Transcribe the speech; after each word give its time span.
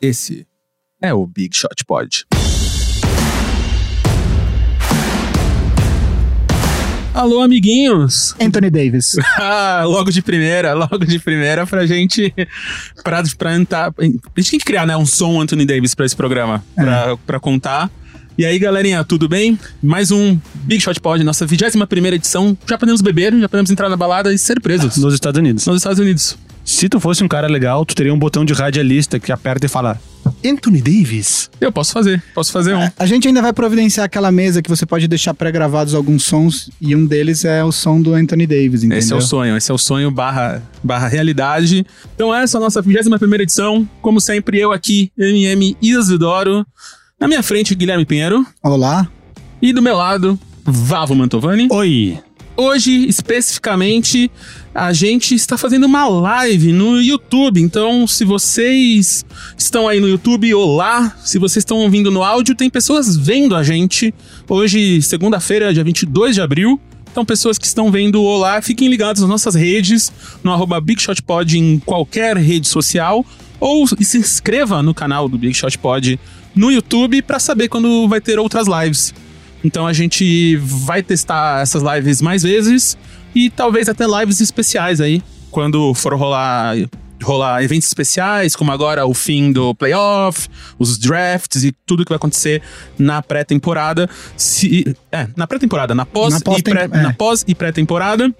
Esse 0.00 0.46
é 1.00 1.12
o 1.14 1.26
Big 1.26 1.56
Shot 1.56 1.84
Pod. 1.86 2.26
Alô, 7.14 7.40
amiguinhos! 7.40 8.34
Anthony 8.38 8.68
Davis. 8.68 9.16
Ah, 9.38 9.84
logo 9.84 10.10
de 10.10 10.20
primeira, 10.22 10.74
logo 10.74 10.98
de 10.98 11.18
primeira 11.18 11.66
pra 11.66 11.86
gente. 11.86 12.32
Pra, 13.02 13.22
pra 13.38 13.54
entrar. 13.54 13.92
A 13.98 14.04
gente 14.04 14.50
tem 14.50 14.58
que 14.58 14.64
criar, 14.64 14.86
né, 14.86 14.96
um 14.96 15.06
som 15.06 15.40
Anthony 15.40 15.64
Davis 15.64 15.94
pra 15.94 16.04
esse 16.04 16.16
programa, 16.16 16.64
pra, 16.74 17.16
pra 17.18 17.40
contar. 17.40 17.90
E 18.36 18.44
aí, 18.44 18.58
galerinha, 18.58 19.02
tudo 19.02 19.28
bem? 19.28 19.58
Mais 19.82 20.10
um 20.10 20.38
Big 20.54 20.82
Shot 20.82 21.00
Pod, 21.00 21.22
nossa 21.24 21.46
21 21.46 21.86
primeira 21.86 22.16
edição. 22.16 22.56
Já 22.68 22.76
podemos 22.76 23.00
beber, 23.00 23.32
já 23.38 23.48
podemos 23.48 23.70
entrar 23.70 23.88
na 23.88 23.96
balada 23.96 24.32
e 24.32 24.38
ser 24.38 24.60
presos 24.60 24.96
Nos 24.98 25.14
Estados 25.14 25.38
Unidos. 25.38 25.66
nos 25.66 25.76
Estados 25.78 25.98
Unidos. 25.98 26.36
Se 26.66 26.88
tu 26.88 26.98
fosse 26.98 27.22
um 27.22 27.28
cara 27.28 27.46
legal, 27.46 27.86
tu 27.86 27.94
teria 27.94 28.12
um 28.12 28.18
botão 28.18 28.44
de 28.44 28.52
radialista 28.52 29.20
que 29.20 29.30
aperta 29.30 29.66
e 29.66 29.68
fala 29.68 30.00
Anthony 30.44 30.82
Davis. 30.82 31.48
Eu 31.60 31.70
posso 31.70 31.92
fazer, 31.92 32.20
posso 32.34 32.50
fazer 32.50 32.74
um. 32.74 32.90
A 32.98 33.06
gente 33.06 33.28
ainda 33.28 33.40
vai 33.40 33.52
providenciar 33.52 34.04
aquela 34.04 34.32
mesa 34.32 34.60
que 34.60 34.68
você 34.68 34.84
pode 34.84 35.06
deixar 35.06 35.32
pré-gravados 35.32 35.94
alguns 35.94 36.24
sons 36.24 36.68
e 36.80 36.96
um 36.96 37.06
deles 37.06 37.44
é 37.44 37.62
o 37.62 37.70
som 37.70 38.02
do 38.02 38.14
Anthony 38.14 38.48
Davis, 38.48 38.82
entendeu? 38.82 38.98
Esse 38.98 39.12
é 39.12 39.16
o 39.16 39.20
sonho, 39.20 39.56
esse 39.56 39.70
é 39.70 39.74
o 39.74 39.78
sonho 39.78 40.10
barra, 40.10 40.60
barra 40.82 41.06
realidade. 41.06 41.86
Então 42.16 42.34
essa 42.34 42.56
é 42.56 42.58
a 42.58 42.62
nossa 42.62 42.82
21 42.82 43.16
primeira 43.16 43.44
edição. 43.44 43.88
Como 44.02 44.20
sempre, 44.20 44.58
eu 44.58 44.72
aqui, 44.72 45.12
MM 45.16 45.76
Isidoro. 45.80 46.66
Na 47.18 47.28
minha 47.28 47.44
frente, 47.44 47.76
Guilherme 47.76 48.04
Pinheiro. 48.04 48.44
Olá. 48.60 49.08
E 49.62 49.72
do 49.72 49.80
meu 49.80 49.96
lado, 49.96 50.36
Vavo 50.64 51.14
Mantovani. 51.14 51.68
Oi. 51.70 52.18
Hoje, 52.58 53.06
especificamente, 53.06 54.30
a 54.74 54.90
gente 54.90 55.34
está 55.34 55.58
fazendo 55.58 55.84
uma 55.84 56.08
live 56.08 56.72
no 56.72 57.02
YouTube. 57.02 57.60
Então, 57.60 58.06
se 58.06 58.24
vocês 58.24 59.26
estão 59.58 59.86
aí 59.86 60.00
no 60.00 60.08
YouTube, 60.08 60.54
olá. 60.54 61.14
Se 61.22 61.38
vocês 61.38 61.60
estão 61.60 61.76
ouvindo 61.76 62.10
no 62.10 62.22
áudio, 62.22 62.54
tem 62.54 62.70
pessoas 62.70 63.14
vendo 63.14 63.54
a 63.54 63.62
gente. 63.62 64.14
Hoje, 64.48 65.02
segunda-feira, 65.02 65.74
dia 65.74 65.84
22 65.84 66.36
de 66.36 66.40
abril. 66.40 66.80
Então, 67.12 67.26
pessoas 67.26 67.58
que 67.58 67.66
estão 67.66 67.90
vendo 67.92 68.22
olá, 68.22 68.62
fiquem 68.62 68.88
ligados 68.88 69.20
nas 69.20 69.28
nossas 69.28 69.54
redes, 69.54 70.10
no 70.42 70.50
arroba 70.50 70.80
BigShotPod 70.80 71.58
em 71.58 71.78
qualquer 71.80 72.38
rede 72.38 72.68
social. 72.68 73.24
Ou 73.60 73.86
se 73.86 74.16
inscreva 74.16 74.82
no 74.82 74.94
canal 74.94 75.28
do 75.28 75.36
Big 75.36 75.52
Shot 75.52 75.76
Pod 75.76 76.18
no 76.54 76.72
YouTube 76.72 77.20
para 77.20 77.38
saber 77.38 77.68
quando 77.68 78.08
vai 78.08 78.20
ter 78.20 78.38
outras 78.38 78.66
lives. 78.66 79.12
Então 79.64 79.86
a 79.86 79.92
gente 79.92 80.56
vai 80.56 81.02
testar 81.02 81.62
essas 81.62 81.82
lives 81.82 82.20
mais 82.22 82.42
vezes 82.42 82.96
e 83.34 83.50
talvez 83.50 83.88
até 83.88 84.04
lives 84.06 84.40
especiais 84.40 85.00
aí, 85.00 85.22
quando 85.50 85.92
for 85.94 86.14
rolar 86.14 86.74
rolar 87.22 87.62
eventos 87.64 87.88
especiais, 87.88 88.54
como 88.54 88.70
agora 88.70 89.06
o 89.06 89.14
fim 89.14 89.50
do 89.50 89.74
playoff, 89.74 90.48
os 90.78 90.98
drafts 90.98 91.64
e 91.64 91.72
tudo 91.86 92.04
que 92.04 92.10
vai 92.10 92.16
acontecer 92.16 92.60
na 92.98 93.22
pré-temporada. 93.22 94.08
Se 94.36 94.94
é, 95.10 95.26
na 95.34 95.46
pré-temporada, 95.46 95.94
na 95.94 96.04
pós 96.04 96.34
Na 96.34 96.38
e 96.40 96.42
pós-tem- 96.42 96.74
pré, 96.74 96.84
é. 96.84 96.88
na 96.88 97.12
pós 97.14 97.42
e 97.48 97.54
pré-temporada. 97.54 98.32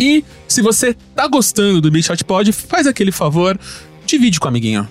E 0.00 0.24
se 0.48 0.60
você 0.62 0.94
tá 1.14 1.28
gostando 1.28 1.80
do 1.80 1.90
Big 1.92 2.04
Shot 2.04 2.24
Pod, 2.24 2.50
faz 2.52 2.88
aquele 2.88 3.12
favor, 3.12 3.58
divide 4.04 4.40
com 4.40 4.46
o 4.46 4.48
amiguinho. 4.48 4.86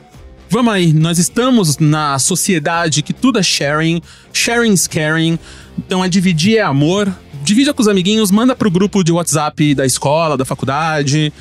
Vamos 0.52 0.74
aí, 0.74 0.92
nós 0.92 1.18
estamos 1.18 1.78
na 1.78 2.20
sociedade 2.20 3.02
que 3.02 3.14
tudo 3.14 3.40
é 3.40 3.44
sharing, 3.44 4.02
sharing 4.34 4.74
is 4.74 4.86
caring, 4.86 5.40
então 5.78 6.04
é 6.04 6.10
dividir 6.10 6.58
é 6.58 6.62
amor. 6.62 7.10
Divida 7.42 7.74
com 7.74 7.82
os 7.82 7.88
amiguinhos, 7.88 8.32
manda 8.32 8.54
pro 8.54 8.70
grupo 8.70 9.02
de 9.02 9.14
WhatsApp 9.14 9.74
da 9.74 9.86
escola, 9.86 10.36
da 10.36 10.44
faculdade, 10.44 11.32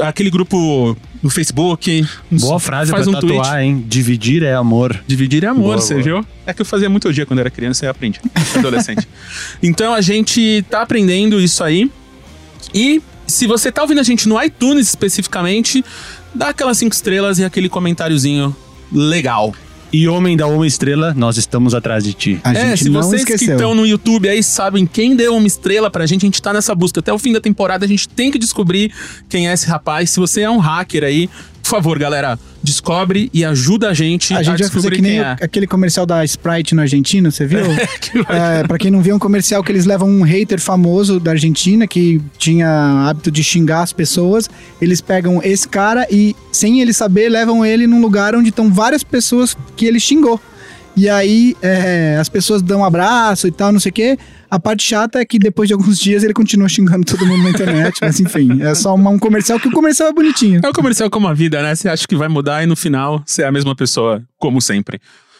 aquele 0.00 0.30
grupo 0.30 0.96
no 1.20 1.28
Facebook. 1.28 2.06
Boa 2.30 2.60
frase 2.60 2.92
faz 2.92 3.08
pra 3.08 3.18
um 3.18 3.20
tweet. 3.20 3.36
tatuar, 3.36 3.62
hein? 3.64 3.84
Dividir 3.88 4.44
é 4.44 4.54
amor. 4.54 4.96
Dividir 5.08 5.42
é 5.42 5.48
amor, 5.48 5.62
Boa, 5.64 5.78
você 5.78 5.94
boa. 5.94 6.04
viu? 6.04 6.26
É 6.46 6.54
que 6.54 6.62
eu 6.62 6.66
fazia 6.66 6.88
muito 6.88 7.12
dia 7.12 7.26
quando 7.26 7.40
era 7.40 7.50
criança 7.50 7.84
e 7.84 7.88
aprendi. 7.88 8.20
Adolescente. 8.56 9.08
então 9.60 9.92
a 9.92 10.00
gente 10.00 10.64
tá 10.70 10.82
aprendendo 10.82 11.40
isso 11.40 11.64
aí. 11.64 11.90
E 12.72 13.02
se 13.26 13.48
você 13.48 13.72
tá 13.72 13.82
ouvindo 13.82 13.98
a 14.00 14.04
gente 14.04 14.28
no 14.28 14.40
iTunes 14.40 14.86
especificamente, 14.88 15.84
dá 16.36 16.50
aquelas 16.50 16.78
cinco 16.78 16.94
estrelas 16.94 17.38
e 17.38 17.44
aquele 17.44 17.68
comentáriozinho 17.68 18.54
legal. 18.92 19.54
E 19.92 20.08
homem 20.08 20.36
da 20.36 20.46
uma 20.46 20.66
estrela, 20.66 21.14
nós 21.14 21.36
estamos 21.36 21.74
atrás 21.74 22.02
de 22.04 22.12
ti. 22.12 22.40
A 22.42 22.52
é, 22.52 22.70
gente 22.70 22.84
se 22.84 22.90
não 22.90 23.02
vocês 23.02 23.24
que 23.24 23.32
esqueceu. 23.32 23.54
estão 23.54 23.74
no 23.74 23.86
YouTube 23.86 24.28
aí 24.28 24.42
sabem 24.42 24.84
quem 24.84 25.14
deu 25.14 25.34
uma 25.34 25.46
estrela 25.46 25.90
pra 25.90 26.04
gente, 26.06 26.24
a 26.24 26.26
gente 26.26 26.42
tá 26.42 26.52
nessa 26.52 26.74
busca. 26.74 27.00
Até 27.00 27.12
o 27.12 27.18
fim 27.18 27.32
da 27.32 27.40
temporada 27.40 27.84
a 27.84 27.88
gente 27.88 28.08
tem 28.08 28.30
que 28.30 28.38
descobrir 28.38 28.92
quem 29.28 29.48
é 29.48 29.52
esse 29.52 29.66
rapaz. 29.66 30.10
Se 30.10 30.20
você 30.20 30.42
é 30.42 30.50
um 30.50 30.58
hacker 30.58 31.04
aí, 31.04 31.30
por 31.66 31.70
favor, 31.70 31.98
galera, 31.98 32.38
descobre 32.62 33.28
e 33.34 33.44
ajuda 33.44 33.90
a 33.90 33.94
gente 33.94 34.32
A 34.32 34.42
gente 34.42 34.62
vai 34.62 34.70
fazer 34.70 34.90
que 34.92 35.02
nem 35.02 35.18
é. 35.18 35.36
aquele 35.40 35.66
comercial 35.66 36.06
da 36.06 36.24
Sprite 36.24 36.76
na 36.76 36.82
Argentina, 36.82 37.28
você 37.28 37.44
viu? 37.44 37.58
é, 38.30 38.62
pra 38.62 38.78
quem 38.78 38.88
não 38.88 39.02
viu, 39.02 39.14
é 39.14 39.16
um 39.16 39.18
comercial 39.18 39.64
que 39.64 39.72
eles 39.72 39.84
levam 39.84 40.08
um 40.08 40.22
hater 40.22 40.60
famoso 40.60 41.18
da 41.18 41.32
Argentina 41.32 41.84
que 41.84 42.22
tinha 42.38 43.08
hábito 43.08 43.32
de 43.32 43.42
xingar 43.42 43.82
as 43.82 43.92
pessoas. 43.92 44.48
Eles 44.80 45.00
pegam 45.00 45.40
esse 45.42 45.66
cara 45.66 46.06
e, 46.08 46.36
sem 46.52 46.80
ele 46.80 46.92
saber, 46.92 47.28
levam 47.28 47.66
ele 47.66 47.88
num 47.88 48.00
lugar 48.00 48.36
onde 48.36 48.50
estão 48.50 48.72
várias 48.72 49.02
pessoas 49.02 49.56
que 49.74 49.86
ele 49.86 49.98
xingou. 49.98 50.40
E 50.96 51.10
aí 51.10 51.54
é, 51.60 52.16
as 52.18 52.28
pessoas 52.28 52.62
dão 52.62 52.80
um 52.80 52.84
abraço 52.84 53.46
e 53.46 53.50
tal, 53.50 53.70
não 53.70 53.78
sei 53.78 53.90
o 53.90 53.92
quê. 53.92 54.18
A 54.50 54.58
parte 54.58 54.82
chata 54.82 55.20
é 55.20 55.24
que 55.26 55.38
depois 55.38 55.68
de 55.68 55.74
alguns 55.74 55.98
dias 55.98 56.24
ele 56.24 56.32
continua 56.32 56.68
xingando 56.68 57.04
todo 57.04 57.26
mundo 57.26 57.42
na 57.42 57.50
internet. 57.50 57.98
mas 58.00 58.18
enfim, 58.18 58.62
é 58.62 58.74
só 58.74 58.94
uma- 58.94 59.10
um 59.10 59.18
comercial 59.18 59.60
que 59.60 59.68
o 59.68 59.72
comercial 59.72 60.08
é 60.08 60.12
bonitinho. 60.12 60.60
É 60.64 60.68
o 60.68 60.72
comercial 60.72 61.10
como 61.10 61.28
a 61.28 61.34
vida, 61.34 61.62
né? 61.62 61.74
Você 61.74 61.88
acha 61.88 62.06
que 62.08 62.16
vai 62.16 62.28
mudar 62.28 62.62
e 62.62 62.66
no 62.66 62.74
final 62.76 63.22
você 63.26 63.42
é 63.42 63.46
a 63.46 63.52
mesma 63.52 63.76
pessoa, 63.76 64.22
como 64.38 64.60
sempre. 64.62 64.98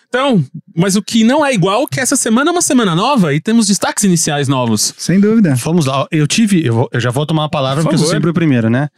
Então, 0.08 0.44
mas 0.76 0.94
o 0.94 1.02
que 1.02 1.24
não 1.24 1.44
é 1.44 1.52
igual 1.54 1.84
é 1.84 1.86
que 1.90 2.00
essa 2.00 2.16
semana 2.16 2.50
é 2.50 2.52
uma 2.52 2.62
semana 2.62 2.94
nova 2.94 3.32
e 3.34 3.40
temos 3.40 3.66
destaques 3.66 4.04
iniciais 4.04 4.46
novos. 4.48 4.94
Sem 4.98 5.18
dúvida. 5.18 5.54
Vamos 5.56 5.86
lá. 5.86 6.06
Eu 6.12 6.26
tive. 6.26 6.64
Eu, 6.66 6.74
vou- 6.74 6.88
eu 6.92 7.00
já 7.00 7.10
vou 7.10 7.24
tomar 7.26 7.44
a 7.44 7.48
palavra 7.48 7.82
Por 7.82 7.84
porque 7.88 7.94
eu 7.94 7.98
sou 7.98 8.06
favor. 8.08 8.16
sempre 8.16 8.30
o 8.30 8.34
primeiro, 8.34 8.68
né? 8.68 8.88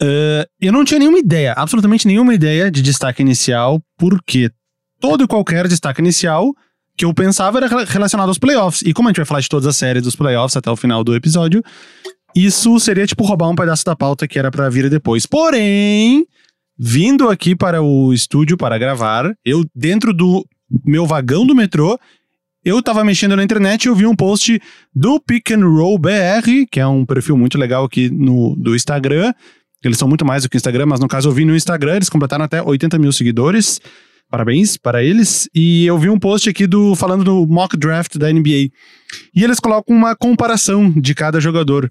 Eh, 0.00 0.46
eu 0.60 0.72
não 0.72 0.84
tinha 0.84 0.98
nenhuma 0.98 1.18
ideia, 1.18 1.52
absolutamente 1.56 2.06
nenhuma 2.06 2.32
ideia 2.32 2.70
de 2.70 2.80
destaque 2.82 3.20
inicial, 3.20 3.80
porque 3.98 4.48
todo 5.00 5.24
e 5.24 5.26
qualquer 5.28 5.66
destaque 5.68 6.00
inicial 6.00 6.52
que 6.96 7.04
eu 7.04 7.14
pensava 7.14 7.58
era 7.58 7.68
rela- 7.68 7.84
relacionado 7.84 8.28
aos 8.28 8.38
playoffs. 8.38 8.82
E 8.82 8.92
como 8.92 9.08
a 9.08 9.10
gente 9.10 9.18
vai 9.18 9.26
falar 9.26 9.40
de 9.40 9.48
todas 9.48 9.66
as 9.66 9.76
séries 9.76 10.02
dos 10.02 10.16
playoffs 10.16 10.56
até 10.56 10.70
o 10.70 10.76
final 10.76 11.04
do 11.04 11.14
episódio, 11.14 11.62
isso 12.34 12.78
seria 12.80 13.06
tipo 13.06 13.24
roubar 13.24 13.48
um 13.48 13.54
pedaço 13.54 13.84
da 13.84 13.94
pauta 13.96 14.26
que 14.26 14.38
era 14.38 14.50
pra 14.50 14.68
vir 14.68 14.90
depois. 14.90 15.24
Porém, 15.24 16.26
vindo 16.78 17.28
aqui 17.28 17.54
para 17.56 17.82
o 17.82 18.12
estúdio 18.12 18.56
para 18.56 18.76
gravar, 18.78 19.32
eu 19.44 19.64
dentro 19.74 20.12
do 20.12 20.44
meu 20.84 21.06
vagão 21.06 21.46
do 21.46 21.54
metrô, 21.54 21.98
eu 22.64 22.82
tava 22.82 23.04
mexendo 23.04 23.34
na 23.36 23.42
internet 23.44 23.84
e 23.84 23.88
eu 23.88 23.94
vi 23.94 24.04
um 24.04 24.14
post 24.14 24.60
do 24.94 25.20
Pick 25.20 25.52
and 25.52 25.64
Roll 25.66 25.98
BR, 25.98 26.66
que 26.70 26.80
é 26.80 26.86
um 26.86 27.06
perfil 27.06 27.36
muito 27.38 27.56
legal 27.56 27.84
aqui 27.84 28.10
no, 28.10 28.54
do 28.56 28.74
Instagram. 28.74 29.32
Eles 29.82 29.96
são 29.96 30.08
muito 30.08 30.24
mais 30.24 30.42
do 30.42 30.48
que 30.50 30.56
Instagram, 30.56 30.86
mas 30.86 30.98
no 31.00 31.06
caso 31.08 31.28
eu 31.28 31.32
vi 31.32 31.44
no 31.44 31.54
Instagram, 31.56 31.96
eles 31.96 32.08
completaram 32.10 32.44
até 32.44 32.60
80 32.60 32.98
mil 32.98 33.12
seguidores. 33.12 33.80
Parabéns 34.30 34.76
para 34.76 35.02
eles. 35.02 35.48
E 35.54 35.86
eu 35.86 35.96
vi 35.98 36.10
um 36.10 36.18
post 36.18 36.48
aqui 36.48 36.66
do 36.66 36.94
falando 36.94 37.24
do 37.24 37.46
mock 37.46 37.76
draft 37.76 38.16
da 38.16 38.30
NBA. 38.32 38.68
E 39.34 39.42
eles 39.44 39.58
colocam 39.58 39.96
uma 39.96 40.14
comparação 40.14 40.90
de 40.90 41.14
cada 41.14 41.40
jogador. 41.40 41.90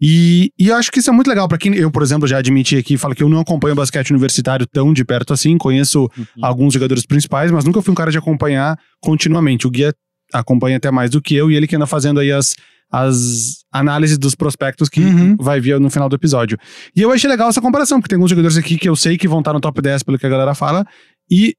E, 0.00 0.50
e 0.58 0.68
eu 0.68 0.76
acho 0.76 0.90
que 0.90 0.98
isso 0.98 1.10
é 1.10 1.12
muito 1.12 1.28
legal 1.28 1.46
para 1.46 1.58
quem 1.58 1.74
eu, 1.76 1.90
por 1.90 2.02
exemplo, 2.02 2.26
já 2.26 2.38
admiti 2.38 2.76
aqui, 2.76 2.96
falo 2.96 3.14
que 3.14 3.22
eu 3.22 3.28
não 3.28 3.38
acompanho 3.40 3.74
basquete 3.76 4.10
universitário 4.10 4.66
tão 4.66 4.92
de 4.92 5.04
perto 5.04 5.32
assim, 5.32 5.56
conheço 5.56 6.08
alguns 6.42 6.74
jogadores 6.74 7.06
principais, 7.06 7.52
mas 7.52 7.64
nunca 7.64 7.80
fui 7.80 7.92
um 7.92 7.94
cara 7.94 8.10
de 8.10 8.18
acompanhar 8.18 8.76
continuamente. 9.00 9.64
O 9.66 9.70
Guia 9.70 9.94
acompanha 10.32 10.76
até 10.78 10.90
mais 10.90 11.10
do 11.10 11.20
que 11.22 11.34
eu 11.36 11.50
e 11.52 11.56
ele 11.56 11.68
que 11.68 11.76
anda 11.76 11.86
fazendo 11.86 12.18
aí 12.18 12.32
as, 12.32 12.52
as 12.90 13.58
análises 13.72 14.18
dos 14.18 14.34
prospectos 14.34 14.88
que 14.88 15.00
Uhum. 15.00 15.36
vai 15.38 15.60
vir 15.60 15.78
no 15.78 15.88
final 15.90 16.08
do 16.08 16.16
episódio. 16.16 16.58
E 16.96 17.00
eu 17.02 17.12
achei 17.12 17.30
legal 17.30 17.48
essa 17.48 17.60
comparação, 17.60 18.00
porque 18.00 18.08
tem 18.08 18.16
alguns 18.16 18.30
jogadores 18.30 18.56
aqui 18.56 18.76
que 18.76 18.88
eu 18.88 18.96
sei 18.96 19.16
que 19.16 19.28
vão 19.28 19.38
estar 19.38 19.52
no 19.52 19.60
top 19.60 19.80
10 19.80 20.02
pelo 20.02 20.18
que 20.18 20.26
a 20.26 20.30
galera 20.30 20.54
fala, 20.54 20.84
e 21.30 21.54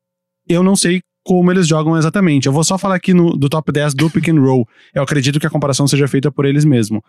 eu 0.48 0.64
não 0.64 0.76
sei 0.76 1.02
como 1.24 1.52
eles 1.52 1.68
jogam 1.68 1.98
exatamente. 1.98 2.48
Eu 2.48 2.54
vou 2.54 2.64
só 2.64 2.78
falar 2.78 2.96
aqui 2.96 3.14
no, 3.14 3.36
do 3.38 3.48
top 3.48 3.72
10 3.72 3.94
do 3.94 4.10
pick 4.10 4.28
and 4.28 4.40
roll. 4.40 4.68
Eu 4.94 5.04
acredito 5.04 5.40
que 5.40 5.48
a 5.48 5.50
comparação 5.50 5.88
seja 5.88 6.08
feita 6.08 6.32
por 6.32 6.46
eles 6.46 6.66
mesmo. 6.66 7.04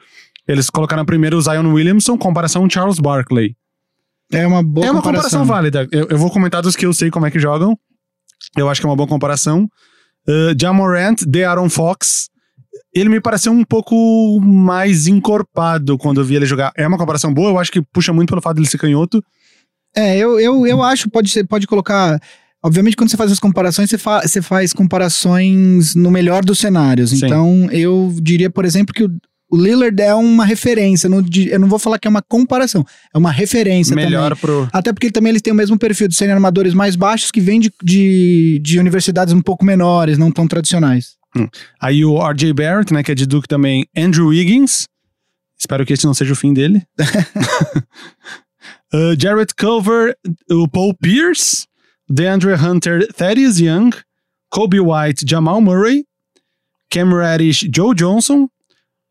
Eles 0.46 0.70
colocaram 0.70 1.04
primeiro 1.04 1.36
o 1.36 1.40
Zion 1.40 1.72
Williamson, 1.72 2.16
comparação 2.16 2.69
Charles 2.70 2.98
Barkley. 2.98 3.56
É 4.32 4.46
uma 4.46 4.62
boa 4.62 4.86
é 4.86 4.90
uma 4.90 5.02
comparação. 5.02 5.40
comparação, 5.40 5.44
válida. 5.44 5.88
Eu, 5.90 6.08
eu 6.08 6.19
vou 6.19 6.31
comentar 6.31 6.62
dos 6.62 6.76
que 6.76 6.86
eu 6.86 6.92
sei 6.92 7.10
como 7.10 7.26
é 7.26 7.31
que 7.31 7.38
jogam. 7.38 7.76
Eu 8.56 8.69
acho 8.69 8.81
que 8.81 8.86
é 8.86 8.90
uma 8.90 8.96
boa 8.96 9.08
comparação. 9.08 9.69
Uh, 10.28 10.54
Jamorant, 10.58 11.16
de 11.26 11.44
Aaron 11.44 11.69
Fox. 11.69 12.28
Ele 12.94 13.08
me 13.08 13.20
pareceu 13.20 13.52
um 13.52 13.64
pouco 13.64 14.40
mais 14.40 15.06
encorpado 15.08 15.98
quando 15.98 16.20
eu 16.20 16.25
vi 16.25 16.36
ele 16.36 16.46
jogar. 16.46 16.72
É 16.76 16.86
uma 16.86 16.96
comparação 16.96 17.34
boa, 17.34 17.50
eu 17.50 17.58
acho 17.58 17.70
que 17.70 17.82
puxa 17.82 18.12
muito 18.12 18.28
pelo 18.28 18.40
fato 18.40 18.56
dele 18.56 18.69
ser 18.69 18.78
canhoto. 18.78 19.22
É, 19.96 20.16
eu, 20.16 20.40
eu, 20.40 20.66
eu 20.66 20.82
acho, 20.82 21.10
pode 21.10 21.28
ser, 21.28 21.44
pode 21.44 21.66
colocar. 21.66 22.20
Obviamente, 22.64 22.96
quando 22.96 23.11
você 23.11 23.16
faz 23.19 23.31
as 23.31 23.38
comparações, 23.38 23.90
você, 23.90 23.99
fa 23.99 24.22
você 24.22 24.40
faz 24.40 24.72
comparações 24.72 25.94
no 25.94 26.11
melhor 26.11 26.43
dos 26.43 26.58
cenários. 26.58 27.11
Sim. 27.11 27.26
Então, 27.26 27.69
eu 27.70 28.16
diria, 28.22 28.49
por 28.49 28.64
exemplo, 28.64 28.94
que 28.94 29.05
o, 29.05 29.11
o 29.50 29.56
Lillard 29.56 30.00
é 30.00 30.14
uma 30.14 30.46
referência. 30.46 31.06
não 31.06 31.22
eu 31.46 31.61
não 31.61 31.69
vou 31.69 31.78
falar 31.78 31.99
que 31.99 32.08
é 32.08 32.11
uma 32.11 32.22
comparação, 32.22 32.82
é 33.12 33.19
uma 33.19 33.31
referência 33.31 33.94
Melhor 33.94 34.34
também. 34.34 34.40
pro. 34.40 34.69
Até 34.72 34.94
porque 34.94 35.11
também 35.11 35.28
eles 35.28 35.43
têm 35.43 35.52
o 35.52 35.56
mesmo 35.56 35.78
perfil 35.78 36.08
de 36.08 36.14
serem 36.14 36.32
armadores 36.32 36.72
mais 36.72 36.96
baixos 36.96 37.31
que 37.31 37.40
vêm 37.40 37.61
de, 37.61 37.70
de, 37.82 38.58
de 38.62 38.78
universidades 38.78 39.34
um 39.34 39.43
pouco 39.43 39.62
menores, 39.62 40.17
não 40.17 40.32
tão 40.32 40.49
tradicionais. 40.49 41.17
Aí 41.78 42.02
o 42.02 42.17
RJ 42.19 42.52
Barrett, 42.55 42.94
né, 42.94 43.02
que 43.02 43.12
é 43.12 43.14
de 43.14 43.26
Duke 43.26 43.46
também, 43.46 43.87
Andrew 43.94 44.28
Wiggins. 44.28 44.87
Espero 45.58 45.84
que 45.84 45.93
esse 45.93 46.06
não 46.06 46.14
seja 46.14 46.32
o 46.32 46.37
fim 46.37 46.55
dele. 46.55 46.82
Uh, 48.94 49.20
Jarrett 49.20 49.52
Culver, 49.56 50.17
o 50.49 50.69
Paul 50.69 50.94
Pierce, 50.94 51.67
DeAndre 52.08 52.54
Hunter, 52.54 53.06
Thaddeus 53.14 53.58
Young, 53.58 53.90
Kobe 54.50 54.80
White, 54.80 55.24
Jamal 55.28 55.60
Murray, 55.60 56.04
Cam 56.90 57.10
Reddish, 57.14 57.66
Joe 57.74 57.94
Johnson, 57.94 58.48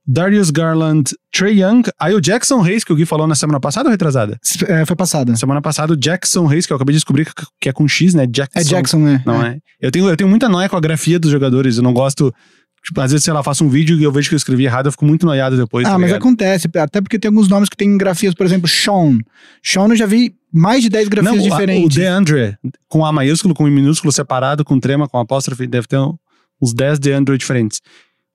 Darius 0.05 0.51
Garland, 0.51 1.11
Trey 1.31 1.61
Young, 1.61 1.83
aí 1.99 2.13
o 2.13 2.19
Jackson 2.21 2.61
Hayes, 2.61 2.83
que 2.83 2.91
o 2.91 2.95
Gui 2.95 3.05
falou 3.05 3.25
na 3.25 3.35
semana 3.35 3.59
passada 3.59 3.87
ou 3.87 3.91
retrasada? 3.91 4.37
É, 4.67 4.85
foi 4.85 4.95
passada. 4.97 5.33
Semana 5.37 5.61
passada 5.61 5.93
o 5.93 5.97
Jackson 5.97 6.47
Hayes, 6.49 6.65
que 6.65 6.73
eu 6.73 6.75
acabei 6.75 6.91
de 6.93 6.97
descobrir 6.97 7.25
que- 7.59 7.69
é 7.69 7.71
com 7.71 7.87
X, 7.87 8.13
né? 8.13 8.27
Jackson. 8.27 8.59
É 8.59 8.63
Jackson, 8.63 8.99
né? 8.99 9.23
Não 9.25 9.41
é. 9.43 9.59
Eu 9.79 9.91
tenho, 9.91 10.09
eu 10.09 10.17
tenho 10.17 10.29
muita 10.29 10.49
noia 10.49 10.67
com 10.67 10.75
a 10.75 10.81
grafia 10.81 11.17
dos 11.17 11.31
jogadores. 11.31 11.77
Eu 11.77 11.83
não 11.83 11.93
gosto. 11.93 12.33
Tipo, 12.85 12.99
às 12.99 13.11
vezes, 13.11 13.23
sei 13.23 13.33
lá, 13.33 13.41
faço 13.41 13.63
um 13.63 13.69
vídeo 13.69 13.97
e 13.97 14.03
eu 14.03 14.11
vejo 14.11 14.27
que 14.27 14.35
eu 14.35 14.37
escrevi 14.37 14.65
errado, 14.65 14.87
eu 14.87 14.91
fico 14.91 15.05
muito 15.05 15.25
noiado 15.25 15.55
depois. 15.55 15.85
Ah, 15.87 15.91
tá 15.91 15.97
mas 15.97 16.07
ligado? 16.07 16.19
acontece, 16.21 16.67
até 16.77 16.99
porque 17.01 17.17
tem 17.17 17.29
alguns 17.29 17.47
nomes 17.47 17.69
que 17.69 17.77
tem 17.77 17.97
grafias, 17.97 18.33
por 18.33 18.45
exemplo, 18.45 18.67
Sean. 18.67 19.19
Sean 19.63 19.87
eu 19.87 19.95
já 19.95 20.05
vi 20.05 20.35
mais 20.51 20.83
de 20.83 20.89
10 20.89 21.07
grafias 21.07 21.35
Não, 21.37 21.41
o- 21.45 21.49
diferentes. 21.49 21.85
o 21.85 21.99
DeAndre, 21.99 22.57
com 22.89 23.05
A 23.05 23.11
maiúsculo, 23.13 23.53
com 23.53 23.67
I 23.67 23.71
minúsculo, 23.71 24.11
separado, 24.11 24.65
com 24.65 24.79
trema, 24.79 25.07
com 25.07 25.17
apóstrofe, 25.17 25.65
deve 25.65 25.87
ter 25.87 25.97
uns 26.61 26.73
10 26.73 26.99
DeAndre 26.99 27.37
diferentes. 27.37 27.79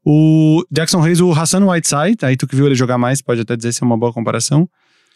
O 0.05 0.65
Jackson 0.71 1.03
Hayes, 1.03 1.21
o 1.21 1.31
Hassan 1.33 1.67
Whiteside, 1.67 2.17
aí 2.23 2.37
tu 2.37 2.47
que 2.47 2.56
viu 2.56 2.65
ele 2.67 2.75
jogar 2.75 2.97
mais, 2.97 3.21
pode 3.21 3.43
até 3.43 3.55
dizer 3.56 3.73
se 3.73 3.83
é 3.83 3.87
uma 3.87 3.99
boa 3.99 4.12
comparação. 4.12 4.67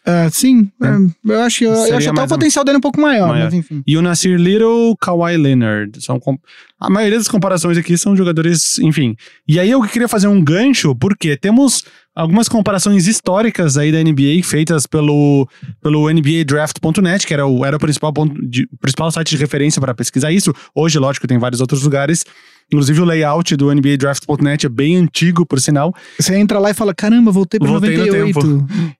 Ah, 0.05 0.29
sim, 0.29 0.69
é, 0.83 1.31
eu 1.33 1.41
acho, 1.41 1.63
eu, 1.63 1.75
Seria 1.77 1.97
acho 1.97 2.09
até 2.09 2.21
o 2.21 2.25
um- 2.25 2.27
potencial 2.27 2.65
dele 2.65 2.77
um 2.77 2.81
pouco 2.81 2.99
maior, 2.99 3.29
Maior. 3.29 3.45
mas 3.45 3.53
enfim. 3.53 3.81
E 3.87 3.95
o 3.97 4.01
Nasir 4.01 4.37
Little, 4.37 4.97
Kawhi 4.99 5.37
Leonard. 5.37 6.03
São 6.03 6.19
com- 6.19 6.37
A 6.79 6.89
maioria 6.89 7.17
das 7.17 7.29
comparações 7.29 7.77
aqui 7.77 7.97
são 7.97 8.13
jogadores, 8.13 8.77
enfim. 8.79 9.15
E 9.47 9.57
aí 9.59 9.69
eu 9.71 9.81
queria 9.83 10.07
fazer 10.09 10.27
um 10.27 10.43
gancho, 10.43 10.93
porque 10.93 11.37
temos 11.37 11.85
algumas 12.15 12.47
comparações 12.47 13.07
históricas 13.07 13.77
aí 13.77 13.91
da 13.91 14.01
NBA 14.03 14.43
feitas 14.43 14.85
pelo, 14.85 15.47
pelo 15.81 16.09
NBADraft.net, 16.11 17.25
que 17.25 17.33
era 17.33 17.45
o, 17.45 17.65
era 17.65 17.75
o 17.75 17.79
principal, 17.79 18.11
ponto 18.13 18.39
de- 18.47 18.67
principal 18.79 19.11
site 19.11 19.31
de 19.31 19.37
referência 19.37 19.79
para 19.81 19.93
pesquisar 19.93 20.31
isso. 20.31 20.53
Hoje, 20.75 20.99
lógico, 20.99 21.27
tem 21.27 21.37
vários 21.37 21.61
outros 21.61 21.83
lugares. 21.83 22.23
Inclusive 22.71 23.01
o 23.01 23.05
layout 23.05 23.55
do 23.55 23.73
NBADraft.net 23.73 24.65
é 24.65 24.69
bem 24.69 24.95
antigo, 24.95 25.45
por 25.45 25.59
sinal. 25.59 25.93
Você 26.17 26.35
entra 26.35 26.59
lá 26.59 26.71
e 26.71 26.73
fala, 26.73 26.93
caramba, 26.93 27.29
voltei 27.31 27.59
no 27.59 27.65
98. 27.73 28.39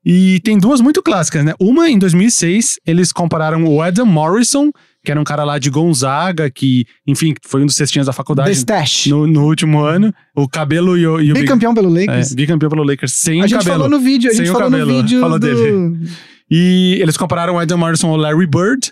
E 0.05 0.39
tem 0.43 0.57
duas 0.57 0.81
muito 0.81 1.01
clássicas, 1.01 1.45
né? 1.45 1.53
Uma, 1.59 1.89
em 1.89 1.97
2006, 1.97 2.79
eles 2.85 3.11
compararam 3.11 3.63
o 3.65 3.81
Adam 3.81 4.05
Morrison, 4.05 4.69
que 5.03 5.11
era 5.11 5.19
um 5.19 5.23
cara 5.23 5.43
lá 5.43 5.59
de 5.59 5.69
Gonzaga, 5.69 6.49
que, 6.49 6.85
enfim, 7.05 7.33
foi 7.45 7.61
um 7.61 7.65
dos 7.65 7.75
cestinhas 7.75 8.07
da 8.07 8.13
faculdade 8.13 8.51
Stash. 8.51 9.07
no, 9.07 9.27
no 9.27 9.45
último 9.45 9.81
ano. 9.81 10.13
O 10.35 10.47
cabelo 10.47 10.97
e 10.97 11.05
o, 11.05 11.19
e 11.19 11.31
o 11.31 11.33
big- 11.33 11.41
Bicampeão 11.41 11.73
pelo 11.73 11.95
é, 11.97 12.05
Lakers. 12.05 12.33
bicampeão 12.33 12.69
pelo 12.69 12.83
Lakers, 12.83 13.11
sem 13.13 13.41
a 13.41 13.45
o 13.45 13.47
gente 13.47 13.57
cabelo. 13.59 13.83
falou 13.83 13.89
no 13.89 13.99
vídeo, 13.99 14.31
a 14.31 14.33
gente 14.33 14.49
o 14.49 14.53
falou 14.53 14.71
cabelo, 14.71 14.91
no 14.91 14.97
vídeo 15.01 15.19
falou 15.19 15.39
do... 15.39 15.45
dele. 15.45 16.09
E 16.49 16.97
eles 17.01 17.17
compararam 17.17 17.55
o 17.55 17.59
Adam 17.59 17.77
Morrison 17.77 18.09
ao 18.09 18.15
Larry 18.17 18.47
Bird. 18.47 18.91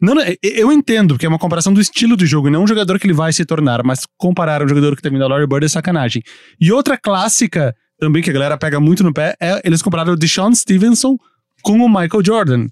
Não, 0.00 0.14
não, 0.14 0.22
eu- 0.42 0.72
entendo 0.72 1.18
que 1.18 1.26
é 1.26 1.28
uma 1.28 1.38
comparação 1.38 1.72
do 1.72 1.80
estilo 1.80 2.16
do 2.16 2.24
jogo, 2.24 2.48
não 2.50 2.62
um 2.62 2.66
jogador 2.66 2.98
que 2.98 3.06
ele 3.06 3.14
vai 3.14 3.32
se 3.32 3.44
tornar, 3.44 3.82
mas 3.84 4.00
comparar 4.16 4.62
um 4.62 4.68
jogador 4.68 4.96
que 4.96 5.08
vindo 5.10 5.22
ao 5.22 5.28
Larry 5.28 5.46
Bird 5.46 5.66
é 5.66 5.68
sacanagem. 5.68 6.22
E 6.60 6.70
outra 6.72 6.96
clássica, 6.96 7.74
também 7.98 8.22
que 8.22 8.30
a 8.30 8.32
galera 8.32 8.56
pega 8.56 8.78
muito 8.78 9.02
no 9.02 9.12
pé, 9.12 9.34
é 9.40 9.60
eles 9.64 9.82
compararam 9.82 10.12
o 10.12 10.16
Deshaun 10.16 10.54
Stevenson 10.54 11.16
com 11.62 11.78
o 11.80 11.88
Michael 11.88 12.24
Jordan. 12.24 12.66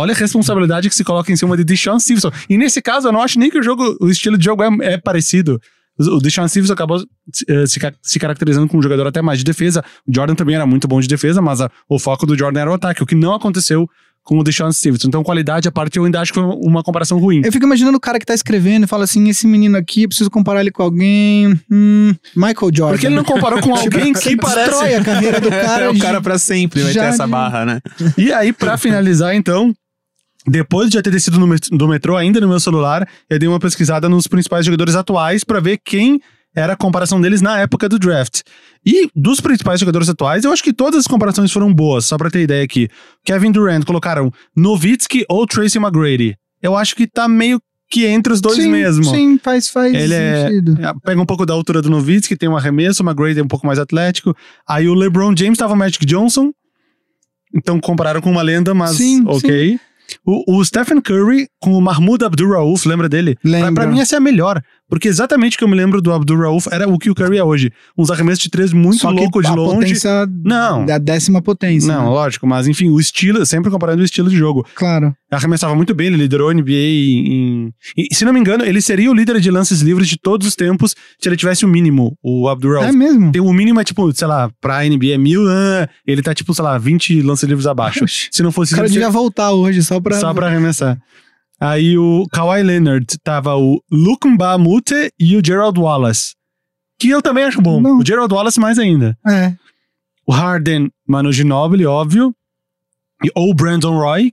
Olha 0.00 0.12
a 0.14 0.16
responsabilidade 0.16 0.88
que 0.88 0.94
se 0.94 1.02
coloca 1.04 1.32
em 1.32 1.36
cima 1.36 1.56
de 1.56 1.64
Deshaun 1.64 1.98
Stevenson. 1.98 2.30
E 2.48 2.56
nesse 2.56 2.80
caso, 2.80 3.08
eu 3.08 3.12
não 3.12 3.20
acho 3.20 3.38
nem 3.38 3.50
que 3.50 3.58
o 3.58 3.62
jogo, 3.62 3.96
o 4.00 4.08
estilo 4.08 4.38
de 4.38 4.44
jogo 4.44 4.62
é, 4.62 4.68
é 4.94 4.96
parecido. 4.98 5.60
O 5.98 6.20
Deshaun 6.20 6.46
Stevenson 6.46 6.74
acabou 6.74 7.02
eh, 7.48 7.66
se, 7.66 7.80
se 8.02 8.18
caracterizando 8.20 8.68
como 8.68 8.78
um 8.78 8.82
jogador 8.82 9.06
até 9.08 9.20
mais 9.20 9.38
de 9.40 9.44
defesa. 9.44 9.84
O 10.06 10.14
Jordan 10.14 10.36
também 10.36 10.54
era 10.54 10.64
muito 10.64 10.86
bom 10.86 11.00
de 11.00 11.08
defesa, 11.08 11.42
mas 11.42 11.60
a- 11.60 11.68
o 11.88 11.98
foco 11.98 12.24
do 12.24 12.38
Jordan 12.38 12.60
era 12.60 12.70
o 12.70 12.74
ataque, 12.74 13.02
o 13.02 13.06
que 13.06 13.16
não 13.16 13.34
aconteceu 13.34 13.88
com 14.22 14.38
o 14.38 14.44
Deshaun 14.44 14.70
Stevenson. 14.70 15.08
Então, 15.08 15.24
qualidade 15.24 15.66
à 15.66 15.72
parte, 15.72 15.96
eu 15.96 16.04
ainda 16.04 16.20
acho 16.20 16.32
que 16.32 16.38
foi 16.38 16.48
uma 16.62 16.82
comparação 16.84 17.18
ruim. 17.18 17.40
Eu 17.44 17.50
fico 17.50 17.64
imaginando 17.66 17.96
o 17.96 18.00
cara 18.00 18.18
que 18.20 18.26
tá 18.26 18.34
escrevendo 18.34 18.84
e 18.84 18.86
fala 18.86 19.04
assim, 19.04 19.26
esse 19.28 19.46
menino 19.46 19.76
aqui, 19.76 20.02
eu 20.04 20.08
preciso 20.08 20.30
comparar 20.30 20.60
ele 20.60 20.70
com 20.70 20.82
alguém... 20.84 21.58
Hum, 21.68 22.14
Michael 22.36 22.70
Jordan. 22.72 22.88
Porque 22.92 23.06
ele 23.06 23.14
não 23.16 23.24
comparou 23.24 23.60
com 23.60 23.74
alguém 23.74 24.12
que 24.12 24.20
Você 24.20 24.36
parece. 24.36 24.68
destrói 24.70 24.94
a 24.94 25.02
carreira 25.02 25.40
do 25.40 25.48
cara. 25.50 25.84
É 25.86 25.88
o 25.90 25.98
cara 25.98 26.20
pra 26.20 26.38
sempre, 26.38 26.82
vai 26.82 26.92
ter 26.92 26.98
essa 27.00 27.26
barra, 27.26 27.64
né? 27.64 27.80
E 28.18 28.30
aí, 28.32 28.52
pra 28.52 28.76
finalizar, 28.76 29.34
então, 29.34 29.74
depois 30.46 30.88
de 30.88 30.94
já 30.94 31.02
ter 31.02 31.10
descido 31.10 31.38
do 31.38 31.88
metrô, 31.88 32.16
ainda 32.16 32.40
no 32.40 32.48
meu 32.48 32.60
celular, 32.60 33.08
eu 33.28 33.38
dei 33.38 33.48
uma 33.48 33.58
pesquisada 33.58 34.08
nos 34.08 34.26
principais 34.26 34.64
jogadores 34.64 34.94
atuais 34.94 35.44
pra 35.44 35.60
ver 35.60 35.78
quem 35.84 36.20
era 36.54 36.72
a 36.72 36.76
comparação 36.76 37.20
deles 37.20 37.40
na 37.40 37.60
época 37.60 37.88
do 37.88 37.98
draft. 37.98 38.40
E 38.84 39.08
dos 39.14 39.40
principais 39.40 39.80
jogadores 39.80 40.08
atuais, 40.08 40.44
eu 40.44 40.52
acho 40.52 40.62
que 40.62 40.72
todas 40.72 41.00
as 41.00 41.06
comparações 41.06 41.52
foram 41.52 41.72
boas, 41.72 42.06
só 42.06 42.16
pra 42.16 42.30
ter 42.30 42.40
ideia 42.42 42.64
aqui. 42.64 42.88
Kevin 43.24 43.52
Durant 43.52 43.84
colocaram 43.84 44.32
Nowitzki 44.56 45.24
ou 45.28 45.46
Tracy 45.46 45.78
McGrady. 45.78 46.36
Eu 46.62 46.76
acho 46.76 46.96
que 46.96 47.06
tá 47.06 47.28
meio 47.28 47.60
que 47.90 48.06
entre 48.06 48.32
os 48.32 48.40
dois 48.40 48.56
sim, 48.56 48.70
mesmo. 48.70 49.04
Sim, 49.04 49.38
faz, 49.42 49.68
faz 49.68 49.94
Ele 49.94 50.14
é- 50.14 50.48
sentido. 50.48 50.78
É, 50.80 50.92
Pega 51.04 51.20
um 51.20 51.26
pouco 51.26 51.46
da 51.46 51.54
altura 51.54 51.80
do 51.80 51.88
Nowitzki, 51.90 52.36
tem 52.36 52.48
um 52.48 52.56
arremesso, 52.56 53.02
o 53.02 53.06
McGrady 53.06 53.40
é 53.40 53.42
um 53.42 53.48
pouco 53.48 53.66
mais 53.66 53.78
atlético. 53.78 54.36
Aí 54.66 54.88
o 54.88 54.94
LeBron 54.94 55.34
James 55.36 55.58
tava 55.58 55.74
Magic 55.76 56.04
Johnson. 56.04 56.50
Então 57.54 57.80
compararam 57.80 58.20
com 58.20 58.30
uma 58.30 58.42
lenda, 58.42 58.74
mas 58.74 58.96
Sim, 58.96 59.24
ok. 59.26 59.78
O, 60.30 60.58
o 60.58 60.62
Stephen 60.62 61.00
Curry 61.00 61.48
com 61.58 61.72
o 61.72 61.80
Mahmoud 61.80 62.22
Abdul-Rauf, 62.22 62.86
lembra 62.86 63.08
dele? 63.08 63.34
Pra, 63.36 63.50
Lembro. 63.50 63.74
pra 63.76 63.86
mim 63.86 63.98
essa 63.98 64.16
é 64.16 64.18
a 64.18 64.20
melhor. 64.20 64.62
Porque 64.88 65.06
exatamente 65.08 65.56
o 65.56 65.58
que 65.58 65.64
eu 65.64 65.68
me 65.68 65.74
lembro 65.76 66.00
do 66.00 66.12
Abdul-Rauf 66.12 66.66
era 66.72 66.88
o 66.88 66.98
que 66.98 67.10
o 67.10 67.14
Curry 67.14 67.38
é 67.38 67.44
hoje. 67.44 67.70
Uns 67.96 68.10
arremessos 68.10 68.42
de 68.42 68.50
três 68.50 68.72
muito 68.72 69.00
Só 69.00 69.10
louco 69.10 69.42
de 69.42 69.48
a 69.48 69.54
longe. 69.54 69.74
potência 69.76 70.26
Não. 70.44 70.86
da 70.86 70.96
décima 70.98 71.42
potência. 71.42 71.92
Não, 71.92 72.04
né? 72.04 72.08
lógico, 72.08 72.46
mas 72.46 72.66
enfim, 72.66 72.88
o 72.88 72.98
estilo, 72.98 73.44
sempre 73.44 73.70
comparando 73.70 74.00
o 74.00 74.04
estilo 74.04 74.30
de 74.30 74.36
jogo. 74.36 74.66
Claro. 74.74 75.14
Arremessava 75.30 75.74
muito 75.74 75.94
bem, 75.94 76.06
ele 76.06 76.16
liderou 76.16 76.48
a 76.48 76.54
NBA 76.54 76.70
em. 76.72 77.72
E, 77.96 78.14
se 78.14 78.24
não 78.24 78.32
me 78.32 78.40
engano, 78.40 78.64
ele 78.64 78.80
seria 78.80 79.10
o 79.10 79.14
líder 79.14 79.40
de 79.40 79.50
lances 79.50 79.80
livres 79.82 80.08
de 80.08 80.16
todos 80.16 80.46
os 80.46 80.56
tempos 80.56 80.96
se 81.20 81.28
ele 81.28 81.36
tivesse 81.36 81.66
o 81.66 81.68
mínimo, 81.68 82.16
o 82.22 82.48
Abdul-Rauf. 82.48 82.88
É 82.88 82.92
mesmo? 82.92 83.30
Tem 83.30 83.42
o 83.42 83.52
mínimo 83.52 83.78
é 83.80 83.84
tipo, 83.84 84.10
sei 84.14 84.26
lá, 84.26 84.50
pra 84.60 84.82
NBA 84.84 85.12
é 85.12 85.18
mil, 85.18 85.42
ah, 85.48 85.86
ele 86.06 86.22
tá 86.22 86.34
tipo, 86.34 86.54
sei 86.54 86.64
lá, 86.64 86.78
20 86.78 87.20
lances 87.20 87.46
livres 87.46 87.66
abaixo. 87.66 88.04
Se 88.30 88.42
não 88.42 88.50
fosse 88.50 88.72
O 88.72 88.76
cara 88.76 88.88
devia 88.88 89.10
voltar 89.10 89.52
hoje 89.52 89.82
só 89.82 90.00
pra... 90.00 90.18
só 90.18 90.32
pra 90.32 90.46
arremessar. 90.46 90.98
Aí 91.60 91.98
o 91.98 92.24
Kawhi 92.32 92.62
Leonard 92.62 93.06
tava 93.22 93.56
o 93.56 93.82
Lukumba 93.90 94.56
Mute 94.58 95.12
e 95.18 95.36
o 95.36 95.42
Gerald 95.44 95.78
Wallace. 95.78 96.34
Que 96.98 97.10
eu 97.10 97.20
também 97.22 97.44
acho 97.44 97.60
bom. 97.60 97.80
Não. 97.80 97.98
O 97.98 98.06
Gerald 98.06 98.32
Wallace 98.32 98.60
mais 98.60 98.78
ainda. 98.78 99.16
É. 99.26 99.54
O 100.26 100.32
Harden, 100.32 100.90
Manu 101.06 101.32
Ginobili, 101.32 101.84
óbvio. 101.86 102.34
E, 103.24 103.30
ou 103.34 103.50
o 103.50 103.54
Brandon 103.54 103.98
Roy, 103.98 104.32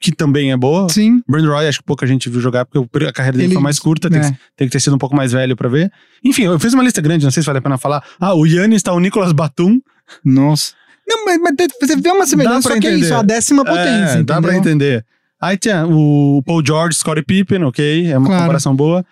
que 0.00 0.10
também 0.10 0.50
é 0.50 0.56
boa. 0.56 0.88
Sim. 0.88 1.20
Brandon 1.28 1.50
Roy, 1.52 1.68
acho 1.68 1.78
que 1.78 1.84
pouca 1.84 2.06
gente 2.06 2.28
viu 2.28 2.40
jogar, 2.40 2.64
porque 2.66 3.04
a 3.04 3.12
carreira 3.12 3.36
dele 3.36 3.48
Ele- 3.48 3.54
foi 3.54 3.62
mais 3.62 3.78
curta, 3.78 4.10
tem, 4.10 4.20
é. 4.20 4.30
que, 4.32 4.38
tem 4.56 4.66
que 4.68 4.72
ter 4.72 4.80
sido 4.80 4.94
um 4.96 4.98
pouco 4.98 5.14
mais 5.14 5.32
velho 5.32 5.56
pra 5.56 5.68
ver. 5.68 5.92
Enfim, 6.24 6.42
eu 6.44 6.58
fiz 6.58 6.72
uma 6.74 6.82
lista 6.82 7.00
grande, 7.00 7.24
não 7.24 7.30
sei 7.30 7.42
se 7.42 7.46
vale 7.46 7.58
a 7.58 7.62
pena 7.62 7.78
falar. 7.78 8.02
Ah, 8.18 8.34
o 8.34 8.44
Yannis 8.46 8.82
tá 8.82 8.92
o 8.92 8.98
Nicolas 9.00 9.32
Batum. 9.32 9.80
Nossa. 10.24 10.72
Não, 11.06 11.24
mas, 11.26 11.38
mas 11.38 11.54
você 11.80 11.96
vê 11.96 12.10
uma 12.10 12.26
semelhança, 12.26 12.62
pra 12.68 12.74
só 12.74 12.80
que 12.80 12.86
é 12.86 12.90
entender. 12.90 13.04
isso, 13.06 13.14
a 13.14 13.22
décima 13.22 13.64
potência, 13.64 14.18
É, 14.18 14.22
dá 14.22 14.40
pra 14.40 14.56
entender. 14.56 15.04
Aí 15.44 15.56
tinha 15.58 15.86
o 15.86 16.42
Paul 16.46 16.62
George, 16.66 16.96
Scottie 16.98 17.22
Pippen, 17.22 17.62
ok, 17.64 18.10
é 18.10 18.16
uma 18.18 18.26
Claro. 18.26 18.42
comparação 18.42 18.74
boa. 18.74 19.04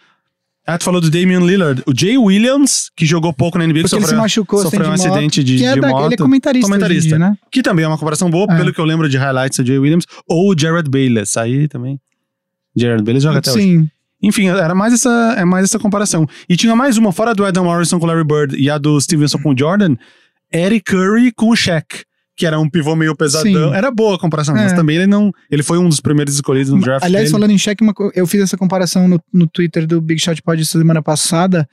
Ah, 0.67 0.79
tu 0.79 0.85
falou 0.85 1.01
do 1.01 1.11
Damian 1.11 1.41
Lillard. 1.41 1.83
O 1.87 1.93
Jay 1.95 2.17
Williams, 2.17 2.89
que 2.97 3.05
jogou 3.05 3.33
pouco 3.33 3.59
na 3.59 3.65
NBA, 3.67 3.75
que 3.75 3.83
Porque 3.83 3.97
ele 3.97 4.01
se 4.03 4.07
sofreu, 4.11 4.23
machucou, 4.23 4.63
sofreu 4.63 4.89
um 4.89 4.93
acidente 4.93 5.03
de 5.03 5.09
moto, 5.09 5.17
acidente 5.19 5.45
de, 5.45 5.57
que 5.59 5.65
é 5.65 5.75
de 5.75 5.81
da, 5.81 5.89
moto. 5.89 6.05
ele 6.07 6.15
é 6.15 6.17
comentarista, 6.17 6.69
Comentarista. 6.71 7.09
dia, 7.09 7.19
né? 7.19 7.37
Que 7.51 7.63
também 7.63 7.85
é 7.85 7.89
uma 7.89 7.99
comparação 7.99 8.31
boa, 8.31 8.47
É. 8.49 8.57
pelo 8.57 8.73
que 8.73 8.81
eu 8.81 8.85
lembro 8.85 9.09
de 9.09 9.17
highlights 9.19 9.59
do 9.59 9.67
Jay 9.67 9.79
Williams. 9.79 10.07
Ou 10.29 10.53
o 10.53 10.59
Jared 10.59 10.89
Bayless, 10.89 11.37
aí 11.39 11.67
também. 11.67 12.01
Jared 12.77 13.03
Bayless 13.03 13.25
joga 13.25 13.39
até 13.41 13.51
hoje. 13.51 13.61
Sim. 13.61 13.89
Enfim, 14.23 14.47
era 14.47 14.73
mais 14.75 14.95
essa, 14.95 15.35
é 15.37 15.45
mais 15.45 15.65
essa 15.65 15.81
comparação. 15.81 16.29
E 16.49 16.57
tinha 16.57 16.77
mais 16.77 16.97
uma, 16.97 17.11
fora 17.11 17.35
do 17.35 17.45
Adam 17.45 17.65
Morrison 17.65 17.99
com 17.99 18.07
o 18.07 18.09
Larry 18.09 18.25
Bird 18.25 18.57
e 18.57 18.71
a 18.71 18.79
do 18.79 18.99
Stevenson 19.01 19.39
com 19.41 19.53
o 19.53 19.59
Jordan, 19.59 19.97
Eric 20.55 20.93
Curry 20.93 21.33
com 21.33 21.49
o 21.51 21.57
Shaq, 21.57 22.05
que 22.43 22.47
era 22.47 22.59
um 22.59 22.69
pivô 22.69 22.97
meio 22.97 23.15
pesadão. 23.15 23.71
Sim. 23.71 23.73
Era 23.73 23.89
boa 23.89 24.17
a 24.17 24.19
comparação, 24.19 24.53
mas 24.53 24.73
É. 24.73 24.75
também 24.75 24.97
ele 24.97 25.07
não. 25.07 25.31
Ele 25.49 25.63
foi 25.63 25.79
um 25.79 25.89
dos 25.89 26.01
primeiros 26.01 26.35
escolhidos 26.35 26.73
no 26.73 26.81
draft. 26.81 27.05
Aliás, 27.05 27.27
dele. 27.27 27.33
falando 27.33 27.51
em 27.53 27.59
cheque, 27.59 27.85
eu 28.17 28.27
fiz 28.27 28.43
essa 28.43 28.57
comparação 28.57 29.07
no, 29.07 29.21
no 29.33 29.47
Twitter 29.47 29.87
do 29.87 30.01
Big 30.01 30.21
Shot 30.21 30.43
Pod 30.43 30.65
semana 30.67 31.01
passada. 31.01 31.69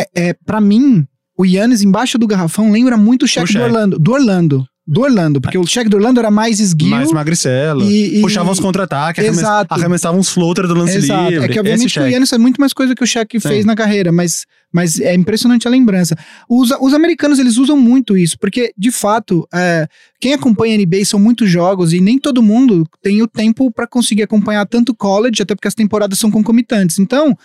É, 0.00 0.28
é, 0.28 0.32
pra 0.46 0.62
mim, 0.62 1.06
o 1.36 1.44
Yannis 1.44 1.82
embaixo 1.82 2.16
do 2.16 2.26
garrafão 2.26 2.72
lembra 2.72 2.96
muito 2.96 3.24
o 3.24 3.28
cheque 3.28 3.48
do 3.48 3.52
Shaq. 3.52 3.64
Orlando. 3.66 3.98
Do 3.98 4.12
Orlando. 4.12 4.66
Do 4.84 5.02
Orlando, 5.02 5.40
porque 5.40 5.56
o 5.56 5.64
cheque 5.64 5.88
do 5.88 5.96
Orlando 5.96 6.18
era 6.18 6.30
mais 6.30 6.58
esguio. 6.58 6.90
Mais 6.90 7.12
magricelo. 7.12 7.82
E, 7.84 8.18
e, 8.18 8.20
Puxava 8.20 8.50
os 8.50 8.58
contra-ataques, 8.58 9.22
arremes- 9.22 9.38
Exato. 9.40 9.72
arremessava 9.72 10.16
uns 10.18 10.28
floaters 10.28 10.68
do 10.68 10.74
lance 10.74 10.96
Exato. 10.96 11.30
livre. 11.30 11.44
É 11.44 11.48
que 11.48 11.58
obviamente 11.60 12.00
o. 12.00 12.06
Yannis 12.06 12.32
é 12.32 12.38
muito 12.38 12.60
mais 12.60 12.72
coisa 12.72 12.94
que 12.94 13.02
o 13.02 13.06
Shaq 13.06 13.38
Sim. 13.40 13.48
fez 13.48 13.64
na 13.64 13.76
carreira, 13.76 14.10
mas, 14.10 14.44
mas 14.72 14.98
é 14.98 15.14
impressionante 15.14 15.68
a 15.68 15.70
lembrança. 15.70 16.16
Os, 16.48 16.72
os 16.80 16.92
americanos, 16.94 17.38
eles 17.38 17.58
usam 17.58 17.76
muito 17.76 18.16
isso, 18.16 18.36
porque, 18.40 18.72
de 18.76 18.90
fato, 18.90 19.46
é, 19.54 19.86
quem 20.20 20.34
acompanha 20.34 20.76
NBA 20.76 21.04
são 21.04 21.20
muitos 21.20 21.48
jogos 21.48 21.92
e 21.92 22.00
nem 22.00 22.18
todo 22.18 22.42
mundo 22.42 22.84
tem 23.00 23.22
o 23.22 23.28
tempo 23.28 23.70
para 23.70 23.86
conseguir 23.86 24.24
acompanhar 24.24 24.66
tanto 24.66 24.92
college, 24.94 25.42
até 25.42 25.54
porque 25.54 25.68
as 25.68 25.74
temporadas 25.74 26.18
são 26.18 26.30
concomitantes. 26.30 26.98
Então, 26.98 27.36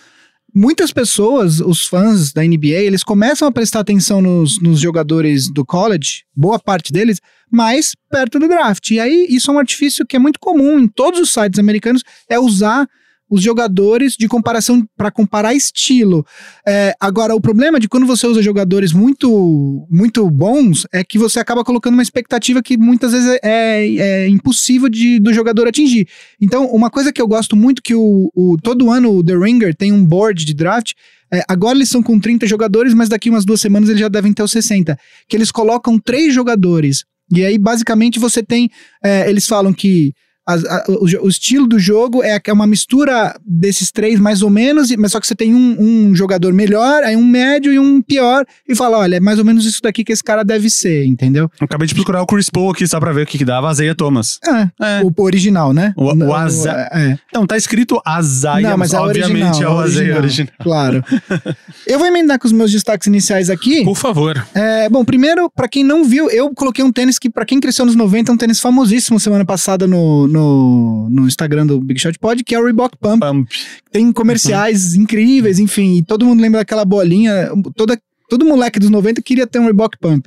muitas 0.54 0.92
pessoas, 0.92 1.60
os 1.60 1.86
fãs 1.86 2.32
da 2.32 2.42
NBA, 2.42 2.68
eles 2.68 3.02
começam 3.02 3.46
a 3.46 3.52
prestar 3.52 3.80
atenção 3.80 4.20
nos, 4.20 4.60
nos 4.60 4.80
jogadores 4.80 5.50
do 5.50 5.64
college, 5.64 6.24
boa 6.34 6.58
parte 6.58 6.92
deles, 6.92 7.20
mais 7.50 7.94
perto 8.10 8.38
do 8.38 8.48
draft. 8.48 8.90
E 8.90 9.00
aí, 9.00 9.26
isso 9.28 9.50
é 9.50 9.54
um 9.54 9.58
artifício 9.58 10.06
que 10.06 10.16
é 10.16 10.18
muito 10.18 10.38
comum 10.40 10.78
em 10.78 10.88
todos 10.88 11.20
os 11.20 11.32
sites 11.32 11.58
americanos, 11.58 12.02
é 12.28 12.38
usar 12.38 12.88
os 13.30 13.42
jogadores 13.42 14.14
de 14.18 14.26
comparação 14.28 14.86
para 14.96 15.10
comparar 15.10 15.54
estilo. 15.54 16.24
É, 16.66 16.94
agora, 17.00 17.34
o 17.34 17.40
problema 17.40 17.78
de 17.78 17.88
quando 17.88 18.06
você 18.06 18.26
usa 18.26 18.42
jogadores 18.42 18.92
muito 18.92 19.86
muito 19.90 20.28
bons 20.30 20.86
é 20.92 21.02
que 21.04 21.18
você 21.18 21.38
acaba 21.40 21.64
colocando 21.64 21.94
uma 21.94 22.02
expectativa 22.02 22.62
que 22.62 22.76
muitas 22.76 23.12
vezes 23.12 23.28
é, 23.28 23.38
é- 23.42 23.96
é 24.24 24.28
impossível 24.28 24.88
de, 24.88 25.18
do 25.20 25.32
jogador 25.32 25.68
atingir. 25.68 26.08
Então, 26.40 26.66
uma 26.66 26.90
coisa 26.90 27.12
que 27.12 27.20
eu 27.20 27.28
gosto 27.28 27.54
muito 27.56 27.82
que 27.82 27.94
o, 27.94 28.30
o- 28.34 28.56
todo 28.62 28.90
ano 28.90 29.10
o 29.12 29.24
The 29.24 29.36
Ringer 29.36 29.74
tem 29.74 29.92
um 29.92 30.04
board 30.04 30.44
de 30.44 30.54
draft. 30.54 30.92
é, 31.32 31.42
agora 31.48 31.76
eles 31.76 31.90
são 31.90 32.02
com 32.02 32.18
30 32.18 32.46
jogadores, 32.46 32.94
mas 32.94 33.08
daqui 33.10 33.28
umas 33.28 33.44
duas 33.44 33.60
semanas 33.60 33.88
eles 33.90 34.00
já 34.00 34.08
devem 34.08 34.32
ter 34.32 34.42
os 34.42 34.50
60. 34.50 34.98
Que 35.28 35.36
eles 35.36 35.50
colocam 35.52 35.98
três 35.98 36.32
jogadores. 36.32 37.04
E 37.30 37.44
aí, 37.44 37.58
basicamente, 37.58 38.18
você 38.18 38.42
tem. 38.42 38.70
é, 39.04 39.28
eles 39.28 39.46
falam 39.46 39.72
que 39.74 40.14
as- 40.48 40.64
a- 40.64 40.84
o, 40.88 41.04
o 41.26 41.28
estilo 41.28 41.66
do 41.66 41.78
jogo 41.78 42.22
é, 42.22 42.40
é 42.44 42.52
uma 42.52 42.66
mistura 42.66 43.38
desses 43.46 43.90
três, 43.92 44.18
mais 44.18 44.42
ou 44.42 44.48
menos, 44.50 44.90
mas 44.96 45.12
só 45.12 45.20
que 45.20 45.26
você 45.26 45.34
tem 45.34 45.54
um, 45.54 45.76
um 46.08 46.14
jogador 46.14 46.52
melhor, 46.52 47.02
aí 47.04 47.14
um 47.16 47.24
médio 47.26 47.72
e 47.72 47.78
um 47.78 48.00
pior, 48.00 48.44
e 48.68 48.74
fala: 48.74 48.98
olha, 48.98 49.16
é 49.16 49.20
mais 49.20 49.38
ou 49.38 49.44
menos 49.44 49.66
isso 49.66 49.80
daqui 49.82 50.02
que 50.02 50.12
esse 50.12 50.24
cara 50.24 50.42
deve 50.44 50.70
ser, 50.70 51.04
entendeu? 51.04 51.50
Eu 51.60 51.64
Acabei 51.66 51.86
de 51.86 51.94
procurar 51.94 52.22
o 52.22 52.26
Chris 52.26 52.48
Paul 52.48 52.70
aqui 52.70 52.86
só 52.86 52.98
pra 52.98 53.12
ver 53.12 53.22
o 53.22 53.26
que, 53.26 53.36
que 53.38 53.44
dava. 53.44 53.68
Azeia 53.68 53.94
Thomas. 53.94 54.38
É, 54.46 54.98
É. 54.98 55.02
o, 55.04 55.12
o 55.14 55.22
original, 55.22 55.72
né? 55.72 55.92
O- 55.96 56.14
o 56.14 56.34
Aza- 56.34 56.88
é. 56.92 57.18
Não, 57.34 57.46
tá 57.46 57.56
escrito 57.56 58.00
Azaia, 58.04 58.70
Não, 58.70 58.78
mas 58.78 58.92
é 58.94 58.98
o 59.00 59.02
obviamente 59.04 59.44
original, 59.46 59.72
é 59.72 59.74
o 59.74 59.78
Azeia 59.80 60.16
original. 60.16 60.52
Claro. 60.60 61.04
Eu 61.86 61.98
vou 61.98 62.06
emendar 62.08 62.38
com 62.38 62.46
os 62.46 62.52
meus 62.52 62.70
destaques 62.72 63.06
iniciais 63.06 63.50
aqui. 63.50 63.84
Por 63.84 63.96
favor. 63.96 64.42
É, 64.54 64.88
bom, 64.88 65.04
primeiro, 65.04 65.50
pra 65.54 65.68
quem 65.68 65.82
não 65.84 66.04
viu, 66.04 66.30
eu 66.30 66.50
coloquei 66.54 66.84
um 66.84 66.92
tênis 66.92 67.18
que, 67.18 67.30
pra 67.30 67.44
quem 67.44 67.60
cresceu 67.60 67.84
nos 67.86 67.94
90, 67.94 68.30
é 68.30 68.34
um 68.34 68.36
tênis 68.36 68.60
famosíssimo 68.60 69.18
semana 69.18 69.44
passada 69.44 69.86
no, 69.86 70.26
no, 70.28 70.37
no 70.38 71.26
Instagram 71.26 71.66
do 71.66 71.80
Big 71.80 72.00
Shot 72.00 72.18
Pod, 72.18 72.42
que 72.44 72.54
é 72.54 72.60
o 72.60 72.64
Reebok 72.64 72.96
Pump. 72.98 73.20
Pump. 73.20 73.48
Tem 73.90 74.12
comerciais 74.12 74.94
incríveis, 74.94 75.58
enfim, 75.58 75.96
e 75.98 76.02
todo 76.02 76.24
mundo 76.24 76.40
lembra 76.40 76.60
daquela 76.60 76.84
bolinha. 76.84 77.50
Toda, 77.76 78.00
todo 78.28 78.44
moleque 78.44 78.78
dos 78.78 78.90
90 78.90 79.20
queria 79.22 79.46
ter 79.46 79.58
um 79.58 79.64
Reebok 79.64 79.96
Pump. 79.98 80.26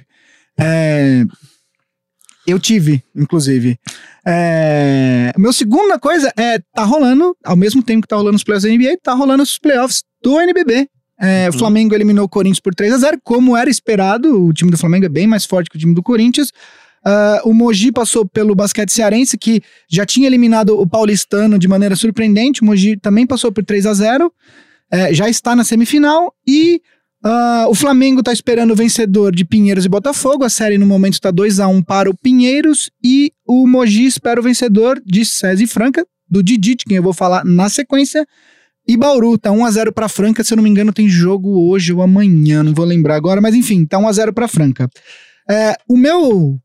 É, 0.60 1.24
eu 2.48 2.60
tive, 2.60 3.04
inclusive. 3.16 3.78
É, 4.26 5.32
meu 5.38 5.52
segunda 5.54 5.98
coisa 6.00 6.32
é, 6.38 6.60
tá 6.74 6.84
rolando, 6.84 7.36
ao 7.44 7.56
mesmo 7.56 7.82
tempo 7.82 8.02
que 8.04 8.08
tá 8.08 8.16
rolando 8.16 8.36
os 8.36 8.44
playoffs 8.44 8.70
da 8.72 8.78
NBA, 8.78 8.98
tá 9.02 9.14
rolando 9.14 9.44
os 9.44 9.58
playoffs 9.58 10.04
do 10.24 10.40
NBB. 10.40 10.88
É, 11.20 11.48
O 11.50 11.54
Uhum. 11.54 11.60
Flamengo 11.60 11.94
eliminou 11.94 12.26
o 12.26 12.30
Corinthians 12.30 12.60
por 12.60 12.74
3 12.74 12.94
a 12.94 12.98
0 12.98 13.20
como 13.24 13.56
era 13.56 13.70
esperado, 13.70 14.44
o 14.44 14.52
time 14.54 14.72
do 14.72 14.78
Flamengo 14.78 15.06
é 15.06 15.10
bem 15.10 15.28
mais 15.28 15.46
forte 15.46 15.70
que 15.70 15.76
o 15.76 15.80
time 15.80 15.94
do 15.94 16.02
Corinthians. 16.02 16.52
Ah, 17.04 17.42
o 17.44 17.54
Mogi 17.54 17.92
passou 17.92 18.28
pelo 18.28 18.54
basquete 18.54 18.92
cearense, 18.92 19.38
que 19.38 19.62
já 19.90 20.06
tinha 20.06 20.28
eliminado 20.28 20.80
o 20.80 20.88
paulistano 20.88 21.58
de 21.58 21.68
maneira 21.68 21.96
surpreendente. 21.96 22.62
O 22.62 22.66
Mogi 22.66 22.98
também 22.98 23.26
passou 23.26 23.52
por 23.52 23.64
3 23.64 23.86
a 23.86 23.94
0 23.94 24.32
é, 24.92 25.14
já 25.14 25.30
está 25.30 25.56
na 25.56 25.64
semifinal. 25.64 26.34
E 26.46 26.82
ah, 27.24 27.66
o 27.70 27.76
Flamengo 27.76 28.20
está 28.20 28.34
esperando 28.34 28.72
o 28.72 28.76
vencedor 28.76 29.34
de 29.34 29.46
Pinheiros 29.46 29.86
e 29.86 29.90
Botafogo. 29.90 30.44
A 30.44 30.50
série 30.50 30.78
no 30.78 30.86
momento 30.86 31.14
está 31.14 31.32
2 31.32 31.60
a 31.60 31.68
1 31.68 31.82
para 31.84 32.10
o 32.10 32.16
Pinheiros. 32.16 32.92
E 33.04 33.32
o 33.48 33.66
Mogi 33.66 34.06
espera 34.06 34.40
o 34.40 34.44
vencedor 34.44 35.02
de 35.06 35.26
César 35.26 35.64
e 35.64 35.68
Franca, 35.68 36.06
do 36.30 36.44
Didi, 36.44 36.76
quem 36.76 36.98
eu 36.98 37.04
vou 37.04 37.14
falar 37.14 37.44
na 37.46 37.70
sequência. 37.70 38.26
E 38.88 38.98
Bauru 38.98 39.38
tá 39.38 39.52
1 39.52 39.66
a 39.66 39.72
0 39.72 39.94
para 39.94 40.10
Franca, 40.10 40.44
se 40.44 40.54
eu 40.54 40.56
não 40.58 40.64
me 40.64 40.70
engano 40.70 40.92
tem 40.92 41.08
jogo 41.08 41.70
hoje 41.70 41.94
ou 41.94 42.02
amanhã, 42.02 42.64
não 42.64 42.74
vou 42.74 42.84
lembrar 42.84 43.16
agora, 43.16 43.40
mas 43.40 43.54
enfim, 43.54 43.86
tá 43.86 44.00
1 44.00 44.08
a 44.08 44.12
0 44.12 44.34
para 44.34 44.48
Franca. 44.48 44.90
É, 45.52 45.76
o 45.88 45.98
meu 45.98 46.58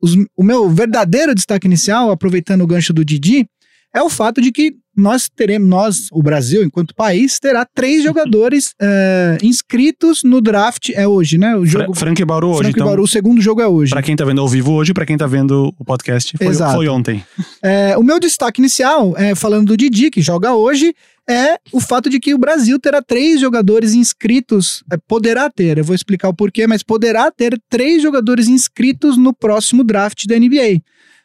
os- 0.00 0.16
o 0.36 0.42
meu 0.44 0.68
verdadeiro 0.70 1.34
destaque 1.34 1.66
inicial, 1.66 2.10
aproveitando 2.10 2.62
o 2.62 2.66
gancho 2.66 2.92
do 2.92 3.04
Didi, 3.04 3.46
é 3.94 4.02
o 4.02 4.08
fato 4.10 4.40
de 4.40 4.50
que 4.52 4.72
nós 4.94 5.26
teremos, 5.34 5.66
nós, 5.68 5.96
o 6.12 6.22
Brasil, 6.22 6.62
enquanto 6.62 6.94
país, 6.94 7.38
terá 7.40 7.64
três 7.74 8.02
jogadores 8.04 8.74
é, 8.80 9.38
inscritos 9.42 10.22
no 10.22 10.38
draft, 10.40 10.90
é 10.94 11.08
hoje, 11.08 11.38
né? 11.38 11.56
O 11.56 11.64
jogo 11.64 11.94
Fra 11.94 12.06
Frank 12.08 12.22
Bauru 12.26 12.48
hoje, 12.48 12.58
Franca 12.58 12.68
e 12.70 12.72
então. 12.72 12.86
Bauru, 12.86 13.02
o 13.02 13.08
segundo 13.08 13.40
jogo 13.40 13.62
é 13.62 13.66
hoje. 13.66 13.90
Pra 13.92 14.02
quem 14.02 14.14
tá 14.14 14.24
vendo 14.24 14.40
ao 14.42 14.48
vivo 14.48 14.72
hoje, 14.72 14.92
pra 14.92 15.06
quem 15.06 15.16
tá 15.16 15.26
vendo 15.26 15.72
o 15.78 15.84
podcast, 15.84 16.36
foi, 16.36 16.54
foi 16.54 16.88
ontem. 16.88 17.24
É, 17.62 17.96
o 17.96 18.02
meu 18.02 18.20
destaque 18.20 18.60
inicial, 18.60 19.14
é, 19.16 19.34
falando 19.34 19.68
do 19.68 19.76
Didi, 19.78 20.10
que 20.10 20.20
joga 20.20 20.52
hoje, 20.54 20.94
é 21.28 21.58
o 21.72 21.80
fato 21.80 22.10
de 22.10 22.18
que 22.18 22.34
o 22.34 22.38
Brasil 22.38 22.78
terá 22.78 23.00
três 23.00 23.40
jogadores 23.40 23.94
inscritos. 23.94 24.82
é, 24.92 24.96
poderá 24.96 25.48
ter, 25.50 25.78
eu 25.78 25.84
vou 25.84 25.94
explicar 25.94 26.28
o 26.28 26.34
porquê, 26.34 26.66
mas 26.66 26.82
poderá 26.82 27.30
ter 27.30 27.60
três 27.68 28.02
jogadores 28.02 28.48
inscritos 28.48 29.16
no 29.16 29.32
próximo 29.32 29.84
draft 29.84 30.26
da 30.26 30.38
NBA. 30.38 30.82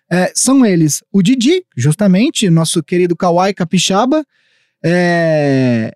É, 0.09 0.31
são 0.33 0.65
eles 0.65 1.03
o 1.11 1.21
Didi, 1.21 1.65
justamente, 1.75 2.49
nosso 2.49 2.81
querido 2.81 3.15
Kawhi 3.15 3.53
Capixaba, 3.53 4.23
é, 4.83 5.93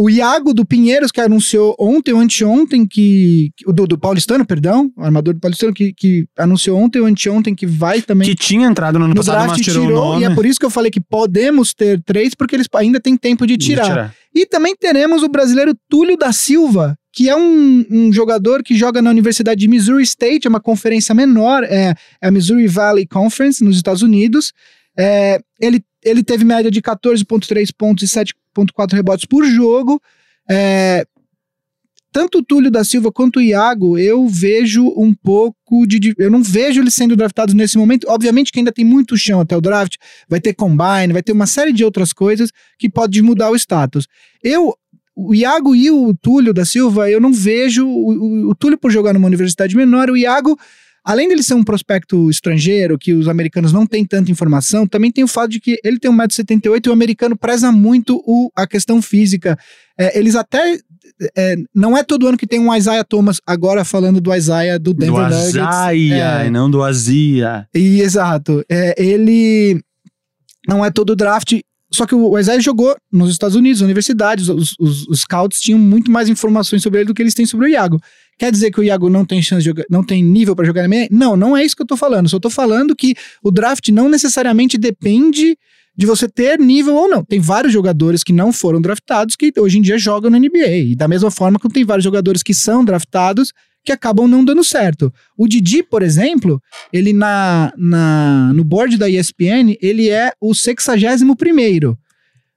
o 0.00 0.08
Iago 0.08 0.54
do 0.54 0.64
Pinheiros, 0.64 1.12
que 1.12 1.20
anunciou 1.20 1.76
ontem 1.78 2.14
ou 2.14 2.20
anteontem 2.20 2.86
que. 2.86 3.50
Do, 3.66 3.86
do 3.86 3.98
Paulistano, 3.98 4.46
perdão, 4.46 4.90
o 4.96 5.04
armador 5.04 5.34
do 5.34 5.40
Paulistano, 5.40 5.74
que, 5.74 5.92
que 5.92 6.26
anunciou 6.38 6.78
ontem 6.78 7.00
ou 7.00 7.06
anteontem 7.06 7.54
que 7.54 7.66
vai 7.66 8.00
também 8.00 8.26
Que 8.26 8.34
tinha 8.34 8.66
entrado 8.66 8.98
no 8.98 9.04
ano 9.04 9.14
no 9.14 9.20
passado, 9.20 9.36
mas 9.40 9.46
draft 9.48 9.62
tirou, 9.62 9.86
tirou, 9.86 10.00
o 10.00 10.04
nome. 10.12 10.22
e 10.22 10.24
é 10.24 10.34
por 10.34 10.46
isso 10.46 10.58
que 10.58 10.64
eu 10.64 10.70
falei 10.70 10.90
que 10.90 11.02
podemos 11.02 11.74
ter 11.74 12.02
três, 12.02 12.34
porque 12.34 12.56
eles 12.56 12.66
ainda 12.74 12.98
têm 12.98 13.14
tempo 13.14 13.46
de 13.46 13.58
de 13.58 13.66
tirar. 13.66 14.14
E 14.34 14.46
também 14.46 14.74
teremos 14.74 15.22
o 15.22 15.28
brasileiro 15.28 15.76
Túlio 15.86 16.16
da 16.16 16.32
Silva, 16.32 16.96
que 17.12 17.28
é 17.28 17.36
um, 17.36 17.84
um 17.90 18.12
jogador 18.12 18.62
que 18.62 18.74
joga 18.74 19.02
na 19.02 19.10
Universidade 19.10 19.60
de 19.60 19.68
Missouri 19.68 20.04
State, 20.04 20.46
é 20.46 20.48
uma 20.48 20.60
conferência 20.60 21.14
menor, 21.14 21.62
é, 21.64 21.94
é 22.22 22.28
a 22.28 22.30
Missouri 22.30 22.66
Valley 22.66 23.06
Conference, 23.06 23.62
nos 23.62 23.76
Estados 23.76 24.00
Unidos. 24.00 24.52
É, 24.98 25.40
ele, 25.60 25.82
ele 26.04 26.22
teve 26.22 26.44
média 26.44 26.70
de 26.70 26.80
14,3 26.80 27.68
pontos 27.76 28.02
e 28.04 28.06
7,4 28.18 28.92
rebotes 28.94 29.24
por 29.26 29.44
jogo. 29.44 30.00
É, 30.48 31.04
tanto 32.12 32.38
o 32.38 32.42
Túlio 32.44 32.70
da 32.72 32.82
Silva 32.82 33.12
quanto 33.12 33.36
o 33.38 33.40
Iago, 33.42 33.96
eu 33.96 34.26
vejo 34.26 34.84
um 34.96 35.14
pouco 35.14 35.86
de. 35.86 36.12
Eu 36.18 36.28
não 36.30 36.42
vejo 36.42 36.80
eles 36.80 36.94
sendo 36.94 37.14
draftados 37.14 37.54
nesse 37.54 37.78
momento. 37.78 38.06
Obviamente 38.08 38.50
que 38.50 38.58
ainda 38.58 38.72
tem 38.72 38.84
muito 38.84 39.16
chão 39.16 39.40
até 39.40 39.56
o 39.56 39.60
draft, 39.60 39.94
vai 40.28 40.40
ter 40.40 40.52
combine, 40.54 41.12
vai 41.12 41.22
ter 41.22 41.30
uma 41.32 41.46
série 41.46 41.72
de 41.72 41.84
outras 41.84 42.12
coisas 42.12 42.50
que 42.78 42.90
pode 42.90 43.22
mudar 43.22 43.50
o 43.50 43.56
status. 43.56 44.06
Eu. 44.42 44.74
O 45.22 45.34
Iago 45.34 45.74
e 45.76 45.90
o 45.90 46.14
Túlio 46.14 46.54
da 46.54 46.64
Silva, 46.64 47.10
eu 47.10 47.20
não 47.20 47.30
vejo. 47.32 47.86
O, 47.86 48.10
o- 48.12 48.50
o 48.50 48.54
Túlio 48.54 48.78
por 48.78 48.90
jogar 48.90 49.12
numa 49.12 49.26
universidade 49.26 49.76
menor, 49.76 50.08
o 50.08 50.16
Iago, 50.16 50.58
além 51.04 51.28
dele 51.28 51.42
ser 51.42 51.54
um 51.54 51.64
prospecto 51.64 52.28
estrangeiro, 52.30 52.98
que 52.98 53.12
os 53.12 53.28
americanos 53.28 53.72
não 53.72 53.86
têm 53.86 54.04
tanta 54.04 54.30
informação, 54.30 54.86
também 54.86 55.10
tem 55.10 55.24
o 55.24 55.28
fato 55.28 55.50
de 55.50 55.60
que 55.60 55.78
ele 55.84 55.98
tem 55.98 56.10
1,78m 56.10 56.86
e 56.86 56.88
o 56.88 56.92
americano 56.92 57.36
preza 57.36 57.70
muito 57.72 58.22
o, 58.26 58.50
a 58.56 58.66
questão 58.66 59.00
física. 59.00 59.58
É, 59.98 60.18
eles 60.18 60.34
até. 60.36 60.78
é, 61.36 61.56
não 61.74 61.96
é 61.96 62.02
todo 62.02 62.26
ano 62.26 62.38
que 62.38 62.46
tem 62.46 62.58
um 62.60 62.74
Isaiah 62.74 63.04
Thomas, 63.04 63.40
agora 63.46 63.84
falando 63.84 64.20
do 64.20 64.34
Isaiah 64.34 64.78
do 64.78 64.92
Do 64.94 65.00
Denver 65.00 65.22
Nuggets. 65.28 65.56
Azaia, 65.56 66.42
É. 66.42 66.46
e 66.46 66.50
não 66.50 66.70
do 66.70 66.82
Azia. 66.82 67.66
E, 67.74 68.00
exato. 68.00 68.64
É, 68.68 68.94
ele 69.02 69.80
não 70.68 70.84
é 70.84 70.90
todo 70.90 71.16
draft. 71.16 71.58
Só 71.92 72.06
que 72.06 72.14
o 72.14 72.38
Isaiah 72.38 72.60
jogou 72.60 72.96
nos 73.12 73.30
Estados 73.30 73.56
Unidos, 73.56 73.80
universidades, 73.80 74.48
os, 74.48 74.74
os, 74.78 75.08
os 75.08 75.20
scouts 75.20 75.60
tinham 75.60 75.78
muito 75.78 76.10
mais 76.10 76.28
informações 76.28 76.82
sobre 76.82 77.00
ele 77.00 77.06
do 77.06 77.14
que 77.14 77.20
eles 77.20 77.34
têm 77.34 77.44
sobre 77.44 77.66
o 77.66 77.68
Iago. 77.68 78.00
Quer 78.38 78.52
dizer 78.52 78.70
que 78.70 78.80
o 78.80 78.84
Iago 78.84 79.10
não 79.10 79.24
tem 79.24 79.42
chance 79.42 79.62
de 79.62 79.70
jogar, 79.70 79.84
não 79.90 80.04
tem 80.04 80.22
nível 80.22 80.54
para 80.54 80.64
jogar 80.64 80.82
na 80.82 80.88
NBA? 80.88 81.08
Não, 81.10 81.36
não 81.36 81.56
é 81.56 81.64
isso 81.64 81.74
que 81.74 81.82
eu 81.82 81.86
tô 81.86 81.96
falando. 81.96 82.28
Só 82.28 82.38
tô 82.38 82.48
falando 82.48 82.94
que 82.94 83.14
o 83.42 83.50
draft 83.50 83.88
não 83.88 84.08
necessariamente 84.08 84.78
depende 84.78 85.56
de 85.96 86.06
você 86.06 86.28
ter 86.28 86.58
nível 86.58 86.94
ou 86.94 87.08
não. 87.08 87.24
Tem 87.24 87.40
vários 87.40 87.72
jogadores 87.72 88.22
que 88.22 88.32
não 88.32 88.52
foram 88.52 88.80
draftados 88.80 89.36
que 89.36 89.52
hoje 89.58 89.78
em 89.78 89.82
dia 89.82 89.98
jogam 89.98 90.30
na 90.30 90.38
NBA. 90.38 90.92
E 90.92 90.96
da 90.96 91.08
mesma 91.08 91.30
forma 91.30 91.58
que 91.58 91.68
tem 91.68 91.84
vários 91.84 92.04
jogadores 92.04 92.42
que 92.42 92.54
são 92.54 92.84
draftados 92.84 93.52
que 93.84 93.92
acabam 93.92 94.26
não 94.28 94.44
dando 94.44 94.62
certo. 94.62 95.12
O 95.36 95.48
Didi, 95.48 95.82
por 95.82 96.02
exemplo, 96.02 96.60
ele 96.92 97.12
na, 97.12 97.72
na 97.76 98.52
no 98.54 98.64
board 98.64 98.96
da 98.96 99.08
ESPN, 99.08 99.76
ele 99.80 100.08
é 100.08 100.32
o 100.40 100.54
61 100.54 101.34
primeiro. 101.34 101.98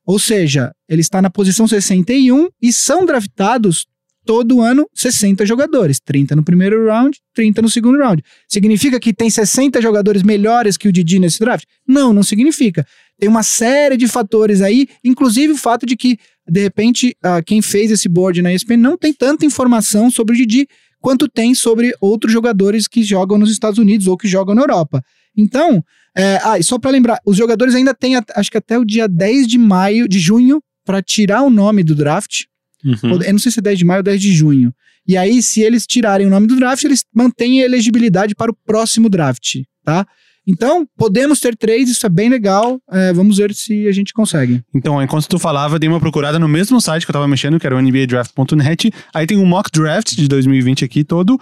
Ou 0.05 0.19
seja, 0.19 0.73
ele 0.87 1.01
está 1.01 1.21
na 1.21 1.29
posição 1.29 1.67
61 1.67 2.49
e 2.61 2.73
são 2.73 3.05
draftados 3.05 3.87
todo 4.25 4.61
ano 4.61 4.87
60 4.93 5.45
jogadores, 5.45 5.99
30 5.99 6.35
no 6.35 6.43
primeiro 6.43 6.85
round, 6.87 7.17
30 7.33 7.61
no 7.61 7.69
segundo 7.69 7.97
round. 7.97 8.23
Significa 8.47 8.99
que 8.99 9.13
tem 9.13 9.29
60 9.29 9.81
jogadores 9.81 10.23
melhores 10.23 10.77
que 10.77 10.87
o 10.87 10.91
Didi 10.91 11.19
nesse 11.19 11.39
draft? 11.39 11.65
Não, 11.87 12.13
não 12.13 12.23
significa. 12.23 12.85
Tem 13.19 13.29
uma 13.29 13.43
série 13.43 13.97
de 13.97 14.07
fatores 14.07 14.61
aí, 14.61 14.87
inclusive 15.03 15.53
o 15.53 15.57
fato 15.57 15.85
de 15.85 15.95
que, 15.95 16.17
de 16.49 16.61
repente, 16.61 17.15
uh, 17.23 17.43
quem 17.45 17.61
fez 17.61 17.91
esse 17.91 18.09
board 18.09 18.41
na 18.41 18.53
ESPN 18.53 18.77
não 18.77 18.97
tem 18.97 19.13
tanta 19.13 19.45
informação 19.45 20.09
sobre 20.09 20.33
o 20.35 20.37
Didi 20.37 20.67
quanto 21.03 21.27
tem 21.27 21.53
sobre 21.53 21.93
outros 21.99 22.31
jogadores 22.31 22.87
que 22.87 23.03
jogam 23.03 23.37
nos 23.37 23.51
Estados 23.51 23.77
Unidos 23.77 24.07
ou 24.07 24.15
que 24.15 24.25
jogam 24.25 24.55
na 24.55 24.61
Europa. 24.61 25.03
Então, 25.35 25.83
é, 26.15 26.39
ah, 26.41 26.63
só 26.63 26.79
para 26.79 26.91
lembrar, 26.91 27.19
os 27.25 27.35
jogadores 27.35 27.75
ainda 27.75 27.93
têm, 27.93 28.15
acho 28.15 28.49
que 28.49 28.57
até 28.57 28.79
o 28.79 28.85
dia 28.85 29.05
10 29.05 29.45
de 29.45 29.57
maio, 29.57 30.07
de 30.07 30.17
junho, 30.17 30.63
para 30.85 31.01
tirar 31.01 31.41
o 31.41 31.49
nome 31.49 31.83
do 31.83 31.93
draft. 31.93 32.43
Uhum. 32.85 33.21
Eu 33.21 33.33
não 33.33 33.39
sei 33.39 33.51
se 33.51 33.59
é 33.59 33.61
10 33.61 33.79
de 33.79 33.85
maio 33.85 33.99
ou 33.99 34.03
10 34.03 34.21
de 34.21 34.31
junho. 34.31 34.73
E 35.05 35.17
aí, 35.17 35.43
se 35.43 35.61
eles 35.61 35.85
tirarem 35.85 36.25
o 36.25 36.29
nome 36.29 36.47
do 36.47 36.55
draft, 36.55 36.81
eles 36.85 37.03
mantêm 37.13 37.61
a 37.61 37.65
elegibilidade 37.65 38.33
para 38.33 38.49
o 38.49 38.55
próximo 38.65 39.09
draft, 39.09 39.57
tá? 39.83 40.07
Então, 40.45 40.85
podemos 40.97 41.39
ter 41.39 41.55
três, 41.55 41.89
isso 41.89 42.05
é 42.05 42.09
bem 42.09 42.29
legal. 42.29 42.77
É, 42.91 43.13
vamos 43.13 43.37
ver 43.37 43.53
se 43.53 43.87
a 43.87 43.91
gente 43.93 44.11
consegue. 44.13 44.61
Então, 44.75 45.01
enquanto 45.01 45.27
tu 45.27 45.39
falava, 45.39 45.79
dei 45.79 45.87
uma 45.87 45.99
procurada 46.01 46.37
no 46.37 46.47
mesmo 46.49 46.81
site 46.81 47.05
que 47.05 47.11
eu 47.11 47.13
tava 47.13 47.27
mexendo, 47.27 47.59
que 47.59 47.65
era 47.65 47.75
o 47.75 47.81
NBADraft.net. 47.81 48.91
Aí 49.13 49.25
tem 49.25 49.37
um 49.37 49.45
mock 49.45 49.69
draft 49.71 50.13
de 50.15 50.27
2020 50.27 50.83
aqui 50.83 51.03
todo. 51.05 51.39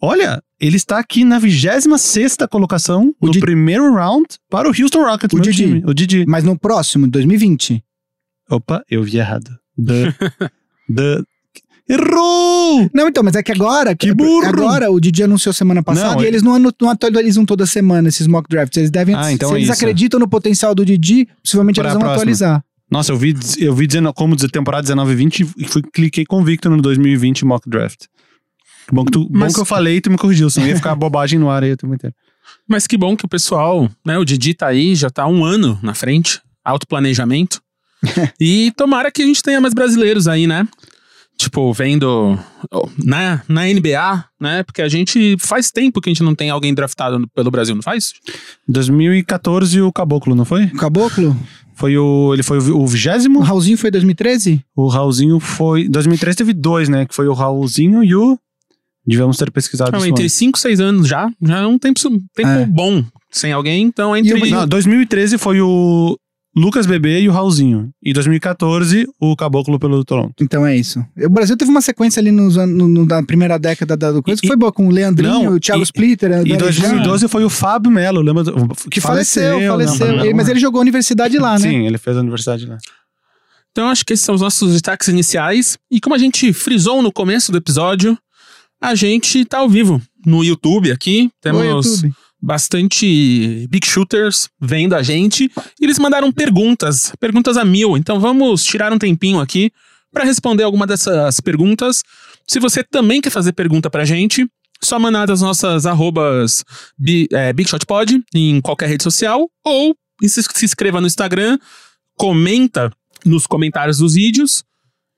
Olha, 0.00 0.42
ele 0.60 0.76
está 0.76 0.98
aqui 0.98 1.24
na 1.24 1.38
26 1.38 2.36
colocação 2.50 3.14
O 3.20 3.26
no 3.26 3.32
Di- 3.32 3.40
primeiro 3.40 3.92
round 3.94 4.26
para 4.50 4.68
o 4.68 4.72
Houston 4.76 5.02
Rockets, 5.04 5.32
O 5.32 5.36
meu 5.36 5.44
Didi. 5.44 5.64
time. 5.64 5.82
O 5.86 5.94
Didi. 5.94 6.24
Mas 6.26 6.42
no 6.44 6.58
próximo, 6.58 7.06
2020. 7.08 7.82
Opa, 8.50 8.82
eu 8.90 9.02
vi 9.02 9.18
errado. 9.18 9.50
The, 9.76 10.12
the... 10.94 11.24
Errou! 11.88 12.88
Não, 12.94 13.08
então, 13.08 13.22
mas 13.22 13.34
é 13.34 13.42
que 13.42 13.52
agora. 13.52 13.94
Que 13.94 14.14
burro! 14.14 14.46
Agora 14.46 14.90
o 14.90 15.00
Didi 15.00 15.22
anunciou 15.22 15.52
semana 15.52 15.82
passada 15.82 16.14
Não, 16.14 16.22
e 16.22 16.26
eles 16.26 16.42
não, 16.42 16.58
não 16.58 16.90
atualizam 16.90 17.44
toda 17.44 17.66
semana 17.66 18.08
esses 18.08 18.26
mock 18.26 18.48
drafts. 18.48 18.76
Eles 18.76 18.90
devem. 18.90 19.14
Ah, 19.14 19.32
então 19.32 19.48
se 19.48 19.54
é 19.54 19.58
eles 19.58 19.68
isso. 19.68 19.78
acreditam 19.78 20.20
no 20.20 20.28
potencial 20.28 20.74
do 20.74 20.84
Didi, 20.84 21.28
possivelmente 21.42 21.80
Pra 21.80 21.90
eles 21.90 22.00
vão 22.00 22.10
atualizar. 22.10 22.64
Nossa, 22.90 23.10
eu 23.10 23.16
vi, 23.16 23.34
eu 23.58 23.74
vi 23.74 23.86
dizendo, 23.86 24.12
como 24.12 24.36
dizer 24.36 24.50
temporada 24.50 24.82
19 24.82 25.12
e 25.12 25.14
20 25.14 25.40
e 25.56 25.66
fui, 25.66 25.82
cliquei 25.92 26.26
convicto 26.26 26.68
no 26.68 26.80
2020 26.80 27.44
mock 27.44 27.68
draft. 27.68 28.04
Bom 28.92 29.04
que, 29.04 29.12
tu, 29.12 29.28
Mas- 29.30 29.52
bom 29.52 29.54
que 29.54 29.60
eu 29.60 29.64
falei 29.64 29.96
e 29.96 30.00
tu 30.00 30.10
me 30.10 30.18
corrigiu, 30.18 30.50
senão 30.50 30.66
ia 30.66 30.76
ficar 30.76 30.94
bobagem 30.96 31.38
no 31.38 31.48
ar 31.48 31.62
aí 31.62 31.72
o 31.72 31.76
tempo 31.76 31.94
inteiro. 31.94 32.14
Mas 32.68 32.86
que 32.86 32.96
bom 32.96 33.16
que 33.16 33.24
o 33.24 33.28
pessoal, 33.28 33.90
né? 34.04 34.18
O 34.18 34.24
Didi 34.24 34.54
tá 34.54 34.66
aí, 34.66 34.94
já 34.94 35.08
tá 35.08 35.26
um 35.26 35.44
ano 35.44 35.78
na 35.82 35.94
frente, 35.94 36.40
alto 36.64 36.86
planejamento. 36.86 37.62
e 38.40 38.72
tomara 38.76 39.10
que 39.10 39.22
a 39.22 39.26
gente 39.26 39.42
tenha 39.42 39.60
mais 39.60 39.72
brasileiros 39.72 40.28
aí, 40.28 40.46
né? 40.46 40.66
Tipo, 41.42 41.72
vendo 41.72 42.38
oh, 42.70 42.88
na, 43.04 43.42
na 43.48 43.64
NBA, 43.64 44.24
né? 44.40 44.62
Porque 44.62 44.80
a 44.80 44.88
gente 44.88 45.36
faz 45.40 45.72
tempo 45.72 46.00
que 46.00 46.08
a 46.08 46.12
gente 46.12 46.22
não 46.22 46.36
tem 46.36 46.50
alguém 46.50 46.72
draftado 46.72 47.26
pelo 47.34 47.50
Brasil, 47.50 47.74
não 47.74 47.82
faz? 47.82 48.12
2014 48.68 49.80
o 49.82 49.92
Caboclo, 49.92 50.36
não 50.36 50.44
foi? 50.44 50.66
O 50.66 50.76
Caboclo? 50.76 51.36
Foi 51.74 51.96
o. 51.98 52.32
Ele 52.32 52.44
foi 52.44 52.58
o 52.58 52.60
vi- 52.60 52.70
o 52.70 52.86
vigésimo? 52.86 53.40
Raulzinho 53.40 53.76
foi 53.76 53.90
2013? 53.90 54.64
O 54.76 54.86
Raulzinho 54.86 55.40
foi. 55.40 55.88
2003 55.88 56.36
teve 56.36 56.52
dois, 56.52 56.88
né? 56.88 57.06
Que 57.06 57.14
foi 57.14 57.26
o 57.26 57.32
Raulzinho 57.32 58.04
e 58.04 58.14
o. 58.14 58.38
Devemos 59.04 59.36
ter 59.36 59.50
pesquisado 59.50 59.90
Não, 59.90 59.98
isso 59.98 60.08
entre 60.08 60.22
antes. 60.22 60.34
5 60.34 60.56
e 60.58 60.60
6 60.62 60.78
anos 60.80 61.08
já. 61.08 61.28
Já 61.42 61.58
é 61.58 61.66
um 61.66 61.76
tempo, 61.76 61.98
tempo 62.36 62.48
É. 62.48 62.64
bom 62.66 63.04
sem 63.32 63.50
alguém. 63.52 63.82
Então, 63.82 64.16
entre. 64.16 64.38
E 64.38 64.42
o- 64.44 64.50
Não, 64.50 64.68
2013 64.68 65.38
foi 65.38 65.60
o 65.60 66.16
Lucas 66.54 66.84
Bebê 66.86 67.20
e 67.22 67.28
o 67.28 67.32
Raulzinho. 67.32 67.90
E 68.02 68.12
2014, 68.12 69.08
o 69.18 69.34
Caboclo 69.34 69.78
pelo 69.78 70.04
Toronto. 70.04 70.34
Então 70.40 70.66
é 70.66 70.76
isso. 70.76 71.02
O 71.16 71.28
Brasil 71.30 71.56
teve 71.56 71.70
uma 71.70 71.80
sequência 71.80 72.20
ali 72.20 72.30
nos 72.30 72.58
anos, 72.58 72.76
no- 72.76 72.88
no- 72.88 73.06
na 73.06 73.22
primeira 73.22 73.58
década 73.58 73.96
da, 73.96 74.12
do 74.12 74.22
coisa 74.22 74.40
que 74.40 74.46
foi 74.46 74.56
boa, 74.56 74.70
com 74.70 74.86
o 74.86 74.90
Leandrinho, 74.90 75.32
Não, 75.44 75.54
o 75.54 75.60
Thiago 75.60 75.80
e- 75.80 75.84
Splitter, 75.84 76.30
E 76.30 76.34
André 76.34 76.56
2012 76.58 77.26
foi 77.28 77.44
o 77.44 77.48
Fábio 77.50 77.90
Melo, 77.90 78.20
lembra? 78.20 78.44
do- 78.44 78.52
que 78.90 79.00
faleceu, 79.00 79.60
faleceu. 79.66 80.06
Ele- 80.08 80.16
Melo. 80.24 80.36
mas 80.36 80.48
ele 80.48 80.60
jogou 80.60 80.78
a 80.78 80.82
universidade 80.82 81.38
lá, 81.38 81.52
né? 81.58 81.70
Sim, 81.70 81.86
ele 81.86 81.96
fez 81.96 82.16
a 82.16 82.20
universidade 82.20 82.66
lá. 82.66 82.76
Então, 83.70 83.88
acho 83.88 84.04
que 84.04 84.12
esses 84.12 84.24
são 84.24 84.34
os 84.34 84.42
nossos 84.42 84.72
destaques 84.72 85.08
iniciais. 85.08 85.78
E 85.90 85.98
como 85.98 86.14
a 86.14 86.18
gente 86.18 86.52
frisou 86.52 87.00
no 87.00 87.10
começo 87.10 87.50
do 87.50 87.56
episódio, 87.56 88.18
a 88.78 88.94
gente 88.94 89.42
tá 89.46 89.58
ao 89.60 89.68
vivo 89.70 90.02
no 90.26 90.44
YouTube 90.44 90.92
aqui. 90.92 91.22
Oi, 91.22 91.30
Temos 91.40 91.86
YouTube. 91.86 92.14
Bastante 92.42 93.66
big 93.70 93.86
shooters 93.86 94.50
vendo 94.60 94.94
a 94.94 95.02
gente. 95.02 95.50
E 95.80 95.84
eles 95.84 95.98
mandaram 95.98 96.32
perguntas, 96.32 97.12
perguntas 97.20 97.56
a 97.56 97.64
mil. 97.64 97.96
Então, 97.96 98.18
vamos 98.18 98.64
tirar 98.64 98.92
um 98.92 98.98
tempinho 98.98 99.40
aqui 99.40 99.70
para 100.12 100.24
responder 100.24 100.64
alguma 100.64 100.86
dessas 100.86 101.40
perguntas. 101.40 102.02
Se 102.46 102.58
você 102.58 102.82
também 102.82 103.20
quer 103.20 103.30
fazer 103.30 103.52
pergunta 103.52 103.88
pra 103.88 104.04
gente, 104.04 104.46
só 104.82 104.98
mandar 104.98 105.26
das 105.26 105.40
nossas 105.40 105.86
arrobas 105.86 106.64
é, 107.32 107.52
BigShotPod 107.52 108.20
em 108.34 108.60
qualquer 108.60 108.88
rede 108.88 109.04
social 109.04 109.48
ou 109.64 109.96
se, 110.22 110.42
se 110.42 110.64
inscreva 110.64 111.00
no 111.00 111.06
Instagram, 111.06 111.58
comenta 112.16 112.92
nos 113.24 113.46
comentários 113.46 113.98
dos 113.98 114.14
vídeos, 114.14 114.64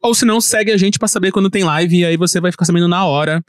ou 0.03 0.15
se 0.15 0.25
não, 0.27 0.41
segue 0.41 0.71
a 0.71 0.77
gente 0.77 0.99
pra 0.99 1.09
saber 1.09 1.33
quando 1.33 1.49
tem 1.49 1.65
live 1.65 1.99
e 1.99 2.05
aí 2.05 2.17
você 2.17 2.41
vai 2.41 2.53
ficar 2.53 2.67
sabendo 2.67 2.87
na 2.87 3.05
hora 3.07 3.43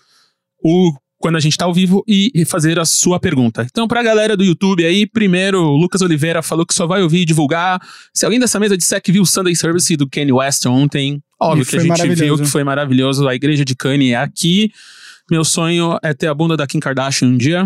o 0.63 0.93
quando 1.25 1.37
a 1.37 1.39
gente 1.39 1.57
tá 1.57 1.65
ao 1.65 1.73
vivo 1.73 2.03
e 2.07 2.45
fazer 2.45 2.77
a 2.77 2.85
sua 2.85 3.19
pergunta. 3.19 3.63
Então, 3.63 3.87
pra 3.87 4.03
galera 4.03 4.37
do 4.37 4.43
YouTube 4.43 4.85
aí, 4.85 5.07
primeiro, 5.07 5.59
o 5.59 5.75
Lucas 5.75 6.03
Oliveira 6.03 6.43
falou 6.43 6.67
que 6.67 6.73
só 6.75 6.85
vai 6.85 7.01
ouvir 7.01 7.21
e 7.21 7.25
divulgar. 7.25 7.81
Se 8.13 8.25
alguém 8.25 8.39
dessa 8.39 8.59
mesa 8.59 8.77
disser 8.77 9.01
que 9.01 9.11
viu 9.11 9.23
o 9.23 9.25
Sunday 9.25 9.55
Service 9.55 9.97
do 9.97 10.07
Kanye 10.07 10.31
West 10.31 10.67
ontem, 10.67 11.19
óbvio 11.41 11.63
E 11.63 11.65
que 11.65 11.77
a 11.77 11.79
gente 11.79 12.13
viu 12.13 12.37
que 12.37 12.45
foi 12.45 12.63
maravilhoso. 12.63 13.27
A 13.27 13.33
igreja 13.33 13.65
de 13.65 13.73
Kanye 13.73 14.11
é 14.11 14.17
aqui. 14.17 14.71
Meu 15.31 15.43
sonho 15.43 15.97
é 16.03 16.13
ter 16.13 16.27
a 16.27 16.33
bunda 16.35 16.55
da 16.55 16.67
Kim 16.67 16.79
Kardashian 16.79 17.29
um 17.29 17.37
dia. 17.37 17.65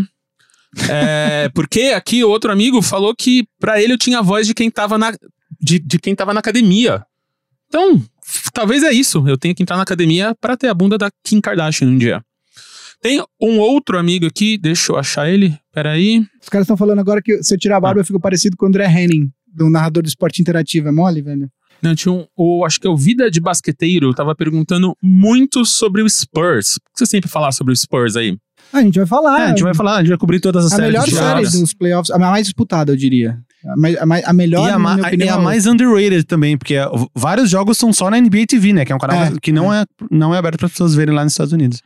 É, 0.89 1.49
porque 1.53 1.91
aqui 1.93 2.23
outro 2.23 2.53
amigo 2.53 2.81
falou 2.81 3.13
que 3.13 3.45
pra 3.59 3.81
ele 3.81 3.91
eu 3.91 3.97
tinha 3.97 4.19
a 4.19 4.21
voz 4.21 4.47
de 4.47 4.53
quem 4.53 4.71
tava 4.71 4.97
na, 4.97 5.11
de, 5.59 5.79
de 5.79 5.99
quem 5.99 6.15
tava 6.15 6.33
na 6.33 6.39
academia. 6.39 7.03
Então, 7.67 8.01
talvez 8.53 8.83
é 8.83 8.93
isso. 8.93 9.27
Eu 9.27 9.37
tenho 9.37 9.53
que 9.53 9.63
entrar 9.63 9.75
na 9.75 9.83
academia 9.83 10.33
pra 10.39 10.55
ter 10.55 10.69
a 10.69 10.73
bunda 10.73 10.97
da 10.97 11.11
Kim 11.25 11.41
Kardashian 11.41 11.89
um 11.89 11.97
dia. 11.97 12.23
Tem 13.01 13.23
um 13.41 13.59
outro 13.59 13.97
amigo 13.97 14.25
aqui, 14.25 14.57
deixa 14.57 14.91
eu 14.91 14.97
achar 14.97 15.29
ele. 15.29 15.57
Peraí. 15.73 16.25
Os 16.41 16.49
caras 16.49 16.65
estão 16.65 16.75
falando 16.77 16.99
agora 16.99 17.21
que 17.21 17.41
se 17.43 17.53
eu 17.53 17.57
tirar 17.59 17.77
a 17.77 17.81
barba 17.81 18.01
eu 18.01 18.05
fico 18.05 18.19
parecido 18.19 18.57
com 18.57 18.65
o 18.65 18.67
André 18.69 18.85
Henning, 18.85 19.29
do 19.53 19.69
narrador 19.69 20.03
do 20.03 20.07
esporte 20.09 20.41
interativo. 20.41 20.89
É 20.89 20.91
mole, 20.91 21.21
velho? 21.21 21.49
Não, 21.81 21.95
tinha 21.95 22.11
um, 22.11 22.25
o, 22.35 22.65
acho 22.65 22.77
que 22.77 22.85
é 22.85 22.89
o 22.89 22.97
Vida 22.97 23.31
de 23.31 23.39
Basqueteiro, 23.39 24.13
tava 24.13 24.35
perguntando 24.35 24.93
muito 25.01 25.63
sobre 25.65 26.01
o 26.01 26.09
Spurs. 26.09 26.75
O 26.75 26.79
que 26.93 26.99
você 26.99 27.05
sempre 27.05 27.29
falar 27.29 27.53
sobre 27.53 27.71
o 27.71 27.75
Spurs 27.75 28.17
aí? 28.17 28.37
Ah, 28.73 28.79
a 28.79 28.81
gente 28.81 28.97
vai 28.99 29.07
falar. 29.07 29.39
É, 29.39 29.43
a 29.45 29.49
gente 29.49 29.63
vai 29.63 29.73
falar, 29.73 29.95
a 29.95 29.99
gente 29.99 30.09
vai 30.09 30.17
cobrir 30.17 30.41
todas 30.41 30.65
as 30.65 30.73
a 30.73 30.75
séries. 30.75 30.91
melhor 30.91 31.05
de 31.05 31.15
série 31.15 31.41
dos 31.61 31.73
playoffs, 31.73 32.11
a 32.11 32.19
mais 32.19 32.45
disputada, 32.47 32.91
eu 32.91 32.97
diria. 32.97 33.39
A, 33.65 33.71
a 33.71 34.29
a 34.29 34.33
melhor, 34.33 34.67
E 34.67 34.71
a, 34.71 34.77
ma- 34.77 34.95
minha 34.95 35.07
opinião, 35.07 35.27
e 35.27 35.29
a 35.29 35.41
é 35.41 35.43
mais 35.43 35.65
underrated 35.65 36.23
também, 36.25 36.57
porque 36.57 36.75
é, 36.75 36.85
vários 37.15 37.49
jogos 37.49 37.77
são 37.77 37.91
só 37.93 38.09
na 38.09 38.19
NBA 38.19 38.45
TV, 38.47 38.73
né? 38.73 38.83
Que 38.85 38.91
é 38.91 38.95
um 38.95 38.99
canal 38.99 39.23
É, 39.23 39.31
que 39.41 39.51
não 39.53 39.73
é, 39.73 39.85
não 40.11 40.35
é 40.35 40.37
aberto 40.37 40.57
para 40.57 40.65
as 40.67 40.71
pessoas 40.73 40.93
verem 40.93 41.15
lá 41.15 41.23
nos 41.23 41.31
Estados 41.33 41.53
Unidos. 41.53 41.81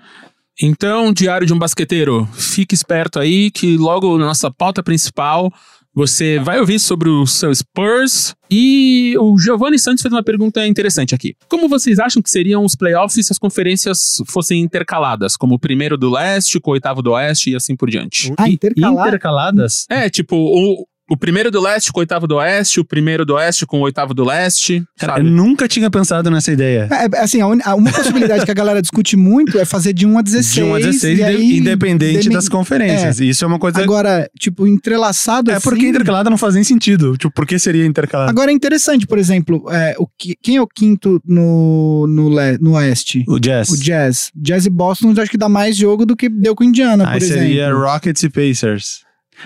Então, 0.61 1.11
Diário 1.11 1.47
de 1.47 1.53
um 1.53 1.57
Basqueteiro, 1.57 2.27
fique 2.33 2.75
esperto 2.75 3.19
aí 3.19 3.49
que 3.49 3.77
logo 3.77 4.17
na 4.17 4.25
nossa 4.25 4.51
pauta 4.51 4.83
principal 4.83 5.51
você 5.95 6.39
vai 6.39 6.59
ouvir 6.59 6.79
sobre 6.79 7.07
o 7.07 7.25
seu 7.27 7.53
Spurs. 7.53 8.35
E 8.49 9.15
o 9.19 9.37
Giovanni 9.37 9.79
Santos 9.79 10.01
fez 10.01 10.11
uma 10.11 10.23
pergunta 10.23 10.65
interessante 10.65 11.13
aqui. 11.13 11.35
Como 11.47 11.69
vocês 11.69 11.99
acham 11.99 12.21
que 12.21 12.29
seriam 12.29 12.63
os 12.63 12.75
playoffs 12.75 13.25
se 13.25 13.31
as 13.31 13.37
conferências 13.37 14.21
fossem 14.27 14.61
intercaladas? 14.61 15.37
Como 15.37 15.55
o 15.55 15.59
primeiro 15.59 15.97
do 15.97 16.09
leste 16.09 16.59
com 16.59 16.71
o 16.71 16.73
oitavo 16.73 17.01
do 17.01 17.11
oeste 17.11 17.51
e 17.51 17.55
assim 17.55 17.75
por 17.75 17.89
diante? 17.89 18.33
Ah, 18.37 18.49
intercalar? 18.49 19.07
Intercaladas? 19.07 19.85
É, 19.89 20.09
tipo, 20.09 20.35
o, 20.35 20.85
o 21.13 21.17
primeiro 21.17 21.49
do 21.51 21.61
leste 21.61 21.91
com 21.91 21.99
o 21.99 22.01
oitavo 22.01 22.27
do 22.27 22.35
oeste, 22.35 22.79
o 22.79 22.85
primeiro 22.85 23.25
do 23.25 23.35
oeste 23.35 23.65
com 23.65 23.77
o 23.79 23.81
oitavo 23.81 24.13
do 24.13 24.23
leste. 24.23 24.83
Cara, 24.97 25.13
sabe? 25.13 25.25
eu 25.27 25.31
nunca 25.31 25.67
tinha 25.67 25.89
pensado 25.89 26.29
nessa 26.29 26.51
ideia. 26.51 26.87
É, 26.91 27.05
é, 27.05 27.19
assim, 27.23 27.39
a, 27.41 27.47
un- 27.47 27.59
a- 27.63 27.75
uma 27.75 27.91
possibilidade 27.91 28.45
que 28.45 28.51
a 28.51 28.53
galera 28.53 28.81
discute 28.81 29.15
muito 29.15 29.57
é 29.59 29.65
fazer 29.65 29.93
de 29.93 30.05
1 30.05 30.17
a 30.17 30.21
16. 30.21 30.53
De 30.53 30.63
1 30.63 30.73
a 30.75 30.77
16, 30.79 31.03
e 31.03 31.13
inde- 31.13 31.23
aí, 31.23 31.57
independente 31.57 32.19
demen- 32.23 32.33
das 32.35 32.49
conferências. 32.49 33.19
Isso 33.19 33.43
é 33.43 33.47
uma 33.47 33.59
coisa. 33.59 33.81
Agora, 33.81 34.29
tipo, 34.39 34.67
entrelaçado 34.67 35.51
é 35.51 35.55
assim... 35.55 35.63
porque 35.69 35.87
intercalada 35.87 36.29
não 36.29 36.37
faz 36.37 36.55
nem 36.55 36.63
sentido. 36.63 37.17
Tipo, 37.17 37.33
por 37.33 37.45
que 37.45 37.57
seria 37.59 37.85
intercalada? 37.85 38.29
Agora 38.31 38.51
é 38.51 38.53
interessante, 38.53 39.05
por 39.07 39.17
exemplo, 39.17 39.63
é, 39.71 39.95
o 39.97 40.07
que- 40.17 40.35
quem 40.41 40.57
é 40.57 40.61
o 40.61 40.67
quinto 40.67 41.21
no, 41.25 42.05
no, 42.07 42.29
le- 42.29 42.57
no 42.59 42.71
Oeste? 42.73 43.23
O 43.27 43.39
Jazz. 43.39 43.69
O 43.69 43.77
Jazz. 43.77 44.31
Jazz 44.35 44.65
e 44.65 44.69
Boston 44.69 45.13
eu 45.15 45.21
acho 45.21 45.31
que 45.31 45.37
dá 45.37 45.47
mais 45.49 45.75
jogo 45.77 46.05
do 46.05 46.15
que 46.15 46.27
deu 46.29 46.55
com 46.55 46.63
o 46.63 46.67
Indiana, 46.67 47.07
Aí 47.07 47.19
por 47.19 47.25
seria 47.27 47.63
exemplo. 47.67 47.83
Rockets 47.83 48.23
e 48.23 48.29
Pacers. 48.29 49.03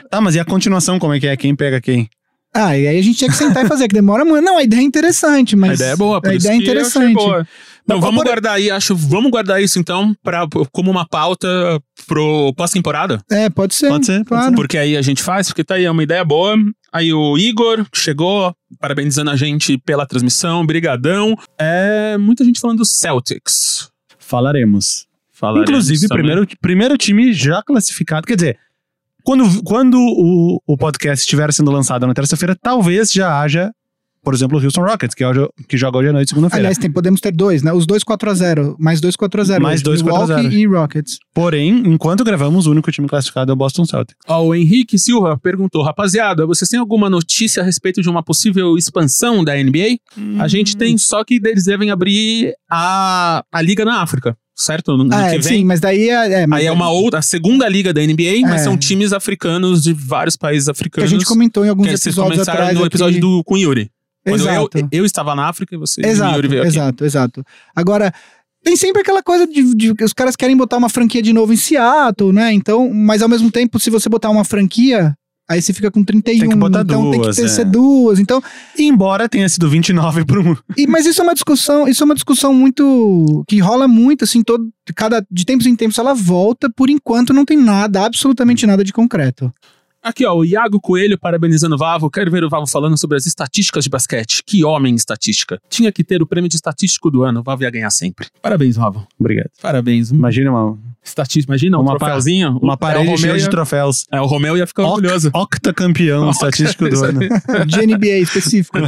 Tá, 0.09 0.21
mas 0.21 0.35
e 0.35 0.39
a 0.39 0.45
continuação, 0.45 0.99
como 0.99 1.13
é 1.13 1.19
que 1.19 1.27
é? 1.27 1.35
Quem 1.37 1.55
pega 1.55 1.79
quem? 1.81 2.09
Ah, 2.53 2.77
e 2.77 2.87
aí 2.87 2.97
a 2.97 3.01
gente 3.01 3.17
tinha 3.19 3.29
que 3.29 3.35
sentar 3.37 3.65
e 3.65 3.67
fazer, 3.67 3.87
que 3.87 3.93
demora 3.93 4.23
muito. 4.25 4.43
Não, 4.43 4.57
a 4.57 4.63
ideia 4.63 4.79
é 4.79 4.83
interessante, 4.83 5.55
mas. 5.55 5.71
A 5.71 5.73
ideia 5.75 5.91
é 5.91 5.95
boa, 5.95 6.21
por 6.21 6.31
A 6.31 6.35
isso 6.35 6.45
ideia 6.47 6.57
é 6.57 6.61
que 6.61 6.67
eu 6.69 6.71
achei 6.81 7.01
interessante. 7.03 7.13
boa. 7.13 7.47
Não, 7.87 8.01
vamos 8.01 8.17
por- 8.17 8.25
guardar 8.25 8.55
aí, 8.55 8.69
acho, 8.71 8.95
vamos 8.95 9.31
guardar 9.31 9.61
isso 9.61 9.79
então 9.79 10.13
pra, 10.23 10.45
como 10.73 10.91
uma 10.91 11.07
pauta 11.07 11.47
pro 12.05 12.53
pós-temporada. 12.55 13.21
É, 13.31 13.49
pode 13.49 13.75
ser. 13.75 13.87
Pode 13.89 14.05
ser, 14.05 14.17
pode 14.25 14.27
claro. 14.27 14.55
Porque 14.55 14.77
aí 14.77 14.97
a 14.97 15.01
gente 15.01 15.21
faz, 15.23 15.47
porque 15.47 15.63
tá 15.63 15.75
aí, 15.75 15.85
é 15.85 15.91
uma 15.91 16.03
ideia 16.03 16.23
boa. 16.25 16.55
Aí 16.91 17.13
o 17.13 17.37
Igor 17.37 17.85
chegou, 17.93 18.53
parabenizando 18.79 19.29
a 19.29 19.35
gente 19.35 19.77
pela 19.77 20.05
transmissão, 20.05 20.65
brigadão. 20.65 21.35
É, 21.57 22.17
muita 22.17 22.43
gente 22.43 22.59
falando 22.59 22.79
do 22.79 22.85
Celtics. 22.85 23.89
Falaremos. 24.17 25.05
Falaremos 25.31 25.69
Inclusive, 25.69 26.07
também. 26.07 26.23
primeiro, 26.25 26.47
primeiro 26.59 26.97
time 26.97 27.31
já 27.31 27.61
classificado. 27.61 28.25
Quer 28.27 28.35
dizer, 28.35 28.57
quando, 29.27 29.61
quando 29.61 29.99
o, 29.99 30.61
o 30.65 30.77
podcast 30.77 31.21
estiver 31.21 31.51
sendo 31.51 31.69
lançado 31.69 32.07
na 32.07 32.13
terça-feira, 32.13 32.55
talvez 32.55 33.11
já 33.11 33.41
haja, 33.41 33.73
por 34.23 34.33
exemplo, 34.33 34.57
o 34.57 34.63
Houston 34.63 34.83
Rockets, 34.83 35.13
que, 35.13 35.21
é 35.21 35.29
o, 35.29 35.53
que 35.67 35.75
joga 35.75 35.97
hoje 35.97 36.07
à 36.07 36.13
noite, 36.13 36.29
segunda-feira. 36.29 36.61
Aliás, 36.61 36.77
tem, 36.77 36.89
podemos 36.89 37.19
ter 37.19 37.33
dois, 37.33 37.61
né? 37.61 37.73
Os 37.73 37.85
dois 37.85 38.05
4x0. 38.05 38.77
Mais 38.79 39.01
dois 39.01 39.17
4x0. 39.17 39.59
Mais 39.59 39.81
hoje, 39.81 39.83
dois 39.83 40.01
4 40.01 40.21
a 40.21 40.25
0. 40.27 40.37
Milwaukee 40.43 40.61
e 40.61 40.65
Rockets. 40.65 41.19
Porém, 41.33 41.83
enquanto 41.85 42.23
gravamos, 42.23 42.67
o 42.67 42.71
único 42.71 42.89
time 42.89 43.05
classificado 43.05 43.51
é 43.51 43.53
o 43.53 43.57
Boston 43.57 43.83
Celtics. 43.83 44.15
Ó, 44.29 44.45
o 44.45 44.55
Henrique 44.55 44.97
Silva 44.97 45.37
perguntou: 45.37 45.83
rapaziada, 45.83 46.45
vocês 46.45 46.69
têm 46.69 46.79
alguma 46.79 47.09
notícia 47.09 47.61
a 47.61 47.65
respeito 47.65 48.01
de 48.01 48.07
uma 48.07 48.23
possível 48.23 48.77
expansão 48.77 49.43
da 49.43 49.55
NBA? 49.61 49.99
A 50.39 50.47
gente 50.47 50.77
tem, 50.77 50.97
só 50.97 51.25
que 51.25 51.41
eles 51.43 51.65
devem 51.65 51.91
abrir 51.91 52.53
a, 52.71 53.43
a 53.51 53.61
liga 53.61 53.83
na 53.83 54.01
África, 54.01 54.37
certo? 54.57 54.97
No 54.97 55.03
Ah, 55.13 55.29
que 55.29 55.35
é, 55.35 55.39
vem. 55.39 55.41
sim, 55.59 55.63
mas 55.65 55.79
daí 55.79 56.09
é. 56.09 56.41
é, 56.41 56.47
mas 56.47 56.61
Aí 56.61 56.65
é 56.67 56.71
uma 56.71 56.89
outra, 56.89 57.19
a 57.19 57.21
segunda 57.21 57.69
liga 57.69 57.93
da 57.93 58.01
NBA, 58.01 58.41
mas 58.41 58.61
É. 58.61 58.63
são 58.63 58.75
times 58.75 59.13
africanos 59.13 59.83
de 59.83 59.93
vários 59.93 60.35
países 60.35 60.65
Que 60.65 60.71
africanos. 60.71 61.09
a 61.09 61.13
gente 61.13 61.25
comentou 61.25 61.63
em 61.65 61.69
alguns 61.69 61.85
que 61.85 61.91
vocês 61.91 62.07
episódios 62.07 62.33
começaram 62.35 62.59
atrás. 62.61 62.77
no 62.79 62.85
episódio 62.85 63.17
aqui. 63.17 63.21
do, 63.21 63.43
com 63.43 63.57
Yuri. 63.57 63.89
Quando 64.25 64.41
eu, 64.41 64.49
Exato. 64.49 64.89
eu 64.91 65.05
estava 65.05 65.35
na 65.35 65.47
África 65.47 65.73
e 65.73 65.77
você 65.77 66.01
e 66.01 66.05
Exato, 66.07 66.35
Yuri 66.35 66.47
veio 66.49 66.61
aqui. 66.63 66.69
exato, 66.71 67.05
exato. 67.05 67.43
Agora, 67.73 68.11
tem 68.63 68.75
sempre 68.75 69.01
aquela 69.01 69.23
coisa 69.23 69.47
de, 69.47 69.73
de 69.73 69.95
que 69.95 70.03
os 70.03 70.11
caras 70.11 70.35
querem 70.35 70.57
botar 70.57 70.75
uma 70.75 70.89
franquia 70.89 71.21
de 71.21 71.31
novo 71.31 71.53
em 71.53 71.55
Seattle, 71.55 72.33
né? 72.33 72.51
Então, 72.51 72.91
mas 72.93 73.21
ao 73.21 73.29
mesmo 73.29 73.49
tempo, 73.49 73.79
se 73.79 73.89
você 73.89 74.09
botar 74.09 74.29
uma 74.29 74.43
franquia, 74.43 75.15
aí 75.47 75.61
você 75.61 75.73
fica 75.73 75.89
com 75.89 76.03
31. 76.03 76.39
Tem 76.39 76.49
que 76.49 76.55
botar 76.55 76.81
então 76.81 77.09
tem 77.09 77.19
que 77.19 77.25
duas, 77.25 77.35
ter 77.35 77.45
é. 77.45 77.47
ser 77.47 77.65
duas. 77.65 78.19
Então, 78.19 78.41
Embora 78.77 79.29
tenha 79.29 79.47
sido 79.47 79.69
29 79.69 80.25
por 80.25 80.39
um. 80.39 80.55
e, 80.75 80.85
mas 80.85 81.05
isso 81.05 81.21
é 81.21 81.23
uma 81.23 81.33
discussão, 81.33 81.87
isso 81.87 82.03
é 82.03 82.05
uma 82.05 82.15
discussão 82.15 82.53
muito 82.53 83.43
que 83.47 83.59
rola 83.59 83.87
muito 83.87 84.23
assim, 84.23 84.43
todo 84.43 84.69
cada 84.95 85.25
de 85.29 85.45
tempos 85.45 85.65
em 85.65 85.75
tempos 85.75 85.97
ela 85.97 86.13
volta, 86.13 86.69
por 86.69 86.89
enquanto 86.89 87.33
não 87.33 87.45
tem 87.45 87.57
nada, 87.57 88.05
absolutamente 88.05 88.65
nada 88.65 88.83
de 88.83 88.93
concreto. 88.93 89.51
Aqui, 90.07 90.25
ó, 90.25 90.33
o 90.35 90.45
Iago 90.45 90.79
Coelho 90.79 91.17
parabenizando 91.19 91.75
o 91.75 91.77
Vavo. 91.77 92.09
Quero 92.09 92.31
ver 92.31 92.41
o 92.43 92.49
Vavo 92.49 92.65
falando 92.65 92.97
sobre 92.97 93.17
as 93.17 93.25
estatísticas 93.25 93.83
de 93.83 93.89
basquete. 93.89 94.41
Que 94.45 94.63
homem 94.63 94.93
em 94.93 94.95
estatística. 94.95 95.59
Tinha 95.69 95.91
que 95.91 96.01
ter 96.03 96.21
o 96.21 96.25
prêmio 96.25 96.49
de 96.49 96.55
estatístico 96.55 97.11
do 97.11 97.23
ano. 97.23 97.41
O 97.41 97.43
Vavo 97.43 97.63
ia 97.63 97.69
ganhar 97.69 97.89
sempre. 97.89 98.27
Parabéns, 98.41 98.77
Vavo. 98.77 99.05
Obrigado. 99.19 99.49
Parabéns. 99.61 100.09
Imagina 100.09 100.49
uma, 100.51 100.77
Estatística, 101.03 101.51
imagina 101.51 101.77
um 101.77 101.81
Uma 101.81 101.97
troféuzinho. 101.97 102.57
uma 102.61 102.73
É, 102.73 102.77
parede 102.77 103.05
Romeu 103.05 103.17
cheia 103.17 103.37
de 103.37 103.49
troféus. 103.49 104.05
É, 104.11 104.19
o 104.21 104.25
Romeu 104.25 104.57
ia 104.57 104.67
ficar 104.67 104.83
orgulhoso. 104.83 105.29
Octacampeão 105.33 106.29
estatístico 106.31 106.89
do 106.89 107.03
ano. 107.03 107.19
De 107.67 107.85
NBA 107.85 108.19
específico. 108.19 108.77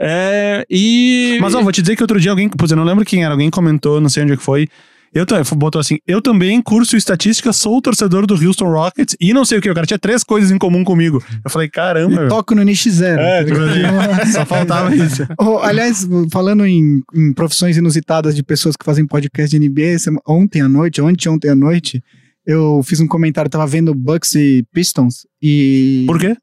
É, 0.00 0.64
e. 0.70 1.38
Mas 1.40 1.54
ó, 1.54 1.62
vou 1.62 1.72
te 1.72 1.82
dizer 1.82 1.96
que 1.96 2.02
outro 2.02 2.20
dia 2.20 2.30
alguém, 2.30 2.48
pois 2.48 2.70
eu 2.70 2.76
não 2.76 2.84
lembro 2.84 3.04
quem 3.04 3.24
era, 3.24 3.34
alguém 3.34 3.50
comentou, 3.50 4.00
não 4.00 4.08
sei 4.08 4.22
onde 4.22 4.32
é 4.32 4.36
que 4.36 4.42
foi. 4.42 4.68
Eu 5.14 5.24
botou 5.56 5.80
assim: 5.80 5.98
eu 6.06 6.20
também 6.20 6.60
curso 6.60 6.96
estatística, 6.96 7.52
sou 7.52 7.80
torcedor 7.80 8.26
do 8.26 8.34
Houston 8.34 8.70
Rockets 8.70 9.16
e 9.20 9.32
não 9.32 9.44
sei 9.44 9.58
o 9.58 9.62
que. 9.62 9.70
O 9.70 9.74
cara 9.74 9.86
tinha 9.86 9.98
três 9.98 10.22
coisas 10.22 10.50
em 10.50 10.58
comum 10.58 10.84
comigo. 10.84 11.22
Eu 11.44 11.50
falei, 11.50 11.68
caramba. 11.68 12.20
meu. 12.20 12.28
Toco 12.28 12.54
no 12.54 12.62
NX 12.62 12.82
Zero. 12.90 13.20
É, 13.20 13.44
tipo 13.44 13.58
assim, 13.58 14.32
só 14.32 14.44
faltava 14.44 14.94
isso. 14.94 15.26
Oh, 15.40 15.58
aliás, 15.58 16.06
falando 16.30 16.66
em, 16.66 17.02
em 17.14 17.32
profissões 17.32 17.76
inusitadas 17.76 18.34
de 18.34 18.42
pessoas 18.42 18.76
que 18.76 18.84
fazem 18.84 19.06
podcast 19.06 19.58
de 19.58 19.68
NBA, 19.68 19.96
ontem 20.26 20.60
à 20.60 20.68
noite, 20.68 21.00
ontem, 21.00 21.28
ontem 21.28 21.50
à 21.50 21.54
noite, 21.54 22.02
eu 22.46 22.82
fiz 22.82 23.00
um 23.00 23.06
comentário, 23.06 23.50
tava 23.50 23.66
vendo 23.66 23.94
Bucks 23.94 24.34
e 24.34 24.64
Pistons 24.72 25.26
e... 25.40 26.04
Por 26.06 26.18
quê? 26.18 26.36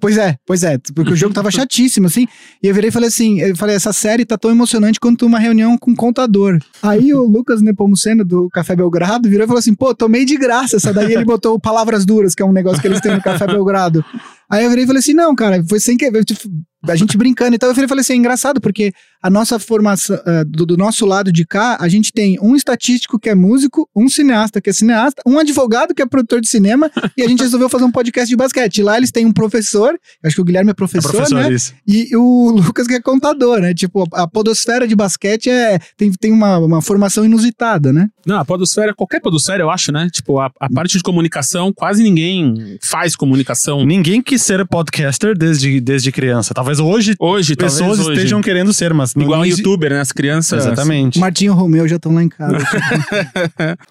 Pois 0.00 0.16
é, 0.16 0.36
pois 0.46 0.62
é, 0.62 0.78
porque 0.94 1.12
o 1.12 1.16
jogo 1.16 1.34
tava 1.34 1.50
chatíssimo, 1.52 2.06
assim, 2.06 2.26
e 2.62 2.68
eu 2.68 2.74
virei 2.74 2.88
e 2.88 2.92
falei 2.92 3.08
assim, 3.08 3.40
eu 3.40 3.54
falei, 3.56 3.76
essa 3.76 3.92
série 3.92 4.24
tá 4.24 4.38
tão 4.38 4.50
emocionante 4.50 4.98
quanto 4.98 5.26
uma 5.26 5.38
reunião 5.38 5.76
com 5.76 5.90
um 5.90 5.94
contador. 5.94 6.58
Aí 6.82 7.12
o 7.12 7.22
Lucas 7.24 7.60
Nepomuceno, 7.60 8.24
do 8.24 8.48
Café 8.48 8.74
Belgrado, 8.74 9.28
virou 9.28 9.44
e 9.44 9.46
falou 9.46 9.58
assim, 9.58 9.74
pô, 9.74 9.94
tomei 9.94 10.24
de 10.24 10.36
graça 10.36 10.76
essa 10.76 10.92
daí, 10.92 11.12
ele 11.12 11.24
botou 11.24 11.60
Palavras 11.60 12.06
Duras, 12.06 12.34
que 12.34 12.42
é 12.42 12.46
um 12.46 12.52
negócio 12.52 12.80
que 12.80 12.88
eles 12.88 13.00
têm 13.00 13.14
no 13.14 13.22
Café 13.22 13.46
Belgrado. 13.46 14.04
Aí 14.48 14.64
eu 14.64 14.70
virei 14.70 14.84
e 14.84 14.86
falei 14.86 15.00
assim, 15.00 15.12
não, 15.12 15.34
cara, 15.34 15.62
foi 15.68 15.80
sem 15.80 15.96
querer, 15.96 16.24
tipo, 16.24 16.48
a 16.88 16.96
gente 16.96 17.16
brincando, 17.16 17.54
então 17.54 17.68
eu 17.68 17.84
e 17.84 17.88
falei 17.88 18.00
assim, 18.00 18.14
é 18.14 18.16
engraçado, 18.16 18.60
porque 18.60 18.92
a 19.22 19.30
nossa 19.30 19.58
formação, 19.58 20.18
eh, 20.24 20.44
do, 20.44 20.64
do 20.64 20.76
nosso 20.76 21.04
lado 21.04 21.32
de 21.32 21.44
cá, 21.44 21.76
a 21.80 21.88
gente 21.88 22.12
tem 22.12 22.38
um 22.40 22.54
estatístico 22.54 23.18
que 23.18 23.28
é 23.28 23.34
músico, 23.34 23.88
um 23.94 24.08
cineasta 24.08 24.60
que 24.60 24.70
é 24.70 24.72
cineasta, 24.72 25.22
um 25.26 25.38
advogado 25.38 25.94
que 25.94 26.02
é 26.02 26.06
produtor 26.06 26.40
de 26.40 26.48
cinema, 26.48 26.90
e 27.16 27.22
a 27.22 27.28
gente 27.28 27.42
resolveu 27.42 27.68
fazer 27.68 27.84
um 27.84 27.90
podcast 27.90 28.28
de 28.28 28.36
basquete. 28.36 28.82
Lá 28.82 28.96
eles 28.96 29.10
têm 29.10 29.26
um 29.26 29.32
professor, 29.32 29.98
acho 30.24 30.36
que 30.36 30.40
o 30.40 30.44
Guilherme 30.44 30.70
é 30.70 30.72
É 30.72 30.74
professor, 30.74 31.10
professor 31.10 31.40
né? 31.40 31.52
isso. 31.52 31.74
E 31.86 32.14
o 32.16 32.52
Lucas 32.52 32.86
que 32.86 32.94
é 32.94 33.00
contador, 33.00 33.60
né? 33.60 33.74
Tipo, 33.74 34.04
a 34.12 34.28
podosfera 34.28 34.86
de 34.86 34.94
basquete 34.94 35.50
é, 35.50 35.78
tem, 35.96 36.12
tem 36.12 36.32
uma, 36.32 36.58
uma 36.58 36.82
formação 36.82 37.24
inusitada, 37.24 37.92
né? 37.92 38.08
Não, 38.24 38.38
a 38.38 38.44
podosfera, 38.44 38.94
qualquer 38.94 39.20
podosfera, 39.20 39.62
eu 39.62 39.70
acho, 39.70 39.90
né? 39.90 40.08
Tipo, 40.12 40.38
a, 40.38 40.50
a 40.60 40.70
parte 40.70 40.96
de 40.96 41.02
comunicação, 41.02 41.72
quase 41.72 42.02
ninguém 42.02 42.78
faz 42.82 43.16
comunicação. 43.16 43.84
Ninguém 43.84 44.22
quis 44.22 44.42
ser 44.42 44.64
podcaster 44.66 45.36
desde, 45.36 45.80
desde 45.80 46.12
criança. 46.12 46.54
Talvez 46.54 46.75
hoje 46.80 47.14
Hoje, 47.18 47.54
pessoas 47.56 47.78
talvez 47.80 48.00
hoje. 48.06 48.16
estejam 48.18 48.40
querendo 48.40 48.72
ser, 48.72 48.92
mas 48.94 49.14
não 49.14 49.22
Igual 49.24 49.44
exi- 49.44 49.58
youtuber, 49.62 49.90
né? 49.90 50.00
As 50.00 50.12
crianças. 50.12 50.64
Exatamente. 50.66 51.18
Martinho 51.18 51.52
e 51.52 51.54
Romeu 51.56 51.86
já 51.88 51.96
estão 51.96 52.14
lá 52.14 52.22
em 52.22 52.28
casa. 52.28 52.56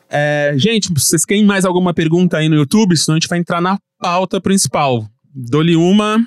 É, 0.10 0.54
gente, 0.58 0.92
vocês 0.94 1.26
querem 1.26 1.46
mais 1.46 1.66
alguma 1.66 1.94
pergunta 1.94 2.38
aí 2.38 2.48
no 2.50 2.56
YouTube? 2.56 2.96
Senão 2.96 3.16
a 3.16 3.20
gente 3.20 3.28
vai 3.30 3.40
entrar 3.40 3.62
na 3.62 3.78
pauta 4.00 4.40
principal. 4.40 5.06
Dou-lhe 5.34 5.76
uma, 5.76 6.26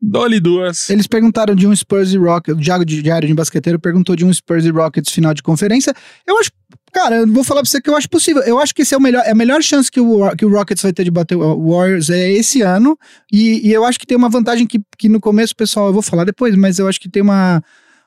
dou-lhe 0.00 0.38
duas. 0.38 0.88
Eles 0.90 1.06
perguntaram 1.06 1.54
de 1.54 1.66
um 1.66 1.74
Spurs 1.74 2.12
e 2.12 2.16
Rockets, 2.18 2.58
o 2.58 2.62
Diago 2.62 2.84
de 2.84 3.02
Diário 3.02 3.26
de 3.26 3.34
Basqueteiro 3.34 3.78
perguntou 3.78 4.14
de 4.14 4.24
um 4.24 4.32
Spurs 4.32 4.64
e 4.64 4.70
Rockets 4.70 5.12
final 5.12 5.34
de 5.34 5.42
conferência. 5.42 5.92
Eu 6.26 6.38
acho, 6.38 6.50
cara, 6.92 7.16
eu 7.16 7.26
vou 7.26 7.44
falar 7.44 7.62
pra 7.62 7.70
você 7.70 7.80
que 7.80 7.88
eu 7.88 7.96
acho 7.96 8.08
possível. 8.08 8.42
Eu 8.42 8.58
acho 8.58 8.74
que 8.74 8.82
esse 8.82 8.94
é 8.94 8.96
o 8.96 9.00
melhor, 9.00 9.22
é 9.24 9.30
a 9.30 9.34
melhor 9.34 9.62
chance 9.62 9.90
que 9.90 10.00
o, 10.00 10.34
que 10.36 10.44
o 10.44 10.50
Rockets 10.50 10.82
vai 10.82 10.92
ter 10.92 11.04
de 11.04 11.10
bater 11.10 11.36
o 11.36 11.70
Warriors 11.70 12.10
é 12.10 12.30
esse 12.32 12.62
ano. 12.62 12.98
E, 13.32 13.68
e 13.68 13.72
eu 13.72 13.84
acho 13.84 13.98
que 13.98 14.06
tem 14.06 14.16
uma 14.16 14.28
vantagem 14.28 14.66
que, 14.66 14.80
que 14.98 15.08
no 15.08 15.20
começo, 15.20 15.54
pessoal, 15.54 15.88
eu 15.88 15.92
vou 15.92 16.02
falar 16.02 16.24
depois, 16.24 16.54
mas 16.56 16.78
eu 16.78 16.88
acho 16.88 17.00
que 17.00 17.08
tem 17.08 17.22
uma, 17.22 17.62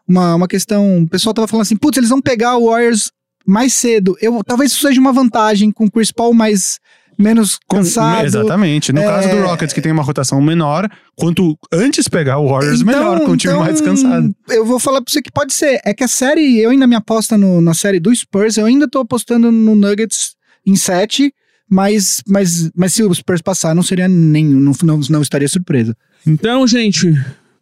uma, 0.08 0.36
uma 0.36 0.48
questão. 0.48 1.04
O 1.04 1.10
pessoal 1.10 1.34
tava 1.34 1.48
falando 1.48 1.64
assim, 1.64 1.78
putz, 1.78 1.98
eles 1.98 2.10
vão 2.10 2.22
pegar 2.22 2.58
o 2.58 2.70
Warriors 2.70 3.12
mais 3.46 3.74
cedo. 3.74 4.16
Eu, 4.22 4.42
talvez 4.44 4.72
isso 4.72 4.88
seja 4.88 5.00
uma 5.00 5.12
vantagem 5.12 5.72
com 5.72 5.86
o 5.86 5.92
Chris 5.92 6.12
Paul 6.12 6.34
mais 6.34 6.80
menos 7.18 7.60
cansado. 7.70 8.26
Exatamente. 8.26 8.92
No 8.94 9.02
É- 9.02 9.06
caso 9.06 9.30
do 9.30 9.42
Rockets, 9.44 9.74
que 9.74 9.82
tem 9.82 9.92
uma 9.92 10.04
rotação 10.04 10.42
menor, 10.42 10.90
quanto 11.16 11.58
antes 11.72 12.08
pegar 12.08 12.40
o 12.40 12.48
Warriors, 12.50 12.82
melhor, 12.84 13.20
com 13.22 13.32
o 13.32 13.38
time 13.38 13.54
mais 13.56 13.74
descansado. 13.74 14.34
Eu 14.50 14.66
vou 14.66 14.80
falar 14.80 15.02
pra 15.02 15.12
você 15.12 15.22
que 15.22 15.32
pode 15.32 15.54
ser. 15.54 15.80
É 15.86 15.94
que 15.94 16.04
a 16.04 16.08
série, 16.08 16.60
eu 16.60 16.70
ainda 16.72 16.88
me 16.88 16.96
aposta 16.96 17.38
no- 17.38 17.62
na 17.62 17.74
série 17.74 18.00
do 18.00 18.14
Spurs, 18.16 18.58
eu 18.58 18.66
ainda 18.66 18.88
tô 18.88 19.00
apostando 19.00 19.52
no 19.52 19.76
Nuggets 19.76 20.36
em 20.66 20.76
7, 20.76 21.34
mas, 21.70 22.22
mas, 22.28 22.70
mas 22.76 22.94
se 22.94 23.04
o 23.04 23.14
Spurs 23.14 23.42
passar, 23.42 23.74
não 23.74 23.84
seria 23.84 24.08
nenhum, 24.08 24.60
não, 24.60 24.74
não, 24.84 25.00
não 25.10 25.22
estaria 25.22 25.48
surpresa. 25.48 25.96
Então, 26.26 26.66
gente, 26.68 27.14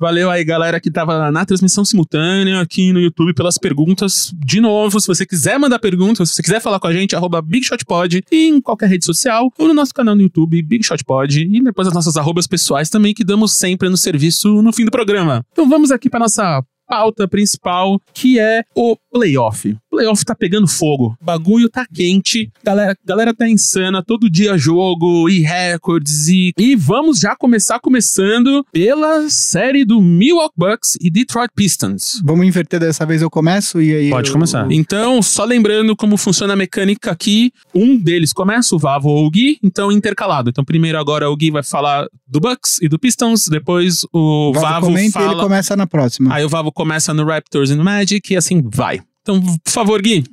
valeu 0.02 0.32
aí, 0.32 0.44
galera, 0.44 0.82
que 0.82 0.90
tava 0.90 1.30
na 1.30 1.46
transmissão 1.46 1.86
simultânea 1.86 2.60
aqui 2.60 2.92
no 2.92 3.00
YouTube 3.00 3.36
pelas 3.36 3.60
perguntas. 3.60 4.34
De 4.36 4.60
novo, 4.60 5.00
se 5.00 5.06
você 5.06 5.28
quiser 5.28 5.60
mandar 5.60 5.78
perguntas, 5.78 6.28
se 6.28 6.36
você 6.36 6.42
quiser 6.42 6.60
falar 6.60 6.80
com 6.80 6.88
a 6.88 6.94
gente, 6.94 7.16
arroba 7.16 7.40
BigShotPod 7.40 8.24
e 8.32 8.48
em 8.48 8.60
qualquer 8.60 8.90
rede 8.90 9.06
social, 9.06 9.54
ou 9.60 9.68
no 9.68 9.76
nosso 9.76 9.94
canal 9.94 10.16
no 10.16 10.24
YouTube, 10.24 10.60
BigShotPod, 10.64 11.42
e 11.42 11.64
depois 11.64 11.88
as 11.88 11.94
nossas 11.94 12.18
arrobas 12.18 12.48
pessoais 12.48 12.90
também, 12.90 13.14
que 13.14 13.24
damos 13.24 13.54
sempre 13.54 13.90
no 13.90 13.96
serviço 13.96 14.64
no 14.64 14.74
fim 14.74 14.86
do 14.86 14.92
programa. 14.92 15.46
Então 15.52 15.70
vamos 15.70 15.92
aqui 15.92 16.10
para 16.10 16.22
nossa 16.22 16.64
pauta 16.88 17.28
principal, 17.28 18.02
que 18.12 18.40
é 18.40 18.64
o 18.76 18.98
playoff. 19.12 19.78
O 19.92 19.98
playoff 19.98 20.24
tá 20.24 20.34
pegando 20.34 20.68
fogo. 20.68 21.18
O 21.22 21.26
bagulho 21.26 21.70
tá 21.70 21.86
quente. 21.94 22.50
Galera, 22.64 22.96
galera 23.06 23.34
tá 23.34 23.48
insana. 23.50 24.02
Todo 24.02 24.30
dia 24.30 24.58
jogo 24.58 25.28
e 25.30 25.40
recordes. 25.40 26.30
E, 26.30 26.54
e 26.58 26.76
vamos 26.78 27.20
já 27.20 27.36
começar 27.36 27.78
começando 27.80 28.66
pela 28.72 29.30
série 29.30 29.84
do 29.84 30.02
Milwaukee 30.02 30.54
Bucks 30.58 30.98
e 31.02 31.10
Detroit 31.10 31.50
Pistons. 31.54 32.22
Vamos 32.24 32.46
inverter 32.48 32.80
dessa 32.80 33.06
vez, 33.06 33.22
eu 33.22 33.30
começo 33.30 33.82
e 33.82 33.94
aí. 33.94 34.10
Pode 34.10 34.30
eu- 34.30 34.34
começar. 34.34 34.66
Então, 34.72 35.22
só 35.22 35.44
lembrando 35.44 35.94
como 35.96 36.16
funciona 36.16 36.54
a 36.54 36.56
mecânica 36.56 37.12
aqui, 37.12 37.52
um 37.76 37.98
deles 37.98 38.32
começa, 38.32 38.74
o 38.74 38.80
Vavo 38.80 39.10
ou 39.10 39.26
o 39.26 39.30
Gui, 39.30 39.58
então 39.62 39.92
intercalado. 39.92 40.50
Então, 40.50 40.64
primeiro 40.64 40.98
agora 40.98 41.30
o 41.30 41.36
Gui 41.36 41.52
vai 41.52 41.64
falar 41.64 42.08
do 42.26 42.40
Bucks 42.40 42.80
e 42.82 42.88
do 42.88 42.98
Pistons, 42.98 43.48
depois 43.50 44.06
o 44.14 44.54
Vavo 44.54 44.66
Vavo 44.66 44.86
comenta 44.88 45.10
e 45.10 45.12
fala... 45.12 45.32
ele 45.34 45.42
começa 45.42 45.76
na 45.76 45.86
próxima. 45.86 46.34
Aí 46.34 46.46
o 46.46 46.50
Vavo 46.50 46.72
começa 46.72 47.14
no 47.14 47.26
Raptors 47.26 47.70
e 47.72 47.76
no 47.76 47.84
Magic 47.84 48.34
e 48.34 48.38
assim 48.38 48.62
vai. 48.74 49.02
Então, 49.22 49.42
por 49.42 49.72
favor, 49.72 50.02
Gui. 50.02 50.24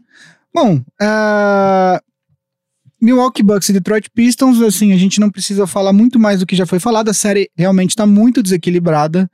Bom, 0.55 0.81
ah, 1.01 2.01
Milwaukee 3.01 3.43
Bucks 3.43 3.69
e 3.69 3.73
Detroit 3.73 4.09
Pistons, 4.15 4.61
assim, 4.63 4.93
a 4.93 4.97
gente 4.97 5.21
não 5.21 5.31
precisa 5.31 5.67
falar 5.67 5.93
muito 5.93 6.19
mais 6.19 6.41
do 6.41 6.47
que 6.47 6.57
já 6.57 6.67
foi 6.67 6.81
falado. 6.81 7.09
A 7.09 7.15
série 7.15 7.51
realmente 7.57 7.91
está 7.91 8.07
muito 8.07 8.43
desequilibrada. 8.43 9.31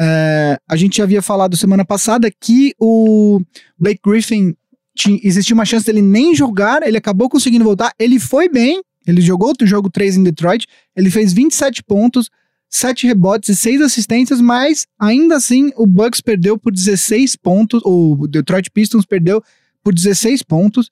É, 0.00 0.56
a 0.68 0.76
gente 0.76 0.98
já 0.98 1.04
havia 1.04 1.20
falado 1.20 1.56
semana 1.56 1.84
passada 1.84 2.30
que 2.30 2.72
o 2.78 3.40
Blake 3.76 4.00
Griffin 4.04 4.54
ti- 4.96 5.20
existia 5.24 5.54
uma 5.54 5.64
chance 5.64 5.84
dele 5.84 6.00
nem 6.02 6.34
jogar, 6.36 6.86
ele 6.86 6.96
acabou 6.96 7.28
conseguindo 7.28 7.64
voltar. 7.64 7.92
Ele 7.98 8.20
foi 8.20 8.48
bem, 8.48 8.80
ele 9.04 9.20
jogou 9.20 9.52
o 9.60 9.66
jogo 9.66 9.90
3 9.90 10.16
em 10.16 10.22
Detroit, 10.22 10.66
ele 10.94 11.10
fez 11.10 11.32
27 11.32 11.82
pontos, 11.82 12.30
7 12.70 13.06
rebotes 13.06 13.48
e 13.48 13.56
6 13.56 13.80
assistências, 13.80 14.40
mas 14.40 14.86
ainda 14.98 15.36
assim 15.36 15.70
o 15.76 15.86
Bucks 15.86 16.20
perdeu 16.20 16.58
por 16.58 16.72
16 16.72 17.36
pontos, 17.36 17.80
o 17.84 18.26
Detroit 18.28 18.70
Pistons 18.70 19.06
perdeu 19.06 19.42
por 19.82 19.94
16 19.94 20.42
pontos. 20.42 20.90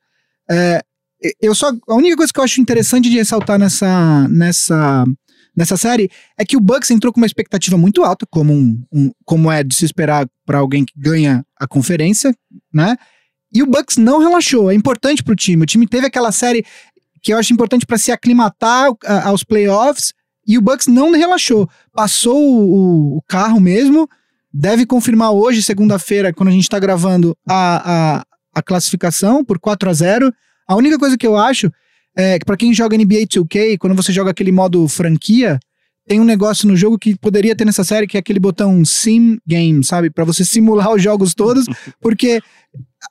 É, 0.50 0.82
eu 1.40 1.54
só 1.54 1.72
a 1.88 1.94
única 1.94 2.16
coisa 2.16 2.32
que 2.32 2.40
eu 2.40 2.44
acho 2.44 2.60
interessante 2.60 3.10
de 3.10 3.16
ressaltar 3.16 3.58
nessa 3.58 4.28
nessa 4.28 5.04
nessa 5.56 5.76
série 5.76 6.10
é 6.38 6.44
que 6.44 6.56
o 6.56 6.60
Bucks 6.60 6.90
entrou 6.90 7.12
com 7.12 7.20
uma 7.20 7.26
expectativa 7.26 7.76
muito 7.76 8.04
alta, 8.04 8.26
como 8.30 8.52
um, 8.52 8.82
um 8.92 9.10
como 9.24 9.50
é 9.50 9.62
de 9.62 9.74
se 9.74 9.84
esperar 9.84 10.28
para 10.44 10.58
alguém 10.58 10.84
que 10.84 10.92
ganha 10.96 11.44
a 11.58 11.66
conferência, 11.66 12.34
né? 12.72 12.96
E 13.52 13.62
o 13.62 13.66
Bucks 13.66 13.96
não 13.96 14.18
relaxou. 14.18 14.70
É 14.70 14.74
importante 14.74 15.22
pro 15.22 15.34
time. 15.34 15.62
O 15.62 15.66
time 15.66 15.86
teve 15.86 16.06
aquela 16.06 16.30
série 16.30 16.64
que 17.22 17.32
eu 17.32 17.38
acho 17.38 17.52
importante 17.52 17.86
para 17.86 17.96
se 17.98 18.12
aclimatar 18.12 18.90
aos 19.24 19.42
playoffs 19.42 20.12
e 20.46 20.56
o 20.56 20.62
Bucks 20.62 20.86
não 20.86 21.10
relaxou. 21.12 21.68
Passou 21.92 22.38
o, 22.38 23.16
o 23.18 23.22
carro 23.22 23.60
mesmo. 23.60 24.08
Deve 24.52 24.86
confirmar 24.86 25.32
hoje, 25.32 25.62
segunda-feira, 25.62 26.32
quando 26.32 26.48
a 26.48 26.52
gente 26.52 26.62
está 26.62 26.78
gravando, 26.78 27.36
a, 27.46 28.18
a, 28.18 28.24
a 28.54 28.62
classificação 28.62 29.44
por 29.44 29.58
4 29.58 29.90
a 29.90 29.92
0 29.92 30.32
A 30.66 30.76
única 30.76 30.98
coisa 30.98 31.18
que 31.18 31.26
eu 31.26 31.36
acho 31.36 31.70
é 32.16 32.38
que 32.38 32.44
para 32.44 32.56
quem 32.56 32.72
joga 32.72 32.96
NBA 32.96 33.26
2K, 33.26 33.76
quando 33.78 33.94
você 33.94 34.12
joga 34.12 34.30
aquele 34.30 34.50
modo 34.50 34.88
franquia, 34.88 35.58
tem 36.08 36.20
um 36.20 36.24
negócio 36.24 36.66
no 36.68 36.76
jogo 36.76 36.98
que 36.98 37.16
poderia 37.16 37.54
ter 37.54 37.64
nessa 37.64 37.84
série, 37.84 38.06
que 38.06 38.16
é 38.16 38.20
aquele 38.20 38.38
botão 38.38 38.84
Sim 38.84 39.38
Game, 39.46 39.84
sabe? 39.84 40.08
para 40.08 40.24
você 40.24 40.44
simular 40.44 40.92
os 40.92 41.02
jogos 41.02 41.34
todos, 41.34 41.66
porque 42.00 42.40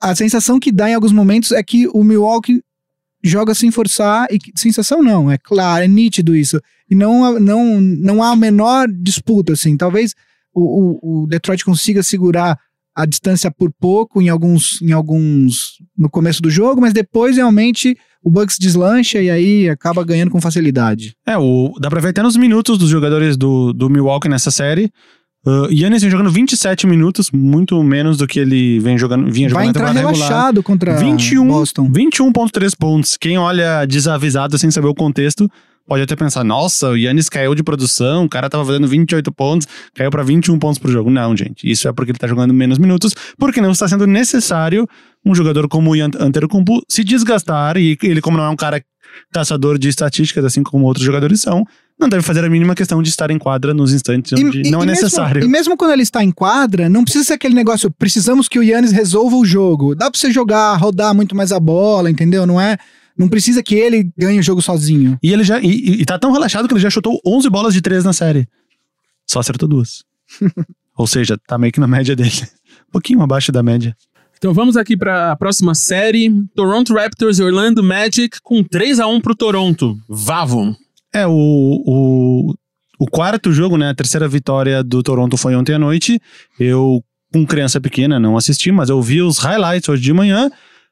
a 0.02 0.16
sensação 0.16 0.60
que 0.60 0.72
dá 0.72 0.90
em 0.90 0.96
alguns 0.96 1.12
momentos 1.12 1.52
é 1.52 1.62
que 1.62 1.88
o 1.90 2.04
Milwaukee 2.04 2.64
joga 3.28 3.54
sem 3.54 3.72
forçar, 3.72 4.28
e 4.32 4.40
sensação 4.56 5.02
não, 5.02 5.32
é 5.32 5.38
claro, 5.38 5.84
é 5.84 5.88
nítido 5.88 6.36
isso. 6.36 6.60
E 6.90 6.96
não, 6.96 7.40
não, 7.40 7.82
não 7.82 8.22
há 8.22 8.32
a 8.32 8.36
menor 8.36 8.88
disputa, 8.88 9.54
assim. 9.54 9.76
Talvez 9.76 10.14
o, 10.54 10.62
o, 10.62 11.24
o 11.24 11.28
Detroit 11.28 11.66
consiga 11.66 12.04
segurar 12.04 12.58
a 12.96 13.06
distância 13.06 13.52
por 13.52 13.72
pouco 13.78 14.22
em 14.22 14.30
alguns, 14.30 14.82
em 14.82 14.94
alguns 14.94 15.74
no 15.98 16.10
começo 16.10 16.42
do 16.42 16.50
jogo, 16.50 16.80
mas 16.80 16.94
depois 16.94 17.36
realmente 17.36 17.98
o 18.24 18.32
Bucks 18.32 18.58
deslancha 18.58 19.22
e 19.22 19.30
aí 19.30 19.70
acaba 19.70 20.04
ganhando 20.04 20.32
com 20.32 20.40
facilidade. 20.40 21.14
É, 21.28 21.38
o, 21.38 21.74
dá 21.80 21.90
pra 21.90 22.00
ver 22.00 22.10
até 22.10 22.24
nos 22.24 22.38
minutos 22.38 22.78
dos 22.78 22.90
jogadores 22.90 23.36
do, 23.36 23.74
do 23.74 23.90
Milwaukee 23.90 24.30
nessa 24.30 24.50
série. 24.50 24.90
Uh, 25.46 25.72
Yannis 25.72 26.02
vem 26.02 26.10
jogando 26.10 26.32
27 26.32 26.88
minutos, 26.88 27.30
muito 27.32 27.82
menos 27.84 28.18
do 28.18 28.26
que 28.26 28.40
ele 28.40 28.80
vem 28.80 28.98
jogando, 28.98 29.32
vinha 29.32 29.48
jogando 29.48 29.62
Vai 29.62 29.70
entrar 29.70 29.92
relaxado 29.92 30.64
contra 30.64 30.96
21, 30.96 31.48
Boston. 31.48 31.92
21.3 31.92 32.72
pontos. 32.76 33.16
Quem 33.16 33.38
olha 33.38 33.86
desavisado 33.86 34.58
sem 34.58 34.72
saber 34.72 34.88
o 34.88 34.96
contexto, 34.96 35.48
pode 35.88 36.02
até 36.02 36.16
pensar, 36.16 36.44
nossa, 36.44 36.90
o 36.90 36.98
Yannis 36.98 37.30
caiu 37.30 37.54
de 37.54 37.62
produção, 37.62 38.26
o 38.26 38.30
cara 38.30 38.50
tava 38.50 38.66
fazendo 38.66 38.88
28 38.88 39.32
pontos, 39.32 39.68
caiu 39.94 40.10
para 40.10 40.24
21 40.24 40.58
pontos 40.58 40.80
por 40.80 40.90
jogo. 40.90 41.12
Não, 41.12 41.38
gente, 41.38 41.70
isso 41.70 41.88
é 41.88 41.94
porque 41.94 42.12
ele 42.12 42.18
tá 42.18 42.28
jogando 42.28 42.54
menos 42.54 42.78
minutos, 42.78 43.14
porque 43.38 43.62
não 43.62 43.72
está 43.72 43.88
sendo 43.88 44.08
necessário 44.08 44.88
um 45.24 45.36
jogador 45.36 45.68
como 45.68 45.92
o 45.92 46.02
Antetokounmpo 46.02 46.82
se 46.90 47.04
desgastar, 47.04 47.78
e 47.78 47.98
ele 48.02 48.22
como 48.22 48.38
não 48.38 48.46
é 48.46 48.50
um 48.50 48.56
cara 48.56 48.84
caçador 49.32 49.78
de 49.78 49.90
estatísticas, 49.90 50.44
assim 50.44 50.64
como 50.64 50.86
outros 50.86 51.06
jogadores 51.06 51.42
são, 51.42 51.64
não 52.00 52.10
deve 52.10 52.24
fazer 52.24 52.44
a 52.44 52.50
mínima 52.50 52.76
questão 52.76 53.02
de 53.02 53.10
estar 53.10 53.32
em 53.32 53.40
quadra 53.40 53.74
nos 53.74 53.94
instantes 53.94 54.34
onde 54.34 54.68
e, 54.68 54.72
não 54.72 54.84
é 54.84 54.86
necessário. 54.86 55.44
e 55.44 55.48
mesmo 55.48 55.78
quando 55.78 55.92
ele 55.92 56.04
está 56.04 56.24
em 56.24 56.32
quadra, 56.32 56.90
não 56.90 57.04
precisa 57.04 57.26
ser 57.26 57.34
aquele 57.34 57.56
negócio, 57.56 57.90
precisamos 57.90 58.48
que 58.48 58.60
o 58.60 58.64
Yannis 58.64 58.92
resolva 58.92 59.36
o 59.36 59.46
jogo. 59.46 59.96
Dá 59.96 60.12
pra 60.12 60.20
você 60.20 60.32
jogar, 60.32 60.76
rodar 60.76 61.16
muito 61.16 61.36
mais 61.36 61.52
a 61.52 61.60
bola, 61.60 62.10
entendeu? 62.10 62.46
Não 62.46 62.60
é... 62.60 62.78
Não 63.18 63.30
precisa 63.30 63.64
que 63.64 63.76
ele 63.76 64.12
ganhe 64.18 64.40
o 64.40 64.44
jogo 64.44 64.62
sozinho. 64.62 65.18
E 65.24 65.32
ele 65.32 65.42
já. 65.42 65.62
E, 65.62 66.02
e 66.02 66.06
tá 66.06 66.20
tão 66.20 66.34
relaxado 66.34 66.68
que 66.68 66.74
ele 66.74 66.82
já 66.82 66.90
chutou 66.90 67.18
11 67.26 67.50
bolas 67.50 67.74
de 67.74 67.82
3 67.82 68.04
na 68.04 68.12
série. 68.12 68.46
Só 69.26 69.40
acertou 69.40 69.70
duas. 69.70 70.04
Ou 70.98 71.08
seja, 71.08 71.38
tá 71.48 71.58
meio 71.58 71.72
que 71.72 71.80
na 71.80 71.88
média 71.88 72.14
dele. 72.14 72.44
Um 72.90 72.92
pouquinho 72.92 73.22
abaixo 73.22 73.54
da 73.54 73.64
média. 73.64 73.96
Então 74.38 74.54
vamos 74.54 74.76
aqui 74.76 74.98
para 74.98 75.32
a 75.32 75.36
próxima 75.36 75.74
série. 75.74 76.30
Toronto 76.54 76.94
Raptors 76.94 77.40
e 77.40 77.44
Orlando 77.44 77.82
Magic 77.82 78.38
com 78.44 78.62
3 78.64 79.00
a 79.00 79.08
1 79.08 79.22
pro 79.22 79.36
Toronto. 79.36 79.98
Vavon. 80.10 80.76
É, 81.16 81.26
o, 81.26 81.32
o, 81.32 82.54
o 83.00 83.06
quarto 83.06 83.54
jogo, 83.54 83.78
né? 83.78 83.92
A 83.92 83.96
terceira 83.96 84.28
vitória 84.28 84.84
do 84.84 85.02
Toronto 85.02 85.38
foi 85.38 85.56
ontem 85.56 85.74
à 85.74 85.80
noite. 85.80 86.20
Eu, 86.60 87.02
com 87.32 87.46
criança 87.46 87.80
pequena, 87.80 88.20
não 88.20 88.36
assisti, 88.36 88.70
mas 88.70 88.90
eu 88.90 89.02
vi 89.02 89.22
os 89.22 89.38
highlights 89.38 89.88
hoje 89.88 90.02
de 90.02 90.12
manhã. 90.12 90.52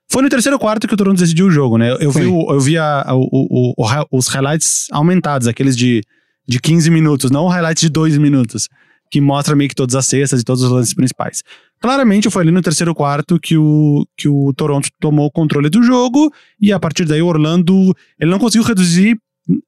Foi 0.10 0.24
no 0.24 0.30
terceiro 0.30 0.58
quarto 0.58 0.88
que 0.88 0.94
o 0.94 0.98
Toronto 0.98 1.20
decidiu 1.20 1.48
o 1.48 1.52
jogo, 1.52 1.78
né? 1.78 1.98
Eu 2.00 2.10
vi, 2.10 2.26
o, 2.26 2.54
eu 2.54 2.60
vi 2.62 2.78
a, 2.78 3.06
o, 3.12 3.74
o, 3.78 4.06
os 4.18 4.30
highlights 4.30 4.88
aumentados, 4.94 5.46
aqueles 5.46 5.76
de, 5.76 6.02
de 6.48 6.58
15 6.58 6.90
minutos, 6.90 7.30
não 7.30 7.44
o 7.44 7.50
highlights 7.50 7.82
de 7.82 7.90
2 7.90 8.18
minutos, 8.18 8.70
que 9.12 9.20
mostra 9.20 9.58
meio 9.58 9.70
que 9.70 9.76
todas 9.76 9.94
as 9.94 10.06
cestas 10.06 10.40
e 10.40 10.46
todos 10.46 10.64
os 10.64 10.72
lances 10.72 10.94
principais. 10.94 11.44
Claramente 11.82 12.30
foi 12.30 12.44
ali 12.44 12.52
no 12.52 12.62
terceiro 12.62 12.96
quarto 12.96 13.38
que 13.38 13.58
o, 13.58 14.06
que 14.18 14.30
o 14.30 14.54
Toronto 14.54 14.88
tomou 15.02 15.26
o 15.26 15.32
controle 15.32 15.70
do 15.70 15.84
jogo 15.84 16.32
e 16.62 16.72
a 16.72 16.80
partir 16.80 17.04
daí 17.04 17.22
o 17.22 17.28
Orlando, 17.28 17.94
ele 18.18 18.32
não 18.32 18.40
conseguiu 18.40 18.66
reduzir 18.66 19.18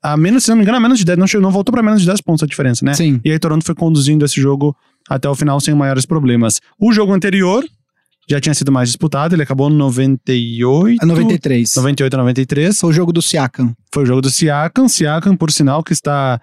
a 0.02 0.16
menos, 0.16 0.44
se 0.44 0.50
não 0.50 0.56
me 0.56 0.64
engano, 0.64 0.78
a 0.78 0.80
menos 0.80 1.00
de 1.00 1.06
10, 1.06 1.18
não, 1.18 1.42
não 1.42 1.52
voltou 1.52 1.74
para 1.74 1.84
menos 1.84 2.02
de 2.02 2.08
10 2.08 2.22
pontos 2.22 2.44
a 2.44 2.48
diferença, 2.48 2.86
né? 2.86 2.94
Sim. 2.94 3.20
E 3.24 3.32
aí 3.32 3.40
Toronto 3.40 3.66
foi 3.66 3.76
conduzindo 3.76 4.24
esse 4.24 4.40
jogo 4.40 4.76
até 5.10 5.30
o 5.30 5.36
final 5.36 5.60
sem 5.60 5.74
maiores 5.76 6.06
problemas. 6.06 6.62
O 6.80 6.92
jogo 6.92 7.14
anterior 7.14 7.64
já 8.28 8.40
tinha 8.40 8.54
sido 8.54 8.72
mais 8.72 8.90
disputado, 8.90 9.36
ele 9.36 9.44
acabou 9.44 9.70
no 9.70 9.76
98. 9.76 11.04
A 11.04 11.06
93. 11.06 11.76
98 11.76 12.14
a 12.14 12.18
93. 12.18 12.80
Foi 12.80 12.90
o 12.90 12.94
jogo 12.94 13.14
do 13.14 13.22
Siakam. 13.22 13.74
Foi 13.94 14.04
o 14.04 14.06
jogo 14.06 14.22
do 14.22 14.30
Siakam. 14.30 14.88
Siakam, 14.88 15.36
por 15.36 15.52
sinal, 15.52 15.84
que 15.84 15.94
está. 15.94 16.40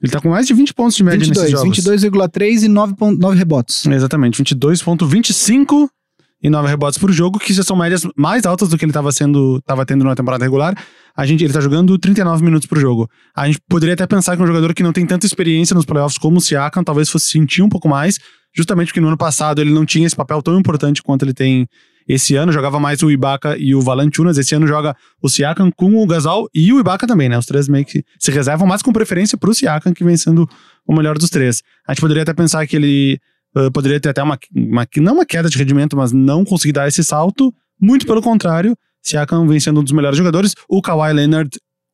Ele 0.00 0.12
tá 0.12 0.20
com 0.20 0.30
mais 0.30 0.46
de 0.46 0.54
20 0.54 0.72
pontos 0.74 0.96
de 0.96 1.02
média 1.02 1.18
22, 1.18 1.52
nesses 1.52 1.84
jogos. 1.84 2.06
22,3 2.06 2.62
e 2.62 2.68
9, 2.68 2.94
9 3.18 3.36
rebotes. 3.36 3.84
Exatamente, 3.84 4.42
22,25 4.42 5.88
e 6.42 6.48
9 6.48 6.68
rebotes 6.68 6.98
por 6.98 7.10
jogo, 7.10 7.38
que 7.38 7.52
já 7.52 7.62
são 7.62 7.76
médias 7.76 8.02
mais 8.16 8.46
altas 8.46 8.68
do 8.68 8.78
que 8.78 8.84
ele 8.84 8.90
estava 8.90 9.10
sendo, 9.10 9.60
tava 9.62 9.84
tendo 9.84 10.04
na 10.04 10.14
temporada 10.14 10.44
regular. 10.44 10.74
A 11.16 11.26
gente, 11.26 11.42
ele 11.42 11.52
tá 11.52 11.60
jogando 11.60 11.98
39 11.98 12.44
minutos 12.44 12.68
por 12.68 12.78
jogo. 12.78 13.10
A 13.34 13.46
gente 13.46 13.58
poderia 13.68 13.94
até 13.94 14.06
pensar 14.06 14.36
que 14.36 14.42
um 14.42 14.46
jogador 14.46 14.72
que 14.72 14.82
não 14.82 14.92
tem 14.92 15.04
tanta 15.04 15.26
experiência 15.26 15.74
nos 15.74 15.84
playoffs 15.84 16.16
como 16.16 16.38
o 16.38 16.40
Siakam 16.40 16.84
talvez 16.84 17.08
fosse 17.08 17.26
sentir 17.26 17.62
um 17.62 17.68
pouco 17.68 17.88
mais, 17.88 18.18
justamente 18.54 18.88
porque 18.88 19.00
no 19.00 19.08
ano 19.08 19.16
passado 19.16 19.60
ele 19.60 19.70
não 19.70 19.84
tinha 19.84 20.06
esse 20.06 20.14
papel 20.14 20.40
tão 20.40 20.58
importante 20.58 21.02
quanto 21.02 21.24
ele 21.24 21.34
tem 21.34 21.66
esse 22.08 22.36
ano. 22.36 22.52
Jogava 22.52 22.78
mais 22.78 23.02
o 23.02 23.10
Ibaka 23.10 23.56
e 23.58 23.74
o 23.74 23.80
Valanciunas. 23.80 24.38
Esse 24.38 24.54
ano 24.54 24.66
joga 24.66 24.96
o 25.20 25.28
Siakam 25.28 25.72
com 25.72 25.96
o 25.96 26.06
Gasol 26.06 26.48
e 26.54 26.72
o 26.72 26.78
Ibaka 26.78 27.04
também, 27.04 27.28
né? 27.28 27.36
Os 27.36 27.46
três 27.46 27.68
meio 27.68 27.84
que 27.84 28.04
se 28.18 28.30
reservam, 28.30 28.66
mas 28.66 28.80
com 28.80 28.92
preferência 28.92 29.36
pro 29.36 29.52
Siakam, 29.52 29.92
que 29.92 30.04
vem 30.04 30.16
sendo 30.16 30.48
o 30.86 30.94
melhor 30.94 31.18
dos 31.18 31.30
três. 31.30 31.62
A 31.86 31.92
gente 31.92 32.00
poderia 32.00 32.22
até 32.22 32.32
pensar 32.32 32.64
que 32.66 32.76
ele 32.76 33.20
uh, 33.58 33.70
poderia 33.72 34.00
ter 34.00 34.10
até 34.10 34.22
uma, 34.22 34.38
uma, 34.54 34.86
não 34.98 35.14
uma 35.14 35.26
queda 35.26 35.48
de 35.48 35.58
rendimento, 35.58 35.96
mas 35.96 36.12
não 36.12 36.44
conseguir 36.44 36.72
dar 36.72 36.88
esse 36.88 37.02
salto. 37.02 37.52
Muito 37.80 38.06
pelo 38.06 38.22
contrário, 38.22 38.76
Siakam 39.02 39.46
vem 39.46 39.60
sendo 39.60 39.80
um 39.80 39.84
dos 39.84 39.92
melhores 39.92 40.16
jogadores. 40.16 40.54
O 40.68 40.82
Kawhi 40.82 41.12
Leonard, 41.12 41.50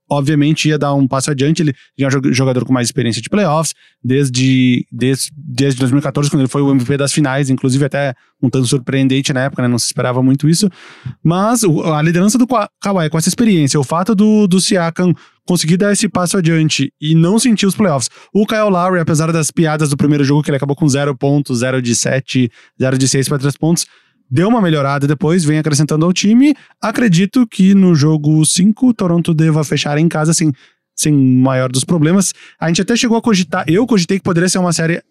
obviamente, 0.08 0.68
ia 0.68 0.78
dar 0.78 0.94
um 0.94 1.06
passo 1.06 1.30
adiante. 1.30 1.62
Ele 1.62 1.74
já 1.98 2.06
é 2.06 2.08
um 2.08 2.32
jogador 2.32 2.64
com 2.64 2.72
mais 2.72 2.88
experiência 2.88 3.22
de 3.22 3.28
playoffs, 3.28 3.74
desde, 4.02 4.86
desde, 4.90 5.30
desde 5.36 5.78
2014, 5.80 6.30
quando 6.30 6.40
ele 6.40 6.48
foi 6.48 6.62
o 6.62 6.70
MVP 6.70 6.96
das 6.96 7.12
finais, 7.12 7.50
inclusive 7.50 7.84
até 7.84 8.14
um 8.42 8.50
tanto 8.50 8.66
surpreendente 8.66 9.32
na 9.32 9.44
época, 9.44 9.62
né? 9.62 9.68
Não 9.68 9.78
se 9.78 9.86
esperava 9.86 10.22
muito 10.22 10.48
isso. 10.48 10.70
Mas 11.22 11.62
a 11.64 12.02
liderança 12.02 12.38
do 12.38 12.46
Kawhi 12.46 13.10
com 13.10 13.18
essa 13.18 13.28
experiência, 13.28 13.80
o 13.80 13.84
fato 13.84 14.14
do, 14.14 14.46
do 14.46 14.60
Siakam 14.60 15.14
conseguir 15.46 15.76
dar 15.76 15.92
esse 15.92 16.08
passo 16.08 16.38
adiante 16.38 16.92
e 17.00 17.14
não 17.14 17.38
sentir 17.38 17.66
os 17.66 17.74
playoffs. 17.74 18.08
O 18.32 18.46
Kyle 18.46 18.70
Lowry, 18.70 19.00
apesar 19.00 19.30
das 19.30 19.50
piadas 19.50 19.90
do 19.90 19.96
primeiro 19.96 20.24
jogo, 20.24 20.42
que 20.42 20.50
ele 20.50 20.56
acabou 20.56 20.76
com 20.76 20.88
0 20.88 21.16
pontos, 21.16 21.58
0 21.58 21.82
de 21.82 21.94
7, 21.94 22.50
0 22.80 22.98
de 22.98 23.08
6 23.08 23.28
para 23.28 23.38
3 23.38 23.56
pontos, 23.56 23.86
deu 24.30 24.48
uma 24.48 24.60
melhorada 24.60 25.06
depois, 25.06 25.44
vem 25.44 25.58
acrescentando 25.58 26.04
ao 26.04 26.12
time. 26.12 26.54
Acredito 26.80 27.46
que 27.46 27.74
no 27.74 27.94
jogo 27.94 28.44
5, 28.44 28.88
o 28.88 28.94
Toronto 28.94 29.32
deva 29.32 29.62
fechar 29.64 29.98
em 29.98 30.08
casa 30.08 30.32
sem, 30.32 30.52
sem 30.94 31.12
maior 31.12 31.70
dos 31.70 31.84
problemas. 31.84 32.32
A 32.58 32.68
gente 32.68 32.82
até 32.82 32.96
chegou 32.96 33.16
a 33.16 33.22
cogitar, 33.22 33.64
eu 33.68 33.87
cogitei 33.87 34.18
que 34.18 34.24
poderia 34.24 34.48
ser 34.48 34.58
uma 34.58 34.72
série 34.72 35.02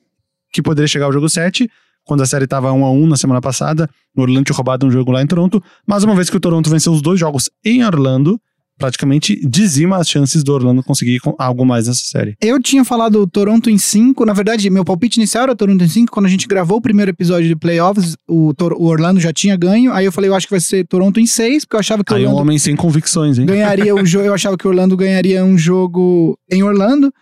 que 0.51 0.61
poderia 0.61 0.87
chegar 0.87 1.05
ao 1.05 1.13
jogo 1.13 1.27
7, 1.27 1.69
quando 2.05 2.21
a 2.21 2.25
série 2.25 2.43
estava 2.45 2.71
1 2.71 2.85
a 2.85 2.91
1 2.91 3.07
na 3.07 3.17
semana 3.17 3.41
passada. 3.41 3.89
O 4.15 4.21
Orlando 4.21 4.43
tinha 4.43 4.55
roubado 4.55 4.85
um 4.85 4.91
jogo 4.91 5.11
lá 5.11 5.21
em 5.21 5.27
Toronto, 5.27 5.63
mas 5.85 6.03
uma 6.03 6.15
vez 6.15 6.29
que 6.29 6.37
o 6.37 6.39
Toronto 6.39 6.69
venceu 6.69 6.93
os 6.93 7.01
dois 7.01 7.19
jogos 7.19 7.49
em 7.63 7.83
Orlando, 7.83 8.39
praticamente 8.77 9.39
dizima 9.47 9.97
as 9.97 10.09
chances 10.09 10.43
do 10.43 10.53
Orlando 10.53 10.83
conseguir 10.83 11.19
algo 11.37 11.65
mais 11.65 11.87
nessa 11.87 12.03
série. 12.05 12.35
Eu 12.41 12.61
tinha 12.61 12.83
falado 12.83 13.25
Toronto 13.27 13.69
em 13.69 13.77
5, 13.77 14.25
na 14.25 14.33
verdade, 14.33 14.69
meu 14.69 14.83
palpite 14.83 15.19
inicial 15.19 15.43
era 15.43 15.55
Toronto 15.55 15.83
em 15.83 15.87
5, 15.87 16.11
quando 16.11 16.25
a 16.25 16.29
gente 16.29 16.47
gravou 16.47 16.77
o 16.77 16.81
primeiro 16.81 17.11
episódio 17.11 17.47
de 17.47 17.55
playoffs, 17.55 18.15
o, 18.27 18.51
o, 18.51 18.85
Orlando 18.85 19.19
já 19.19 19.31
tinha 19.31 19.55
ganho, 19.55 19.93
aí 19.93 20.05
eu 20.05 20.11
falei, 20.11 20.29
eu 20.29 20.35
acho 20.35 20.47
que 20.47 20.53
vai 20.53 20.59
ser 20.59 20.85
Toronto 20.85 21.19
em 21.19 21.25
6, 21.25 21.65
porque 21.65 21.75
eu 21.75 21.79
achava 21.79 22.03
que 22.03 22.11
o 22.11 22.15
Aí 22.15 22.23
Orlando... 22.23 22.39
um 22.39 22.41
homem 22.41 22.57
sem 22.57 22.75
convicções, 22.75 23.37
hein? 23.37 23.45
Ganharia 23.45 23.95
o 23.95 24.05
jogo, 24.05 24.25
eu 24.25 24.33
achava 24.33 24.57
que 24.57 24.67
o 24.67 24.69
Orlando 24.69 24.97
ganharia 24.97 25.43
um 25.43 25.57
jogo 25.57 26.37
em 26.51 26.63
Orlando. 26.63 27.13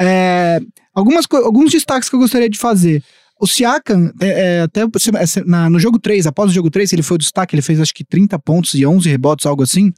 É, 0.00 0.60
algumas, 0.94 1.26
alguns 1.32 1.72
destaques 1.72 2.08
que 2.08 2.14
eu 2.14 2.20
gostaria 2.20 2.48
de 2.48 2.58
fazer. 2.58 3.02
O 3.40 3.46
Siakam, 3.46 4.12
é, 4.20 4.58
é, 4.58 4.60
até 4.62 4.82
na, 5.46 5.70
no 5.70 5.78
jogo 5.78 5.98
3, 5.98 6.26
após 6.26 6.50
o 6.50 6.54
jogo 6.54 6.70
3, 6.70 6.92
ele 6.92 7.02
foi 7.02 7.14
o 7.14 7.18
destaque, 7.18 7.54
ele 7.54 7.62
fez 7.62 7.80
acho 7.80 7.94
que 7.94 8.04
30 8.04 8.36
pontos 8.40 8.74
e 8.74 8.84
11 8.84 9.08
rebotes, 9.08 9.46
algo 9.46 9.62
assim. 9.62 9.92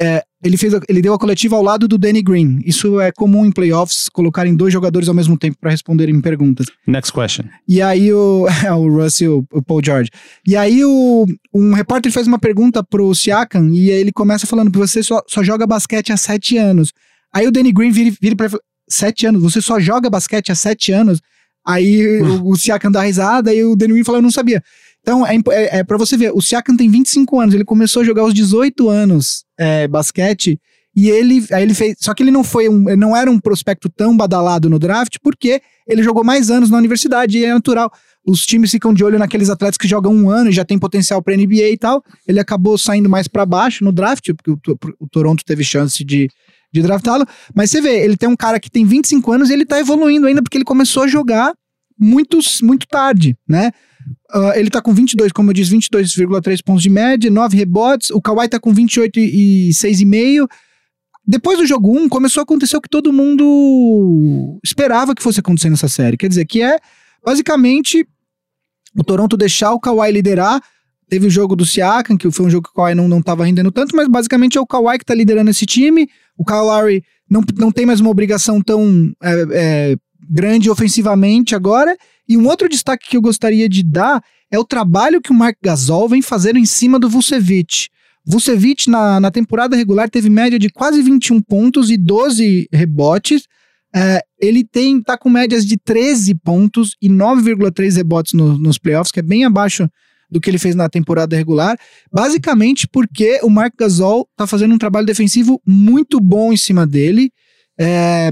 É, 0.00 0.24
ele, 0.42 0.56
fez, 0.56 0.72
ele 0.88 1.02
deu 1.02 1.12
a 1.12 1.18
coletiva 1.18 1.54
ao 1.56 1.62
lado 1.62 1.86
do 1.86 1.98
Danny 1.98 2.22
Green. 2.22 2.62
Isso 2.64 2.98
é 2.98 3.12
comum 3.12 3.44
em 3.44 3.52
playoffs, 3.52 4.08
colocarem 4.08 4.54
dois 4.54 4.72
jogadores 4.72 5.08
ao 5.08 5.14
mesmo 5.14 5.36
tempo 5.36 5.58
para 5.60 5.70
responderem 5.70 6.18
perguntas. 6.22 6.66
Next 6.86 7.12
question. 7.12 7.44
E 7.68 7.82
aí 7.82 8.10
o, 8.10 8.46
é, 8.64 8.72
o 8.72 8.88
Russell, 8.88 9.44
o 9.52 9.62
Paul 9.62 9.82
George. 9.84 10.10
E 10.46 10.56
aí 10.56 10.82
o, 10.82 11.26
um 11.52 11.74
repórter 11.74 12.10
fez 12.10 12.26
uma 12.26 12.38
pergunta 12.38 12.82
pro 12.82 13.14
Siakam 13.14 13.68
e 13.74 13.90
ele 13.90 14.10
começa 14.10 14.46
falando 14.46 14.76
você 14.76 15.02
só, 15.02 15.20
só 15.26 15.42
joga 15.42 15.66
basquete 15.66 16.12
há 16.12 16.16
sete 16.16 16.56
anos. 16.56 16.92
Aí 17.32 17.46
o 17.46 17.52
Danny 17.52 17.70
Green 17.70 17.90
vira, 17.90 18.16
vira 18.20 18.34
pra 18.34 18.46
ele 18.46 18.54
e 18.54 18.56
fala, 18.56 18.62
sete 18.88 19.26
anos? 19.26 19.42
Você 19.42 19.60
só 19.60 19.78
joga 19.78 20.08
basquete 20.08 20.50
há 20.50 20.54
sete 20.54 20.92
anos? 20.92 21.20
Aí 21.66 22.22
o, 22.22 22.48
o 22.48 22.56
Siakam 22.56 22.90
dá 22.90 23.02
risada 23.02 23.52
e 23.52 23.62
o 23.62 23.76
Danny 23.76 23.92
Green 23.92 24.04
fala, 24.04 24.16
eu 24.18 24.22
não 24.22 24.30
sabia. 24.30 24.62
Então, 25.02 25.26
é, 25.26 25.36
é, 25.36 25.78
é 25.78 25.84
para 25.84 25.96
você 25.96 26.16
ver, 26.16 26.32
o 26.32 26.40
Siakam 26.40 26.76
tem 26.76 26.90
25 26.90 27.40
anos, 27.40 27.54
ele 27.54 27.64
começou 27.64 28.02
a 28.02 28.04
jogar 28.04 28.22
aos 28.22 28.34
18 28.34 28.88
anos 28.88 29.44
é, 29.58 29.88
basquete, 29.88 30.60
e 30.94 31.08
ele, 31.08 31.46
aí 31.52 31.62
ele 31.62 31.74
fez, 31.74 31.96
só 32.00 32.12
que 32.12 32.22
ele 32.22 32.30
não 32.30 32.42
foi 32.42 32.68
um, 32.68 32.88
ele 32.88 32.96
não 32.96 33.16
era 33.16 33.30
um 33.30 33.38
prospecto 33.38 33.88
tão 33.88 34.16
badalado 34.16 34.68
no 34.68 34.78
draft, 34.78 35.16
porque 35.22 35.62
ele 35.86 36.02
jogou 36.02 36.24
mais 36.24 36.50
anos 36.50 36.68
na 36.68 36.78
universidade, 36.78 37.38
e 37.38 37.44
é 37.44 37.54
natural. 37.54 37.90
Os 38.26 38.44
times 38.44 38.70
ficam 38.70 38.92
de 38.92 39.02
olho 39.02 39.18
naqueles 39.18 39.48
atletas 39.48 39.78
que 39.78 39.88
jogam 39.88 40.12
um 40.12 40.28
ano 40.28 40.50
e 40.50 40.52
já 40.52 40.64
tem 40.64 40.78
potencial 40.78 41.22
para 41.22 41.34
NBA 41.34 41.70
e 41.70 41.78
tal. 41.78 42.04
Ele 42.28 42.38
acabou 42.38 42.76
saindo 42.76 43.08
mais 43.08 43.26
para 43.26 43.46
baixo 43.46 43.82
no 43.82 43.92
draft, 43.92 44.30
porque 44.34 44.50
o, 44.50 44.78
o 44.98 45.08
Toronto 45.08 45.42
teve 45.44 45.64
chance 45.64 46.04
de, 46.04 46.28
de 46.72 46.82
draftá-lo. 46.82 47.24
Mas 47.54 47.70
você 47.70 47.80
vê, 47.80 48.04
ele 48.04 48.16
tem 48.16 48.28
um 48.28 48.36
cara 48.36 48.60
que 48.60 48.70
tem 48.70 48.84
25 48.84 49.32
anos 49.32 49.48
e 49.48 49.54
ele 49.54 49.64
tá 49.64 49.80
evoluindo 49.80 50.26
ainda, 50.26 50.42
porque 50.42 50.58
ele 50.58 50.64
começou 50.64 51.04
a 51.04 51.08
jogar 51.08 51.54
muito, 51.98 52.38
muito 52.62 52.86
tarde, 52.86 53.36
né? 53.48 53.70
Ah, 54.30 54.52
ele 54.54 54.70
tá 54.70 54.80
com 54.80 54.92
22, 54.92 55.32
como 55.32 55.50
eu 55.50 55.54
disse, 55.54 55.74
22,3 55.74 56.62
pontos 56.64 56.82
de 56.82 56.90
média, 56.90 57.30
9 57.30 57.56
rebotes. 57.56 58.10
O 58.10 58.20
Kawhi 58.20 58.48
tá 58.48 58.58
com 58.60 58.72
28 58.72 59.18
e 59.18 59.68
e 59.68 59.72
6,5. 59.72 60.46
Depois 61.26 61.58
do 61.58 61.66
jogo 61.66 61.96
1, 61.96 62.08
começou 62.08 62.40
a 62.40 62.44
acontecer 62.44 62.76
o 62.76 62.80
que 62.80 62.88
todo 62.88 63.12
mundo 63.12 64.58
esperava 64.64 65.14
que 65.14 65.22
fosse 65.22 65.40
acontecer 65.40 65.70
nessa 65.70 65.88
série. 65.88 66.16
Quer 66.16 66.28
dizer, 66.28 66.44
que 66.44 66.62
é 66.62 66.78
basicamente 67.24 68.06
o 68.96 69.04
Toronto 69.04 69.36
deixar 69.36 69.72
o 69.72 69.80
Kawhi 69.80 70.10
liderar. 70.10 70.60
Teve 71.08 71.26
o 71.26 71.30
jogo 71.30 71.56
do 71.56 71.66
Siakam, 71.66 72.16
que 72.16 72.30
foi 72.30 72.46
um 72.46 72.50
jogo 72.50 72.68
que 72.68 72.70
o 72.70 72.74
Kawhi 72.74 72.94
não, 72.94 73.08
não 73.08 73.20
tava 73.20 73.44
rendendo 73.44 73.70
tanto, 73.70 73.94
mas 73.94 74.08
basicamente 74.08 74.56
é 74.58 74.60
o 74.60 74.66
Kawhi 74.66 74.98
que 74.98 75.04
tá 75.04 75.14
liderando 75.14 75.50
esse 75.50 75.66
time. 75.66 76.08
O 76.36 76.44
Lowry 76.48 77.02
não, 77.28 77.42
não 77.58 77.70
tem 77.70 77.84
mais 77.84 78.00
uma 78.00 78.10
obrigação 78.10 78.62
tão 78.62 79.12
é, 79.22 79.46
é, 79.52 79.96
grande 80.28 80.70
ofensivamente 80.70 81.54
agora. 81.54 81.96
E 82.30 82.36
um 82.36 82.46
outro 82.46 82.68
destaque 82.68 83.08
que 83.10 83.16
eu 83.16 83.20
gostaria 83.20 83.68
de 83.68 83.82
dar 83.82 84.22
é 84.52 84.56
o 84.56 84.64
trabalho 84.64 85.20
que 85.20 85.32
o 85.32 85.34
Mark 85.34 85.56
Gasol 85.60 86.08
vem 86.08 86.22
fazendo 86.22 86.60
em 86.60 86.64
cima 86.64 86.96
do 86.96 87.08
Vucevic. 87.10 87.88
Vucevic, 88.24 88.88
na, 88.88 89.18
na 89.18 89.32
temporada 89.32 89.74
regular, 89.74 90.08
teve 90.08 90.30
média 90.30 90.56
de 90.56 90.70
quase 90.70 91.02
21 91.02 91.42
pontos 91.42 91.90
e 91.90 91.96
12 91.96 92.68
rebotes. 92.72 93.48
É, 93.92 94.20
ele 94.40 94.62
tem 94.62 95.02
tá 95.02 95.18
com 95.18 95.28
médias 95.28 95.66
de 95.66 95.76
13 95.76 96.36
pontos 96.36 96.94
e 97.02 97.08
9,3 97.08 97.96
rebotes 97.96 98.32
no- 98.32 98.56
nos 98.56 98.78
playoffs, 98.78 99.10
que 99.10 99.18
é 99.18 99.22
bem 99.22 99.44
abaixo 99.44 99.88
do 100.30 100.40
que 100.40 100.48
ele 100.48 100.58
fez 100.58 100.76
na 100.76 100.88
temporada 100.88 101.34
regular. 101.36 101.76
Basicamente 102.12 102.86
porque 102.86 103.40
o 103.42 103.50
Mark 103.50 103.74
Gasol 103.76 104.28
tá 104.36 104.46
fazendo 104.46 104.72
um 104.72 104.78
trabalho 104.78 105.04
defensivo 105.06 105.60
muito 105.66 106.20
bom 106.20 106.52
em 106.52 106.56
cima 106.56 106.86
dele. 106.86 107.32
É, 107.76 108.30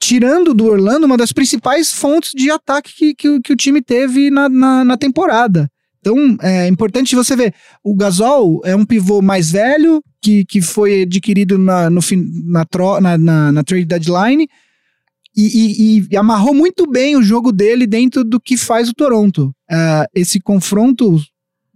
tirando 0.00 0.52
do 0.54 0.66
Orlando 0.66 1.06
uma 1.06 1.16
das 1.16 1.32
principais 1.32 1.92
fontes 1.92 2.32
de 2.34 2.50
ataque 2.50 2.92
que, 2.94 3.14
que, 3.14 3.28
o- 3.28 3.40
que 3.40 3.52
o 3.52 3.56
time 3.56 3.80
teve 3.82 4.30
na, 4.30 4.48
na, 4.48 4.84
na 4.84 4.96
temporada. 4.96 5.70
Então, 6.00 6.36
é 6.40 6.68
importante 6.68 7.14
você 7.16 7.34
ver, 7.34 7.52
o 7.82 7.94
Gasol 7.94 8.60
é 8.64 8.74
um 8.76 8.84
pivô 8.84 9.20
mais 9.20 9.50
velho, 9.50 10.02
que, 10.22 10.44
que 10.44 10.60
foi 10.62 11.02
adquirido 11.02 11.58
na, 11.58 11.90
no, 11.90 12.00
na, 12.46 12.64
tro, 12.64 13.00
na, 13.00 13.18
na, 13.18 13.52
na 13.52 13.64
trade 13.64 13.84
deadline, 13.84 14.46
e, 15.36 15.98
e- 16.00 16.08
e 16.10 16.16
amarrou 16.16 16.54
muito 16.54 16.86
bem 16.90 17.16
o 17.16 17.22
jogo 17.22 17.52
dele 17.52 17.86
dentro 17.86 18.24
do 18.24 18.40
que 18.40 18.56
faz 18.56 18.88
o 18.88 18.94
Toronto. 18.94 19.52
Ah, 19.70 20.06
esse 20.14 20.40
confronto, 20.40 21.20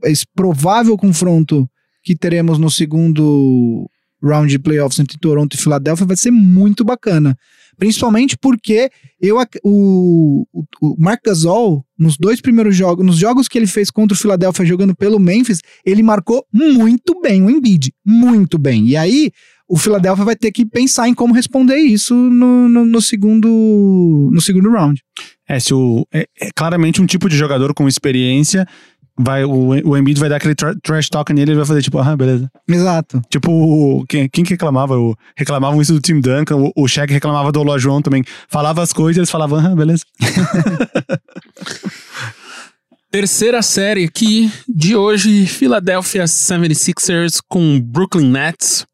esse 0.05 0.25
provável 0.35 0.97
confronto 0.97 1.69
que 2.03 2.17
teremos 2.17 2.59
no 2.59 2.71
segundo 2.71 3.89
round 4.23 4.49
de 4.51 4.59
playoffs 4.59 4.99
entre 4.99 5.19
Toronto 5.19 5.55
e 5.55 5.59
Filadélfia 5.59 6.07
vai 6.07 6.17
ser 6.17 6.31
muito 6.31 6.85
bacana. 6.85 7.37
Principalmente 7.79 8.37
porque 8.37 8.91
eu, 9.21 9.37
o, 9.65 10.47
o, 10.81 10.97
Marc 10.99 11.21
Gasol, 11.25 11.85
nos 11.99 12.17
dois 12.17 12.41
primeiros 12.41 12.77
jogos, 12.77 13.05
nos 13.05 13.17
jogos 13.17 13.49
que 13.49 13.59
ele 13.59 13.67
fez 13.67 13.91
contra 13.91 14.15
o 14.15 14.19
Philadelphia 14.19 14.65
jogando 14.65 14.95
pelo 14.95 15.19
Memphis, 15.19 15.61
ele 15.85 16.03
marcou 16.03 16.45
muito 16.53 17.21
bem 17.21 17.43
o 17.43 17.51
Embiid. 17.51 17.93
Muito 18.05 18.59
bem. 18.59 18.87
E 18.89 18.97
aí, 18.97 19.31
o 19.69 19.79
Philadelphia 19.79 20.25
vai 20.25 20.37
ter 20.37 20.53
que 20.53 20.67
pensar 20.67 21.09
em 21.09 21.15
como 21.15 21.33
responder 21.33 21.77
isso 21.77 22.15
no, 22.15 22.69
no, 22.69 22.85
no 22.85 23.01
segundo, 23.01 24.29
no 24.31 24.41
segundo 24.41 24.71
round. 24.71 25.03
É, 25.49 25.59
se 25.59 25.73
o, 25.73 26.07
é, 26.13 26.27
é 26.41 26.49
claramente 26.55 27.01
um 27.01 27.07
tipo 27.07 27.29
de 27.29 27.37
jogador 27.37 27.73
com 27.75 27.89
experiência. 27.89 28.67
Vai, 29.19 29.45
o, 29.45 29.69
o 29.89 29.97
Embiid 29.97 30.19
vai 30.19 30.29
dar 30.29 30.37
aquele 30.37 30.55
tra- 30.55 30.75
trash 30.83 31.09
talk 31.11 31.33
nele 31.35 31.51
e 31.51 31.53
ele 31.53 31.59
vai 31.59 31.67
fazer 31.67 31.83
tipo, 31.83 31.99
ah, 31.99 32.17
beleza. 32.17 32.51
Exato. 32.67 33.21
Tipo, 33.29 33.53
o- 33.53 34.07
quem, 34.07 34.29
quem 34.29 34.43
que 34.43 34.51
reclamava? 34.51 34.99
O, 34.99 35.15
reclamavam 35.37 35.81
isso 35.83 35.93
do 35.93 36.01
Tim 36.01 36.21
Duncan, 36.21 36.57
o, 36.57 36.73
o 36.75 36.89
Shaq 36.89 37.13
reclamava 37.13 37.53
do 37.53 37.61
Olajuwon 37.61 38.01
também. 38.01 38.25
Falava 38.49 38.83
as 38.83 38.93
coisas 38.93 39.17
e 39.17 39.21
eles 39.21 39.31
falavam, 39.31 39.59
ah, 39.59 39.75
beleza. 39.77 40.05
Terceira 43.11 43.61
série 43.61 44.05
aqui 44.05 44.51
de 44.67 44.97
hoje, 44.97 45.47
Philadelphia 45.47 46.25
76ers 46.25 47.41
com 47.47 47.79
Brooklyn 47.79 48.31
Nets. 48.31 48.87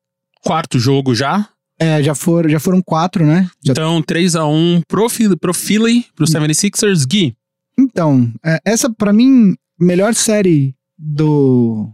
Quarto 0.42 0.78
jogo 0.78 1.14
já. 1.14 1.48
É, 1.78 2.02
já 2.02 2.12
foram, 2.16 2.48
já 2.50 2.58
foram 2.58 2.82
quatro, 2.82 3.24
né? 3.24 3.48
Já- 3.64 3.70
Então, 3.72 4.02
3x1 4.02 4.82
pro, 4.88 5.06
pro 5.40 5.54
Philly, 5.54 6.04
pro 6.16 6.26
76ers. 6.26 7.06
Gui, 7.06 7.32
Então, 7.78 8.28
é, 8.44 8.58
essa 8.64 8.90
pra 8.92 9.12
mim, 9.12 9.54
melhor 9.78 10.14
série 10.14 10.74
do, 10.96 11.88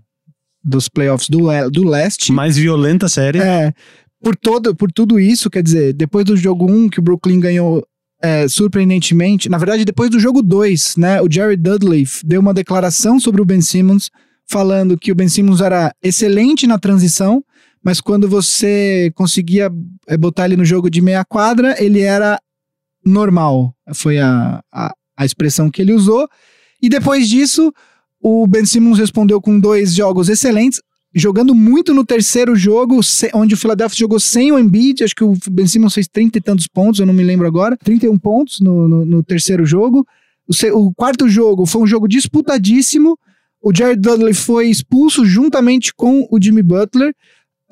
dos 0.62 0.88
playoffs 0.88 1.28
do, 1.28 1.48
do 1.70 1.84
leste. 1.84 2.32
Mais 2.32 2.56
violenta 2.56 3.08
série. 3.08 3.38
É, 3.38 3.72
por, 4.22 4.34
todo, 4.36 4.74
por 4.74 4.90
tudo 4.90 5.20
isso, 5.20 5.50
quer 5.50 5.62
dizer, 5.62 5.92
depois 5.92 6.24
do 6.24 6.36
jogo 6.36 6.70
1 6.70 6.88
que 6.88 7.00
o 7.00 7.02
Brooklyn 7.02 7.38
ganhou 7.38 7.86
é, 8.22 8.48
surpreendentemente, 8.48 9.50
na 9.50 9.58
verdade, 9.58 9.84
depois 9.84 10.08
do 10.08 10.18
jogo 10.18 10.42
2, 10.42 10.96
né, 10.96 11.20
o 11.20 11.30
Jerry 11.30 11.56
Dudley 11.56 12.06
deu 12.24 12.40
uma 12.40 12.54
declaração 12.54 13.20
sobre 13.20 13.42
o 13.42 13.44
Ben 13.44 13.60
Simmons, 13.60 14.10
falando 14.46 14.98
que 14.98 15.12
o 15.12 15.14
Ben 15.14 15.28
Simmons 15.28 15.60
era 15.60 15.94
excelente 16.02 16.66
na 16.66 16.78
transição, 16.78 17.44
mas 17.84 18.00
quando 18.00 18.26
você 18.26 19.12
conseguia 19.14 19.70
é, 20.06 20.16
botar 20.16 20.46
ele 20.46 20.56
no 20.56 20.64
jogo 20.64 20.88
de 20.88 21.02
meia 21.02 21.22
quadra, 21.22 21.76
ele 21.78 22.00
era 22.00 22.40
normal. 23.04 23.74
Foi 23.94 24.18
a, 24.18 24.62
a, 24.72 24.94
a 25.18 25.24
expressão 25.26 25.70
que 25.70 25.82
ele 25.82 25.92
usou. 25.92 26.26
E 26.84 26.88
depois 26.88 27.28
disso, 27.28 27.72
o 28.20 28.46
Ben 28.46 28.64
Simmons 28.64 28.98
respondeu 28.98 29.40
com 29.40 29.58
dois 29.58 29.94
jogos 29.94 30.28
excelentes, 30.28 30.80
jogando 31.14 31.54
muito 31.54 31.94
no 31.94 32.04
terceiro 32.04 32.56
jogo, 32.56 33.00
onde 33.34 33.54
o 33.54 33.56
Philadelphia 33.56 33.96
jogou 33.98 34.18
sem 34.18 34.50
o 34.52 34.58
Embiid, 34.58 35.02
acho 35.04 35.14
que 35.14 35.24
o 35.24 35.34
Ben 35.50 35.66
Simmons 35.66 35.94
fez 35.94 36.08
30 36.08 36.38
e 36.38 36.40
tantos 36.40 36.66
pontos, 36.66 37.00
eu 37.00 37.06
não 37.06 37.14
me 37.14 37.22
lembro 37.22 37.46
agora, 37.46 37.76
31 37.76 38.18
pontos 38.18 38.60
no, 38.60 38.88
no, 38.88 39.04
no 39.04 39.22
terceiro 39.22 39.64
jogo. 39.64 40.04
O, 40.46 40.78
o 40.88 40.92
quarto 40.94 41.28
jogo 41.28 41.64
foi 41.66 41.82
um 41.82 41.86
jogo 41.86 42.06
disputadíssimo, 42.08 43.16
o 43.62 43.74
Jared 43.74 44.00
Dudley 44.00 44.34
foi 44.34 44.68
expulso 44.68 45.24
juntamente 45.24 45.94
com 45.94 46.26
o 46.30 46.38
Jimmy 46.42 46.62
Butler. 46.62 47.14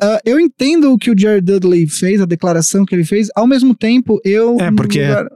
Ah, 0.01 0.21
eu 0.25 0.41
entendo 0.41 0.91
o 0.93 0.97
que 0.97 1.11
o 1.11 1.15
Jared 1.19 1.45
Dudley 1.45 1.87
fez, 1.87 2.21
a 2.21 2.25
declaração 2.25 2.87
que 2.87 2.95
ele 2.95 3.05
fez, 3.05 3.29
ao 3.37 3.47
mesmo 3.47 3.75
tempo 3.75 4.19
eu... 4.25 4.57
É, 4.59 4.71
porque- 4.73 5.03
lugar- 5.07 5.29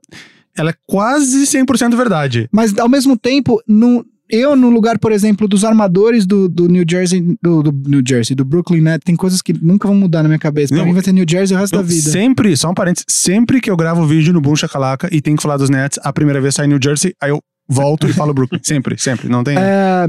Ela 0.57 0.71
é 0.71 0.75
quase 0.87 1.45
100% 1.45 1.97
verdade. 1.97 2.49
mas 2.53 2.77
ao 2.79 2.89
mesmo 2.89 3.17
tempo, 3.17 3.61
no, 3.69 4.05
eu, 4.29 4.57
no 4.57 4.69
lugar, 4.71 4.99
por 4.99 5.13
exemplo, 5.13 5.47
dos 5.47 5.65
armadores 5.65 6.27
do, 6.27 6.49
do 6.49 6.67
New 6.69 6.85
Jersey, 6.89 7.37
do, 7.43 7.63
do 7.63 7.89
New 7.89 8.03
Jersey, 8.07 8.35
do 8.35 8.45
Brooklyn 8.45 8.81
Nets, 8.81 9.05
tem 9.05 9.15
coisas 9.17 9.41
que 9.43 9.53
nunca 9.53 9.87
vão 9.87 9.97
mudar 9.97 10.23
na 10.23 10.29
minha 10.29 10.39
cabeça. 10.39 10.69
Pra 10.69 10.79
Não. 10.79 10.87
mim 10.87 10.93
vai 10.93 11.03
ter 11.03 11.13
New 11.13 11.25
Jersey 11.29 11.57
o 11.57 11.61
resto 11.61 11.77
da 11.77 11.83
vida. 11.83 12.11
sempre, 12.11 12.57
só 12.57 12.71
um 12.71 12.75
parênteses, 12.75 13.05
sempre 13.09 13.61
que 13.61 13.71
eu 13.71 13.77
gravo 13.77 14.07
vídeo 14.07 14.33
no 14.33 14.41
Boom 14.41 14.57
Shakalaka 14.57 15.09
e 15.13 15.21
tenho 15.21 15.37
que 15.37 15.43
falar 15.43 15.57
dos 15.59 15.71
Nets, 15.71 15.99
a 16.03 16.13
primeira 16.13 16.41
vez 16.41 16.55
sai 16.55 16.67
New 16.67 16.79
Jersey, 16.83 17.15
aí 17.21 17.31
eu 17.31 17.41
volto 17.69 18.09
e 18.09 18.13
falo 18.13 18.33
Brooklyn. 18.35 18.61
Sempre, 18.65 18.97
sempre. 18.99 19.29
Não 19.29 19.43
tem. 19.45 19.57
É, 19.59 20.07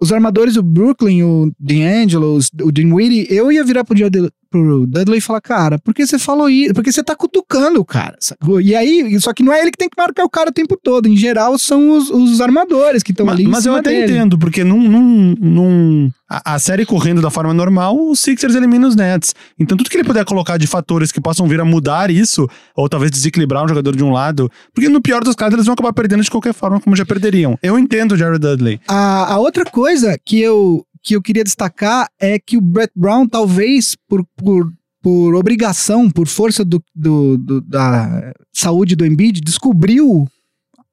os 0.00 0.12
armadores 0.12 0.54
do 0.54 0.62
Brooklyn, 0.62 1.22
o 1.22 1.52
D'Angelo, 1.58 2.38
o 2.62 2.72
Dinwiddie, 2.72 3.26
eu 3.30 3.50
ia 3.52 3.62
virar 3.64 3.84
pro, 3.84 3.96
Jad- 3.96 4.30
pro 4.50 4.86
Dudley 4.86 5.18
e 5.18 5.20
falar, 5.20 5.40
cara, 5.40 5.78
por 5.78 5.94
que 5.94 6.04
você 6.06 6.18
falou 6.18 6.50
isso? 6.50 6.74
Porque 6.74 6.90
você 6.90 7.02
tá 7.02 7.14
cutucando 7.14 7.80
o 7.80 7.84
cara. 7.84 8.16
sacou? 8.20 8.60
E 8.60 8.74
aí, 8.74 9.18
só 9.20 9.32
que 9.32 9.42
não 9.42 9.52
é 9.52 9.60
ele 9.60 9.70
que 9.70 9.78
tem 9.78 9.88
que 9.88 9.96
marcar 9.96 10.24
o 10.24 10.28
cara 10.30 10.50
o 10.50 10.52
tempo 10.52 10.76
todo. 10.82 11.06
Em 11.08 11.16
geral, 11.16 11.56
são 11.58 11.90
os, 11.96 12.10
os 12.10 12.40
armadores 12.40 13.02
que 13.02 13.12
estão 13.12 13.28
ali. 13.30 13.44
em 13.44 13.48
Mas 13.48 13.64
eu 13.66 13.74
até 13.74 13.90
dele. 13.90 14.12
entendo, 14.12 14.38
porque 14.38 14.64
num, 14.64 14.80
num, 14.88 15.34
num- 15.40 16.10
a, 16.28 16.54
a 16.54 16.58
série 16.58 16.84
correndo 16.84 17.22
da 17.22 17.30
forma 17.30 17.54
normal, 17.54 17.96
o 17.96 18.14
Sixers 18.16 18.54
elimina 18.54 18.86
os 18.88 18.96
Nets. 18.96 19.34
Então 19.58 19.76
tudo 19.76 19.88
que 19.88 19.96
ele 19.96 20.04
puder 20.04 20.24
colocar 20.24 20.56
de 20.58 20.66
fatores 20.66 21.12
que 21.12 21.20
possam 21.20 21.46
vir 21.46 21.60
a 21.60 21.64
mudar 21.64 22.10
isso, 22.10 22.48
ou 22.74 22.88
talvez 22.88 23.10
desequilibrar 23.10 23.64
um 23.64 23.68
jogador 23.68 23.94
de 23.94 24.02
um 24.02 24.10
lado, 24.10 24.50
porque 24.74 24.88
no 24.88 25.00
pior 25.00 25.22
dos 25.22 25.34
casos 25.36 25.54
eles 25.54 25.66
vão 25.66 25.74
acabar 25.74 25.92
perdendo 25.92 26.22
de 26.22 26.30
qualquer 26.30 26.52
forma, 26.54 26.80
como 26.80 26.96
já 26.96 27.04
perderiam. 27.06 27.56
Eu 27.62 27.78
entendo 27.78 28.12
o 28.12 28.16
Jared 28.16 28.38
Dudley. 28.40 28.80
A, 28.88 29.34
a 29.34 29.38
outra 29.38 29.64
coisa 29.64 30.16
que 30.24 30.40
eu, 30.40 30.84
que 31.02 31.16
eu 31.16 31.22
queria 31.22 31.44
destacar 31.44 32.08
é 32.18 32.38
que 32.38 32.56
o 32.56 32.60
Brett 32.60 32.92
Brown, 32.94 33.26
talvez 33.26 33.96
por, 34.08 34.24
por, 34.36 34.72
por 35.02 35.34
obrigação, 35.34 36.10
por 36.10 36.26
força 36.26 36.64
do, 36.64 36.82
do, 36.94 37.38
do 37.38 37.60
da 37.60 38.32
saúde 38.52 38.94
do 38.94 39.06
Embiid, 39.06 39.40
descobriu 39.40 40.26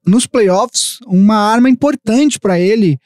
nos 0.06 0.26
playoffs 0.26 0.98
uma 1.06 1.36
arma 1.36 1.68
importante 1.68 2.40
para 2.40 2.58
ele, 2.58 2.98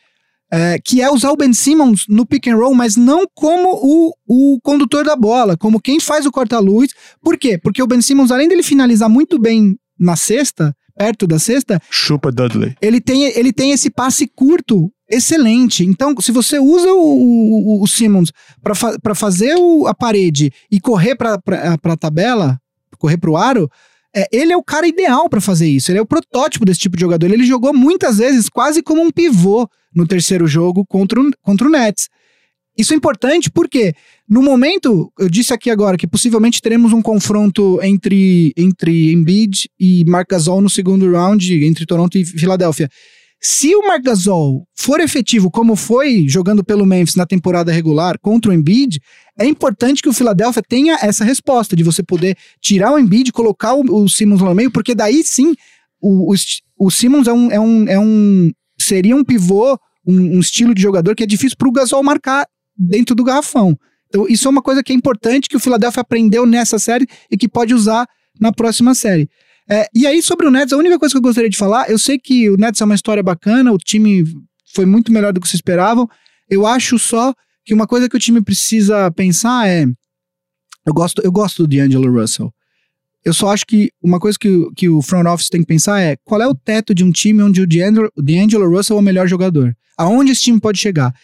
é, 0.50 0.78
que 0.78 1.00
é 1.00 1.11
usar 1.11 1.32
o 1.32 1.36
Ben 1.36 1.53
Simmons 1.53 2.05
no 2.09 2.24
pick 2.24 2.46
and 2.46 2.57
roll, 2.57 2.74
mas 2.74 2.96
não 2.96 3.26
como 3.34 3.70
o, 3.82 4.12
o 4.26 4.61
condutor 4.61 5.05
da 5.05 5.16
bola, 5.16 5.57
como 5.57 5.80
quem 5.80 5.98
faz 5.98 6.26
o 6.26 6.30
corta-luz. 6.30 6.92
Por 7.20 7.36
quê? 7.36 7.59
Porque 7.59 7.82
o 7.82 7.86
Ben 7.86 8.00
Simmons, 8.00 8.30
além 8.30 8.48
dele 8.48 8.62
finalizar 8.62 9.09
muito 9.09 9.38
bem 9.38 9.76
na 9.98 10.14
cesta, 10.14 10.76
perto 10.97 11.26
da 11.26 11.38
cesta, 11.38 11.80
Chupa 11.90 12.30
Dudley. 12.30 12.76
ele 12.80 13.01
tem, 13.01 13.24
ele 13.24 13.53
tem 13.53 13.72
esse 13.72 13.90
passe 13.90 14.26
curto 14.26 14.93
excelente. 15.09 15.84
Então, 15.84 16.14
se 16.20 16.32
você 16.32 16.59
usa 16.59 16.93
o, 16.93 16.99
o, 16.99 17.82
o 17.82 17.86
Simmons 17.86 18.32
para 18.62 18.74
fa 18.74 18.97
fazer 19.14 19.55
o, 19.57 19.86
a 19.86 19.95
parede 19.95 20.51
e 20.70 20.80
correr 20.80 21.14
para 21.14 21.38
a 21.82 21.97
tabela, 21.97 22.59
correr 22.99 23.18
para 23.18 23.30
o 23.30 23.36
aro, 23.36 23.70
é, 24.14 24.26
ele 24.32 24.53
é 24.53 24.57
o 24.57 24.62
cara 24.62 24.86
ideal 24.86 25.28
para 25.28 25.40
fazer 25.40 25.68
isso. 25.68 25.90
Ele 25.90 25.99
é 25.99 26.03
o 26.03 26.07
protótipo 26.07 26.64
desse 26.64 26.80
tipo 26.80 26.97
de 26.97 27.03
jogador. 27.03 27.30
Ele 27.30 27.45
jogou 27.45 27.72
muitas 27.72 28.18
vezes 28.18 28.49
quase 28.49 28.82
como 28.82 29.03
um 29.03 29.11
pivô 29.11 29.68
no 29.95 30.07
terceiro 30.07 30.47
jogo 30.47 30.84
contra 30.86 31.20
o, 31.20 31.30
contra 31.43 31.66
o 31.66 31.70
Nets. 31.70 32.09
Isso 32.76 32.94
é 32.94 32.96
importante 32.96 33.50
porque, 33.50 33.94
no 34.28 34.42
momento, 34.42 35.12
eu 35.18 35.28
disse 35.28 35.52
aqui 35.52 35.70
agora 35.70 35.96
que 35.96 36.06
possivelmente 36.06 36.62
teremos 36.62 36.92
um 36.92 37.02
confronto 37.02 37.78
entre, 37.82 38.52
entre 38.56 39.12
Embiid 39.12 39.68
e 39.78 40.04
Marc 40.06 40.30
Gasol 40.30 40.62
no 40.62 40.70
segundo 40.70 41.10
round, 41.10 41.64
entre 41.64 41.84
Toronto 41.84 42.16
e 42.16 42.24
Filadélfia. 42.24 42.88
Se 43.44 43.74
o 43.74 43.86
Marc 43.86 44.04
Gasol 44.04 44.66
for 44.74 45.00
efetivo 45.00 45.50
como 45.50 45.74
foi 45.74 46.26
jogando 46.28 46.62
pelo 46.62 46.86
Memphis 46.86 47.16
na 47.16 47.26
temporada 47.26 47.72
regular 47.72 48.16
contra 48.20 48.50
o 48.50 48.54
Embiid, 48.54 49.00
é 49.36 49.44
importante 49.44 50.00
que 50.00 50.08
o 50.08 50.12
Philadelphia 50.12 50.62
tenha 50.66 50.96
essa 51.02 51.24
resposta 51.24 51.74
de 51.74 51.82
você 51.82 52.02
poder 52.04 52.36
tirar 52.60 52.92
o 52.92 52.98
Embiid 52.98 53.32
colocar 53.32 53.74
o, 53.74 53.82
o 54.04 54.08
Simmons 54.08 54.40
lá 54.40 54.50
no 54.50 54.54
meio, 54.54 54.70
porque 54.70 54.94
daí 54.94 55.24
sim 55.24 55.56
o, 56.00 56.32
o, 56.32 56.36
o 56.78 56.90
Simmons 56.90 57.26
é 57.26 57.32
um, 57.32 57.50
é 57.50 57.58
um, 57.58 57.88
é 57.88 57.98
um 57.98 58.52
seria 58.78 59.16
um 59.16 59.24
pivô, 59.24 59.76
um, 60.06 60.36
um 60.36 60.40
estilo 60.40 60.72
de 60.72 60.80
jogador 60.80 61.16
que 61.16 61.24
é 61.24 61.26
difícil 61.26 61.56
para 61.58 61.68
o 61.68 61.72
Gasol 61.72 62.02
marcar 62.02 62.46
dentro 62.83 63.14
do 63.14 63.24
garrafão. 63.24 63.76
Então 64.09 64.26
isso 64.28 64.47
é 64.47 64.51
uma 64.51 64.62
coisa 64.62 64.83
que 64.83 64.93
é 64.93 64.97
importante 64.97 65.49
que 65.49 65.57
o 65.57 65.61
Philadelphia 65.61 66.01
aprendeu 66.01 66.45
nessa 66.45 66.78
série 66.78 67.07
e 67.30 67.37
que 67.37 67.49
pode 67.49 67.74
usar 67.74 68.07
na 68.41 68.53
próxima 68.53 68.95
série. 68.95 69.28
É, 69.70 69.87
e 69.95 70.07
aí, 70.07 70.22
sobre 70.22 70.47
o 70.47 70.51
Nets, 70.51 70.72
a 70.72 70.76
única 70.76 70.99
coisa 70.99 71.12
que 71.12 71.18
eu 71.18 71.22
gostaria 71.22 71.49
de 71.49 71.57
falar, 71.57 71.89
eu 71.89 71.99
sei 71.99 72.18
que 72.18 72.51
o 72.51 72.57
Nets 72.57 72.80
é 72.80 72.85
uma 72.85 72.95
história 72.95 73.22
bacana, 73.22 73.72
o 73.72 73.78
time 73.78 74.24
foi 74.74 74.85
muito 74.85 75.12
melhor 75.12 75.33
do 75.33 75.41
que 75.41 75.47
vocês 75.47 75.59
esperavam. 75.59 76.09
Eu 76.51 76.66
acho 76.66 76.99
só 76.99 77.33
que 77.64 77.72
uma 77.72 77.87
coisa 77.87 78.09
que 78.09 78.16
o 78.16 78.20
time 78.20 78.43
precisa 78.43 79.11
pensar 79.12 79.68
é. 79.68 79.87
Eu 80.85 80.93
gosto, 80.93 81.22
eu 81.22 81.30
gosto 81.30 81.64
do 81.64 81.76
D'Angelo 81.76 82.12
Russell. 82.12 82.53
Eu 83.24 83.33
só 83.33 83.51
acho 83.51 83.64
que 83.64 83.91
uma 84.03 84.18
coisa 84.18 84.37
que, 84.37 84.68
que 84.74 84.89
o 84.89 85.01
front 85.01 85.26
office 85.26 85.49
tem 85.49 85.61
que 85.61 85.66
pensar 85.66 86.01
é 86.01 86.16
qual 86.24 86.43
é 86.43 86.47
o 86.47 86.55
teto 86.55 86.93
de 86.93 87.05
um 87.05 87.12
time 87.12 87.41
onde 87.41 87.62
o 87.62 87.66
D'Angelo 87.66 88.68
Russell 88.68 88.97
é 88.97 89.01
o 89.01 89.03
melhor 89.03 89.28
jogador. 89.28 89.76
Aonde 89.97 90.33
esse 90.33 90.43
time 90.43 90.61
pode 90.61 90.80
chegar? 90.80 91.14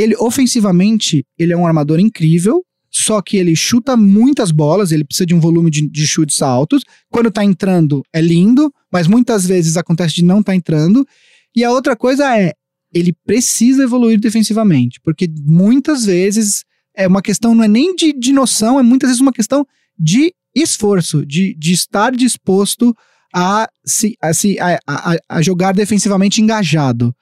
Ele, 0.00 0.14
ofensivamente, 0.18 1.24
ele 1.38 1.52
é 1.52 1.56
um 1.56 1.66
armador 1.66 2.00
incrível, 2.00 2.64
só 2.90 3.22
que 3.22 3.36
ele 3.36 3.54
chuta 3.54 3.96
muitas 3.96 4.50
bolas, 4.50 4.90
ele 4.90 5.04
precisa 5.04 5.26
de 5.26 5.34
um 5.34 5.40
volume 5.40 5.70
de, 5.70 5.88
de 5.88 6.06
chutes 6.06 6.42
altos. 6.42 6.82
Quando 7.08 7.30
tá 7.30 7.44
entrando, 7.44 8.02
é 8.12 8.20
lindo, 8.20 8.72
mas 8.92 9.06
muitas 9.06 9.46
vezes 9.46 9.76
acontece 9.76 10.14
de 10.14 10.24
não 10.24 10.42
tá 10.42 10.54
entrando. 10.54 11.06
E 11.54 11.62
a 11.62 11.70
outra 11.70 11.94
coisa 11.94 12.36
é, 12.36 12.52
ele 12.92 13.14
precisa 13.24 13.84
evoluir 13.84 14.18
defensivamente, 14.18 15.00
porque 15.02 15.28
muitas 15.44 16.04
vezes 16.04 16.64
é 16.96 17.06
uma 17.06 17.22
questão, 17.22 17.54
não 17.54 17.64
é 17.64 17.68
nem 17.68 17.94
de, 17.94 18.12
de 18.12 18.32
noção, 18.32 18.78
é 18.78 18.82
muitas 18.82 19.08
vezes 19.10 19.20
uma 19.20 19.32
questão 19.32 19.64
de 19.98 20.32
esforço, 20.54 21.24
de, 21.24 21.54
de 21.56 21.72
estar 21.72 22.10
disposto 22.12 22.94
a, 23.32 23.68
se, 23.84 24.16
a, 24.20 24.34
se, 24.34 24.58
a, 24.58 24.80
a, 24.86 25.16
a 25.28 25.42
jogar 25.42 25.72
defensivamente 25.72 26.40
engajado. 26.40 27.14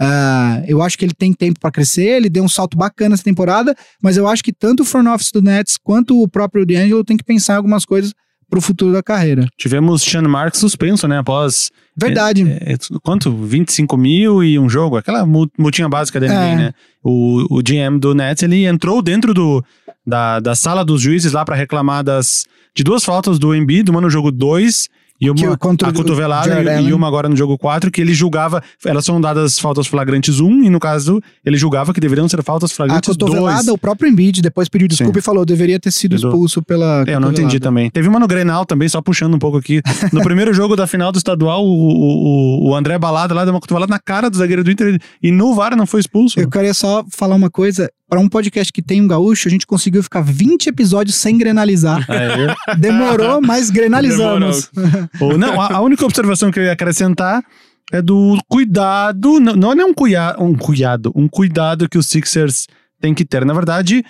Uh, 0.00 0.64
eu 0.66 0.82
acho 0.82 0.98
que 0.98 1.04
ele 1.04 1.14
tem 1.14 1.32
tempo 1.32 1.60
para 1.60 1.70
crescer, 1.70 2.16
ele 2.16 2.28
deu 2.28 2.42
um 2.42 2.48
salto 2.48 2.76
bacana 2.76 3.14
essa 3.14 3.22
temporada, 3.22 3.76
mas 4.02 4.16
eu 4.16 4.26
acho 4.26 4.42
que 4.42 4.52
tanto 4.52 4.82
o 4.82 4.84
front 4.84 5.06
office 5.06 5.30
do 5.30 5.40
Nets 5.40 5.76
quanto 5.76 6.20
o 6.20 6.26
próprio 6.26 6.66
D'Angelo 6.66 7.04
tem 7.04 7.16
que 7.16 7.24
pensar 7.24 7.54
em 7.54 7.56
algumas 7.56 7.84
coisas 7.84 8.12
para 8.50 8.58
o 8.58 8.62
futuro 8.62 8.92
da 8.92 9.02
carreira. 9.02 9.46
Tivemos 9.56 10.02
Sean 10.02 10.22
Marks 10.22 10.60
suspenso, 10.60 11.08
né? 11.08 11.18
Após. 11.18 11.70
Verdade. 11.96 12.42
É, 12.42 12.74
é, 12.74 12.76
quanto? 13.02 13.32
25 13.32 13.96
mil 13.96 14.44
e 14.44 14.58
um 14.58 14.68
jogo? 14.68 14.96
Aquela 14.96 15.24
multinha 15.24 15.88
básica 15.88 16.20
da 16.20 16.26
NBA, 16.26 16.34
é. 16.34 16.56
né? 16.56 16.72
O, 17.02 17.58
o 17.58 17.62
GM 17.62 17.98
do 17.98 18.14
Nets, 18.14 18.42
ele 18.42 18.64
entrou 18.64 19.00
dentro 19.00 19.32
do, 19.32 19.64
da, 20.06 20.40
da 20.40 20.54
sala 20.54 20.84
dos 20.84 21.00
juízes 21.00 21.32
lá 21.32 21.44
para 21.44 21.56
reclamar 21.56 22.02
das, 22.04 22.44
de 22.74 22.82
duas 22.82 23.04
faltas 23.04 23.38
do 23.38 23.54
Embiid, 23.54 23.90
uma 23.90 24.00
no 24.00 24.10
jogo 24.10 24.30
2 24.30 24.88
e 25.26 25.30
uma, 25.30 25.54
a 25.54 25.92
cotovelada 25.92 26.80
e, 26.80 26.86
e, 26.86 26.92
uma 26.92 27.06
agora 27.06 27.28
no 27.28 27.36
jogo 27.36 27.56
4, 27.58 27.90
que 27.90 28.00
ele 28.00 28.14
julgava, 28.14 28.62
elas 28.84 29.04
são 29.04 29.20
dadas 29.20 29.58
faltas 29.58 29.86
flagrantes 29.86 30.40
1, 30.40 30.64
e 30.64 30.70
no 30.70 30.78
caso, 30.80 31.20
ele 31.44 31.56
julgava 31.56 31.92
que 31.92 32.00
deveriam 32.00 32.28
ser 32.28 32.42
faltas 32.42 32.72
flagrantes 32.72 33.16
2. 33.16 33.16
A 33.16 33.34
cotovelada, 33.34 33.64
dois. 33.64 33.74
o 33.74 33.78
próprio 33.78 34.10
Embiid 34.10 34.42
depois 34.42 34.68
pediu 34.68 34.88
desculpa 34.88 35.14
Sim. 35.14 35.18
e 35.18 35.22
falou, 35.22 35.44
deveria 35.44 35.78
ter 35.78 35.90
sido 35.90 36.14
expulso 36.14 36.62
pela 36.62 37.04
É, 37.06 37.14
eu 37.14 37.20
não 37.20 37.30
entendi 37.30 37.60
também. 37.60 37.90
Teve 37.90 38.08
uma 38.08 38.18
no 38.18 38.26
Grenal 38.26 38.64
também, 38.64 38.88
só 38.88 39.00
puxando 39.00 39.34
um 39.34 39.38
pouco 39.38 39.58
aqui. 39.58 39.80
No 40.12 40.22
primeiro 40.24 40.52
jogo 40.52 40.76
da 40.76 40.86
final 40.86 41.12
do 41.12 41.18
estadual, 41.18 41.64
o, 41.64 41.70
o, 41.70 42.70
o 42.70 42.74
André 42.74 42.98
Balada 42.98 43.34
lá 43.34 43.44
deu 43.44 43.54
uma 43.54 43.60
cotovelada 43.60 43.90
na 43.90 43.98
cara 43.98 44.28
do 44.28 44.36
zagueiro 44.36 44.64
do 44.64 44.70
Inter, 44.70 44.98
e 45.22 45.30
no 45.30 45.54
VAR 45.54 45.76
não 45.76 45.86
foi 45.86 46.00
expulso. 46.00 46.38
Eu 46.38 46.48
queria 46.48 46.74
só 46.74 47.04
falar 47.10 47.34
uma 47.34 47.50
coisa, 47.50 47.90
para 48.14 48.20
um 48.20 48.28
podcast 48.28 48.72
que 48.72 48.80
tem 48.80 49.02
um 49.02 49.08
gaúcho, 49.08 49.48
a 49.48 49.50
gente 49.50 49.66
conseguiu 49.66 50.00
ficar 50.00 50.20
20 50.20 50.68
episódios 50.68 51.16
sem 51.16 51.36
grenalizar. 51.36 52.06
É, 52.08 52.54
Demorou, 52.78 53.42
mas 53.42 53.70
grenalizamos. 53.70 54.70
Demorou. 54.72 55.34
não, 55.36 55.60
a, 55.60 55.74
a, 55.74 55.80
única 55.80 56.04
observação 56.04 56.48
que 56.52 56.60
eu 56.60 56.62
ia 56.62 56.70
acrescentar 56.70 57.44
é 57.90 58.00
do 58.00 58.38
cuidado, 58.46 59.40
não, 59.40 59.56
não 59.56 59.72
é 59.72 59.84
um, 59.84 59.92
cuia, 59.92 60.36
um 60.38 60.54
cuidado, 60.54 61.10
um 61.12 61.26
cuidado 61.26 61.88
que 61.88 61.98
os 61.98 62.06
Sixers 62.06 62.68
têm 63.00 63.12
que 63.12 63.24
ter. 63.24 63.44
Na 63.44 63.52
verdade, 63.52 64.04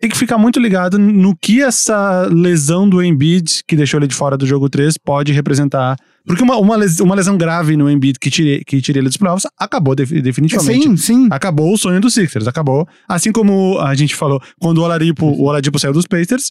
tem 0.00 0.08
que 0.08 0.16
ficar 0.16 0.38
muito 0.38 0.58
ligado 0.58 0.98
no 0.98 1.36
que 1.36 1.62
essa 1.62 2.26
lesão 2.32 2.88
do 2.88 3.04
Embiid, 3.04 3.64
que 3.68 3.76
deixou 3.76 4.00
ele 4.00 4.06
de 4.06 4.14
fora 4.14 4.38
do 4.38 4.46
jogo 4.46 4.70
3, 4.70 4.96
pode 4.96 5.30
representar 5.30 5.98
porque 6.26 6.42
uma, 6.42 6.56
uma, 6.56 6.76
lesão, 6.76 7.06
uma 7.06 7.14
lesão 7.14 7.38
grave 7.38 7.76
no 7.76 7.88
Embiid 7.88 8.18
que 8.18 8.30
tire, 8.30 8.64
que 8.64 8.80
tire 8.82 8.98
ele 8.98 9.08
dos 9.08 9.16
playoffs 9.16 9.46
acabou 9.56 9.94
definitivamente. 9.94 10.82
Sim, 10.82 10.96
sim. 10.96 11.28
Acabou 11.30 11.72
o 11.72 11.78
sonho 11.78 12.00
dos 12.00 12.14
Sixers, 12.14 12.48
acabou. 12.48 12.86
Assim 13.08 13.30
como 13.30 13.78
a 13.78 13.94
gente 13.94 14.14
falou, 14.14 14.42
quando 14.60 14.78
o 14.78 14.82
Oladipo, 14.82 15.24
o 15.24 15.44
Oladipo 15.44 15.78
saiu 15.78 15.92
dos 15.92 16.06
Pacers, 16.06 16.50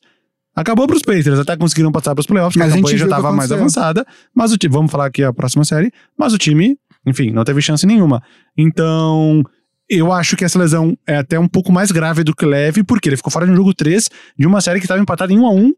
acabou 0.55 0.87
pros 0.87 1.01
Pacers. 1.01 1.39
Até 1.39 1.57
conseguiram 1.57 1.91
passar 1.91 2.15
pros 2.15 2.25
playoffs, 2.25 2.53
porque 2.53 2.71
a, 2.71 2.73
a 2.73 2.75
campanha 2.77 2.97
já 2.97 3.07
tava 3.07 3.31
mais 3.33 3.51
avançada. 3.51 4.05
Mas 4.33 4.53
o 4.53 4.57
time, 4.57 4.73
vamos 4.73 4.89
falar 4.89 5.07
aqui 5.07 5.23
a 5.23 5.33
próxima 5.33 5.65
série, 5.65 5.91
mas 6.17 6.33
o 6.33 6.37
time, 6.37 6.77
enfim, 7.05 7.31
não 7.31 7.43
teve 7.43 7.61
chance 7.61 7.85
nenhuma. 7.85 8.23
Então, 8.57 9.43
eu 9.89 10.11
acho 10.11 10.37
que 10.37 10.45
essa 10.45 10.57
lesão 10.57 10.97
é 11.05 11.17
até 11.17 11.37
um 11.37 11.49
pouco 11.49 11.73
mais 11.73 11.91
grave 11.91 12.23
do 12.23 12.33
que 12.33 12.45
leve, 12.45 12.81
porque 12.81 13.09
ele 13.09 13.17
ficou 13.17 13.31
fora 13.31 13.45
de 13.45 13.51
um 13.51 13.55
jogo 13.55 13.73
3 13.73 14.09
de 14.39 14.47
uma 14.47 14.61
série 14.61 14.79
que 14.79 14.85
estava 14.85 15.01
empatada 15.01 15.33
em 15.33 15.37
1 15.37 15.45
a 15.45 15.51
1 15.51 15.73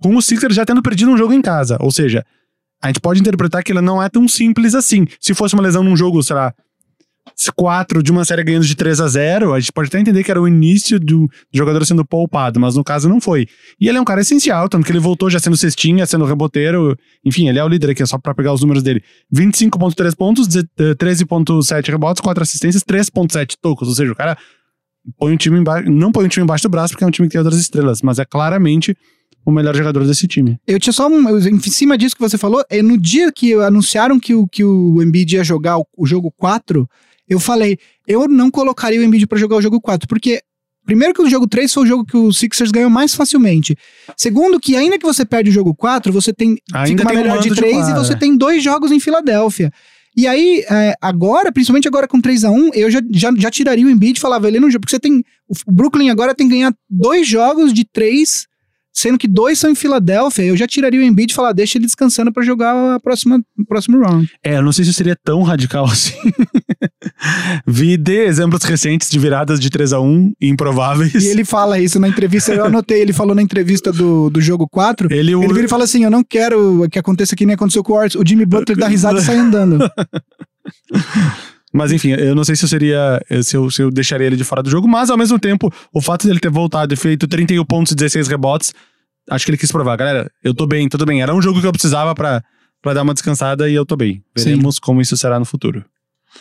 com 0.00 0.16
o 0.16 0.22
Sixers 0.22 0.54
já 0.54 0.64
tendo 0.64 0.82
perdido 0.82 1.10
um 1.10 1.16
jogo 1.16 1.32
em 1.32 1.40
casa. 1.40 1.76
Ou 1.80 1.90
seja, 1.90 2.24
a 2.82 2.88
gente 2.88 3.00
pode 3.00 3.20
interpretar 3.20 3.62
que 3.62 3.72
ela 3.72 3.82
não 3.82 4.02
é 4.02 4.08
tão 4.08 4.28
simples 4.28 4.74
assim. 4.74 5.06
Se 5.20 5.34
fosse 5.34 5.54
uma 5.54 5.62
lesão 5.62 5.82
num 5.82 5.96
jogo, 5.96 6.22
sei 6.22 6.36
lá, 6.36 6.54
4 7.56 8.02
de 8.02 8.12
uma 8.12 8.24
série 8.24 8.44
ganhando 8.44 8.66
de 8.66 8.74
3 8.74 9.00
a 9.00 9.08
0 9.08 9.54
a 9.54 9.60
gente 9.60 9.72
pode 9.72 9.88
até 9.88 9.98
entender 9.98 10.22
que 10.22 10.30
era 10.30 10.40
o 10.40 10.46
início 10.46 11.00
do 11.00 11.28
jogador 11.52 11.84
sendo 11.84 12.04
poupado, 12.04 12.60
mas 12.60 12.76
no 12.76 12.84
caso 12.84 13.08
não 13.08 13.20
foi. 13.20 13.46
E 13.80 13.88
ele 13.88 13.98
é 13.98 14.00
um 14.00 14.04
cara 14.04 14.20
essencial, 14.20 14.68
tanto 14.68 14.84
que 14.84 14.92
ele 14.92 14.98
voltou 14.98 15.30
já 15.30 15.38
sendo 15.38 15.56
cestinha, 15.56 16.06
sendo 16.06 16.24
reboteiro, 16.24 16.96
enfim, 17.24 17.48
ele 17.48 17.58
é 17.58 17.64
o 17.64 17.68
líder 17.68 17.90
aqui, 17.90 18.02
é 18.02 18.06
só 18.06 18.18
pra 18.18 18.34
pegar 18.34 18.52
os 18.52 18.60
números 18.60 18.82
dele. 18.82 19.02
25.3 19.34 20.14
pontos, 20.14 20.46
13.7 20.46 21.90
rebotes, 21.90 22.20
4 22.20 22.42
assistências, 22.42 22.84
3.7 22.84 23.56
tocos, 23.60 23.88
ou 23.88 23.94
seja, 23.94 24.12
o 24.12 24.16
cara 24.16 24.36
põe 25.18 25.32
um 25.32 25.36
time 25.36 25.58
embaixo, 25.58 25.90
não 25.90 26.12
põe 26.12 26.26
um 26.26 26.28
time 26.28 26.44
embaixo 26.44 26.62
do 26.62 26.70
braço 26.70 26.92
porque 26.92 27.04
é 27.04 27.06
um 27.06 27.10
time 27.10 27.28
que 27.28 27.32
tem 27.32 27.40
outras 27.40 27.58
estrelas, 27.58 28.02
mas 28.02 28.18
é 28.18 28.24
claramente 28.24 28.96
o 29.44 29.50
melhor 29.50 29.76
jogador 29.76 30.06
desse 30.06 30.26
time. 30.26 30.58
Eu 30.66 30.78
tinha 30.78 30.92
só 30.92 31.08
um. 31.08 31.38
Em 31.38 31.58
cima 31.60 31.98
disso 31.98 32.14
que 32.14 32.22
você 32.22 32.38
falou, 32.38 32.64
é, 32.70 32.82
no 32.82 32.96
dia 32.96 33.30
que 33.30 33.52
anunciaram 33.54 34.18
que 34.18 34.34
o, 34.34 34.46
que 34.46 34.64
o 34.64 35.02
Embiid 35.02 35.36
ia 35.36 35.44
jogar 35.44 35.78
o, 35.78 35.86
o 35.96 36.06
jogo 36.06 36.32
4, 36.36 36.88
eu 37.28 37.38
falei, 37.38 37.78
eu 38.06 38.28
não 38.28 38.50
colocaria 38.50 39.00
o 39.00 39.02
Embiid 39.02 39.26
para 39.26 39.38
jogar 39.38 39.56
o 39.56 39.62
jogo 39.62 39.80
4, 39.80 40.08
porque 40.08 40.40
Primeiro 40.84 41.14
que 41.14 41.22
o 41.22 41.30
jogo 41.30 41.46
3 41.46 41.72
foi 41.72 41.82
o 41.82 41.86
jogo 41.86 42.04
que 42.04 42.16
o 42.16 42.30
Sixers 42.30 42.70
ganhou 42.70 42.90
mais 42.90 43.14
facilmente. 43.14 43.74
Segundo 44.16 44.60
que 44.60 44.76
ainda 44.76 44.98
que 44.98 45.06
você 45.06 45.24
perde 45.24 45.48
o 45.48 45.52
jogo 45.52 45.74
4, 45.74 46.12
você 46.12 46.30
tem 46.30 46.58
ainda 46.74 46.88
fica 46.88 47.02
uma 47.04 47.22
melhor 47.22 47.40
de 47.40 47.54
3 47.54 47.86
de 47.86 47.92
e 47.92 47.94
você 47.94 48.14
tem 48.14 48.36
dois 48.36 48.62
jogos 48.62 48.92
em 48.92 49.00
Filadélfia. 49.00 49.72
E 50.16 50.28
aí, 50.28 50.64
é, 50.70 50.94
agora, 51.00 51.50
principalmente 51.50 51.88
agora 51.88 52.06
com 52.06 52.20
3 52.20 52.44
a 52.44 52.50
1 52.50 52.70
eu 52.74 52.90
já, 52.90 53.00
já, 53.10 53.32
já 53.36 53.50
tiraria 53.50 53.86
o 53.86 53.90
Embiid 53.90 54.18
e 54.18 54.20
falava, 54.20 54.46
ele 54.46 54.60
não 54.60 54.70
joga, 54.70 54.80
porque 54.80 54.94
você 54.94 55.00
tem. 55.00 55.24
O 55.66 55.72
Brooklyn 55.72 56.10
agora 56.10 56.34
tem 56.34 56.48
que 56.48 56.54
ganhar 56.54 56.74
dois 56.88 57.26
jogos 57.26 57.72
de 57.72 57.84
3 57.84 58.46
sendo 58.94 59.18
que 59.18 59.26
dois 59.26 59.58
são 59.58 59.70
em 59.70 59.74
Filadélfia, 59.74 60.44
eu 60.44 60.56
já 60.56 60.66
tiraria 60.66 61.00
o 61.00 61.02
Embiid 61.02 61.32
e 61.32 61.34
falar, 61.34 61.52
deixa 61.52 61.76
ele 61.76 61.84
descansando 61.84 62.32
para 62.32 62.44
jogar 62.44 62.94
a 62.94 63.00
próxima, 63.00 63.42
o 63.58 63.66
próximo 63.66 64.00
round. 64.00 64.30
É, 64.42 64.56
eu 64.56 64.62
não 64.62 64.72
sei 64.72 64.84
se 64.84 64.94
seria 64.94 65.16
tão 65.16 65.42
radical 65.42 65.84
assim. 65.90 66.14
Vi 67.66 67.96
de 67.96 68.24
exemplos 68.24 68.62
recentes 68.62 69.10
de 69.10 69.18
viradas 69.18 69.58
de 69.58 69.68
3 69.68 69.92
a 69.92 70.00
1 70.00 70.32
improváveis. 70.40 71.12
E 71.14 71.26
ele 71.26 71.44
fala 71.44 71.80
isso 71.80 71.98
na 71.98 72.08
entrevista, 72.08 72.54
eu 72.54 72.64
anotei, 72.64 73.00
ele 73.00 73.12
falou 73.12 73.34
na 73.34 73.42
entrevista 73.42 73.92
do, 73.92 74.30
do 74.30 74.40
jogo 74.40 74.68
4, 74.68 75.12
Ele, 75.12 75.34
ele 75.34 75.52
vira 75.52 75.66
e 75.66 75.68
fala 75.68 75.84
assim, 75.84 76.04
eu 76.04 76.10
não 76.10 76.22
quero 76.22 76.88
que 76.90 76.98
aconteça 76.98 77.34
que 77.34 77.44
nem 77.44 77.54
aconteceu 77.54 77.82
com 77.82 77.92
o 77.92 77.96
Warriors. 77.96 78.14
O 78.14 78.24
Jimmy 78.26 78.46
Butler 78.46 78.78
dá 78.78 78.86
risada 78.86 79.18
e 79.18 79.22
sai 79.22 79.36
andando. 79.36 79.78
Mas 81.74 81.90
enfim, 81.90 82.10
eu 82.10 82.36
não 82.36 82.44
sei 82.44 82.54
se 82.54 82.64
eu 82.64 82.68
seria. 82.68 83.20
Se 83.42 83.56
eu, 83.56 83.68
se 83.68 83.82
eu 83.82 83.90
deixaria 83.90 84.28
ele 84.28 84.36
de 84.36 84.44
fora 84.44 84.62
do 84.62 84.70
jogo, 84.70 84.86
mas 84.86 85.10
ao 85.10 85.18
mesmo 85.18 85.40
tempo, 85.40 85.72
o 85.92 86.00
fato 86.00 86.26
dele 86.26 86.38
ter 86.38 86.50
voltado 86.50 86.94
e 86.94 86.96
feito 86.96 87.26
31 87.26 87.64
pontos 87.64 87.90
e 87.90 87.96
16 87.96 88.28
rebotes, 88.28 88.72
acho 89.28 89.44
que 89.44 89.50
ele 89.50 89.58
quis 89.58 89.72
provar, 89.72 89.96
galera, 89.96 90.30
eu 90.42 90.54
tô 90.54 90.66
bem, 90.68 90.88
tudo 90.88 91.04
bem. 91.04 91.20
Era 91.20 91.34
um 91.34 91.42
jogo 91.42 91.60
que 91.60 91.66
eu 91.66 91.72
precisava 91.72 92.14
pra 92.14 92.42
dar 92.92 93.02
uma 93.02 93.12
descansada 93.12 93.68
e 93.68 93.74
eu 93.74 93.84
tô 93.84 93.96
bem. 93.96 94.22
Veremos 94.36 94.78
como 94.78 95.00
isso 95.00 95.16
será 95.16 95.36
no 95.38 95.44
futuro. 95.44 95.84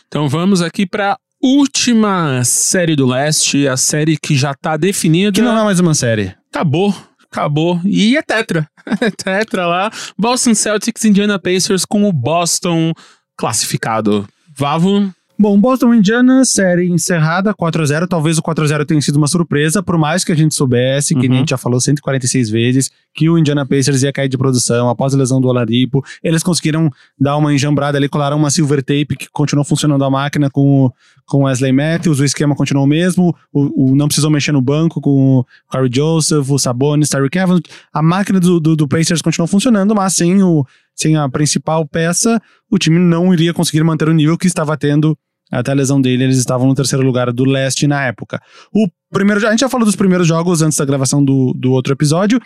Então 0.08 0.30
vamos 0.30 0.62
aqui 0.62 0.86
pra 0.86 1.18
última 1.42 2.44
série 2.44 2.96
do 2.96 3.08
leste, 3.08 3.68
a 3.68 3.76
série 3.76 4.18
que 4.18 4.36
já 4.36 4.54
tá 4.54 4.78
definida. 4.78 5.32
Que 5.32 5.42
não 5.42 5.58
é 5.58 5.64
mais 5.64 5.80
uma 5.80 5.96
série. 5.96 6.36
Acabou. 6.54 6.96
Acabou. 7.32 7.82
E 7.84 8.16
é 8.16 8.22
tetra. 8.22 8.68
É 9.02 9.10
tetra 9.12 9.66
lá. 9.66 9.92
Boston 10.16 10.54
Celtics, 10.54 11.04
Indiana 11.04 11.40
Pacers 11.40 11.86
com 11.86 12.08
o 12.08 12.14
Boston 12.14 12.94
classificado. 13.36 14.28
Vavo, 14.56 15.12
Bom, 15.38 15.60
Boston 15.60 15.96
Indiana, 15.96 16.46
série 16.46 16.88
encerrada, 16.88 17.54
4x0. 17.54 18.08
Talvez 18.08 18.38
o 18.38 18.42
4x0 18.44 18.86
tenha 18.86 19.02
sido 19.02 19.18
uma 19.18 19.28
surpresa, 19.28 19.82
por 19.82 19.98
mais 19.98 20.24
que 20.24 20.32
a 20.32 20.36
gente 20.36 20.54
soubesse, 20.54 21.16
que 21.16 21.22
Uhum. 21.26 21.30
nem 21.30 21.38
a 21.38 21.40
gente 21.40 21.50
já 21.50 21.58
falou 21.58 21.82
146 21.82 22.50
vezes, 22.52 22.92
que 23.14 23.28
o 23.30 23.38
Indiana 23.38 23.66
Pacers 23.66 24.04
ia 24.04 24.14
cair 24.14 24.30
de 24.30 24.38
produção 24.38 24.90
após 24.90 25.14
a 25.14 25.18
lesão 25.18 25.42
do 25.42 25.48
Oladipo. 25.48 26.04
Eles 26.24 26.44
conseguiram 26.44 26.90
dar 27.20 27.36
uma 27.36 27.54
enjambrada 27.54 27.98
ali, 27.98 28.08
colaram 28.08 28.38
uma 28.38 28.52
silver 28.52 28.82
tape 28.84 29.18
que 29.18 29.28
continuou 29.32 29.66
funcionando 29.66 30.04
a 30.06 30.10
máquina 30.10 30.50
com 30.52 30.86
o, 30.86 30.94
com 31.26 31.44
Wesley 31.44 31.72
Matthews, 31.74 32.20
o 32.20 32.24
esquema 32.26 32.56
continuou 32.56 32.86
o 32.86 32.90
mesmo, 32.90 33.36
o, 33.52 33.92
o- 33.92 33.96
não 33.96 34.08
precisou 34.08 34.30
mexer 34.30 34.52
no 34.52 34.62
banco 34.62 35.02
com 35.02 35.40
o 35.40 35.46
Corey 35.68 35.90
Joseph, 35.94 36.50
o 36.50 36.60
Sabonis, 36.60 37.10
Tyreek 37.10 37.38
Evans. 37.40 37.62
A 37.92 38.02
máquina 38.04 38.40
do, 38.40 38.60
do, 38.60 38.76
do 38.76 38.88
Pacers 38.88 39.22
continuou 39.22 39.48
funcionando, 39.48 39.94
mas 39.96 40.14
sem, 40.14 40.42
o, 40.44 40.66
sem 40.96 41.16
a 41.16 41.28
principal 41.30 41.88
peça, 41.88 42.42
o 42.70 42.78
time 42.78 43.00
não 43.00 43.34
iria 43.34 43.54
conseguir 43.54 43.84
manter 43.84 44.08
o 44.10 44.14
nível 44.14 44.38
que 44.38 44.48
estava 44.48 44.78
tendo 44.78 45.18
até 45.52 45.72
a 45.72 45.76
lesão 45.76 46.02
dele, 46.02 46.24
eles 46.24 46.38
estavam 46.38 46.68
no 46.68 46.74
terceiro 46.74 47.06
lugar 47.06 47.32
do 47.32 47.46
leste 47.46 47.86
na 47.86 48.04
época. 48.06 48.42
O 48.74 48.88
primeiro, 49.12 49.46
a 49.48 49.52
gente 49.52 49.60
já 49.60 49.70
falou 49.70 49.86
dos 49.86 49.96
primeiros 49.96 50.28
jogos 50.28 50.62
antes 50.64 50.78
da 50.78 50.86
gravação 50.86 51.24
do, 51.24 51.54
do 51.54 51.72
outro 51.72 51.94
episódio. 51.94 52.42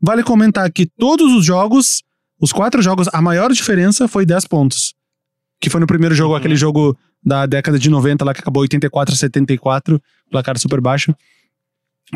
Vale 0.00 0.22
comentar 0.22 0.70
que 0.70 0.86
todos 0.86 1.32
os 1.32 1.44
jogos, 1.44 2.02
os 2.40 2.52
quatro 2.52 2.80
jogos, 2.80 3.08
a 3.12 3.20
maior 3.20 3.50
diferença 3.52 4.06
foi 4.06 4.24
10 4.24 4.46
pontos. 4.46 4.94
Que 5.60 5.68
foi 5.70 5.80
no 5.80 5.86
primeiro 5.86 6.14
jogo, 6.14 6.32
Uhum. 6.34 6.38
aquele 6.38 6.54
jogo 6.56 6.96
da 7.24 7.46
década 7.46 7.78
de 7.78 7.88
90 7.90 8.24
lá 8.24 8.34
que 8.34 8.40
acabou 8.40 8.62
84 8.62 9.12
a 9.14 9.16
74, 9.16 10.00
placar 10.30 10.56
super 10.58 10.80
baixo. 10.80 11.14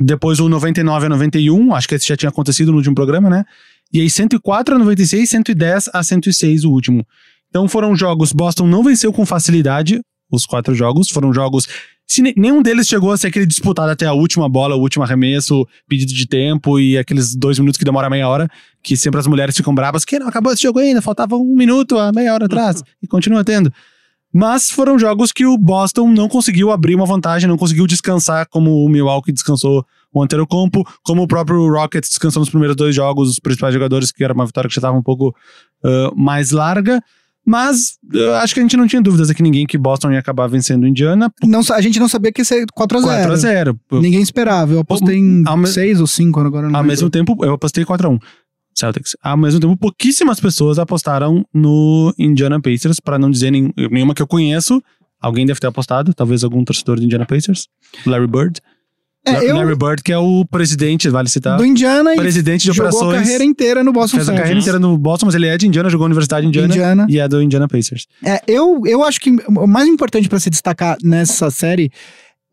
Depois 0.00 0.40
o 0.40 0.48
99 0.48 1.06
a 1.06 1.08
91, 1.08 1.74
acho 1.74 1.88
que 1.88 1.94
esse 1.94 2.06
já 2.06 2.16
tinha 2.16 2.28
acontecido 2.28 2.70
no 2.70 2.76
último 2.78 2.94
programa, 2.94 3.30
né? 3.30 3.44
E 3.92 4.00
aí 4.00 4.10
104 4.10 4.74
a 4.74 4.78
96, 4.78 5.28
110 5.28 5.90
a 5.92 6.02
106 6.02 6.64
o 6.64 6.70
último. 6.70 7.06
Então 7.48 7.68
foram 7.68 7.94
jogos, 7.96 8.32
Boston 8.32 8.66
não 8.66 8.82
venceu 8.82 9.12
com 9.12 9.24
facilidade 9.24 10.00
os 10.30 10.44
quatro 10.44 10.74
jogos, 10.74 11.08
foram 11.08 11.32
jogos 11.32 11.68
se 12.06 12.22
ne- 12.22 12.34
nenhum 12.36 12.62
deles 12.62 12.86
chegou 12.86 13.10
a 13.10 13.16
ser 13.16 13.26
aquele 13.28 13.46
disputado 13.46 13.90
até 13.90 14.06
a 14.06 14.12
última 14.12 14.48
bola, 14.48 14.76
o 14.76 14.80
último 14.80 15.02
arremesso, 15.02 15.66
pedido 15.88 16.12
de 16.12 16.26
tempo 16.26 16.78
e 16.78 16.96
aqueles 16.96 17.34
dois 17.34 17.58
minutos 17.58 17.76
que 17.78 17.84
demora 17.84 18.08
meia 18.08 18.28
hora, 18.28 18.48
que 18.82 18.96
sempre 18.96 19.18
as 19.18 19.26
mulheres 19.26 19.56
ficam 19.56 19.74
bravas, 19.74 20.04
que 20.04 20.18
não 20.18 20.28
acabou 20.28 20.52
esse 20.52 20.62
jogo 20.62 20.78
ainda, 20.78 21.02
faltava 21.02 21.36
um 21.36 21.56
minuto 21.56 21.98
a 21.98 22.12
meia 22.12 22.32
hora 22.32 22.46
atrás, 22.46 22.82
e 23.02 23.06
continua 23.08 23.42
tendo. 23.44 23.72
Mas 24.32 24.70
foram 24.70 24.98
jogos 24.98 25.32
que 25.32 25.46
o 25.46 25.58
Boston 25.58 26.08
não 26.12 26.28
conseguiu 26.28 26.70
abrir 26.70 26.94
uma 26.94 27.06
vantagem, 27.06 27.48
não 27.48 27.56
conseguiu 27.56 27.86
descansar 27.86 28.46
como 28.48 28.84
o 28.84 28.88
Milwaukee 28.88 29.32
descansou 29.32 29.84
o 30.18 30.22
Antetokounmpo, 30.22 30.82
como 31.04 31.22
o 31.22 31.26
próprio 31.26 31.68
Rockets 31.70 32.08
descansou 32.08 32.40
nos 32.40 32.50
primeiros 32.50 32.76
dois 32.76 32.94
jogos, 32.94 33.30
os 33.30 33.38
principais 33.38 33.74
jogadores, 33.74 34.10
que 34.10 34.24
era 34.24 34.32
uma 34.32 34.46
vitória 34.46 34.68
que 34.68 34.74
já 34.74 34.80
estava 34.80 34.96
um 34.96 35.02
pouco 35.02 35.34
ah, 35.84 36.10
mais 36.16 36.50
larga. 36.50 37.02
Mas 37.48 37.96
eu 38.12 38.34
acho 38.34 38.52
que 38.54 38.58
a 38.58 38.62
gente 38.64 38.76
não 38.76 38.88
tinha 38.88 39.00
dúvidas 39.00 39.30
aqui 39.30 39.40
ninguém 39.40 39.66
que 39.66 39.78
Boston 39.78 40.10
ia 40.10 40.18
acabar 40.18 40.48
vencendo 40.48 40.82
o 40.82 40.86
Indiana 40.88 41.32
Não, 41.44 41.60
a 41.70 41.80
gente 41.80 42.00
não 42.00 42.08
sabia 42.08 42.32
que 42.32 42.40
ia 42.40 42.44
ser 42.44 42.66
4x0. 42.76 43.02
4 43.02 43.32
a 43.32 43.36
0 43.36 43.80
Ninguém 43.92 44.20
esperava. 44.20 44.72
Eu 44.72 44.80
apostei 44.80 45.16
em 45.16 45.44
me- 45.56 45.66
6 45.68 46.00
ou 46.00 46.08
5 46.08 46.40
agora. 46.40 46.68
Não 46.68 46.76
Ao 46.76 46.84
mesmo 46.84 47.08
tempo, 47.08 47.36
eu 47.44 47.52
apostei 47.52 47.84
4x1. 47.84 48.18
Celtics. 48.74 49.16
Ao 49.22 49.36
mesmo 49.36 49.60
tempo, 49.60 49.76
pouquíssimas 49.76 50.40
pessoas 50.40 50.78
apostaram 50.78 51.46
no 51.54 52.12
Indiana 52.18 52.60
Pacers, 52.60 52.98
pra 52.98 53.16
não 53.16 53.30
dizer 53.30 53.52
nenhuma 53.52 54.12
que 54.12 54.20
eu 54.20 54.26
conheço. 54.26 54.82
Alguém 55.20 55.46
deve 55.46 55.60
ter 55.60 55.68
apostado, 55.68 56.12
talvez 56.12 56.42
algum 56.42 56.64
torcedor 56.64 56.96
do 56.96 57.04
Indiana 57.04 57.24
Pacers. 57.24 57.68
Larry 58.04 58.26
Bird. 58.26 58.60
É, 59.26 59.50
eu- 59.50 59.56
Larry 59.56 59.74
Bird, 59.76 60.02
que 60.02 60.12
é 60.12 60.18
o 60.18 60.44
presidente, 60.48 61.08
vale 61.08 61.28
citar. 61.28 61.56
Do 61.58 61.64
Indiana 61.64 62.14
e 62.14 62.16
presidente 62.16 62.60
de 62.62 62.72
jogou 62.72 62.86
a 62.86 62.90
operações. 62.94 63.22
carreira 63.24 63.44
inteira 63.44 63.82
no 63.84 63.92
Boston 63.92 64.16
Fez 64.18 64.28
a 64.28 64.34
carreira 64.34 64.58
inteira 64.60 64.78
no 64.78 64.96
Boston, 64.96 65.26
mas 65.26 65.34
ele 65.34 65.46
é 65.46 65.56
de 65.58 65.66
Indiana, 65.66 65.90
jogou 65.90 66.06
na 66.06 66.12
Universidade 66.12 66.42
de 66.42 66.48
Indiana, 66.48 66.72
Indiana. 66.74 67.06
e 67.08 67.18
é 67.18 67.26
do 67.28 67.42
Indiana 67.42 67.66
Pacers. 67.66 68.06
É, 68.24 68.40
eu, 68.46 68.82
eu 68.86 69.02
acho 69.02 69.20
que 69.20 69.30
o 69.48 69.66
mais 69.66 69.88
importante 69.88 70.28
pra 70.28 70.38
se 70.38 70.48
destacar 70.48 70.96
nessa 71.02 71.50
série 71.50 71.90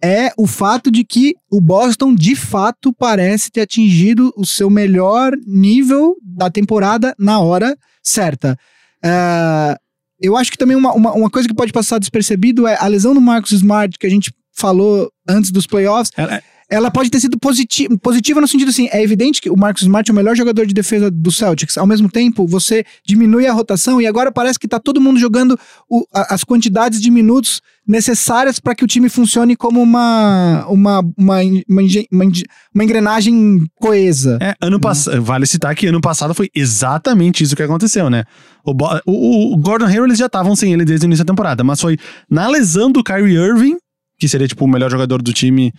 é 0.04 0.32
o 0.38 0.46
fato 0.48 0.92
de 0.92 1.04
que 1.06 1.34
o 1.50 1.62
Boston, 1.62 2.14
de 2.14 2.36
fato, 2.36 2.92
parece 2.92 3.50
ter 3.52 3.62
atingido 3.62 4.34
o 4.36 4.46
seu 4.46 4.70
melhor 4.70 5.32
nível 5.48 6.16
da 6.22 6.50
temporada 6.50 7.16
na 7.18 7.40
hora 7.40 7.78
certa. 8.02 8.58
É, 9.02 9.78
eu 10.22 10.36
acho 10.36 10.52
que 10.52 10.58
também 10.58 10.76
uma, 10.76 10.94
uma, 10.94 11.12
uma 11.14 11.30
coisa 11.30 11.48
que 11.48 11.54
pode 11.54 11.72
passar 11.72 12.00
despercebido 12.00 12.66
é 12.68 12.78
a 12.80 12.88
lesão 12.88 13.14
do 13.14 13.22
Marcus 13.22 13.52
Smart, 13.52 13.98
que 14.00 14.08
a 14.08 14.10
gente 14.10 14.34
falou 14.56 15.10
antes 15.28 15.52
dos 15.52 15.66
playoffs, 15.68 16.12
Ela- 16.18 16.42
ela 16.74 16.90
pode 16.92 17.10
ter 17.10 17.20
sido 17.20 17.38
positi 17.38 17.88
positiva 18.00 18.42
no 18.42 18.48
sentido 18.48 18.70
assim, 18.70 18.88
é 18.92 19.02
evidente 19.04 19.42
que 19.42 19.50
o 19.50 19.56
Marcus 19.58 19.84
Smart 19.84 20.10
é 20.10 20.14
o 20.14 20.16
melhor 20.16 20.36
jogador 20.36 20.66
de 20.66 20.74
defesa 20.74 21.10
do 21.12 21.32
Celtics. 21.32 21.78
Ao 21.78 21.86
mesmo 21.88 22.10
tempo, 22.10 22.48
você 22.48 22.84
diminui 23.06 23.46
a 23.48 23.54
rotação 23.54 24.02
e 24.02 24.08
agora 24.08 24.32
parece 24.32 24.58
que 24.60 24.68
tá 24.68 24.80
todo 24.80 25.00
mundo 25.02 25.20
jogando 25.20 25.58
o- 25.90 26.06
a- 26.14 26.34
as 26.34 26.44
quantidades 26.44 27.00
de 27.00 27.12
minutos 27.12 27.62
necessárias 27.88 28.60
para 28.60 28.74
que 28.74 28.84
o 28.84 28.88
time 28.88 29.10
funcione 29.10 29.56
como 29.56 29.82
uma 29.82 30.66
uma, 30.70 31.00
uma, 31.18 31.42
uma, 31.42 31.82
uma 32.12 32.32
uma 32.74 32.84
engrenagem 32.84 33.66
coesa. 33.76 34.38
É, 34.42 34.56
ano 34.62 34.80
passado, 34.80 35.22
vale 35.22 35.46
citar 35.46 35.76
que 35.76 35.88
ano 35.88 36.02
passado 36.02 36.34
foi 36.34 36.50
exatamente 36.56 37.44
isso 37.44 37.56
que 37.56 37.64
aconteceu, 37.64 38.10
né? 38.10 38.24
O, 38.66 38.74
Bo- 38.74 39.00
o- 39.06 39.54
o 39.54 39.58
Gordon 39.58 39.86
Hayward 39.86 40.10
eles 40.12 40.18
já 40.20 40.26
estavam 40.28 40.56
sem 40.56 40.74
ele 40.74 40.86
desde 40.86 41.06
o 41.06 41.08
início 41.08 41.24
da 41.26 41.32
temporada, 41.32 41.64
mas 41.64 41.80
foi 41.82 41.98
na 42.30 42.48
lesão 42.48 42.92
do 42.92 43.04
Kyrie 43.04 43.36
Irving, 43.36 43.78
que 44.18 44.28
seria 44.28 44.48
tipo 44.48 44.64
o 44.64 44.68
melhor 44.68 44.90
jogador 44.90 45.22
do 45.22 45.34
time 45.34 45.74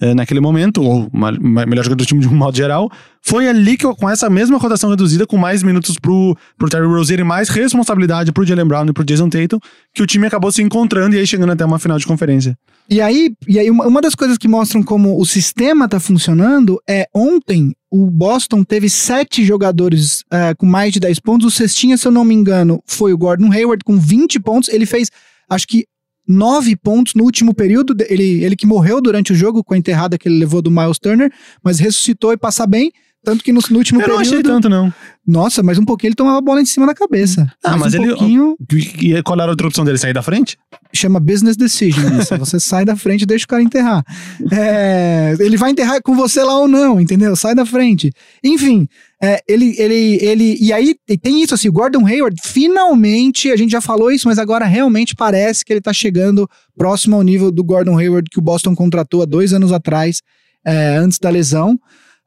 eh, 0.00 0.14
naquele 0.14 0.40
momento, 0.40 0.82
ou 0.82 1.08
melhor 1.12 1.84
jogador 1.84 1.96
do 1.96 2.06
time 2.06 2.20
de 2.20 2.28
um 2.28 2.34
modo 2.34 2.56
geral, 2.56 2.90
foi 3.22 3.46
ali 3.48 3.76
que 3.76 3.84
eu- 3.84 3.94
com 3.94 4.08
essa 4.08 4.28
mesma 4.30 4.56
rotação 4.58 4.90
reduzida, 4.90 5.26
com 5.26 5.36
mais 5.36 5.62
minutos 5.62 5.96
pro, 5.98 6.36
pro 6.58 6.68
Terry 6.68 6.86
Rozier 6.86 7.20
e 7.20 7.24
mais 7.24 7.48
responsabilidade 7.48 8.32
pro 8.32 8.44
Jalen 8.44 8.66
Brown 8.66 8.86
e 8.86 8.92
pro 8.92 9.04
Jason 9.04 9.28
Tatum, 9.28 9.58
que 9.94 10.02
o 10.02 10.06
time 10.06 10.26
acabou 10.26 10.50
se 10.50 10.62
encontrando 10.62 11.14
e 11.14 11.18
aí 11.18 11.26
chegando 11.26 11.52
até 11.52 11.64
uma 11.64 11.78
final 11.78 11.98
de 11.98 12.06
conferência. 12.06 12.56
E 12.88 13.00
aí, 13.00 13.30
e 13.46 13.58
aí 13.58 13.70
uma, 13.70 13.86
uma 13.86 14.00
das 14.00 14.14
coisas 14.14 14.36
que 14.36 14.48
mostram 14.48 14.82
como 14.82 15.20
o 15.20 15.24
sistema 15.24 15.88
tá 15.88 16.00
funcionando 16.00 16.80
é 16.88 17.06
ontem 17.14 17.72
o 17.92 18.10
Boston 18.10 18.64
teve 18.64 18.88
sete 18.88 19.44
jogadores 19.44 20.24
eh, 20.32 20.54
com 20.56 20.66
mais 20.66 20.92
de 20.92 21.00
10 21.00 21.20
pontos. 21.20 21.46
O 21.46 21.50
cestinha, 21.50 21.96
se 21.96 22.06
eu 22.06 22.12
não 22.12 22.24
me 22.24 22.34
engano, 22.34 22.80
foi 22.86 23.12
o 23.12 23.18
Gordon 23.18 23.52
Hayward 23.52 23.84
com 23.84 23.96
20 23.98 24.40
pontos. 24.40 24.68
Ele 24.68 24.86
fez, 24.86 25.08
acho 25.48 25.66
que, 25.66 25.84
nove 26.30 26.76
pontos 26.76 27.14
no 27.14 27.24
último 27.24 27.52
período. 27.52 27.94
Ele, 28.08 28.44
ele 28.44 28.56
que 28.56 28.66
morreu 28.66 29.00
durante 29.00 29.32
o 29.32 29.36
jogo 29.36 29.64
com 29.64 29.74
a 29.74 29.78
enterrada 29.78 30.16
que 30.16 30.28
ele 30.28 30.38
levou 30.38 30.62
do 30.62 30.70
Miles 30.70 30.98
Turner, 30.98 31.32
mas 31.62 31.78
ressuscitou 31.78 32.32
e 32.32 32.36
passa 32.36 32.66
bem. 32.66 32.92
Tanto 33.22 33.44
que 33.44 33.52
no, 33.52 33.60
no 33.70 33.78
último 33.78 34.00
Eu 34.00 34.08
não 34.08 34.16
período. 34.16 34.32
achei 34.34 34.42
tanto, 34.42 34.68
não. 34.68 34.92
Nossa, 35.26 35.62
mas 35.62 35.76
um 35.78 35.84
pouquinho 35.84 36.08
ele 36.08 36.14
tomava 36.14 36.38
a 36.38 36.40
bola 36.40 36.60
em 36.62 36.64
cima 36.64 36.86
da 36.86 36.94
cabeça. 36.94 37.46
Ah, 37.62 37.76
mas 37.76 37.92
um 37.94 37.98
ele- 38.02 38.08
pouquinho 38.08 38.56
E 38.98 39.22
qual 39.22 39.38
era 39.38 39.44
a 39.48 39.50
outra 39.50 39.66
opção 39.68 39.84
dele? 39.84 39.98
Sair 39.98 40.14
da 40.14 40.22
frente? 40.22 40.56
chama 40.92 41.20
business 41.20 41.56
decision 41.56 42.18
isso. 42.18 42.36
Você 42.38 42.58
sai 42.58 42.84
da 42.84 42.96
frente 42.96 43.22
e 43.22 43.26
deixa 43.26 43.44
o 43.44 43.48
cara 43.48 43.62
enterrar. 43.62 44.02
É, 44.50 45.36
ele 45.38 45.56
vai 45.56 45.70
enterrar 45.70 46.00
com 46.02 46.14
você 46.16 46.42
lá 46.42 46.58
ou 46.58 46.66
não, 46.66 46.98
entendeu? 47.00 47.36
Sai 47.36 47.54
da 47.54 47.64
frente. 47.66 48.10
Enfim, 48.42 48.88
é, 49.22 49.40
ele, 49.46 49.74
ele, 49.78 50.18
ele. 50.24 50.56
E 50.60 50.72
aí 50.72 50.96
tem 51.22 51.42
isso 51.42 51.54
assim: 51.54 51.68
o 51.68 51.72
Gordon 51.72 52.04
Hayward, 52.06 52.40
finalmente, 52.42 53.50
a 53.50 53.56
gente 53.56 53.70
já 53.70 53.80
falou 53.80 54.10
isso, 54.10 54.26
mas 54.26 54.38
agora 54.38 54.64
realmente 54.64 55.14
parece 55.14 55.64
que 55.64 55.72
ele 55.72 55.80
tá 55.80 55.92
chegando 55.92 56.48
próximo 56.76 57.16
ao 57.16 57.22
nível 57.22 57.50
do 57.52 57.62
Gordon 57.62 57.98
Hayward 57.98 58.28
que 58.30 58.38
o 58.38 58.42
Boston 58.42 58.74
contratou 58.74 59.22
há 59.22 59.26
dois 59.26 59.52
anos 59.52 59.72
atrás, 59.72 60.22
é, 60.66 60.96
antes 60.96 61.18
da 61.18 61.28
lesão. 61.30 61.78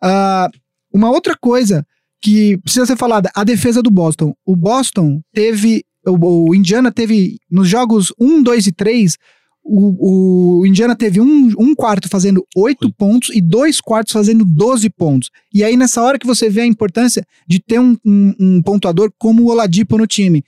Ah, 0.02 0.50
uma 0.94 1.10
outra 1.10 1.36
coisa 1.36 1.86
que 2.22 2.58
precisa 2.60 2.86
ser 2.86 2.96
falada, 2.98 3.30
a 3.36 3.44
defesa 3.44 3.82
do 3.82 3.91
Boston. 3.91 4.34
O 4.46 4.56
Boston 4.56 5.20
teve. 5.34 5.84
O, 6.06 6.50
o 6.50 6.56
Indiana 6.56 6.91
teve, 6.91 7.38
nos 7.50 7.68
jogos 7.68 8.14
1, 8.20 8.44
2 8.44 8.68
e 8.68 8.72
3, 8.74 9.18
o, 9.64 10.60
o 10.60 10.66
Indiana 10.66 10.96
teve 10.96 11.22
um, 11.22 11.52
um 11.58 11.74
quarto 11.74 12.10
fazendo 12.10 12.46
8 12.56 12.94
pontos 12.94 13.30
e 13.34 13.39
dois 13.41 13.80
quartos 13.80 14.12
fazendo 14.12 14.44
12 14.44 14.89
pontos. 14.89 15.30
E 15.54 15.64
aí, 15.64 15.78
nessa 15.78 16.02
hora 16.02 16.20
que 16.20 16.28
você 16.28 16.50
vê 16.50 16.62
a 16.62 16.66
importância 16.66 17.26
de 17.48 17.60
ter 17.62 17.80
um, 17.80 17.96
um- 18.06 18.34
um 18.39 18.62
pontuador 18.62 19.12
como 19.18 19.44
o 19.44 19.48
Oladipo 19.50 19.98
no 19.98 20.06
time. 20.06 20.44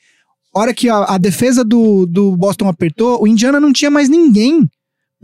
hora 0.54 0.74
que 0.74 0.90
a, 0.90 1.04
a 1.16 1.18
defesa 1.18 1.64
do, 1.64 2.06
do 2.06 2.36
Boston 2.36 2.68
apertou, 2.68 3.22
o 3.22 3.28
Indiana 3.28 3.60
não 3.60 3.72
tinha 3.72 3.90
mais 3.92 4.10
ninguém 4.10 4.68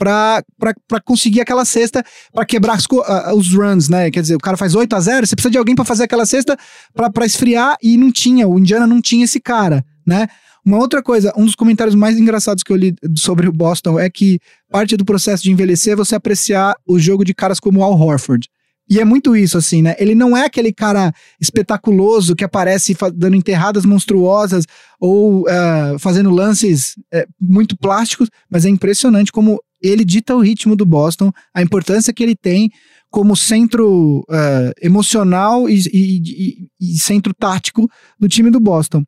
pra 0.06 1.02
conseguir 1.06 1.42
aquela 1.42 1.64
cesta, 1.64 2.04
pra 2.34 2.46
quebrar 2.46 2.82
co- 2.88 3.02
ah, 3.06 3.34
os 3.36 3.54
runs, 3.54 3.88
né? 3.88 4.10
Quer 4.10 4.22
dizer, 4.22 4.36
o 4.36 4.40
cara 4.40 4.58
faz 4.58 4.74
8 4.74 4.96
a 4.96 5.00
0 5.00 5.28
você 5.28 5.36
precisa 5.36 5.52
de 5.52 5.58
alguém 5.58 5.76
pra 5.76 5.86
fazer 5.86 6.04
aquela 6.04 6.26
cesta 6.26 6.58
pra 6.94 7.26
esfriar 7.26 7.78
e 7.84 7.98
não 7.98 8.12
tinha. 8.12 8.48
O 8.48 8.58
Indiana 8.60 8.88
não 8.88 9.02
tinha 9.02 9.26
esse 9.26 9.40
cara, 9.40 9.86
né? 10.06 10.28
Uma 10.66 10.78
outra 10.78 11.02
coisa, 11.02 11.34
um 11.36 11.46
dos 11.46 11.56
comentários 11.56 11.96
mais 11.96 12.18
engraçados 12.20 12.62
que 12.64 12.72
eu 12.72 12.76
li 12.78 12.94
sobre 13.16 13.48
o 13.48 13.52
Boston 13.52 14.00
é 14.00 14.10
que 14.10 14.40
parte 14.70 14.96
do 14.96 15.04
processo 15.06 15.42
de 15.44 15.52
envelhecer 15.52 15.94
é 15.94 15.96
você 15.96 16.14
apreciar 16.16 16.76
o 16.88 17.00
jogo 17.00 17.26
de 17.26 17.34
caras 17.34 17.60
como 17.60 17.84
Al 17.84 18.00
Horford. 18.00 18.48
E 18.92 19.00
é 19.00 19.06
muito 19.06 19.38
isso, 19.38 19.58
assim, 19.58 19.82
né? 19.82 19.96
Ele 19.98 20.14
não 20.14 20.36
é 20.36 20.44
aquele 20.44 20.74
cara 20.74 21.14
espetaculoso 21.40 22.36
que 22.36 22.44
aparece 22.44 22.94
dando 23.16 23.38
enterradas 23.38 23.86
monstruosas 23.86 24.66
ou 25.00 25.48
ah, 25.48 25.96
fazendo 25.98 26.30
lances 26.30 26.96
eh, 27.10 27.26
muito 27.40 27.78
plásticos, 27.78 28.30
mas 28.50 28.66
é 28.66 28.70
impressionante 28.70 29.32
como 29.32 29.64
ele 29.82 30.04
dita 30.04 30.36
o 30.36 30.42
ritmo 30.42 30.76
do 30.76 30.86
Boston, 30.86 31.32
a 31.54 31.62
importância 31.62 32.12
que 32.12 32.22
ele 32.22 32.36
tem 32.36 32.70
como 33.10 33.34
centro 33.34 34.26
ah, 34.30 34.74
emocional 34.82 35.70
e, 35.70 35.80
e- 35.94 36.22
e- 36.22 36.68
e 36.94 37.00
centro 37.00 37.34
tático 37.34 37.90
do 38.20 38.28
time 38.28 38.52
do 38.52 38.60
Boston. 38.60 39.04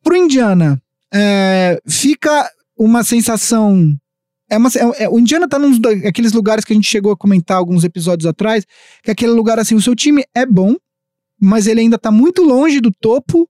Pro 0.00 0.14
Indiana, 0.16 0.80
fica 1.88 2.48
uma 2.78 3.02
sensação. 3.02 3.96
É 4.50 4.56
uma, 4.56 4.68
é- 4.68 5.04
é- 5.04 5.08
o 5.08 5.18
Indiana 5.18 5.48
tá 5.48 5.58
num 5.58 5.72
aqueles 6.06 6.32
lugares 6.32 6.64
que 6.64 6.72
a 6.72 6.76
gente 6.76 6.88
chegou 6.88 7.12
a 7.12 7.16
comentar 7.16 7.56
alguns 7.56 7.84
episódios 7.84 8.26
atrás, 8.26 8.64
que 9.02 9.10
é 9.10 9.12
aquele 9.12 9.32
lugar 9.32 9.58
assim, 9.58 9.74
o 9.74 9.80
seu 9.80 9.94
time 9.94 10.24
é 10.34 10.46
bom, 10.46 10.74
mas 11.40 11.66
ele 11.66 11.80
ainda 11.80 11.98
tá 11.98 12.10
muito 12.10 12.42
longe 12.42 12.80
do 12.80 12.90
topo 12.90 13.48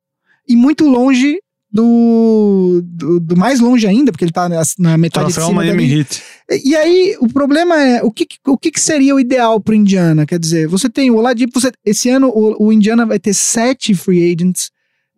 e 0.49 0.57
muito 0.57 0.87
longe 0.87 1.39
do, 1.71 2.81
do, 2.83 3.21
do 3.21 3.37
mais 3.37 3.61
longe 3.61 3.87
ainda, 3.87 4.11
porque 4.11 4.25
ele 4.25 4.33
tá 4.33 4.49
na, 4.49 4.63
na 4.79 4.97
metade 4.97 5.29
de 5.29 5.35
Troféu 5.35 5.51
cima 5.51 5.63
da 5.63 5.67
Miami 5.67 5.87
liga. 5.87 6.01
Heat. 6.01 6.23
E 6.65 6.75
aí, 6.75 7.17
o 7.21 7.29
problema 7.29 7.77
é, 7.77 8.03
o 8.03 8.11
que, 8.11 8.27
o 8.47 8.57
que, 8.57 8.81
seria 8.81 9.15
o 9.15 9.21
ideal 9.21 9.61
pro 9.61 9.75
Indiana? 9.75 10.25
Quer 10.25 10.39
dizer, 10.39 10.67
você 10.67 10.89
tem 10.89 11.11
o 11.11 11.17
Oladipo, 11.17 11.61
você, 11.61 11.71
esse 11.85 12.09
ano 12.09 12.29
o, 12.29 12.69
o 12.69 12.73
Indiana 12.73 13.05
vai 13.05 13.19
ter 13.19 13.35
sete 13.35 13.95
free 13.95 14.33
agents, 14.33 14.71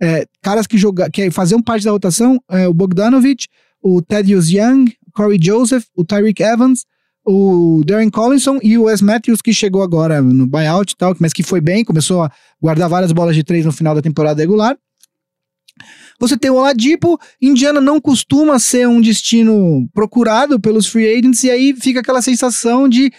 é, 0.02 0.26
caras 0.42 0.66
que, 0.66 0.76
joga, 0.76 1.08
que 1.08 1.30
faziam 1.30 1.62
parte 1.62 1.84
da 1.84 1.92
rotação, 1.92 2.40
é, 2.50 2.66
o 2.66 2.74
Bogdanovich, 2.74 3.46
o 3.82 4.02
Thaddeus 4.02 4.50
Young, 4.50 4.92
Corey 5.20 5.38
Joseph, 5.38 5.84
o 5.94 6.02
Tyreek 6.02 6.42
Evans, 6.42 6.86
o 7.26 7.82
Darren 7.84 8.08
Collinson 8.08 8.58
e 8.62 8.78
o 8.78 8.84
Wes 8.84 9.02
Matthews, 9.02 9.42
que 9.42 9.52
chegou 9.52 9.82
agora 9.82 10.22
no 10.22 10.46
buyout 10.46 10.94
e 10.94 10.96
tal, 10.96 11.14
mas 11.20 11.34
que 11.34 11.42
foi 11.42 11.60
bem, 11.60 11.84
começou 11.84 12.22
a 12.22 12.32
guardar 12.58 12.88
várias 12.88 13.12
bolas 13.12 13.36
de 13.36 13.44
três 13.44 13.66
no 13.66 13.70
final 13.70 13.94
da 13.94 14.00
temporada 14.00 14.40
regular. 14.40 14.78
Você 16.18 16.38
tem 16.38 16.50
o 16.50 16.54
Oladipo, 16.54 17.20
Indiana 17.40 17.82
não 17.82 18.00
costuma 18.00 18.58
ser 18.58 18.88
um 18.88 18.98
destino 18.98 19.86
procurado 19.92 20.58
pelos 20.58 20.86
free 20.86 21.06
agents, 21.06 21.44
e 21.44 21.50
aí 21.50 21.74
fica 21.78 22.00
aquela 22.00 22.22
sensação 22.22 22.88
de 22.88 23.12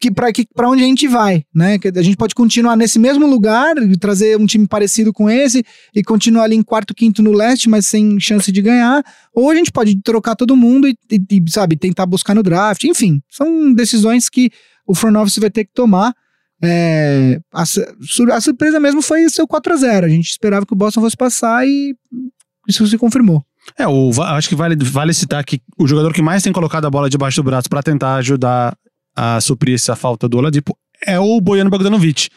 que 0.00 0.10
para 0.10 0.32
que, 0.32 0.46
pra 0.54 0.68
onde 0.68 0.82
a 0.82 0.86
gente 0.86 1.06
vai, 1.06 1.44
né? 1.54 1.78
Que 1.78 1.88
a 1.88 2.02
gente 2.02 2.16
pode 2.16 2.34
continuar 2.34 2.76
nesse 2.76 2.98
mesmo 2.98 3.26
lugar, 3.26 3.74
trazer 4.00 4.38
um 4.38 4.46
time 4.46 4.66
parecido 4.66 5.12
com 5.12 5.28
esse, 5.30 5.64
e 5.94 6.02
continuar 6.02 6.44
ali 6.44 6.56
em 6.56 6.62
quarto, 6.62 6.94
quinto 6.94 7.22
no 7.22 7.32
leste, 7.32 7.68
mas 7.68 7.86
sem 7.86 8.18
chance 8.20 8.50
de 8.50 8.62
ganhar, 8.62 9.02
ou 9.34 9.50
a 9.50 9.54
gente 9.54 9.70
pode 9.70 10.00
trocar 10.02 10.34
todo 10.36 10.56
mundo 10.56 10.88
e, 10.88 10.96
e- 11.10 11.20
e, 11.30 11.50
sabe, 11.50 11.76
tentar 11.76 12.06
buscar 12.06 12.34
no 12.34 12.42
draft, 12.42 12.84
enfim, 12.84 13.20
são 13.30 13.72
decisões 13.72 14.28
que 14.28 14.50
o 14.86 14.94
front 14.94 15.14
office 15.16 15.38
vai 15.38 15.50
ter 15.50 15.64
que 15.64 15.72
tomar. 15.74 16.12
É, 16.64 17.40
a, 17.52 17.62
a 17.62 18.40
surpresa 18.40 18.78
mesmo 18.78 19.02
foi 19.02 19.28
ser 19.28 19.42
o 19.42 19.48
4 19.48 19.72
a 19.72 19.76
0 19.76 20.06
A 20.06 20.08
gente 20.08 20.30
esperava 20.30 20.64
que 20.64 20.72
o 20.72 20.76
Boston 20.76 21.00
fosse 21.00 21.16
passar 21.16 21.66
e 21.66 21.92
isso 22.68 22.86
se 22.86 22.96
confirmou. 22.96 23.44
É, 23.76 23.86
o, 23.86 24.10
acho 24.22 24.48
que 24.48 24.54
vale, 24.54 24.76
vale 24.76 25.12
citar 25.12 25.44
que 25.44 25.60
o 25.78 25.86
jogador 25.88 26.12
que 26.12 26.22
mais 26.22 26.42
tem 26.42 26.52
colocado 26.52 26.84
a 26.86 26.90
bola 26.90 27.10
debaixo 27.10 27.42
do 27.42 27.44
braço 27.44 27.68
pra 27.68 27.82
tentar 27.82 28.14
ajudar 28.16 28.76
a 29.16 29.40
suprir 29.40 29.74
essa 29.74 29.94
falta 29.96 30.28
do 30.28 30.38
Oladipo 30.38 30.76
é 31.06 31.18
o 31.18 31.40
Bojan 31.40 31.68
Bogdanovic, 31.68 32.28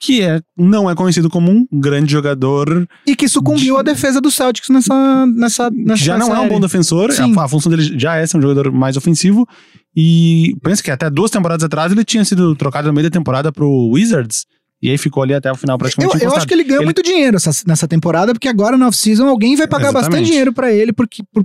que 0.00 0.22
é, 0.22 0.40
não 0.56 0.90
é 0.90 0.94
conhecido 0.94 1.30
como 1.30 1.50
um 1.50 1.66
grande 1.72 2.12
jogador, 2.12 2.86
E 3.06 3.16
que 3.16 3.28
sucumbiu 3.28 3.78
à 3.78 3.82
defesa 3.82 4.20
do 4.20 4.30
Celtics 4.30 4.68
nessa. 4.68 5.26
nessa, 5.26 5.70
nessa 5.70 6.02
já 6.04 6.18
não 6.18 6.28
é 6.28 6.38
um 6.38 6.42
série. 6.42 6.48
bom 6.50 6.60
defensor, 6.60 7.10
a, 7.10 7.42
a 7.42 7.48
função 7.48 7.70
dele 7.70 7.98
já 7.98 8.16
é 8.16 8.26
ser 8.26 8.36
um 8.36 8.42
jogador 8.42 8.70
mais 8.72 8.96
ofensivo, 8.96 9.46
e 9.94 10.54
pensa 10.62 10.82
que 10.82 10.90
até 10.90 11.08
duas 11.08 11.30
temporadas 11.30 11.64
atrás 11.64 11.92
ele 11.92 12.04
tinha 12.04 12.24
sido 12.24 12.54
trocado 12.54 12.88
no 12.88 12.94
meio 12.94 13.08
da 13.08 13.12
temporada 13.18 13.50
pro 13.50 13.88
Wizards, 13.90 14.44
e 14.82 14.90
aí 14.90 14.98
ficou 14.98 15.22
ali 15.22 15.32
até 15.34 15.50
o 15.50 15.54
final 15.54 15.74
Eu, 15.74 15.78
praticamente 15.78 16.14
eu 16.14 16.18
encostado. 16.18 16.38
acho 16.38 16.46
que 16.46 16.54
ele 16.54 16.64
ganhou 16.64 16.80
Ele- 16.80 16.86
muito 16.86 17.02
dinheiro 17.02 17.36
essa- 17.36 17.62
nessa 17.66 17.88
temporada, 17.88 18.32
porque 18.32 18.48
agora 18.48 18.76
na 18.76 18.88
off-season 18.88 19.26
alguém 19.26 19.56
vai 19.56 19.66
pagar 19.66 19.84
Exatamente. 19.88 20.10
bastante 20.10 20.26
dinheiro 20.28 20.52
pra 20.52 20.72
ele, 20.72 20.92
porque. 20.92 21.22
por- 21.32 21.44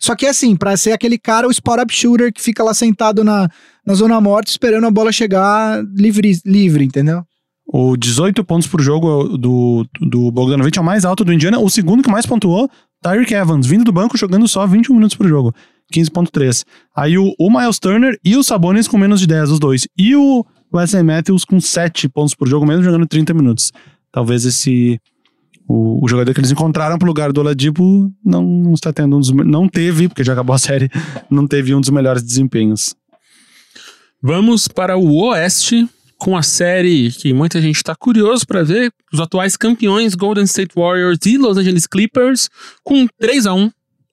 Só 0.00 0.14
que 0.16 0.26
assim, 0.26 0.56
pra 0.56 0.76
ser 0.76 0.92
aquele 0.92 1.18
cara, 1.18 1.46
o 1.46 1.50
spot-up 1.50 1.92
shooter 1.92 2.32
que 2.32 2.40
fica 2.40 2.62
lá 2.64 2.72
sentado 2.72 3.22
na, 3.22 3.48
na 3.86 3.94
zona 3.94 4.18
morta 4.20 4.50
esperando 4.50 4.86
a 4.86 4.90
bola 4.90 5.12
chegar 5.12 5.82
livre, 5.94 6.40
livre 6.46 6.84
entendeu? 6.84 7.22
O 7.70 7.96
18 7.98 8.42
pontos 8.44 8.66
por 8.66 8.80
jogo 8.80 9.36
do, 9.36 9.86
do 10.00 10.30
Bogdanovic 10.30 10.78
é 10.78 10.80
o 10.80 10.84
mais 10.84 11.04
alto 11.04 11.22
do 11.22 11.32
Indiana. 11.34 11.58
O 11.58 11.68
segundo 11.68 12.02
que 12.02 12.10
mais 12.10 12.24
pontuou, 12.24 12.66
Tyreek 13.02 13.34
Evans, 13.34 13.66
vindo 13.66 13.84
do 13.84 13.92
banco, 13.92 14.16
jogando 14.16 14.48
só 14.48 14.66
21 14.66 14.94
minutos 14.94 15.14
por 15.14 15.28
jogo. 15.28 15.54
15.3. 15.92 16.64
Aí 16.96 17.18
o, 17.18 17.34
o 17.38 17.50
Miles 17.50 17.78
Turner 17.78 18.18
e 18.24 18.36
o 18.36 18.42
Sabonis 18.42 18.88
com 18.88 18.96
menos 18.96 19.20
de 19.20 19.26
10, 19.26 19.50
os 19.50 19.58
dois. 19.58 19.86
E 19.98 20.16
o 20.16 20.46
Wesley 20.72 21.02
Matthews 21.02 21.44
com 21.44 21.60
7 21.60 22.08
pontos 22.08 22.34
por 22.34 22.48
jogo, 22.48 22.66
mesmo 22.66 22.82
jogando 22.82 23.06
30 23.06 23.34
minutos. 23.34 23.72
Talvez 24.12 24.44
esse... 24.44 25.00
O, 25.66 26.02
o 26.02 26.08
jogador 26.08 26.32
que 26.32 26.40
eles 26.40 26.50
encontraram 26.50 26.98
pro 26.98 27.06
lugar 27.06 27.30
do 27.30 27.40
Oladipo 27.40 28.10
não, 28.24 28.42
não 28.42 28.72
está 28.72 28.92
tendo 28.92 29.16
um 29.16 29.20
dos... 29.20 29.30
Não 29.30 29.68
teve, 29.68 30.08
porque 30.08 30.24
já 30.24 30.32
acabou 30.32 30.54
a 30.54 30.58
série, 30.58 30.90
não 31.30 31.46
teve 31.46 31.74
um 31.74 31.80
dos 31.80 31.90
melhores 31.90 32.22
desempenhos. 32.22 32.94
Vamos 34.22 34.66
para 34.66 34.96
o 34.96 35.14
Oeste 35.26 35.88
com 36.18 36.36
a 36.36 36.42
série 36.42 37.12
que 37.12 37.32
muita 37.32 37.60
gente 37.62 37.76
está 37.76 37.94
curioso 37.94 38.46
para 38.46 38.64
ver. 38.64 38.92
Os 39.12 39.20
atuais 39.20 39.56
campeões 39.56 40.14
Golden 40.14 40.44
State 40.44 40.74
Warriors 40.76 41.18
e 41.24 41.38
Los 41.38 41.56
Angeles 41.56 41.86
Clippers 41.86 42.50
com 42.82 43.06
3 43.18 43.46
a 43.46 43.54
1 43.54 43.70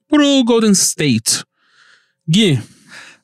pro 0.08 0.43
Golden 0.43 0.72
State. 0.72 1.43
Gui, 2.30 2.60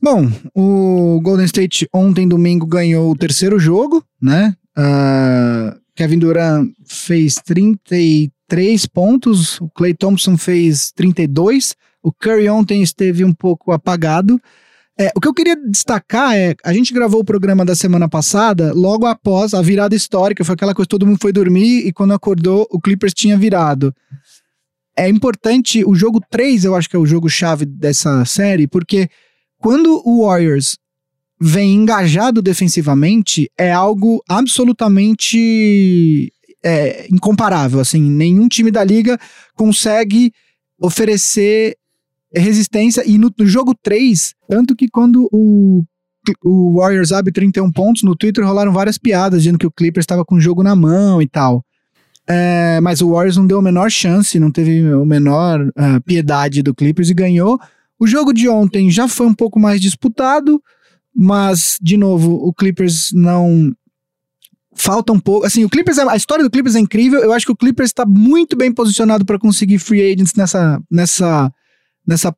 Bom, 0.02 0.32
o 0.56 1.22
Golden 1.22 1.46
State 1.46 1.88
ontem, 1.94 2.28
domingo, 2.28 2.66
ganhou 2.66 3.12
o 3.12 3.16
terceiro 3.16 3.60
jogo, 3.60 4.04
né? 4.20 4.56
Ah, 4.76 5.78
Kevin 5.96 6.18
Durant 6.18 6.72
fez 6.88 7.36
33 7.36 8.88
pontos, 8.88 9.62
o 9.62 9.70
Clay 9.70 9.94
Thompson 9.94 10.38
fez 10.38 10.92
32, 10.96 11.76
o 12.02 12.12
Curry 12.12 12.50
ontem 12.50 12.82
esteve 12.82 13.24
um 13.24 13.32
pouco 13.32 13.72
apagado. 13.72 14.42
É, 15.00 15.12
o 15.16 15.22
que 15.22 15.28
eu 15.28 15.34
queria 15.36 15.56
destacar 15.56 16.36
é, 16.36 16.56
a 16.64 16.74
gente 16.74 16.94
gravou 16.94 17.22
o 17.22 17.26
programa 17.26 17.64
da 17.64 17.76
semana 17.76 18.10
passada, 18.10 18.74
logo 18.74 19.06
após 19.06 19.54
a 19.54 19.62
virada 19.62 19.96
histórica, 19.96 20.44
foi 20.44 20.56
aquela 20.56 20.74
coisa, 20.74 20.90
todo 20.90 21.06
mundo 21.06 21.20
foi 21.22 21.32
dormir 21.32 21.86
e 21.86 21.94
quando 21.94 22.14
acordou, 22.16 22.68
o 22.72 22.82
Clippers 22.82 23.14
tinha 23.14 23.38
virado. 23.38 23.94
É 24.98 25.08
importante, 25.08 25.86
o 25.86 25.94
jogo 25.94 26.20
3 26.30 26.66
eu 26.66 26.76
acho 26.76 26.90
que 26.90 26.96
é 26.96 27.00
o 27.00 27.06
jogo-chave 27.06 27.66
dessa 27.66 28.26
série, 28.26 28.68
porque 28.68 29.08
quando 29.62 30.02
o 30.06 30.26
Warriors 30.26 30.78
vem 31.40 31.74
engajado 31.74 32.42
defensivamente, 32.42 33.50
é 33.58 33.72
algo 33.72 34.22
absolutamente 34.28 36.32
é, 36.64 37.08
incomparável. 37.12 37.80
Assim, 37.80 38.02
nenhum 38.02 38.48
time 38.48 38.72
da 38.72 38.84
liga 38.84 39.20
consegue 39.56 40.32
oferecer 40.80 41.76
resistência. 42.34 43.04
E 43.08 43.18
no, 43.18 43.32
no 43.38 43.46
jogo 43.46 43.76
3, 43.82 44.34
tanto 44.50 44.76
que 44.76 44.88
quando 44.88 45.28
o, 45.32 45.84
o 46.44 46.80
Warriors 46.80 47.12
abre 47.12 47.32
31 47.32 47.72
pontos, 47.72 48.04
no 48.04 48.16
Twitter 48.16 48.46
rolaram 48.46 48.72
várias 48.72 48.98
piadas 48.98 49.44
dizendo 49.44 49.60
que 49.60 49.68
o 49.68 49.72
Clippers 49.72 50.04
estava 50.04 50.26
com 50.26 50.36
o 50.36 50.42
jogo 50.42 50.64
na 50.64 50.76
mão 50.76 51.22
e 51.22 51.28
tal. 51.28 51.64
É, 52.28 52.80
mas 52.82 53.02
o 53.02 53.12
Warriors 53.12 53.38
não 53.38 53.48
deu 53.48 53.60
a 53.60 53.64
menor 53.64 53.90
chance, 53.90 54.40
não 54.40 54.52
teve 54.52 54.88
a 54.88 55.06
menor 55.06 55.72
ah, 55.76 56.00
piedade 56.02 56.62
do 56.62 56.74
Clippers 56.74 57.10
e 57.10 57.14
ganhou. 57.14 57.60
O 58.02 58.08
jogo 58.08 58.34
de 58.34 58.50
ontem 58.50 58.90
já 58.90 59.08
foi 59.08 59.28
um 59.28 59.34
pouco 59.34 59.60
mais 59.60 59.80
disputado, 59.80 60.60
mas, 61.16 61.78
de 61.80 61.96
novo, 61.98 62.34
o 62.34 62.52
Clippers 62.52 63.12
não. 63.14 63.72
Falta 64.74 65.14
um 65.14 65.20
pouco. 65.20 65.46
Assim, 65.46 65.64
o 65.64 65.70
Clippers, 65.70 66.00
é- 66.00 66.10
a 66.10 66.16
história 66.16 66.44
do 66.44 66.50
Clippers 66.50 66.76
é 66.76 66.80
incrível. 66.80 67.20
Eu 67.20 67.32
acho 67.32 67.46
que 67.46 67.52
o 67.52 67.56
Clippers 67.56 67.92
está 67.92 68.04
muito 68.04 68.56
bem 68.58 68.74
posicionado 68.74 69.24
para 69.24 69.38
conseguir 69.38 69.78
free 69.78 70.02
agents 70.02 70.34
nessa, 70.34 70.82
nessa, 70.90 71.54
nessa 72.08 72.36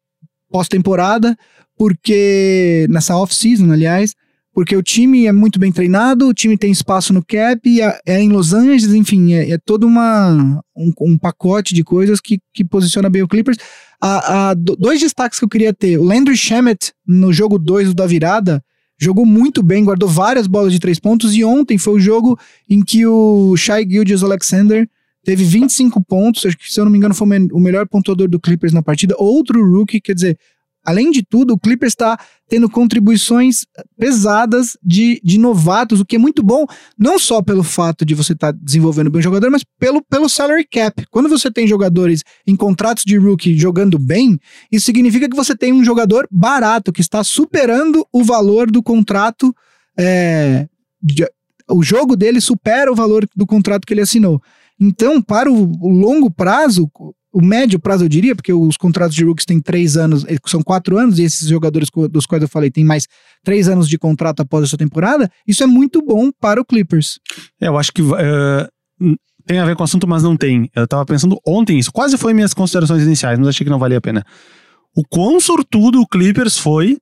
pós-temporada, 0.51 1.38
porque. 1.78 2.86
Nessa 2.89 3.16
off-season, 3.16 3.72
aliás. 3.72 4.14
Porque 4.54 4.76
o 4.76 4.84
time 4.84 5.26
é 5.26 5.32
muito 5.32 5.60
bem 5.60 5.72
treinado, 5.72 6.28
o 6.28 6.34
time 6.34 6.56
tem 6.58 6.72
espaço 6.72 7.12
no 7.12 7.24
cap, 7.26 7.82
é, 7.82 7.99
é 8.06 8.22
em 8.22 8.30
Los 8.30 8.54
Angeles, 8.54 8.93
enfim, 8.93 9.34
é, 9.34 9.51
é 9.51 9.58
todo 9.58 9.88
uma, 9.88 10.62
um, 10.78 10.93
um 11.01 11.18
pacote 11.18 11.74
de 11.74 11.84
coisas 11.84 12.20
que, 12.22 12.39
que 12.54 12.64
posiciona 12.64 13.10
bem 13.10 13.24
o 13.24 13.28
Clippers. 13.28 13.58
A- 13.99 14.49
a- 14.49 14.54
do- 14.54 14.76
dois 14.76 14.99
destaques 14.99 15.39
que 15.39 15.45
eu 15.45 15.49
queria 15.49 15.74
ter. 15.74 15.97
O 15.97 16.04
Landry 16.04 16.38
Shamet, 16.38 16.93
no 17.08 17.34
jogo 17.34 17.58
2 17.58 17.93
da 17.95 18.06
virada, 18.06 18.64
jogou 18.99 19.26
muito 19.26 19.64
bem, 19.64 19.84
guardou 19.84 20.08
várias 20.08 20.45
bolas 20.45 20.72
de 20.72 20.80
três 20.80 20.99
pontos. 20.99 21.34
E 21.36 21.43
ontem 21.43 21.78
foi 21.80 21.93
o 21.95 21.99
jogo 21.99 22.38
em 22.70 22.84
que 22.84 23.06
o 23.08 23.58
Shai 23.58 23.84
Gilgeous 23.89 24.24
Alexander 24.24 24.88
teve 25.26 25.43
25 25.45 26.04
pontos, 26.04 26.45
acho 26.45 26.58
que 26.58 26.72
se 26.72 26.80
eu 26.80 26.84
não 26.86 26.91
me 26.91 26.97
engano 26.97 27.16
foi 27.16 27.28
o 27.54 27.60
melhor 27.60 27.88
pontuador 27.88 28.28
do 28.28 28.39
Clippers 28.39 28.74
na 28.74 28.84
partida. 28.84 29.16
Outro 29.18 29.64
rookie, 29.66 29.99
quer 30.01 30.14
dizer, 30.14 30.38
além 30.84 31.11
de 31.11 31.23
tudo, 31.23 31.53
o 31.53 31.59
Clippers 31.59 31.93
está 31.93 32.19
tendo 32.49 32.69
contribuições 32.69 33.65
pesadas 33.97 34.77
de, 34.84 35.19
de 35.23 35.38
novatos, 35.39 35.99
o 35.99 36.05
que 36.05 36.15
é 36.17 36.19
muito 36.19 36.43
bom, 36.43 36.65
não 36.97 37.17
só 37.17 37.41
pelo 37.41 37.63
fato 37.63 38.05
de 38.05 38.13
você 38.13 38.34
estar 38.34 38.51
desenvolvendo 38.51 39.09
bem 39.09 39.19
o 39.19 39.23
jogador, 39.23 39.49
mas 39.49 39.63
pelo, 39.79 40.01
pelo 40.03 40.29
salary 40.29 40.67
cap. 40.69 41.03
Quando 41.09 41.29
você 41.29 41.49
tem 41.49 41.65
jogadores 41.67 42.21
em 42.45 42.55
contratos 42.55 43.03
de 43.05 43.17
rookie 43.17 43.57
jogando 43.57 43.97
bem, 43.97 44.38
isso 44.71 44.86
significa 44.86 45.29
que 45.29 45.36
você 45.36 45.55
tem 45.55 45.73
um 45.73 45.84
jogador 45.84 46.27
barato, 46.29 46.91
que 46.91 47.01
está 47.01 47.23
superando 47.23 48.05
o 48.11 48.23
valor 48.23 48.69
do 48.69 48.84
contrato. 48.84 49.55
é, 49.97 50.67
de- 51.01 51.27
o 51.69 51.81
jogo 51.81 52.15
dele 52.15 52.41
supera 52.41 52.91
o 52.91 52.95
valor 52.95 53.25
do 53.36 53.45
contrato 53.45 53.86
que 53.86 53.93
ele 53.93 54.01
assinou. 54.01 54.41
Então, 54.79 55.21
para 55.21 55.49
o 55.49 55.88
longo 55.88 56.29
prazo, 56.29 56.89
o 57.34 57.41
médio 57.41 57.79
prazo 57.79 58.05
eu 58.05 58.09
diria, 58.09 58.36
porque 58.36 58.53
os 58.53 58.77
contratos 58.77 59.15
de 59.15 59.25
rookies 59.25 59.45
têm 59.45 59.59
três 59.59 59.97
anos, 59.97 60.23
eh, 60.25 60.38
são 60.45 60.61
quatro 60.61 60.97
anos, 60.97 61.17
e 61.17 61.23
esses 61.23 61.49
jogadores 61.49 61.89
dos 62.11 62.27
quais 62.27 62.43
eu 62.43 62.47
falei 62.47 62.69
têm 62.69 62.86
mais 62.86 63.07
três 63.43 63.67
anos 63.67 63.89
de 63.89 63.97
contrato 63.97 64.41
após 64.41 64.65
essa 64.65 64.77
temporada, 64.77 65.29
isso 65.47 65.63
é 65.63 65.65
muito 65.65 66.01
bom 66.01 66.31
para 66.39 66.61
o 66.61 66.65
Clippers. 66.65 67.19
É, 67.59 67.67
eu 67.67 67.77
acho 67.77 67.91
que 67.91 68.01
eh, 68.01 68.67
tem 69.45 69.59
a 69.59 69.65
ver 69.65 69.75
com 69.75 69.81
o 69.81 69.84
assunto, 69.84 70.07
mas 70.07 70.21
não 70.21 70.38
tem. 70.38 70.69
Eu 70.75 70.88
tava 70.88 71.05
pensando 71.05 71.38
ontem 71.45 71.79
isso. 71.79 71.91
Quase 71.91 72.17
foi 72.17 72.34
minhas 72.34 72.53
considerações 72.53 73.03
iniciais, 73.03 73.39
mas 73.39 73.47
achei 73.47 73.65
que 73.65 73.71
não 73.71 73.79
valia 73.79 73.97
a 73.97 74.01
pena. 74.01 74.23
O 74.95 75.03
quão 75.03 75.39
sortudo 75.39 76.01
o 76.01 76.07
Clippers 76.07 76.57
foi 76.57 76.97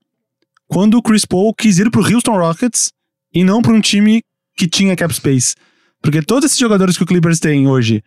quando 0.65 0.97
o 0.97 1.01
Chris 1.01 1.25
Paul 1.25 1.53
quis 1.53 1.77
ir 1.77 1.91
pro 1.91 2.01
Houston 2.01 2.38
Rockets 2.38 2.91
e 3.34 3.43
não 3.43 3.61
para 3.61 3.73
um 3.73 3.82
time 3.82 4.21
que 4.55 4.67
tinha 4.67 4.95
cap 4.95 5.13
space. 5.13 5.55
Porque 6.01 6.21
todos 6.21 6.45
esses 6.45 6.57
jogadores 6.57 6.97
que 6.97 7.03
o 7.03 7.05
Clippers 7.05 7.39
tem 7.39 7.67
hoje, 7.67 8.01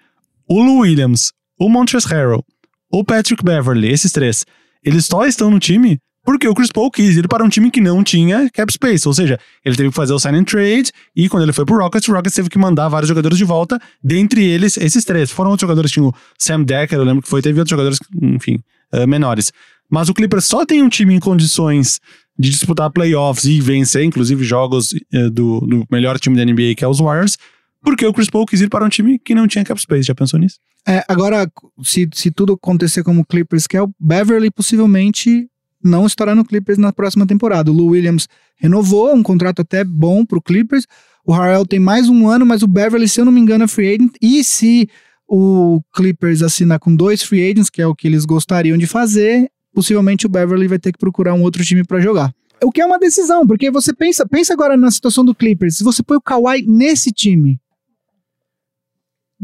o 0.48 0.62
Lou 0.62 0.78
Williams, 0.78 1.32
o 1.58 1.68
Montrezl 1.68 2.08
Harrell, 2.08 2.44
o 2.90 3.04
Patrick 3.04 3.44
Beverly, 3.44 3.88
esses 3.88 4.12
três, 4.12 4.44
eles 4.82 5.06
só 5.06 5.26
estão 5.26 5.50
no 5.50 5.58
time 5.58 5.98
porque 6.24 6.48
o 6.48 6.54
Chris 6.54 6.72
Paul 6.72 6.90
quis 6.90 7.16
ir 7.16 7.28
para 7.28 7.44
um 7.44 7.48
time 7.48 7.70
que 7.70 7.80
não 7.80 8.02
tinha 8.02 8.48
cap 8.50 8.72
space. 8.72 9.06
Ou 9.06 9.12
seja, 9.12 9.38
ele 9.62 9.76
teve 9.76 9.90
que 9.90 9.94
fazer 9.94 10.14
o 10.14 10.18
sign 10.18 10.38
and 10.38 10.44
trade 10.44 10.90
e 11.14 11.28
quando 11.28 11.42
ele 11.42 11.52
foi 11.52 11.66
pro 11.66 11.76
Rockets, 11.76 12.08
o 12.08 12.12
Rockets 12.12 12.34
teve 12.34 12.48
que 12.48 12.58
mandar 12.58 12.88
vários 12.88 13.08
jogadores 13.08 13.36
de 13.36 13.44
volta, 13.44 13.78
dentre 14.02 14.42
eles 14.42 14.78
esses 14.78 15.04
três. 15.04 15.30
Foram 15.30 15.50
outros 15.50 15.68
jogadores, 15.68 15.90
tinha 15.90 16.06
o 16.06 16.14
Sam 16.38 16.62
Decker, 16.62 16.98
eu 16.98 17.04
lembro 17.04 17.22
que 17.22 17.28
foi, 17.28 17.42
teve 17.42 17.60
outros 17.60 17.70
jogadores, 17.70 17.98
enfim, 18.22 18.58
eh, 18.92 19.06
menores. 19.06 19.52
Mas 19.90 20.08
o 20.08 20.14
Clippers 20.14 20.46
só 20.46 20.64
tem 20.64 20.82
um 20.82 20.88
time 20.88 21.14
em 21.14 21.20
condições 21.20 22.00
de 22.38 22.50
disputar 22.50 22.90
playoffs 22.90 23.44
e 23.44 23.60
vencer, 23.60 24.02
inclusive 24.02 24.42
jogos 24.44 24.94
eh, 25.12 25.28
do, 25.28 25.60
do 25.60 25.84
melhor 25.90 26.18
time 26.18 26.36
da 26.36 26.44
NBA, 26.44 26.74
que 26.74 26.84
é 26.84 26.88
os 26.88 27.00
Warriors, 27.00 27.36
porque 27.84 28.06
o 28.06 28.12
Chris 28.12 28.30
Paul 28.30 28.46
quis 28.46 28.60
ir 28.60 28.68
para 28.68 28.84
um 28.84 28.88
time 28.88 29.18
que 29.18 29.34
não 29.34 29.46
tinha 29.46 29.64
cap 29.64 29.80
space. 29.80 30.04
Já 30.04 30.14
pensou 30.14 30.40
nisso? 30.40 30.58
É, 30.88 31.04
agora, 31.06 31.50
se, 31.82 32.08
se 32.12 32.30
tudo 32.30 32.54
acontecer 32.54 33.04
como 33.04 33.20
o 33.20 33.24
Clippers 33.24 33.66
quer, 33.66 33.82
o 33.82 33.90
Beverly 34.00 34.50
possivelmente 34.50 35.48
não 35.82 36.06
estará 36.06 36.34
no 36.34 36.44
Clippers 36.44 36.78
na 36.78 36.92
próxima 36.92 37.26
temporada. 37.26 37.70
O 37.70 37.74
Lou 37.74 37.88
Williams 37.88 38.26
renovou 38.56 39.14
um 39.14 39.22
contrato 39.22 39.60
até 39.60 39.84
bom 39.84 40.24
pro 40.24 40.40
Clippers. 40.40 40.86
O 41.26 41.32
Harrell 41.32 41.66
tem 41.66 41.78
mais 41.78 42.08
um 42.08 42.26
ano, 42.26 42.46
mas 42.46 42.62
o 42.62 42.66
Beverly, 42.66 43.08
se 43.08 43.20
eu 43.20 43.24
não 43.24 43.32
me 43.32 43.40
engano, 43.40 43.64
é 43.64 43.68
free 43.68 43.94
agent. 43.94 44.12
E 44.20 44.42
se 44.42 44.88
o 45.28 45.80
Clippers 45.94 46.42
assinar 46.42 46.78
com 46.78 46.94
dois 46.94 47.22
free 47.22 47.50
agents, 47.50 47.70
que 47.70 47.82
é 47.82 47.86
o 47.86 47.94
que 47.94 48.06
eles 48.06 48.24
gostariam 48.24 48.78
de 48.78 48.86
fazer, 48.86 49.50
possivelmente 49.74 50.26
o 50.26 50.28
Beverly 50.28 50.68
vai 50.68 50.78
ter 50.78 50.92
que 50.92 50.98
procurar 50.98 51.34
um 51.34 51.42
outro 51.42 51.62
time 51.64 51.84
para 51.84 52.00
jogar. 52.00 52.32
O 52.62 52.70
que 52.70 52.80
é 52.80 52.86
uma 52.86 52.98
decisão, 52.98 53.46
porque 53.46 53.70
você 53.70 53.92
pensa, 53.92 54.26
pensa 54.26 54.54
agora 54.54 54.76
na 54.76 54.90
situação 54.90 55.24
do 55.24 55.34
Clippers. 55.34 55.76
Se 55.76 55.84
você 55.84 56.02
põe 56.02 56.16
o 56.16 56.20
Kawhi 56.20 56.64
nesse 56.66 57.10
time, 57.10 57.58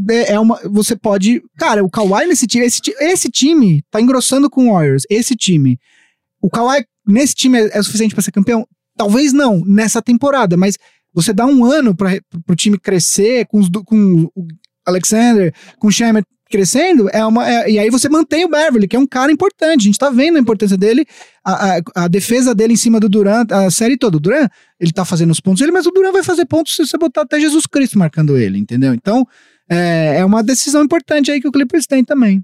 é 0.08 0.32
é 0.32 0.40
uma, 0.40 0.60
você 0.64 0.96
pode. 0.96 1.42
Cara, 1.58 1.84
o 1.84 1.90
Kawhi 1.90 2.26
nesse 2.26 2.46
time. 2.46 2.64
Esse, 2.64 2.80
esse 3.00 3.28
time 3.30 3.82
tá 3.90 4.00
engrossando 4.00 4.48
com 4.48 4.68
o 4.68 4.72
Warriors. 4.72 5.04
Esse 5.10 5.34
time. 5.34 5.78
O 6.40 6.48
Kawhi 6.48 6.84
nesse 7.06 7.34
time 7.34 7.58
é, 7.58 7.78
é 7.78 7.82
suficiente 7.82 8.14
pra 8.14 8.22
ser 8.22 8.32
campeão? 8.32 8.66
Talvez 8.96 9.32
não, 9.32 9.60
nessa 9.64 10.02
temporada, 10.02 10.56
mas 10.56 10.76
você 11.12 11.32
dá 11.32 11.46
um 11.46 11.64
ano 11.64 11.94
para 11.94 12.20
pro 12.46 12.54
time 12.56 12.78
crescer, 12.78 13.46
com, 13.46 13.58
os, 13.58 13.68
com 13.86 14.30
o 14.34 14.46
Alexander, 14.86 15.54
com 15.78 15.88
o 15.88 15.92
Shemet 15.92 16.24
crescendo, 16.50 17.08
é 17.12 17.24
uma, 17.24 17.48
é- 17.48 17.70
e 17.70 17.78
aí 17.78 17.88
você 17.90 18.08
mantém 18.08 18.44
o 18.44 18.48
Beverly, 18.48 18.88
que 18.88 18.96
é 18.96 18.98
um 18.98 19.06
cara 19.06 19.30
importante. 19.30 19.82
A 19.82 19.84
gente 19.84 19.98
tá 19.98 20.10
vendo 20.10 20.36
a 20.36 20.40
importância 20.40 20.76
dele, 20.76 21.06
a, 21.44 21.76
a, 21.76 21.80
a 21.94 22.08
defesa 22.08 22.52
dele 22.54 22.72
em 22.72 22.76
cima 22.76 22.98
do 22.98 23.08
Durant, 23.08 23.50
a 23.52 23.70
série 23.70 23.96
toda. 23.96 24.16
O 24.16 24.20
Durant, 24.20 24.50
ele 24.78 24.92
tá 24.92 25.04
fazendo 25.04 25.30
os 25.30 25.38
pontos 25.40 25.60
dele, 25.60 25.70
mas 25.70 25.86
o 25.86 25.92
Durant 25.92 26.12
vai 26.12 26.24
fazer 26.24 26.44
pontos 26.46 26.74
se 26.74 26.84
você 26.84 26.98
botar 26.98 27.22
até 27.22 27.38
Jesus 27.38 27.66
Cristo 27.66 27.96
marcando 27.98 28.36
ele, 28.36 28.58
entendeu? 28.58 28.92
Então, 28.92 29.26
é, 29.70 30.18
é 30.18 30.24
uma 30.24 30.42
decisão 30.42 30.82
importante 30.82 31.30
aí 31.30 31.40
que 31.40 31.48
o 31.48 31.52
Clippers 31.52 31.86
tem 31.86 32.04
também. 32.04 32.42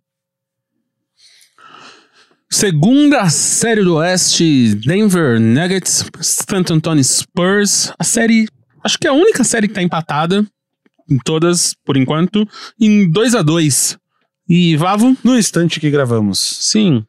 Segunda 2.49 3.29
série 3.29 3.83
do 3.83 3.97
Oeste, 3.97 4.77
Denver 4.77 5.41
Nuggets, 5.41 6.05
San 6.21 6.63
Antonio 6.71 7.03
Spurs. 7.03 7.93
A 7.99 8.05
série, 8.05 8.47
acho 8.85 8.97
que 8.99 9.07
é 9.07 9.11
a 9.11 9.15
única 9.15 9.43
série 9.43 9.67
que 9.67 9.75
tá 9.75 9.83
empatada 9.83 10.47
em 11.11 11.19
todas, 11.19 11.75
por 11.85 11.97
enquanto, 11.97 12.49
em 12.81 13.11
2 13.11 13.35
a 13.35 13.43
2 13.43 13.99
E 14.49 14.77
Vavo, 14.77 15.17
No 15.25 15.37
instante 15.37 15.81
que 15.81 15.91
gravamos. 15.91 16.39
sim. 16.39 17.05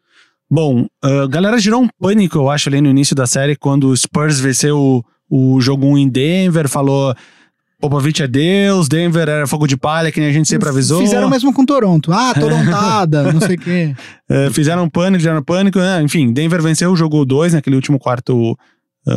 Bom, 0.49 0.87
a 1.03 1.27
galera 1.27 1.59
gerou 1.59 1.83
um 1.83 1.89
pânico, 1.99 2.37
eu 2.37 2.49
acho, 2.49 2.69
ali 2.69 2.79
no 2.79 2.89
início 2.89 3.13
da 3.13 3.27
série, 3.27 3.55
quando 3.55 3.89
o 3.89 3.97
Spurs 3.97 4.39
venceu 4.39 5.03
o, 5.29 5.55
o 5.55 5.59
jogo 5.59 5.85
1 5.87 5.97
em 5.97 6.09
Denver, 6.09 6.69
falou 6.69 7.13
Popovich 7.79 8.23
é 8.23 8.27
Deus, 8.27 8.87
Denver 8.87 9.29
era 9.29 9.45
fogo 9.45 9.67
de 9.67 9.77
palha, 9.77 10.11
que 10.11 10.19
nem 10.19 10.29
a 10.29 10.33
gente 10.33 10.49
sempre 10.49 10.67
avisou. 10.67 10.99
Fizeram 10.99 11.29
mesmo 11.29 11.53
com 11.53 11.63
Toronto. 11.63 12.11
Ah, 12.11 12.33
Torontada, 12.37 13.31
não 13.31 13.39
sei 13.39 13.55
o 13.55 13.59
quê. 13.59 13.95
Eh, 14.27 14.49
fizeram 14.53 14.89
pânico, 14.89 15.21
geraram 15.21 15.43
pânico, 15.43 15.77
né? 15.77 16.01
enfim, 16.01 16.33
Denver 16.33 16.61
venceu 16.61 16.91
o 16.91 16.95
jogo 16.95 17.23
2, 17.23 17.53
naquele 17.53 17.75
último 17.75 17.99
quarto 17.99 18.57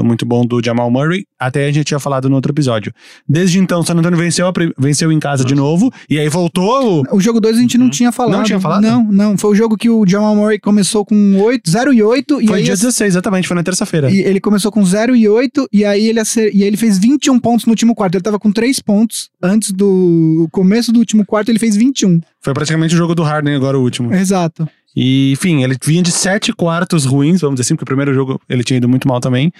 muito 0.02 0.24
bom 0.24 0.44
do 0.46 0.60
Jamal 0.64 0.90
Murray, 0.90 1.24
até 1.38 1.66
a 1.66 1.72
gente 1.72 1.86
tinha 1.86 1.98
falado 2.00 2.28
no 2.28 2.36
outro 2.36 2.52
episódio. 2.52 2.92
Desde 3.28 3.58
então, 3.58 3.82
San 3.82 3.94
Antonio 3.94 4.18
venceu, 4.18 4.46
venceu 4.78 5.10
em 5.12 5.18
casa 5.18 5.44
de 5.44 5.54
novo, 5.54 5.92
e 6.08 6.18
aí 6.18 6.28
voltou 6.28 7.02
o... 7.02 7.16
O 7.16 7.20
jogo 7.20 7.40
2 7.40 7.56
a 7.58 7.60
gente 7.60 7.76
não 7.76 7.90
tinha 7.90 8.12
falado. 8.12 8.36
Não 8.36 8.44
tinha 8.44 8.60
falado? 8.60 8.82
Não, 8.82 9.02
não. 9.04 9.36
Foi 9.38 9.50
o 9.50 9.54
jogo 9.54 9.76
que 9.76 9.90
o 9.90 10.06
Jamal 10.06 10.34
Murray 10.36 10.58
começou 10.58 11.04
com 11.04 11.40
8, 11.40 11.68
0 11.70 11.92
e 11.92 12.02
8. 12.02 12.40
E 12.42 12.46
Foi 12.46 12.58
aí 12.58 12.64
dia 12.64 12.74
as- 12.74 12.80
16, 12.80 13.14
exatamente, 13.14 13.48
foi 13.48 13.54
na 13.56 13.62
terça-feira. 13.62 14.10
E 14.10 14.20
ele 14.20 14.40
começou 14.40 14.70
com 14.70 14.84
0 14.84 15.14
e 15.16 15.28
8, 15.28 15.68
e 15.72 15.84
aí 15.84 16.06
ele, 16.08 16.20
acer- 16.20 16.54
e 16.54 16.62
ele 16.62 16.76
fez 16.76 16.98
21 16.98 17.38
pontos 17.38 17.66
no 17.66 17.70
último 17.72 17.94
quarto. 17.94 18.14
Ele 18.14 18.22
tava 18.22 18.38
com 18.38 18.52
3 18.52 18.78
pontos. 18.80 19.28
Antes 19.42 19.72
do 19.72 20.48
começo 20.52 20.92
do 20.92 20.98
último 20.98 21.24
quarto, 21.24 21.48
ele 21.50 21.58
fez 21.58 21.74
21. 21.76 22.20
Foi 22.40 22.54
praticamente 22.54 22.94
o 22.94 22.98
jogo 22.98 23.14
do 23.14 23.22
Harden 23.22 23.54
agora 23.54 23.78
o 23.78 23.82
último. 23.82 24.12
Exato. 24.14 24.68
E, 24.96 25.32
enfim, 25.32 25.62
ele 25.62 25.76
vinha 25.84 26.02
de 26.02 26.10
sete 26.10 26.52
quartos 26.52 27.04
ruins, 27.04 27.40
vamos 27.40 27.54
dizer 27.56 27.62
assim, 27.68 27.74
porque 27.76 27.84
o 27.84 27.86
primeiro 27.86 28.12
jogo 28.12 28.40
ele 28.48 28.64
tinha 28.64 28.76
ido 28.78 28.88
muito 28.88 29.06
mal 29.06 29.20
também, 29.20 29.52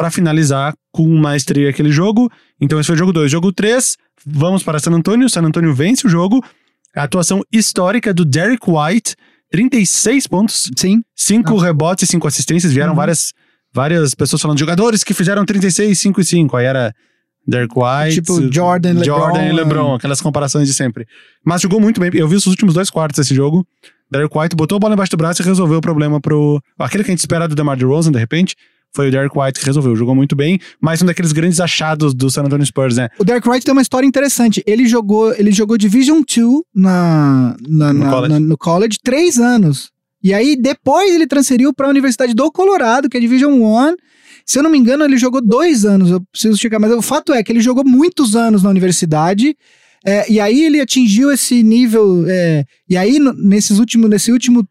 Pra 0.00 0.10
finalizar 0.10 0.72
com 0.90 1.06
maestria 1.18 1.68
aquele 1.68 1.92
jogo. 1.92 2.30
Então 2.58 2.80
esse 2.80 2.86
foi 2.86 2.94
o 2.94 2.98
jogo 2.98 3.12
2. 3.12 3.30
Jogo 3.30 3.52
3, 3.52 3.96
vamos 4.26 4.62
para 4.62 4.78
San 4.78 4.92
Antonio. 4.92 5.28
San 5.28 5.42
Antonio 5.42 5.74
vence 5.74 6.06
o 6.06 6.10
jogo. 6.10 6.42
A 6.96 7.02
atuação 7.02 7.42
histórica 7.52 8.12
do 8.14 8.24
Derek 8.24 8.64
White, 8.66 9.14
36 9.50 10.26
pontos, 10.26 10.70
Sim. 10.76 11.02
5 11.14 11.56
rebotes 11.58 12.08
e 12.08 12.12
5 12.12 12.26
assistências. 12.26 12.72
Vieram 12.72 12.92
Uhum. 12.92 12.96
várias, 12.96 13.32
várias 13.74 14.14
pessoas 14.14 14.40
falando 14.40 14.58
jogadores 14.58 15.04
que 15.04 15.12
fizeram 15.12 15.44
36, 15.44 15.98
5 16.00 16.20
e 16.20 16.24
5. 16.24 16.56
Aí 16.56 16.64
era 16.64 16.94
Derek 17.46 17.74
White, 17.76 18.22
Tipo 18.22 18.52
Jordan, 18.52 18.92
LeBron, 18.94 19.04
Jordan 19.04 19.48
e 19.48 19.52
LeBron, 19.52 19.94
aquelas 19.96 20.20
comparações 20.22 20.66
de 20.66 20.72
sempre. 20.74 21.06
Mas 21.44 21.60
jogou 21.60 21.78
muito 21.78 22.00
bem. 22.00 22.10
Eu 22.14 22.26
vi 22.26 22.36
os 22.36 22.46
últimos 22.46 22.72
dois 22.74 22.88
quartos 22.88 23.18
desse 23.18 23.34
jogo. 23.34 23.66
Derek 24.10 24.36
White 24.36 24.56
botou 24.56 24.76
a 24.76 24.78
bola 24.78 24.94
embaixo 24.94 25.10
do 25.10 25.16
braço 25.18 25.42
e 25.42 25.44
resolveu 25.44 25.76
o 25.78 25.80
problema 25.82 26.20
pro. 26.20 26.58
Aquele 26.78 27.04
que 27.04 27.10
a 27.10 27.12
gente 27.12 27.20
espera 27.20 27.46
do 27.46 27.54
DeMar 27.54 27.76
DeRozan, 27.76 28.10
de 28.10 28.18
repente. 28.18 28.56
Foi 28.94 29.08
o 29.08 29.10
Derek 29.10 29.38
White 29.38 29.60
que 29.60 29.66
resolveu. 29.66 29.94
Jogou 29.94 30.14
muito 30.14 30.34
bem. 30.34 30.58
Mais 30.80 31.00
um 31.00 31.06
daqueles 31.06 31.30
grandes 31.32 31.60
achados 31.60 32.12
do 32.12 32.28
San 32.30 32.42
Antonio 32.42 32.66
Spurs, 32.66 32.96
né? 32.96 33.08
O 33.18 33.24
Derek 33.24 33.48
White 33.48 33.64
tem 33.64 33.72
uma 33.72 33.82
história 33.82 34.06
interessante. 34.06 34.62
Ele 34.66 34.86
jogou, 34.86 35.32
ele 35.34 35.52
jogou 35.52 35.78
Division 35.78 36.22
2 36.22 36.62
na, 36.74 37.56
na- 37.68 37.92
No 37.92 38.00
na- 38.04 38.10
college. 38.10 38.32
na- 38.32 38.40
no 38.40 38.58
college 38.58 38.98
três 39.02 39.38
anos. 39.38 39.90
E 40.22 40.34
aí, 40.34 40.54
depois 40.56 41.14
ele 41.14 41.26
transferiu 41.26 41.72
para 41.72 41.86
a 41.86 41.90
Universidade 41.90 42.34
do 42.34 42.50
Colorado, 42.52 43.08
que 43.08 43.16
é 43.16 43.20
Division 43.20 43.52
1. 43.62 43.94
Se 44.44 44.58
eu 44.58 44.62
não 44.62 44.70
me 44.70 44.76
engano, 44.78 45.04
ele 45.04 45.16
jogou 45.16 45.40
dois 45.40 45.84
anos. 45.84 46.10
Eu 46.10 46.20
preciso 46.32 46.58
checar, 46.58 46.80
mas 46.80 46.90
o 46.92 47.00
fato 47.00 47.32
é 47.32 47.42
que 47.42 47.52
ele 47.52 47.60
jogou 47.60 47.84
muitos 47.86 48.34
anos 48.36 48.62
na 48.62 48.70
universidade. 48.70 49.56
é, 50.04 50.32
e 50.32 50.40
aí 50.40 50.64
ele 50.64 50.80
atingiu 50.80 51.30
esse 51.30 51.62
nível. 51.62 52.24
é, 52.26 52.64
e 52.88 52.96
aí, 52.96 53.18
nesses 53.36 53.78
últimos, 53.78 54.08
nesse 54.10 54.32
último 54.32 54.66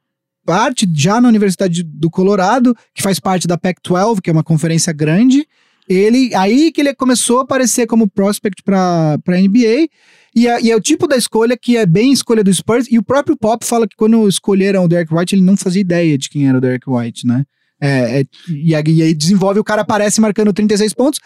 parte, 0.49 0.87
já 0.95 1.21
na 1.21 1.27
Universidade 1.29 1.83
do 1.83 2.09
Colorado, 2.09 2.75
que 2.95 3.03
faz 3.03 3.19
parte 3.19 3.47
da 3.47 3.55
Pac-12, 3.55 4.19
que 4.19 4.29
é 4.31 4.33
uma 4.33 4.43
conferência 4.43 4.91
grande, 4.91 5.45
ele 5.87 6.33
aí 6.33 6.71
que 6.71 6.81
ele 6.81 6.93
começou 6.95 7.37
a 7.37 7.43
aparecer 7.43 7.85
como 7.85 8.09
prospect 8.09 8.63
para 8.63 9.19
NBA. 9.27 9.87
E 10.35 10.47
é, 10.47 10.61
e 10.61 10.71
é 10.71 10.75
o 10.75 10.81
tipo 10.81 11.07
da 11.07 11.15
escolha 11.17 11.55
que 11.55 11.77
é 11.77 11.85
bem 11.85 12.11
escolha 12.11 12.43
do 12.43 12.51
Spurs. 12.53 12.87
E 12.89 12.97
o 12.97 13.03
próprio 13.03 13.37
Pop 13.37 13.63
fala 13.65 13.87
que 13.87 13.95
quando 13.95 14.27
escolheram 14.27 14.85
o 14.85 14.87
Derek 14.87 15.13
White, 15.13 15.35
ele 15.35 15.43
não 15.43 15.55
fazia 15.55 15.81
ideia 15.81 16.17
de 16.17 16.29
quem 16.29 16.47
era 16.47 16.57
o 16.57 16.61
Derek 16.61 16.89
White, 16.89 17.27
né? 17.27 17.43
É, 17.81 18.21
é- 18.21 18.25
e, 18.49 18.73
aí- 18.75 18.83
e 18.87 19.01
aí 19.03 19.13
desenvolve, 19.13 19.59
o 19.59 19.63
cara 19.63 19.81
aparece 19.83 20.19
marcando 20.19 20.51
36 20.53 20.93
pontos. 20.95 21.19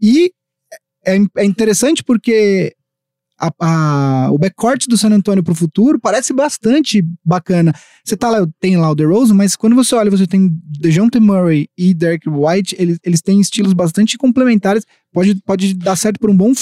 E 0.00 0.32
é, 1.06 1.18
é 1.38 1.44
interessante 1.44 2.02
porque 2.02 2.72
a- 3.40 3.52
a- 3.60 4.28
o 4.30 4.38
backcourt 4.38 4.86
do 4.86 4.96
San 4.96 5.10
Antonio 5.10 5.42
pro 5.42 5.54
futuro 5.54 5.98
parece 5.98 6.32
bastante 6.32 7.02
bacana. 7.24 7.72
Você 8.04 8.16
tá 8.16 8.28
lá, 8.28 8.46
tem 8.60 8.76
lá 8.76 8.90
o 8.90 8.94
DeRozan, 8.94 9.34
mas 9.34 9.56
quando 9.56 9.74
você 9.74 9.94
olha, 9.94 10.10
você 10.10 10.26
tem 10.26 10.50
DeJounte 10.80 11.18
Murray 11.18 11.68
e 11.76 11.94
Derek 11.94 12.28
White, 12.28 12.76
eles, 12.78 12.98
eles 13.02 13.22
têm 13.22 13.40
estilos 13.40 13.72
bastante 13.72 14.18
complementares. 14.18 14.84
Pode, 15.12 15.34
pode 15.44 15.74
dar 15.74 15.96
certo 15.96 16.20
por 16.20 16.30
um 16.30 16.36
bom 16.36 16.52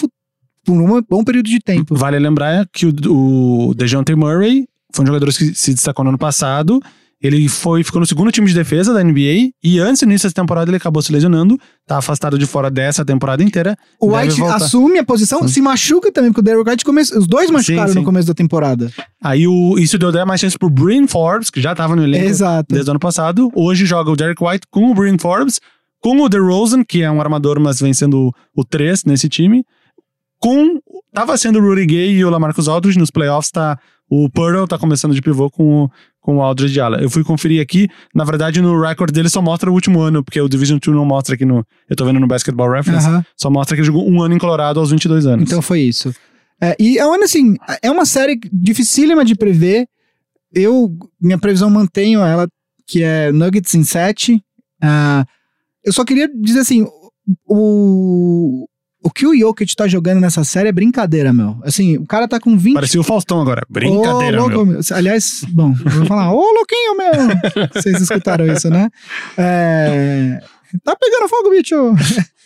por 0.64 0.74
um 0.74 1.02
bom 1.08 1.24
período 1.24 1.48
de 1.48 1.58
tempo. 1.60 1.94
Vale 1.96 2.18
lembrar 2.18 2.68
que 2.72 2.86
o, 2.86 3.68
o 3.70 3.74
DeJounte 3.74 4.14
Murray 4.14 4.68
foi 4.92 5.02
um 5.04 5.06
jogador 5.06 5.26
que 5.32 5.54
se 5.54 5.74
destacou 5.74 6.04
no 6.04 6.10
ano 6.10 6.18
passado. 6.18 6.80
Ele 7.20 7.48
foi, 7.48 7.82
ficou 7.82 8.00
no 8.00 8.06
segundo 8.06 8.30
time 8.30 8.46
de 8.46 8.54
defesa 8.54 8.94
da 8.94 9.02
NBA 9.02 9.50
e 9.62 9.80
antes 9.80 10.00
do 10.00 10.04
início 10.04 10.28
dessa 10.28 10.34
temporada 10.34 10.70
ele 10.70 10.76
acabou 10.76 11.02
se 11.02 11.12
lesionando. 11.12 11.58
Tá 11.84 11.98
afastado 11.98 12.38
de 12.38 12.46
fora 12.46 12.70
dessa 12.70 13.04
temporada 13.04 13.42
inteira. 13.42 13.76
O 14.00 14.16
White 14.16 14.38
voltar. 14.38 14.56
assume 14.56 14.98
a 15.00 15.04
posição, 15.04 15.42
Sim. 15.42 15.48
se 15.48 15.60
machuca 15.60 16.12
também, 16.12 16.30
porque 16.30 16.40
o 16.40 16.44
Derek 16.44 16.70
White 16.70 16.84
começa. 16.84 17.18
Os 17.18 17.26
dois 17.26 17.50
machucaram 17.50 17.92
sim. 17.92 17.98
no 17.98 18.04
começo 18.04 18.28
da 18.28 18.34
temporada. 18.34 18.92
Aí 19.20 19.48
o, 19.48 19.76
isso 19.78 19.98
deu 19.98 20.10
até 20.10 20.24
mais 20.24 20.40
chance 20.40 20.56
pro 20.56 20.70
Bryn 20.70 21.08
Forbes, 21.08 21.50
que 21.50 21.60
já 21.60 21.74
tava 21.74 21.96
no 21.96 22.04
elenco 22.04 22.26
Exato. 22.26 22.72
desde 22.72 22.88
o 22.88 22.92
ano 22.92 23.00
passado. 23.00 23.50
Hoje 23.52 23.84
joga 23.84 24.12
o 24.12 24.16
Derek 24.16 24.42
White 24.42 24.68
com 24.70 24.92
o 24.92 24.94
Bryn 24.94 25.18
Forbes, 25.18 25.60
com 26.00 26.20
o 26.20 26.28
DeRozan, 26.28 26.84
que 26.84 27.02
é 27.02 27.10
um 27.10 27.20
armador, 27.20 27.58
mas 27.58 27.80
vem 27.80 27.92
sendo 27.92 28.32
o 28.54 28.64
3 28.64 29.04
nesse 29.04 29.28
time. 29.28 29.64
Com. 30.38 30.78
Tava 31.12 31.36
sendo 31.36 31.58
o 31.58 31.62
Rudy 31.62 31.86
Gay 31.86 32.10
e 32.12 32.24
o 32.24 32.30
Lamarcus 32.30 32.68
Aldridge 32.68 32.98
nos 32.98 33.10
playoffs, 33.10 33.50
tá. 33.50 33.76
O 34.10 34.28
Pearl 34.30 34.64
tá 34.66 34.78
começando 34.78 35.14
de 35.14 35.20
pivô 35.20 35.50
com 35.50 35.84
o, 35.84 35.90
com 36.20 36.36
o 36.36 36.42
Aldridge 36.42 36.80
ala. 36.80 37.00
Eu 37.00 37.10
fui 37.10 37.22
conferir 37.22 37.60
aqui, 37.60 37.88
na 38.14 38.24
verdade 38.24 38.60
no 38.62 38.80
recorde 38.80 39.12
dele 39.12 39.28
só 39.28 39.42
mostra 39.42 39.70
o 39.70 39.74
último 39.74 40.00
ano, 40.00 40.24
porque 40.24 40.40
o 40.40 40.48
Division 40.48 40.78
2 40.78 40.96
não 40.96 41.04
mostra 41.04 41.34
aqui 41.34 41.44
no. 41.44 41.64
Eu 41.88 41.96
tô 41.96 42.04
vendo 42.04 42.18
no 42.18 42.26
Basketball 42.26 42.70
Reference, 42.70 43.06
Aham. 43.06 43.24
só 43.36 43.50
mostra 43.50 43.76
que 43.76 43.80
ele 43.80 43.86
jogou 43.86 44.08
um 44.08 44.22
ano 44.22 44.34
em 44.34 44.38
Colorado 44.38 44.80
aos 44.80 44.90
22 44.90 45.26
anos. 45.26 45.44
Então 45.46 45.60
foi 45.60 45.80
isso. 45.80 46.14
É, 46.60 46.74
e 46.78 46.98
é 46.98 47.06
uma, 47.06 47.22
assim, 47.24 47.56
é 47.82 47.90
uma 47.90 48.04
série 48.04 48.38
dificílima 48.52 49.24
de 49.24 49.34
prever. 49.34 49.86
Eu, 50.52 50.90
minha 51.20 51.38
previsão 51.38 51.70
mantenho 51.70 52.20
ela, 52.20 52.48
que 52.86 53.02
é 53.02 53.30
Nuggets 53.30 53.74
em 53.74 53.84
7. 53.84 54.42
eu 55.84 55.92
só 55.92 56.04
queria 56.04 56.28
dizer 56.34 56.60
assim, 56.60 56.86
o, 57.46 58.66
o 59.02 59.10
que 59.10 59.26
o 59.26 59.36
Jokic 59.36 59.74
tá 59.76 59.86
jogando 59.86 60.20
nessa 60.20 60.42
série 60.44 60.68
é 60.68 60.72
brincadeira, 60.72 61.32
meu. 61.32 61.56
Assim, 61.62 61.96
o 61.96 62.06
cara 62.06 62.26
tá 62.26 62.40
com 62.40 62.56
20... 62.58 62.74
Parecia 62.74 63.00
o 63.00 63.04
Faustão 63.04 63.40
agora. 63.40 63.64
Brincadeira, 63.68 64.40
louco, 64.40 64.66
meu. 64.66 64.80
Aliás, 64.92 65.44
bom, 65.50 65.72
vou 65.72 66.06
falar, 66.06 66.32
ô 66.32 66.40
louquinho, 66.40 66.96
meu! 66.96 67.12
Vocês 67.74 68.00
escutaram 68.00 68.46
isso, 68.52 68.68
né? 68.68 68.88
É, 69.36 70.40
Tá 70.84 70.96
pegando 70.96 71.28
fogo, 71.28 71.50
bicho! 71.50 71.74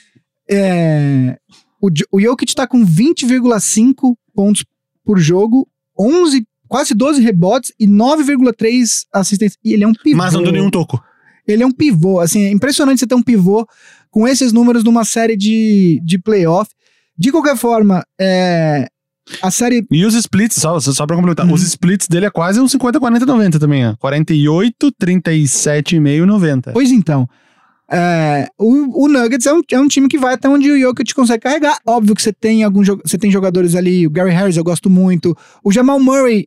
É, 0.50 1.38
O, 1.80 1.88
o 2.10 2.20
Jokic 2.20 2.54
tá 2.54 2.66
com 2.66 2.84
20,5 2.84 4.14
pontos 4.34 4.64
por 5.04 5.18
jogo, 5.18 5.66
11, 5.98 6.46
quase 6.68 6.94
12 6.94 7.22
rebotes 7.22 7.72
e 7.78 7.86
9,3 7.86 9.04
assistências. 9.14 9.58
E 9.64 9.72
ele 9.72 9.84
é 9.84 9.88
um 9.88 9.94
pivô. 9.94 10.18
Mas 10.18 10.34
não 10.34 10.42
deu 10.42 10.52
nenhum 10.52 10.70
toco. 10.70 11.02
Ele 11.46 11.62
é 11.62 11.66
um 11.66 11.72
pivô. 11.72 12.20
Assim, 12.20 12.42
é 12.42 12.50
impressionante 12.50 13.00
você 13.00 13.06
ter 13.06 13.14
um 13.14 13.22
pivô 13.22 13.66
com 14.12 14.28
esses 14.28 14.52
números 14.52 14.84
numa 14.84 15.04
série 15.04 15.36
de, 15.36 16.00
de 16.04 16.18
playoff. 16.20 16.70
De 17.18 17.32
qualquer 17.32 17.56
forma, 17.56 18.04
é, 18.20 18.86
a 19.42 19.50
série 19.50 19.84
E 19.90 20.04
os 20.04 20.14
splits, 20.14 20.56
só, 20.60 20.78
só 20.78 21.06
pra 21.06 21.16
complementar, 21.16 21.46
Uhum. 21.46 21.52
os 21.54 21.62
splits 21.62 22.06
dele 22.08 22.26
é 22.26 22.30
quase 22.30 22.60
um 22.60 22.68
50, 22.68 23.00
40, 23.00 23.26
90 23.26 23.58
também, 23.58 23.86
ó. 23.86 23.96
48, 23.96 24.92
37,5 24.92 26.24
90. 26.24 26.72
Pois 26.72 26.90
então. 26.90 27.28
é, 27.90 28.48
o, 28.58 29.04
o 29.04 29.08
Nuggets 29.08 29.46
é 29.46 29.52
um, 29.52 29.60
é 29.72 29.78
um 29.80 29.88
time 29.88 30.08
que 30.08 30.18
vai 30.18 30.34
até 30.34 30.48
onde 30.48 30.70
o 30.70 30.78
Jokic 30.80 31.14
consegue 31.14 31.42
carregar. 31.42 31.78
Óbvio 31.86 32.14
que 32.14 32.22
você 32.22 32.32
tem 32.32 32.62
alguns 32.64 32.88
você 32.88 33.18
tem 33.18 33.30
jogadores 33.30 33.74
ali, 33.74 34.06
o 34.06 34.10
Gary 34.10 34.30
Harris 34.30 34.56
eu 34.56 34.64
gosto 34.64 34.88
muito. 34.90 35.36
O 35.62 35.70
Jamal 35.72 36.00
Murray, 36.00 36.46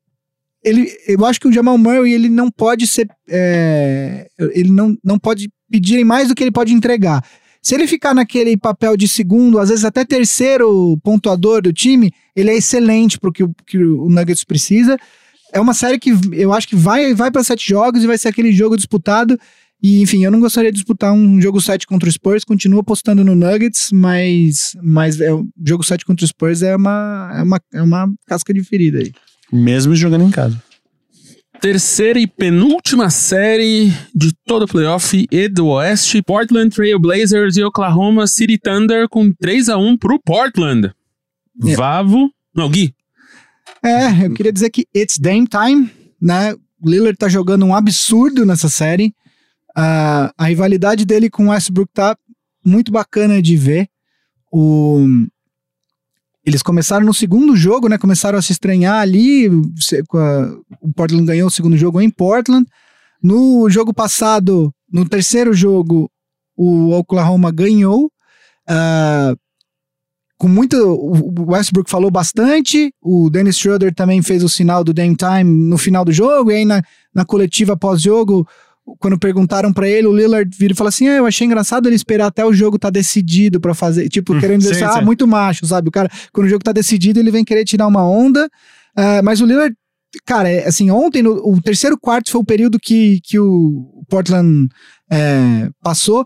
ele, 0.64 0.92
eu 1.08 1.24
acho 1.26 1.40
que 1.40 1.48
o 1.48 1.52
Jamal 1.54 1.78
Murray 1.78 2.14
ele 2.14 2.30
não 2.30 2.50
pode 2.50 2.88
ser. 2.88 3.08
é, 3.30 4.28
ele 4.54 4.72
não, 4.72 4.96
não 5.04 5.18
pode 5.20 5.50
pedirem 5.70 6.04
mais 6.04 6.28
do 6.28 6.36
que 6.36 6.44
ele 6.44 6.52
pode 6.52 6.74
entregar. 6.74 7.24
Se 7.66 7.74
ele 7.74 7.88
ficar 7.88 8.14
naquele 8.14 8.56
papel 8.56 8.96
de 8.96 9.08
segundo, 9.08 9.58
às 9.58 9.70
vezes 9.70 9.84
até 9.84 10.06
terceiro 10.06 11.00
pontuador 11.04 11.64
do 11.64 11.74
time, 11.74 12.12
ele 12.36 12.52
é 12.52 12.56
excelente 12.58 13.18
que, 13.34 13.44
o- 13.44 13.56
que 13.66 13.78
o 13.80 14.08
Nuggets 14.08 14.44
precisa. 14.44 14.98
É 15.52 15.60
uma 15.60 15.74
série 15.74 15.98
que 15.98 16.12
eu 16.34 16.54
acho 16.54 16.68
que 16.68 16.76
vai, 16.76 17.16
vai 17.16 17.32
para 17.32 17.44
sete 17.44 17.68
jogos 17.68 18.04
e 18.04 18.08
vai 18.08 18.20
ser 18.20 18.28
aquele 18.28 18.52
jogo 18.52 18.78
disputado. 18.78 19.36
E, 19.82 20.00
enfim, 20.02 20.24
eu 20.24 20.30
não 20.30 20.40
gostaria 20.40 20.72
de 20.72 20.76
disputar 20.78 21.12
um 21.12 21.42
jogo 21.42 21.60
7 21.60 21.86
contra 21.88 22.08
o 22.08 22.12
Spurs, 22.12 22.44
continuo 22.44 22.80
apostando 22.80 23.24
no 23.24 23.34
Nuggets, 23.36 23.90
mas, 23.92 24.76
mas 24.82 25.20
é, 25.20 25.30
jogo 25.66 25.84
7 25.84 26.06
contra 26.06 26.24
o 26.24 26.28
Spurs 26.28 26.62
é 26.62 26.76
uma, 26.76 27.32
é, 27.36 27.42
uma, 27.44 27.62
é 27.74 27.82
uma 27.82 28.14
casca 28.28 28.54
de 28.54 28.64
ferida 28.64 29.00
aí. 29.00 29.12
Mesmo 29.52 29.96
jogando 29.96 30.24
em 30.24 30.32
casa. 30.32 30.62
Terceira 31.66 32.20
e 32.20 32.28
penúltima 32.28 33.10
série 33.10 33.92
de 34.14 34.32
todo 34.46 34.66
o 34.66 34.68
playoff 34.68 35.28
e 35.32 35.50
do 35.50 35.70
Oeste. 35.70 36.22
Portland 36.22 36.70
Trail 36.70 37.00
Blazers 37.00 37.58
e 37.58 37.64
Oklahoma 37.64 38.28
City 38.28 38.56
Thunder 38.56 39.10
com 39.10 39.34
3 39.34 39.70
a 39.70 39.76
1 39.76 39.98
pro 39.98 40.20
Portland. 40.20 40.94
É. 41.66 41.76
Vavo. 41.76 42.30
Não, 42.56 42.70
Gui. 42.70 42.94
É, 43.84 44.28
eu 44.28 44.34
queria 44.36 44.54
dizer 44.54 44.70
que 44.70 44.86
it's 44.96 45.18
Dame 45.18 45.48
time, 45.48 45.90
né? 46.22 46.56
Lillard 46.86 47.18
tá 47.18 47.28
jogando 47.28 47.66
um 47.66 47.74
absurdo 47.74 48.46
nessa 48.46 48.70
série. 48.70 49.12
Ah, 49.76 50.32
a 50.38 50.46
rivalidade 50.46 51.04
dele 51.04 51.32
com 51.32 51.48
o 51.48 51.50
Westbrook 51.50 51.92
tá 51.92 52.16
muito 52.64 52.92
bacana 52.92 53.42
de 53.42 53.58
ver. 53.58 53.88
O... 54.54 55.04
Eles 56.46 56.62
começaram 56.62 57.06
no 57.06 57.14
segundo 57.14 57.56
jogo, 57.56 57.88
né? 57.90 57.98
Começaram 57.98 58.38
a 58.38 58.42
se 58.42 58.52
estranhar 58.52 59.02
ali. 59.02 59.48
O 59.50 60.94
Portland 60.96 61.26
ganhou 61.26 61.48
o 61.48 61.52
segundo 61.52 61.76
jogo 61.76 62.00
em 62.00 62.10
Portland. 62.10 62.68
No 63.22 63.68
jogo 63.70 63.94
passado, 63.94 64.72
no 64.92 65.08
terceiro 65.10 65.54
jogo, 65.54 66.10
o 66.56 66.92
Oklahoma 66.92 67.52
ganhou. 67.52 68.12
Ah, 68.68 69.34
com 70.38 70.48
muito. 70.48 70.76
O 70.78 71.52
Westbrook 71.52 71.90
falou 71.90 72.12
bastante. 72.12 72.94
O 73.02 73.30
Dennis 73.30 73.58
Schroeder 73.58 73.94
também 73.94 74.22
fez 74.22 74.44
o 74.44 74.50
sinal 74.50 74.84
do 74.84 74.94
Dame 74.94 75.16
Time 75.16 75.44
no 75.44 75.78
final 75.78 76.06
do 76.06 76.12
jogo. 76.12 76.52
E 76.52 76.56
aí, 76.56 76.66
na, 76.66 76.84
na 77.14 77.26
coletiva 77.26 77.76
pós-jogo, 77.76 78.48
quando 79.00 79.18
perguntaram 79.18 79.74
pra 79.74 79.90
ele, 79.90 80.08
o 80.08 80.16
Lillard 80.16 80.50
vira 80.58 80.74
e 80.74 80.76
fala 80.76 80.90
assim: 80.90 81.08
ah, 81.08 81.16
Eu 81.16 81.26
achei 81.26 81.46
engraçado 81.46 81.88
ele 81.88 81.96
esperar 81.96 82.28
até 82.28 82.46
o 82.46 82.54
jogo 82.54 82.78
tá 82.78 82.90
decidido 82.90 83.60
pra 83.60 83.74
fazer. 83.74 84.08
Tipo, 84.10 84.34
Hum, 84.36 84.40
querendo 84.40 84.60
dizer 84.62 84.76
sim, 84.76 84.84
assim, 84.84 84.96
ah, 84.98 85.00
sim. 85.00 85.06
muito 85.06 85.28
macho, 85.28 85.66
sabe? 85.66 85.90
O 85.90 85.92
cara, 85.92 86.10
quando 86.32 86.46
o 86.48 86.50
jogo 86.50 86.64
tá 86.64 86.72
decidido, 86.72 87.20
ele 87.20 87.32
vem 87.32 87.44
querer 87.44 87.66
tirar 87.66 87.88
uma 87.88 88.08
onda. 88.08 88.50
Ah, 88.96 89.22
mas 89.24 89.42
o 89.42 89.46
Lillard. 89.46 89.76
Cara, 90.26 90.50
é, 90.50 90.66
assim, 90.66 90.90
ontem, 90.92 91.22
no, 91.22 91.32
o 91.46 91.62
terceiro 91.62 91.98
quarto 92.00 92.32
foi 92.32 92.40
o 92.40 92.46
período 92.46 92.80
que, 92.80 93.20
que 93.22 93.38
o 93.38 94.04
Portland 94.08 94.70
é, 95.12 95.70
passou 95.84 96.26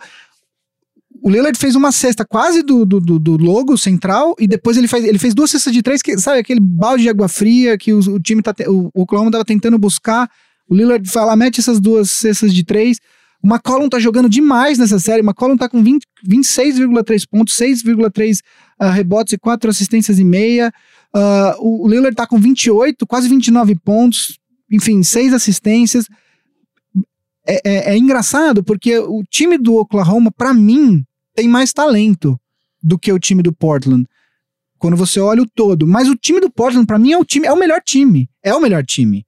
o 1.22 1.30
Lillard 1.30 1.58
fez 1.58 1.76
uma 1.76 1.92
cesta 1.92 2.24
quase 2.26 2.64
do, 2.64 2.86
do, 2.86 3.00
do- 3.02 3.36
logo 3.38 3.78
central 3.78 4.36
e 4.40 4.48
depois 4.48 4.78
ele 4.78 4.88
fez, 4.88 5.04
ele 5.04 5.20
fez 5.20 5.34
duas 5.34 5.52
cestas 5.52 5.74
de 5.74 5.82
três, 5.82 6.02
que, 6.02 6.18
sabe, 6.18 6.40
aquele 6.40 6.62
balde 6.62 7.04
de 7.04 7.10
água 7.10 7.28
fria 7.28 7.78
que 7.78 7.92
o, 7.92 8.00
o 8.00 8.20
time 8.22 8.42
tá, 8.42 8.54
o, 8.68 8.90
o 8.94 9.02
Oklahoma 9.02 9.30
tava 9.32 9.44
tentando 9.44 9.78
buscar. 9.78 10.30
O 10.70 10.76
Lillard 10.76 11.10
fala, 11.10 11.36
mete 11.36 11.60
essas 11.60 11.80
duas 11.80 12.12
cestas 12.12 12.54
de 12.54 12.64
três. 12.64 13.00
O 13.42 13.48
McCollum 13.48 13.90
tá 13.90 14.00
jogando 14.00 14.30
demais 14.30 14.78
nessa 14.78 15.00
série. 15.00 15.22
O 15.22 15.26
McCollum 15.26 15.58
tá 15.58 15.68
com 15.68 15.82
20 15.82 16.06
26,3 16.28 17.24
pontos, 17.30 17.56
6,3 17.56 18.40
ah, 18.78 18.92
rebotes 18.92 19.34
e 19.34 19.38
4 19.38 19.70
assistências 19.70 20.20
e 20.20 20.24
meia. 20.24 20.72
Ah, 21.14 21.56
o, 21.60 21.88
Lillard 21.88 22.16
tá 22.16 22.28
com 22.28 22.38
28, 22.38 23.08
quase 23.08 23.28
29 23.30 23.76
pontos, 23.76 24.38
enfim, 24.72 25.02
6 25.02 25.34
assistências. 25.34 26.06
É, 27.48 27.62
é- 27.64 27.94
é 27.94 27.98
engraçado 27.98 28.64
porque 28.64 28.98
o 29.00 29.24
time 29.30 29.58
do 29.58 29.76
Oklahoma, 29.76 30.32
pra 30.32 30.54
mim, 30.54 31.04
tem 31.34 31.48
mais 31.48 31.74
talento 31.74 32.40
do 32.84 33.00
que 33.00 33.12
o 33.12 33.20
time 33.20 33.42
do 33.42 33.54
Portland. 33.54 34.06
Quando 34.78 34.96
você 34.96 35.20
olha 35.20 35.42
o 35.42 35.48
todo. 35.48 35.88
Mas 35.88 36.08
o 36.08 36.16
time 36.16 36.40
do 36.40 36.50
Portland, 36.50 36.86
pra 36.86 37.00
mim, 37.00 37.12
é 37.12 37.18
o 37.18 37.26
time, 37.26 37.48
é 37.48 37.52
o 37.52 37.58
melhor 37.58 37.82
time. 37.82 38.30
É 38.44 38.54
o 38.54 38.62
melhor 38.62 38.86
time. 38.86 39.26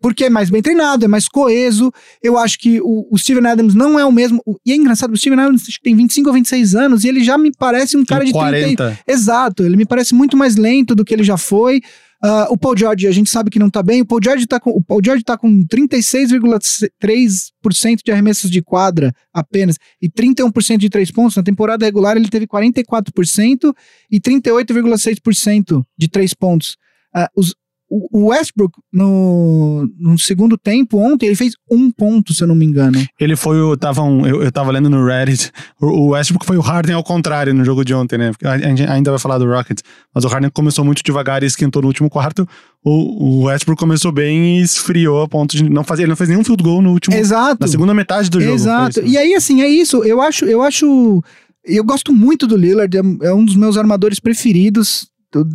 Porque 0.00 0.24
é 0.24 0.30
mais 0.30 0.50
bem 0.50 0.62
treinado, 0.62 1.04
é 1.04 1.08
mais 1.08 1.28
coeso. 1.28 1.90
Eu 2.22 2.36
acho 2.38 2.58
que 2.58 2.80
o, 2.82 3.06
o 3.10 3.18
Steven 3.18 3.46
Adams 3.46 3.74
não 3.74 3.98
é 3.98 4.04
o 4.04 4.12
mesmo. 4.12 4.40
o- 4.46 4.56
E 4.64 4.72
é 4.72 4.76
engraçado, 4.76 5.12
o 5.12 5.16
Steven 5.16 5.40
Adams 5.40 5.62
acho 5.62 5.78
que 5.78 5.82
tem 5.84 5.96
25 5.96 6.28
ou 6.28 6.34
26 6.34 6.74
anos 6.74 7.04
e 7.04 7.08
ele 7.08 7.24
já 7.24 7.36
me 7.38 7.50
parece 7.58 7.96
um 7.96 8.04
cara 8.04 8.24
de 8.24 8.32
30, 8.32 8.40
40. 8.76 8.98
Exato, 9.08 9.64
ele 9.64 9.76
me 9.76 9.86
parece 9.86 10.14
muito 10.14 10.36
mais 10.36 10.56
lento 10.56 10.94
do 10.94 11.04
que 11.04 11.14
ele 11.14 11.24
já 11.24 11.36
foi. 11.36 11.80
Ah, 12.22 12.46
o 12.50 12.56
Paul 12.56 12.76
George, 12.76 13.06
a 13.06 13.12
gente 13.12 13.28
sabe 13.28 13.50
que 13.50 13.58
não 13.58 13.68
tá 13.68 13.82
bem. 13.82 14.00
O 14.00 14.06
Paul 14.06 14.20
George 14.22 14.46
tá 14.46 14.58
com, 14.58 14.70
o 14.70 14.82
Paul 14.82 15.00
George 15.04 15.22
tá 15.22 15.36
com 15.36 15.62
36,3% 15.66 18.00
de 18.04 18.12
arremessos 18.12 18.50
de 18.50 18.62
quadra 18.62 19.12
apenas 19.32 19.76
e 20.00 20.08
31% 20.10 20.78
de 20.78 20.88
três 20.88 21.10
pontos. 21.10 21.36
Na 21.36 21.42
temporada 21.42 21.84
regular, 21.84 22.16
ele 22.16 22.28
teve 22.28 22.46
44% 22.46 23.72
e 24.10 24.20
38,6% 24.20 25.82
de 25.98 26.08
três 26.08 26.34
pontos. 26.34 26.76
Ah, 27.14 27.28
os, 27.36 27.54
o 27.88 28.26
Westbrook, 28.30 28.74
no, 28.92 29.88
no 29.98 30.18
segundo 30.18 30.58
tempo, 30.58 30.98
ontem, 30.98 31.26
ele 31.26 31.36
fez 31.36 31.54
um 31.70 31.90
ponto, 31.90 32.34
se 32.34 32.42
eu 32.42 32.48
não 32.48 32.54
me 32.54 32.64
engano. 32.66 32.98
Ele 33.20 33.36
foi 33.36 33.60
o. 33.60 33.76
Tava 33.76 34.02
um, 34.02 34.26
eu, 34.26 34.42
eu 34.42 34.50
tava 34.50 34.72
lendo 34.72 34.90
no 34.90 35.04
Reddit. 35.06 35.52
O, 35.80 35.86
o 35.86 36.06
Westbrook 36.08 36.44
foi 36.44 36.56
o 36.56 36.60
Harden 36.60 36.94
ao 36.96 37.04
contrário 37.04 37.54
no 37.54 37.64
jogo 37.64 37.84
de 37.84 37.94
ontem, 37.94 38.18
né? 38.18 38.32
A 38.42 38.58
gente 38.58 38.82
ainda 38.82 39.10
vai 39.10 39.20
falar 39.20 39.38
do 39.38 39.46
Rockets. 39.46 39.84
Mas 40.14 40.24
o 40.24 40.28
Harden 40.28 40.50
começou 40.50 40.84
muito 40.84 41.02
devagar 41.04 41.42
e 41.42 41.46
esquentou 41.46 41.80
no 41.82 41.88
último 41.88 42.10
quarto. 42.10 42.48
O, 42.84 42.90
o 42.90 43.42
Westbrook 43.44 43.78
começou 43.78 44.10
bem 44.10 44.58
e 44.58 44.62
esfriou 44.62 45.22
a 45.22 45.28
ponto 45.28 45.56
de 45.56 45.68
não 45.68 45.84
fazer. 45.84 46.02
Ele 46.02 46.08
não 46.10 46.16
fez 46.16 46.28
nenhum 46.28 46.42
field 46.44 46.62
goal 46.62 46.82
no 46.82 46.90
último. 46.92 47.14
Exato. 47.16 47.58
Na 47.60 47.68
segunda 47.68 47.94
metade 47.94 48.28
do 48.30 48.40
jogo. 48.40 48.54
Exato. 48.54 49.00
isso. 49.00 49.08
E 49.08 49.16
aí, 49.16 49.34
assim, 49.34 49.62
é 49.62 49.68
isso. 49.68 50.02
Eu 50.02 50.20
acho, 50.20 50.44
eu 50.44 50.60
acho. 50.62 51.22
Eu 51.64 51.84
gosto 51.84 52.12
muito 52.12 52.46
do 52.46 52.56
Lillard, 52.56 52.96
é, 52.96 53.26
é 53.26 53.32
um 53.34 53.44
dos 53.44 53.56
meus 53.56 53.76
armadores 53.76 54.18
preferidos. 54.20 55.08
do- 55.32 55.46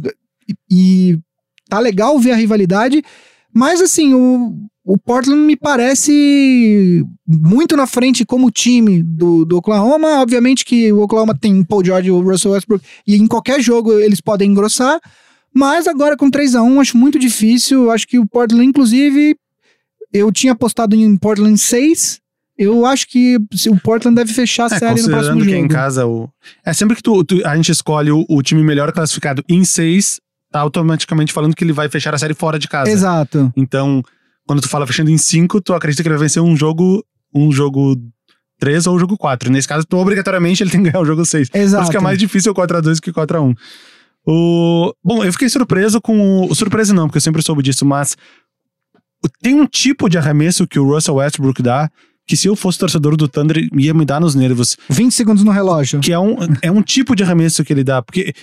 e, 0.69 1.13
e 1.13 1.19
tá 1.71 1.79
legal 1.79 2.19
ver 2.19 2.31
a 2.31 2.35
rivalidade, 2.35 3.01
mas 3.53 3.81
assim, 3.81 4.13
o, 4.13 4.53
o 4.83 4.97
Portland 4.97 5.41
me 5.41 5.55
parece 5.55 7.05
muito 7.25 7.77
na 7.77 7.87
frente 7.87 8.25
como 8.25 8.51
time 8.51 9.01
do, 9.01 9.45
do 9.45 9.57
Oklahoma. 9.57 10.21
Obviamente 10.21 10.65
que 10.65 10.91
o 10.91 11.01
Oklahoma 11.01 11.33
tem 11.37 11.63
Paul 11.63 11.83
George 11.85 12.09
e 12.09 12.11
o 12.11 12.19
Russell 12.21 12.51
Westbrook, 12.51 12.83
e 13.07 13.15
em 13.15 13.25
qualquer 13.27 13.61
jogo 13.61 13.93
eles 13.93 14.19
podem 14.21 14.51
engrossar. 14.51 14.99
Mas 15.53 15.87
agora 15.87 16.15
com 16.17 16.29
3 16.29 16.55
a 16.55 16.61
1 16.63 16.79
acho 16.81 16.97
muito 16.97 17.17
difícil. 17.19 17.89
Acho 17.91 18.07
que 18.07 18.17
o 18.19 18.25
Portland, 18.25 18.65
inclusive, 18.65 19.35
eu 20.13 20.31
tinha 20.31 20.53
apostado 20.53 20.95
em 20.95 21.17
Portland 21.17 21.57
6. 21.57 22.19
Eu 22.57 22.85
acho 22.85 23.07
que 23.07 23.37
o 23.69 23.79
Portland 23.81 24.15
deve 24.15 24.33
fechar 24.33 24.71
a 24.71 24.75
É, 24.75 24.79
série 24.79 25.01
no 25.01 25.09
próximo 25.09 25.41
que 25.41 25.47
é 25.47 25.51
jogo. 25.55 25.65
em 25.65 25.67
casa 25.67 26.05
o. 26.05 26.29
É 26.65 26.73
sempre 26.73 26.95
que 26.95 27.03
tu, 27.03 27.23
tu- 27.23 27.45
a 27.45 27.55
gente 27.55 27.71
escolhe 27.71 28.11
o, 28.11 28.25
o 28.29 28.41
time 28.43 28.61
melhor 28.63 28.91
classificado 28.93 29.43
em 29.49 29.63
seis, 29.65 30.19
tá 30.51 30.59
automaticamente 30.59 31.31
falando 31.31 31.55
que 31.55 31.63
ele 31.63 31.73
vai 31.73 31.89
fechar 31.89 32.13
a 32.13 32.17
série 32.17 32.33
fora 32.33 32.59
de 32.59 32.67
casa. 32.67 32.91
Exato. 32.91 33.51
Então, 33.55 34.03
quando 34.45 34.61
tu 34.61 34.67
fala 34.67 34.85
fechando 34.85 35.09
em 35.09 35.17
cinco, 35.17 35.61
tu 35.61 35.73
acredita 35.73 36.03
que 36.03 36.09
ele 36.09 36.17
vai 36.17 36.25
vencer 36.25 36.43
um 36.43 36.55
jogo, 36.55 37.03
um 37.33 37.51
jogo 37.51 37.95
3 38.59 38.85
ou 38.87 38.95
um 38.95 38.99
jogo 38.99 39.17
4. 39.17 39.51
Nesse 39.51 39.67
caso, 39.67 39.85
tu 39.85 39.97
obrigatoriamente 39.97 40.61
ele 40.61 40.69
tem 40.69 40.83
que 40.83 40.91
ganhar 40.91 41.01
o 41.01 41.05
jogo 41.05 41.25
6. 41.25 41.49
Por 41.49 41.57
Exato. 41.57 41.83
isso 41.83 41.91
que 41.91 41.97
é 41.97 42.01
mais 42.01 42.19
difícil 42.19 42.51
o 42.51 42.55
4x2 42.55 42.99
que 42.99 43.09
o 43.09 43.13
4x1. 43.13 43.55
O... 44.27 44.93
Bom, 45.03 45.23
eu 45.23 45.31
fiquei 45.31 45.49
surpreso 45.49 45.99
com 45.99 46.45
o. 46.45 46.53
Surpreso 46.53 46.93
não, 46.93 47.07
porque 47.07 47.17
eu 47.17 47.21
sempre 47.21 47.41
soube 47.41 47.63
disso, 47.63 47.85
mas 47.85 48.15
tem 49.41 49.55
um 49.55 49.65
tipo 49.65 50.09
de 50.09 50.17
arremesso 50.17 50.67
que 50.67 50.77
o 50.77 50.85
Russell 50.85 51.15
Westbrook 51.15 51.61
dá 51.61 51.89
que 52.27 52.37
se 52.37 52.47
eu 52.47 52.55
fosse 52.55 52.77
torcedor 52.77 53.17
do 53.17 53.27
Thunder 53.27 53.67
ia 53.77 53.93
me 53.93 54.05
dar 54.05 54.21
nos 54.21 54.35
nervos. 54.35 54.77
20 54.89 55.11
segundos 55.11 55.43
no 55.43 55.51
relógio. 55.51 55.99
Que 55.99 56.13
é 56.13 56.19
um, 56.19 56.37
é 56.61 56.71
um 56.71 56.81
tipo 56.81 57.15
de 57.15 57.23
arremesso 57.23 57.63
que 57.63 57.73
ele 57.73 57.83
dá. 57.83 58.01
Porque 58.01 58.33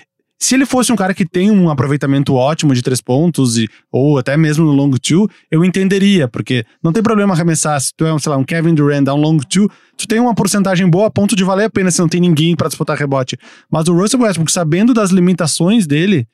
se 0.41 0.55
ele 0.55 0.65
fosse 0.65 0.93
um 0.93 0.97
cara 0.97 1.13
que 1.13 1.27
tem 1.27 1.51
um 1.51 1.69
aproveitamento 1.69 2.35
ótimo 2.35 2.73
de 2.73 2.81
três 2.81 3.01
pontos, 3.01 3.59
e, 3.59 3.69
ou 3.91 4.19
até 4.19 4.37
mesmo 4.37 4.65
no 4.65 4.73
long 4.73 4.91
two, 4.93 5.29
eu 5.51 5.65
entenderia, 5.65 6.29
porque 6.29 6.65
não 6.83 6.93
tem 6.93 7.03
problema 7.03 7.35
arremessar. 7.35 7.81
Se 7.81 7.93
tu 7.97 8.07
é, 8.07 8.15
um, 8.15 8.19
sei 8.19 8.31
lá, 8.31 8.37
um 8.37 8.45
Kevin 8.45 8.75
Durant, 8.75 9.05
dá 9.05 9.15
um 9.15 9.21
long 9.21 9.39
two, 9.39 9.69
tu 9.97 10.07
tem 10.07 10.21
uma 10.21 10.35
porcentagem 10.35 10.89
boa 10.89 11.09
a 11.09 11.11
ponto 11.11 11.35
de 11.35 11.43
valer 11.43 11.65
a 11.65 11.71
pena 11.71 11.91
se 11.91 11.99
não 11.99 12.09
tem 12.09 12.21
ninguém 12.21 12.55
pra 12.55 12.69
disputar 12.69 12.97
rebote. 12.97 13.37
Mas 13.71 13.89
o 13.89 13.93
Russell 13.93 14.21
Westbrook, 14.21 14.53
sabendo 14.53 14.95
das 14.95 15.11
limitações 15.11 15.87
dele, 15.87 16.27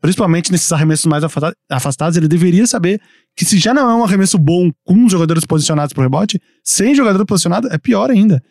principalmente 0.00 0.50
nesses 0.50 0.70
arremessos 0.72 1.06
mais 1.06 1.22
afasta- 1.22 1.56
afastados, 1.70 2.16
ele 2.16 2.28
deveria 2.28 2.66
saber 2.66 3.00
que 3.36 3.44
se 3.44 3.56
já 3.58 3.72
não 3.72 3.88
é 3.88 3.94
um 3.94 4.04
arremesso 4.04 4.36
bom 4.36 4.70
com 4.84 5.08
jogadores 5.08 5.44
posicionados 5.46 5.92
pro 5.92 6.02
rebote, 6.02 6.40
sem 6.62 6.94
jogador 6.94 7.24
posicionado, 7.24 7.68
é 7.70 7.78
pior 7.78 8.10
ainda. 8.10 8.42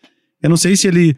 Eu 0.42 0.50
não 0.50 0.58
sei 0.58 0.76
se 0.78 0.88
ele. 0.88 1.16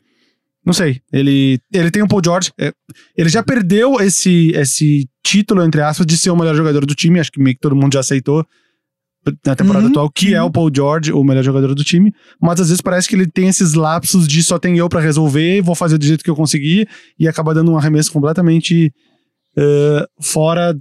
Não 0.66 0.74
sei. 0.74 1.00
Ele, 1.14 1.60
ele 1.72 1.92
tem 1.92 2.02
o 2.02 2.08
Paul 2.08 2.22
George. 2.24 2.52
é, 2.58 2.74
ele 3.16 3.30
já 3.30 3.44
perdeu 3.44 4.02
esse, 4.02 4.52
esse 4.56 5.08
título, 5.24 5.64
entre 5.64 5.82
aspas, 5.82 6.06
de 6.06 6.18
ser 6.18 6.32
o 6.32 6.36
melhor 6.36 6.56
jogador 6.56 6.86
do 6.86 6.96
time. 6.96 7.20
Acho 7.20 7.32
que 7.32 7.42
meio 7.42 7.56
que 7.56 7.62
todo 7.62 7.76
mundo 7.76 7.94
já 7.94 8.00
aceitou 8.00 8.46
na 9.46 9.56
temporada 9.56 9.86
Uhum, 9.86 9.92
atual, 9.92 10.10
que 10.10 10.34
é 10.36 10.42
o 10.42 10.52
Paul 10.52 10.70
George, 10.74 11.12
o 11.12 11.24
melhor 11.24 11.44
jogador 11.44 11.74
do 11.74 11.84
time. 11.84 12.14
Mas 12.40 12.60
às 12.60 12.68
vezes 12.68 12.82
parece 12.82 13.08
que 13.08 13.16
ele 13.16 13.28
tem 13.28 13.48
esses 13.48 13.74
lapsos 13.74 14.28
de 14.28 14.44
só 14.44 14.60
tem 14.60 14.78
eu 14.78 14.88
pra 14.88 15.00
resolver, 15.00 15.62
vou 15.62 15.76
fazer 15.76 15.98
do 15.98 16.06
jeito 16.06 16.24
que 16.24 16.30
eu 16.30 16.36
conseguir, 16.36 16.88
e 17.18 17.28
acaba 17.28 17.54
dando 17.54 17.72
um 17.72 17.78
arremesso 17.78 18.12
completamente 18.12 18.94
eh, 19.58 20.06
fora 20.22 20.78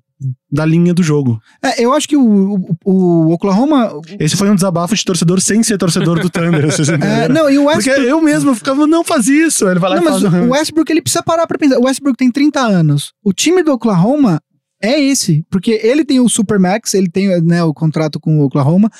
da 0.50 0.64
linha 0.64 0.94
do 0.94 1.02
jogo. 1.02 1.40
É, 1.62 1.84
eu 1.84 1.92
acho 1.92 2.08
que 2.08 2.16
o, 2.16 2.54
o, 2.54 2.76
o 2.84 3.32
Oklahoma. 3.32 3.92
Esse 4.18 4.36
foi 4.36 4.48
um 4.50 4.54
desabafo 4.54 4.94
de 4.94 5.04
torcedor 5.04 5.40
sem 5.40 5.62
ser 5.62 5.76
torcedor 5.76 6.20
do 6.20 6.30
Thunder, 6.30 6.66
vocês 6.66 6.88
É, 7.02 7.28
não, 7.28 7.50
e 7.50 7.58
o 7.58 7.64
Porque 7.64 7.90
Westbrook. 7.90 8.08
eu 8.08 8.20
mesmo 8.22 8.54
ficava, 8.54 8.86
não 8.86 9.04
faz 9.04 9.26
isso. 9.26 9.68
Ele 9.68 9.80
vai 9.80 9.90
lá 9.90 9.96
Não, 9.96 10.02
e 10.02 10.04
mas 10.04 10.22
faz 10.22 10.34
o 10.46 10.50
Westbrook 10.50 10.90
ele 10.90 11.02
precisa 11.02 11.22
parar 11.22 11.46
pra 11.46 11.58
pensar. 11.58 11.78
O 11.78 11.84
Westbrook 11.84 12.16
tem 12.16 12.30
30 12.30 12.60
anos. 12.60 13.12
O 13.22 13.32
time 13.32 13.62
do 13.62 13.72
Oklahoma 13.72 14.40
é 14.82 15.00
esse, 15.00 15.44
porque 15.50 15.80
ele 15.82 16.04
tem 16.04 16.20
o 16.20 16.28
Supermax, 16.28 16.94
ele 16.94 17.10
tem 17.10 17.40
né, 17.42 17.62
o 17.64 17.74
contrato 17.74 18.20
com 18.20 18.40
o 18.40 18.44
Oklahoma. 18.44 18.90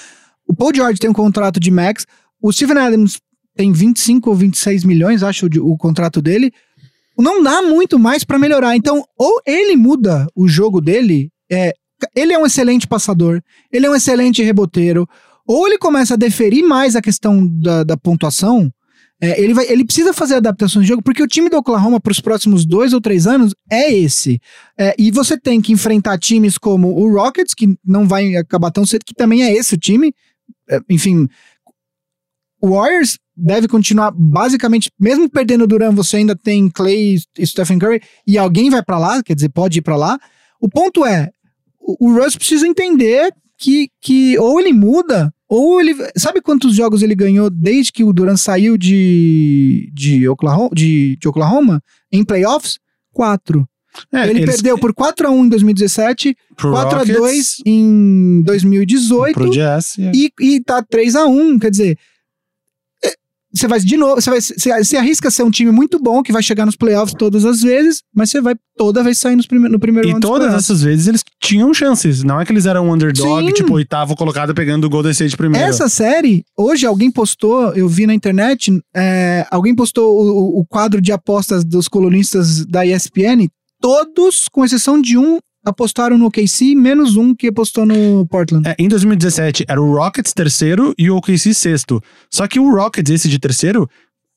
O 0.48 0.54
Paul 0.54 0.72
George 0.74 0.98
tem 0.98 1.10
um 1.10 1.14
contrato 1.14 1.60
de 1.60 1.70
max. 1.70 2.06
O 2.42 2.52
Steven 2.52 2.78
Adams 2.78 3.20
tem 3.56 3.72
25 3.72 4.28
ou 4.28 4.36
26 4.36 4.84
milhões, 4.84 5.22
acho, 5.22 5.46
o, 5.46 5.72
o 5.72 5.76
contrato 5.76 6.20
dele. 6.20 6.52
Não 7.16 7.42
dá 7.42 7.62
muito 7.62 7.98
mais 7.98 8.24
pra 8.24 8.38
melhorar. 8.38 8.76
Então, 8.76 9.04
ou 9.16 9.40
ele 9.46 9.76
muda 9.76 10.26
o 10.34 10.48
jogo 10.48 10.80
dele, 10.80 11.30
é, 11.50 11.72
ele 12.14 12.32
é 12.32 12.38
um 12.38 12.46
excelente 12.46 12.86
passador, 12.86 13.40
ele 13.72 13.86
é 13.86 13.90
um 13.90 13.94
excelente 13.94 14.42
reboteiro, 14.42 15.08
ou 15.46 15.66
ele 15.66 15.78
começa 15.78 16.14
a 16.14 16.16
deferir 16.16 16.64
mais 16.64 16.96
a 16.96 17.02
questão 17.02 17.46
da, 17.46 17.84
da 17.84 17.96
pontuação, 17.96 18.72
é, 19.20 19.40
ele, 19.40 19.54
vai, 19.54 19.66
ele 19.70 19.84
precisa 19.84 20.12
fazer 20.12 20.34
adaptações 20.34 20.84
de 20.84 20.88
jogo, 20.88 21.02
porque 21.02 21.22
o 21.22 21.26
time 21.26 21.48
do 21.48 21.56
Oklahoma 21.56 22.00
para 22.00 22.10
os 22.10 22.20
próximos 22.20 22.66
dois 22.66 22.92
ou 22.92 23.00
três 23.00 23.26
anos 23.26 23.54
é 23.70 23.92
esse. 23.92 24.40
É, 24.78 24.94
e 24.98 25.10
você 25.10 25.38
tem 25.38 25.60
que 25.60 25.72
enfrentar 25.72 26.18
times 26.18 26.58
como 26.58 26.88
o 26.88 27.10
Rockets, 27.12 27.54
que 27.54 27.78
não 27.84 28.06
vai 28.06 28.36
acabar 28.36 28.70
tão 28.70 28.84
cedo, 28.84 29.04
que 29.04 29.14
também 29.14 29.42
é 29.42 29.52
esse 29.52 29.74
o 29.74 29.78
time. 29.78 30.12
É, 30.68 30.80
enfim, 30.90 31.28
Warriors 32.62 33.18
deve 33.36 33.66
continuar 33.68 34.12
basicamente, 34.16 34.90
mesmo 34.98 35.28
perdendo 35.28 35.64
o 35.64 35.66
Duran, 35.66 35.92
você 35.92 36.18
ainda 36.18 36.36
tem 36.36 36.68
Clay 36.70 37.16
e 37.38 37.46
Stephen 37.46 37.78
Curry, 37.78 38.00
e 38.26 38.38
alguém 38.38 38.70
vai 38.70 38.82
para 38.82 38.98
lá, 38.98 39.22
quer 39.22 39.34
dizer, 39.34 39.48
pode 39.48 39.78
ir 39.78 39.82
para 39.82 39.96
lá. 39.96 40.18
O 40.60 40.68
ponto 40.68 41.04
é, 41.04 41.30
o, 41.80 42.08
o 42.08 42.14
Russ 42.18 42.36
precisa 42.36 42.66
entender 42.66 43.32
que, 43.58 43.88
que 44.00 44.38
ou 44.38 44.60
ele 44.60 44.72
muda, 44.72 45.32
ou 45.48 45.80
ele. 45.80 45.94
Sabe 46.16 46.40
quantos 46.40 46.74
jogos 46.74 47.02
ele 47.02 47.14
ganhou 47.14 47.50
desde 47.50 47.92
que 47.92 48.02
o 48.04 48.12
Duran 48.12 48.36
saiu 48.36 48.76
de, 48.76 49.90
de, 49.92 50.28
Oklahoma, 50.28 50.70
de, 50.74 51.16
de 51.20 51.28
Oklahoma 51.28 51.82
em 52.12 52.24
playoffs? 52.24 52.78
Quatro. 53.12 53.68
É, 54.12 54.28
ele 54.28 54.40
eles- 54.40 54.54
perdeu 54.56 54.76
por 54.76 54.92
4x1 54.92 55.44
em 55.44 55.48
2017, 55.48 56.36
pro 56.56 56.72
4x2 56.72 57.16
Rockets, 57.16 57.62
em 57.64 58.42
2018 58.42 59.34
pro 59.34 59.50
Jazz. 59.50 59.96
e- 59.98 60.32
e, 60.40 60.54
e 60.56 60.60
tá 60.60 60.82
3x1. 60.82 61.60
Quer 61.60 61.70
dizer, 61.70 61.90
é, 61.92 61.98
você 63.54 63.68
vai 63.68 63.78
de 63.80 63.96
novo, 63.96 64.20
você, 64.20 64.30
vai, 64.30 64.40
você, 64.40 64.96
arrisca 64.96 65.30
ser 65.30 65.42
um 65.44 65.50
time 65.50 65.70
muito 65.70 65.98
bom 65.98 66.22
que 66.22 66.32
vai 66.32 66.42
chegar 66.42 66.66
nos 66.66 66.76
playoffs 66.76 67.14
todas 67.16 67.44
as 67.44 67.60
vezes, 67.62 68.02
mas 68.14 68.30
você 68.30 68.40
vai 68.40 68.54
toda 68.76 69.02
vez 69.02 69.18
sair 69.18 69.36
nos 69.36 69.46
prime 69.46 69.68
no 69.68 69.78
primeiro 69.78 70.08
E 70.08 70.18
todas 70.20 70.52
essas 70.52 70.82
vezes 70.82 71.06
eles 71.06 71.22
tinham 71.40 71.72
chances. 71.72 72.24
Não 72.24 72.40
é 72.40 72.44
que 72.44 72.50
eles 72.52 72.66
eram 72.66 72.88
um 72.88 72.92
underdog, 72.92 73.46
Sim. 73.46 73.52
tipo, 73.52 73.74
oitavo 73.74 74.16
colocado 74.16 74.52
pegando 74.54 74.84
o 74.86 74.90
Golden 74.90 75.12
State 75.12 75.36
primeiro. 75.36 75.66
Essa 75.66 75.88
série, 75.88 76.42
hoje 76.58 76.84
alguém 76.84 77.10
postou, 77.10 77.72
eu 77.74 77.88
vi 77.88 78.06
na 78.06 78.14
internet, 78.14 78.72
é, 78.94 79.46
alguém 79.50 79.74
postou 79.74 80.16
o- 80.16 80.58
o 80.60 80.66
quadro 80.66 81.00
de 81.00 81.12
apostas 81.12 81.64
dos 81.64 81.86
colunistas 81.86 82.66
da 82.66 82.84
ESPN, 82.84 83.48
todos, 83.80 84.48
com 84.50 84.64
exceção 84.64 85.00
de 85.00 85.16
um, 85.18 85.38
apostaram 85.64 86.18
no 86.18 86.26
OKC, 86.26 86.74
menos 86.74 87.16
um 87.16 87.34
que 87.34 87.48
apostou 87.48 87.86
no 87.86 88.26
Portland. 88.26 88.68
É, 88.68 88.74
em 88.78 88.88
2017 88.88 89.64
era 89.68 89.80
o 89.80 89.94
Rockets 89.94 90.32
terceiro 90.32 90.94
e 90.98 91.10
o 91.10 91.16
OKC 91.16 91.54
sexto. 91.54 92.00
Só 92.30 92.46
que 92.46 92.58
o 92.60 92.74
Rockets, 92.74 93.10
esse 93.12 93.28
de 93.28 93.38
terceiro, 93.38 93.88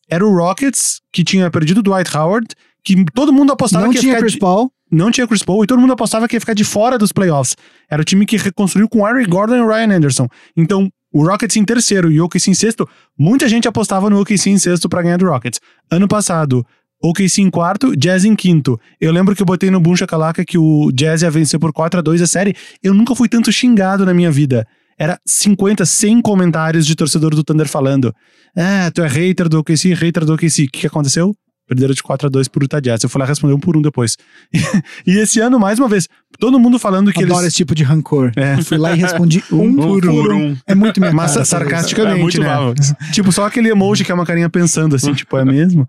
era 0.09 0.25
o 0.25 0.35
Rockets 0.35 1.01
que 1.11 1.23
tinha 1.23 1.49
perdido 1.51 1.79
o 1.79 1.83
Dwight 1.83 2.15
Howard, 2.15 2.47
que 2.83 3.03
todo 3.13 3.33
mundo 3.33 3.51
apostava 3.51 3.85
Não 3.85 3.91
que 3.91 3.97
ia 3.97 4.01
tinha 4.01 4.17
Chris 4.17 4.33
de- 4.33 4.39
Paul. 4.39 4.71
não 4.89 5.11
tinha 5.11 5.27
Chris 5.27 5.43
Paul 5.43 5.63
e 5.63 5.67
todo 5.67 5.79
mundo 5.79 5.91
apostava 5.93 6.27
que 6.27 6.35
ia 6.35 6.39
ficar 6.39 6.53
de 6.53 6.63
fora 6.63 6.97
dos 6.97 7.11
playoffs. 7.11 7.55
Era 7.89 8.01
o 8.01 8.05
time 8.05 8.25
que 8.25 8.37
reconstruiu 8.37 8.87
com 8.87 9.05
Eric 9.07 9.29
Gordon 9.29 9.55
e 9.55 9.67
Ryan 9.67 9.97
Anderson. 9.97 10.27
Então, 10.55 10.89
o 11.11 11.25
Rockets 11.27 11.57
em 11.57 11.65
terceiro 11.65 12.09
e 12.11 12.21
o 12.21 12.25
OKC 12.25 12.51
em 12.51 12.53
sexto, 12.53 12.87
muita 13.17 13.47
gente 13.49 13.67
apostava 13.67 14.09
no 14.09 14.19
OKC 14.21 14.49
em 14.49 14.57
sexto 14.57 14.87
pra 14.87 15.01
ganhar 15.01 15.17
do 15.17 15.25
Rockets. 15.25 15.59
Ano 15.91 16.07
passado, 16.07 16.65
OKC 17.01 17.41
em 17.41 17.49
quarto, 17.49 17.95
Jazz 17.95 18.25
em 18.25 18.35
quinto. 18.35 18.79
Eu 18.99 19.11
lembro 19.11 19.35
que 19.35 19.41
eu 19.41 19.45
botei 19.45 19.69
no 19.69 19.79
Boom 19.79 19.95
Shakalaka 19.95 20.43
que 20.43 20.57
o 20.57 20.91
Jazz 20.91 21.21
ia 21.21 21.29
vencer 21.31 21.59
por 21.59 21.71
4 21.71 21.99
a 21.99 22.03
2 22.03 22.21
a 22.21 22.27
série. 22.27 22.55
Eu 22.83 22.93
nunca 22.93 23.15
fui 23.15 23.29
tanto 23.29 23.51
xingado 23.51 24.05
na 24.05 24.13
minha 24.13 24.31
vida. 24.31 24.65
Era 24.99 25.19
50, 25.25 25.85
100 25.85 26.21
comentários 26.21 26.85
de 26.85 26.95
torcedor 26.95 27.35
do 27.35 27.43
Thunder 27.43 27.67
falando: 27.67 28.13
Ah, 28.55 28.89
tu 28.93 29.03
é 29.03 29.07
hater 29.07 29.47
do 29.47 29.59
OKC, 29.59 29.93
hater 29.93 30.25
do 30.25 30.33
OKC. 30.33 30.63
O 30.63 30.71
que, 30.71 30.79
que 30.81 30.87
aconteceu? 30.87 31.35
Perderam 31.67 31.93
de 31.93 32.01
4 32.01 32.27
a 32.27 32.29
2 32.29 32.47
por 32.47 32.63
Utah 32.63 32.79
Jazz. 32.79 33.03
Eu 33.03 33.09
fui 33.09 33.19
lá 33.19 33.25
responder 33.27 33.53
um 33.53 33.59
por 33.59 33.75
um 33.75 33.81
depois. 33.81 34.15
e 35.05 35.17
esse 35.19 35.39
ano, 35.41 35.59
mais 35.59 35.77
uma 35.77 35.89
vez, 35.89 36.07
todo 36.39 36.57
mundo 36.57 36.79
falando 36.79 37.11
que 37.11 37.21
Adoro 37.23 37.41
eles. 37.41 37.47
esse 37.49 37.57
tipo 37.57 37.75
de 37.75 37.83
rancor. 37.83 38.31
É. 38.37 38.55
Fui 38.63 38.77
lá 38.77 38.93
e 38.93 38.99
respondi 38.99 39.43
um, 39.51 39.75
por 39.75 40.05
um. 40.33 40.55
É 40.65 40.73
muito 40.73 40.99
minha 41.01 41.11
Mas 41.11 41.33
cara, 41.33 41.43
sarcasticamente, 41.45 42.17
É 42.19 42.21
muito 42.21 42.39
né? 42.39 42.45
bravo. 42.45 42.73
tipo, 43.11 43.31
só 43.33 43.45
aquele 43.45 43.69
emoji 43.69 44.05
que 44.05 44.11
é 44.11 44.15
uma 44.15 44.25
carinha 44.25 44.49
pensando 44.49 44.95
assim, 44.95 45.13
tipo, 45.13 45.37
é 45.37 45.43
mesmo? 45.43 45.87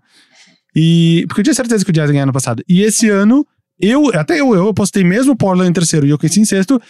E. 0.75 1.25
Porque 1.27 1.41
eu 1.41 1.43
tinha 1.43 1.53
certeza 1.53 1.83
que 1.83 1.91
o 1.91 1.93
Jazz 1.93 2.09
ia 2.09 2.13
ganhar 2.13 2.25
no 2.25 2.33
passado. 2.33 2.63
E 2.67 2.81
esse 2.81 3.09
ano, 3.09 3.45
Eu, 3.81 4.11
até 4.13 4.41
eu, 4.41 4.53
eu 4.53 4.73
postei 4.73 5.05
mesmo 5.05 5.37
Portland 5.37 5.69
em 5.69 5.73
terceiro 5.73 6.05
e 6.05 6.09
eu 6.09 6.15
OKC 6.15 6.41
em 6.41 6.45
sexto. 6.45 6.81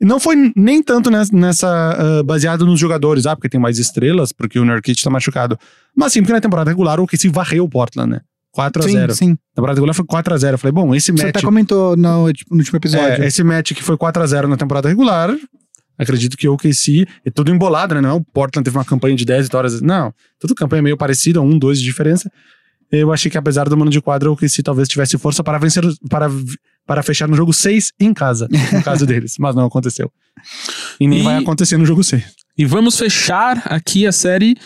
Não 0.00 0.20
foi 0.20 0.52
nem 0.54 0.80
tanto 0.80 1.10
nessa, 1.10 1.36
nessa 1.36 2.20
uh, 2.20 2.24
baseado 2.24 2.64
nos 2.64 2.78
jogadores, 2.78 3.26
ah, 3.26 3.34
porque 3.34 3.48
tem 3.48 3.60
mais 3.60 3.78
estrelas, 3.78 4.30
porque 4.32 4.58
o 4.60 4.64
Nurkic 4.64 5.02
tá 5.02 5.10
machucado. 5.10 5.58
Mas 5.94 6.12
sim, 6.12 6.20
porque 6.20 6.32
na 6.32 6.40
temporada 6.40 6.70
regular 6.70 7.00
o 7.00 7.02
OKC 7.02 7.28
varreu 7.28 7.64
o 7.64 7.68
Portland, 7.68 8.10
né? 8.12 8.20
4x0. 8.56 9.10
Sim, 9.10 9.14
sim. 9.14 9.28
Na 9.30 9.36
temporada 9.56 9.76
regular 9.76 9.94
foi 9.94 10.04
4x0. 10.04 10.52
Eu 10.52 10.58
falei, 10.58 10.72
bom, 10.72 10.94
esse 10.94 11.10
Você 11.10 11.24
match. 11.24 11.36
até 11.36 11.42
comentou 11.42 11.96
no, 11.96 12.26
no 12.26 12.58
último 12.58 12.76
episódio. 12.76 13.24
É, 13.24 13.26
esse 13.26 13.42
match 13.42 13.72
que 13.72 13.82
foi 13.82 13.96
4x0 13.96 14.46
na 14.46 14.56
temporada 14.56 14.88
regular, 14.88 15.36
acredito 15.98 16.36
que 16.36 16.48
o 16.48 16.54
OKC 16.54 17.06
é 17.24 17.30
tudo 17.30 17.50
embolado, 17.50 17.94
né? 17.96 18.00
Não, 18.00 18.18
o 18.18 18.24
Portland 18.24 18.64
teve 18.64 18.78
uma 18.78 18.84
campanha 18.84 19.16
de 19.16 19.24
10 19.24 19.46
vitórias. 19.46 19.82
Não, 19.82 20.14
tudo 20.38 20.54
campanha 20.54 20.80
meio 20.80 20.96
parecida, 20.96 21.42
um, 21.42 21.58
dois 21.58 21.80
de 21.80 21.84
diferença. 21.84 22.30
Eu 23.00 23.12
achei 23.12 23.30
que 23.30 23.38
apesar 23.38 23.68
do 23.68 23.76
mano 23.76 23.90
de 23.90 24.00
quadra, 24.00 24.28
o 24.30 24.32
OKC 24.34 24.62
talvez 24.62 24.88
tivesse 24.88 25.16
força 25.18 25.42
para 25.44 25.58
vencer, 25.58 25.82
para, 26.08 26.28
para 26.86 27.02
fechar 27.02 27.28
no 27.28 27.36
jogo 27.36 27.52
6 27.52 27.92
em 28.00 28.12
casa, 28.14 28.48
no 28.72 28.82
caso 28.82 29.04
deles. 29.06 29.36
Mas 29.38 29.54
não 29.54 29.64
aconteceu. 29.66 30.10
E 31.00 31.06
nem 31.08 31.20
E- 31.20 31.22
vai 31.22 31.36
acontecer 31.36 31.76
no 31.76 31.86
jogo 31.86 32.02
6. 32.04 32.22
E 32.58 32.64
vamos 32.64 32.98
fechar 32.98 33.62
aqui 33.66 34.06
a 34.06 34.12
série 34.12 34.56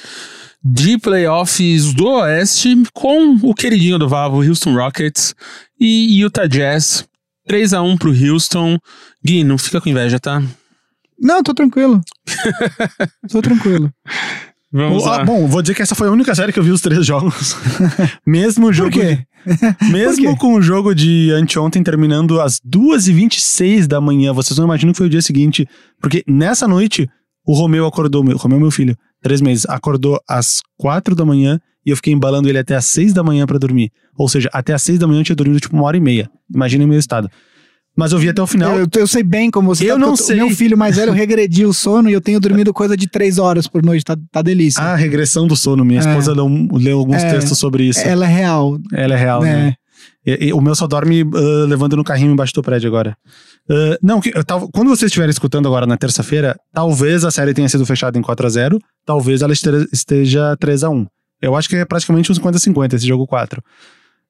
de 0.63 0.99
playoffs 0.99 1.93
do 1.95 2.07
Oeste 2.07 2.77
com 2.93 3.35
o 3.43 3.55
queridinho 3.55 3.99
do 3.99 4.09
Vavo, 4.09 4.43
Houston 4.47 4.75
Rockets 4.75 5.35
e 5.79 6.21
Utah 6.21 6.47
Jazz. 6.47 7.05
3 7.47 7.73
a 7.73 7.83
1 7.83 7.97
pro 7.97 8.13
Houston. 8.13 8.79
Gui, 9.25 9.43
não 9.43 9.57
fica 9.59 9.81
com 9.81 9.89
inveja, 9.89 10.21
tá? 10.21 10.43
Não, 11.19 11.43
tô 11.43 11.53
tranquilo. 11.53 12.01
tô 13.31 13.43
tranquilo. 13.43 13.91
Vamos 14.73 15.05
Ah, 15.07 15.19
lá. 15.19 15.25
bom, 15.25 15.47
vou 15.49 15.61
dizer 15.63 15.75
que 15.75 15.83
essa 15.83 15.95
foi 15.95 16.09
a 16.09 16.13
única 16.13 16.35
série 16.35 16.53
que 16.53 16.59
eu 16.59 16.63
vi 16.63 16.71
os 16.71 16.81
três 16.81 17.05
jogos. 17.07 17.57
Mesmo 18.27 18.65
o 18.67 18.69
Por 18.69 18.75
jogo. 18.75 18.91
quê? 18.91 19.19
Mesmo 19.91 20.33
quê? 20.33 20.39
com 20.39 20.55
o 20.55 20.63
jogo 20.63 20.95
de 20.95 21.31
anteontem 21.33 21.83
terminando 21.83 22.41
às 22.41 22.61
2h26 22.61 23.87
da 23.87 24.01
manhã, 24.01 24.33
vocês 24.33 24.57
não 24.59 24.65
imaginam 24.67 24.93
que 24.93 24.99
foi 24.99 25.07
o 25.07 25.11
dia 25.11 25.23
seguinte. 25.23 25.67
Porque 26.01 26.23
nessa 26.27 26.69
noite, 26.69 27.09
o 27.47 27.53
Romeu 27.55 27.87
acordou, 27.87 28.23
meu, 28.23 28.37
Romeu, 28.37 28.61
meu 28.61 28.71
filho, 28.71 28.97
três 29.23 29.41
meses, 29.41 29.67
acordou 29.69 30.21
às 30.29 30.61
4 30.77 31.15
da 31.15 31.25
manhã 31.25 31.59
e 31.85 31.91
eu 31.91 31.97
fiquei 31.97 32.13
embalando 32.13 32.49
ele 32.49 32.59
até 32.59 32.77
às 32.77 32.85
6 32.87 33.13
da 33.13 33.23
manhã 33.25 33.47
pra 33.47 33.59
dormir. 33.59 33.91
Ou 34.17 34.29
seja, 34.29 34.49
até 34.53 34.73
às 34.75 34.83
6 34.83 34.99
da 34.99 35.07
manhã 35.07 35.21
eu 35.21 35.25
tinha 35.25 35.37
dormido 35.37 35.59
tipo 35.61 35.75
uma 35.75 35.85
hora 35.85 35.97
e 35.97 36.01
meia. 36.01 36.31
Imaginem 36.55 36.87
o 36.87 36.91
meu 36.91 36.99
estado. 36.99 37.29
Mas 37.97 38.13
eu 38.13 38.19
vi 38.19 38.29
até 38.29 38.41
o 38.41 38.47
final. 38.47 38.79
Eu, 38.79 38.87
eu 38.97 39.07
sei 39.07 39.23
bem 39.23 39.51
como 39.51 39.75
você 39.75 39.85
Eu 39.85 39.95
tá, 39.95 39.99
não 40.01 40.09
porque 40.13 40.23
sei. 40.23 40.37
Meu 40.37 40.51
filho 40.51 40.79
mais 40.79 40.97
velho 40.97 41.13
regrediu 41.13 41.69
o 41.69 41.75
sono 41.75 42.09
e 42.09 42.13
eu 42.13 42.21
tenho 42.21 42.41
dormido 42.41 42.73
coisa 42.73 42.97
de 42.97 43.09
três 43.09 43.39
horas 43.39 43.67
por 43.67 43.83
noite. 43.83 44.05
Tá, 44.05 44.17
tá 44.31 44.41
delícia. 44.43 44.83
Ah, 44.83 44.95
regressão 44.95 45.47
do 45.47 45.57
sono. 45.57 45.85
Minha 45.85 46.01
É. 46.01 46.07
esposa 46.09 46.33
leu, 46.33 46.49
leu 46.73 46.99
alguns 46.99 47.23
É. 47.23 47.31
textos 47.33 47.59
sobre 47.59 47.85
isso. 47.85 48.01
Ela 48.01 48.25
é 48.27 48.29
real. 48.35 48.79
Ela 48.93 49.15
é 49.15 49.19
real, 49.19 49.43
né? 49.43 49.75
É. 49.77 49.81
E- 50.27 50.47
e 50.49 50.53
o 50.53 50.61
meu 50.61 50.75
só 50.75 50.87
dorme 50.87 51.23
ah, 51.35 51.67
levando 51.67 51.97
no 51.97 52.05
carrinho 52.05 52.33
embaixo 52.33 52.55
do 52.55 52.63
prédio 52.63 52.89
agora. 52.89 53.17
Ah, 53.69 53.99
não, 54.03 54.21
que, 54.21 54.31
eu 54.35 54.45
tava- 54.45 54.69
quando 54.73 54.89
vocês 54.89 55.09
estiverem 55.09 55.31
escutando 55.31 55.67
agora 55.67 55.87
na 55.87 55.97
terça-feira, 55.97 56.57
talvez 56.73 57.25
a 57.25 57.31
série 57.31 57.53
tenha 57.53 57.69
sido 57.69 57.85
fechada 57.85 58.19
em 58.19 58.23
4x0, 58.23 58.79
talvez 59.05 59.43
ela 59.43 59.53
esteja, 59.53 59.87
esteja 59.93 60.57
3x1. 60.59 61.07
Eu 61.43 61.57
acho 61.57 61.69
que 61.69 61.77
é 61.77 61.85
praticamente 61.85 62.31
um 62.31 62.35
50-50 62.35 62.95
esse 62.95 63.07
jogo 63.07 63.27
4. 63.27 63.63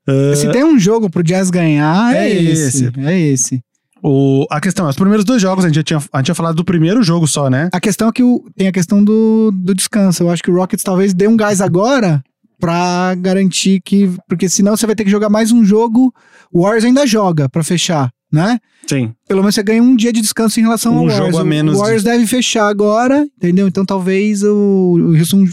Ah, 0.08 0.34
Se 0.36 0.50
tem 0.50 0.64
um 0.64 0.78
jogo 0.78 1.08
pro 1.10 1.22
Jazz 1.22 1.50
ganhar, 1.50 2.14
é, 2.14 2.28
É 2.30 2.42
esse. 2.42 2.86
esse. 2.86 2.92
É 3.00 3.18
esse. 3.20 3.60
o, 4.02 4.46
a 4.50 4.60
questão 4.60 4.86
é, 4.86 4.90
os 4.90 4.96
primeiros 4.96 5.24
dois 5.24 5.40
jogos 5.42 5.64
a 5.64 5.68
gente 5.68 5.76
já 5.76 5.82
tinha, 5.82 5.98
a 6.12 6.18
gente 6.18 6.26
tinha 6.26 6.34
falado 6.34 6.56
do 6.56 6.64
primeiro 6.64 7.02
jogo 7.02 7.26
só, 7.26 7.50
né? 7.50 7.68
A 7.72 7.80
questão 7.80 8.08
é 8.08 8.12
que 8.12 8.22
o- 8.22 8.44
tem 8.56 8.66
a 8.68 8.72
questão 8.72 9.02
do, 9.04 9.50
do 9.52 9.74
descanso. 9.74 10.22
Eu 10.22 10.30
acho 10.30 10.42
que 10.42 10.50
o 10.50 10.54
Rockets 10.56 10.82
talvez 10.84 11.12
dê 11.12 11.28
um 11.28 11.36
gás 11.36 11.60
agora 11.60 12.22
pra 12.58 13.14
garantir 13.16 13.80
que. 13.84 14.10
Porque 14.28 14.48
senão 14.48 14.76
você 14.76 14.86
vai 14.86 14.94
ter 14.96 15.04
que 15.04 15.10
jogar 15.10 15.28
mais 15.28 15.52
um 15.52 15.64
jogo. 15.64 16.12
O 16.52 16.62
Warriors 16.62 16.84
ainda 16.84 17.06
joga 17.06 17.48
pra 17.48 17.62
fechar, 17.62 18.10
né? 18.32 18.58
Sim. 18.86 19.12
Pelo 19.28 19.40
menos 19.40 19.54
você 19.54 19.62
ganha 19.62 19.82
um 19.82 19.94
dia 19.94 20.12
de 20.12 20.20
descanso 20.20 20.58
em 20.58 20.62
relação 20.62 20.94
Um 20.94 20.98
ao 20.98 21.06
Warriors. 21.06 21.26
jogo 21.26 21.38
a 21.38 21.44
menos 21.44 21.76
O 21.76 21.80
Warriors 21.80 22.02
deve 22.02 22.26
fechar 22.26 22.66
agora, 22.68 23.26
entendeu? 23.36 23.68
Então 23.68 23.84
talvez 23.84 24.42
o, 24.42 24.96
o 24.98 25.16
Houston 25.18 25.44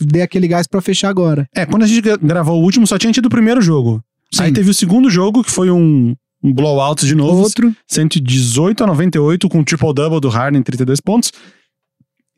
dê 0.00 0.22
aquele 0.22 0.48
gás 0.48 0.66
pra 0.66 0.80
fechar 0.80 1.08
agora. 1.08 1.46
É, 1.54 1.64
quando 1.66 1.82
a 1.84 1.86
gente 1.86 2.00
gra- 2.00 2.16
gravou 2.20 2.60
o 2.60 2.62
último, 2.64 2.86
só 2.86 2.98
tinha 2.98 3.12
tido 3.12 3.26
o 3.26 3.30
primeiro 3.30 3.60
jogo. 3.60 4.02
Sim. 4.32 4.42
Aí 4.44 4.52
teve 4.52 4.70
o 4.70 4.74
segundo 4.74 5.08
jogo, 5.08 5.42
que 5.42 5.50
foi 5.50 5.70
um, 5.70 6.14
um 6.42 6.52
blowout 6.52 7.06
de 7.06 7.14
novo. 7.14 7.40
Outro. 7.42 7.74
118 7.86 8.84
a 8.84 8.86
98 8.86 9.48
com 9.48 9.60
o 9.60 9.64
triple-double 9.64 10.20
do 10.20 10.28
Harden, 10.28 10.62
32 10.62 11.00
pontos. 11.00 11.32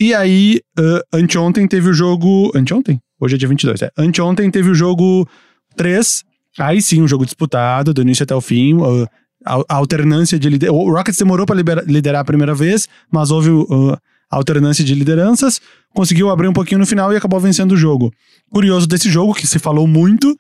E 0.01 0.15
aí, 0.15 0.61
uh, 0.79 1.01
anteontem 1.13 1.67
teve 1.69 1.89
o 1.91 1.93
jogo... 1.93 2.51
Anteontem? 2.55 2.99
Hoje 3.21 3.35
é 3.35 3.39
dia 3.39 3.49
22, 3.49 3.83
é. 3.83 3.91
Anteontem 3.99 4.51
teve 4.51 4.71
o 4.71 4.75
jogo 4.75 5.29
3. 5.77 6.23
Aí 6.59 6.81
sim, 6.81 7.03
um 7.03 7.09
jogo 7.09 7.25
disputado, 7.27 7.93
do 7.93 8.01
início 8.01 8.23
até 8.23 8.35
o 8.35 8.41
fim. 8.41 8.75
uh, 8.77 9.07
a, 9.45 9.57
a 9.69 9.75
alternância 9.77 10.39
de 10.39 10.49
liderança... 10.49 10.77
O 10.79 10.91
Rockets 10.93 11.19
demorou 11.19 11.47
para 11.47 11.57
liderar 11.87 12.21
a 12.21 12.25
primeira 12.25 12.55
vez, 12.55 12.89
mas 13.11 13.31
houve 13.31 13.51
uh, 13.51 13.97
alternância 14.31 14.85
de 14.85 14.95
lideranças. 14.95 15.61
Conseguiu 15.95 16.31
abrir 16.31 16.49
um 16.49 16.53
pouquinho 16.53 16.79
no 16.79 16.87
final 16.87 17.13
e 17.13 17.17
acabou 17.17 17.41
vencendo 17.41 17.73
o 17.73 17.77
jogo. 17.77 18.13
Curioso 18.53 18.87
desse 18.87 19.11
jogo, 19.11 19.35
que 19.35 19.47
se 19.47 19.59
falou 19.59 19.87
muito, 19.87 20.37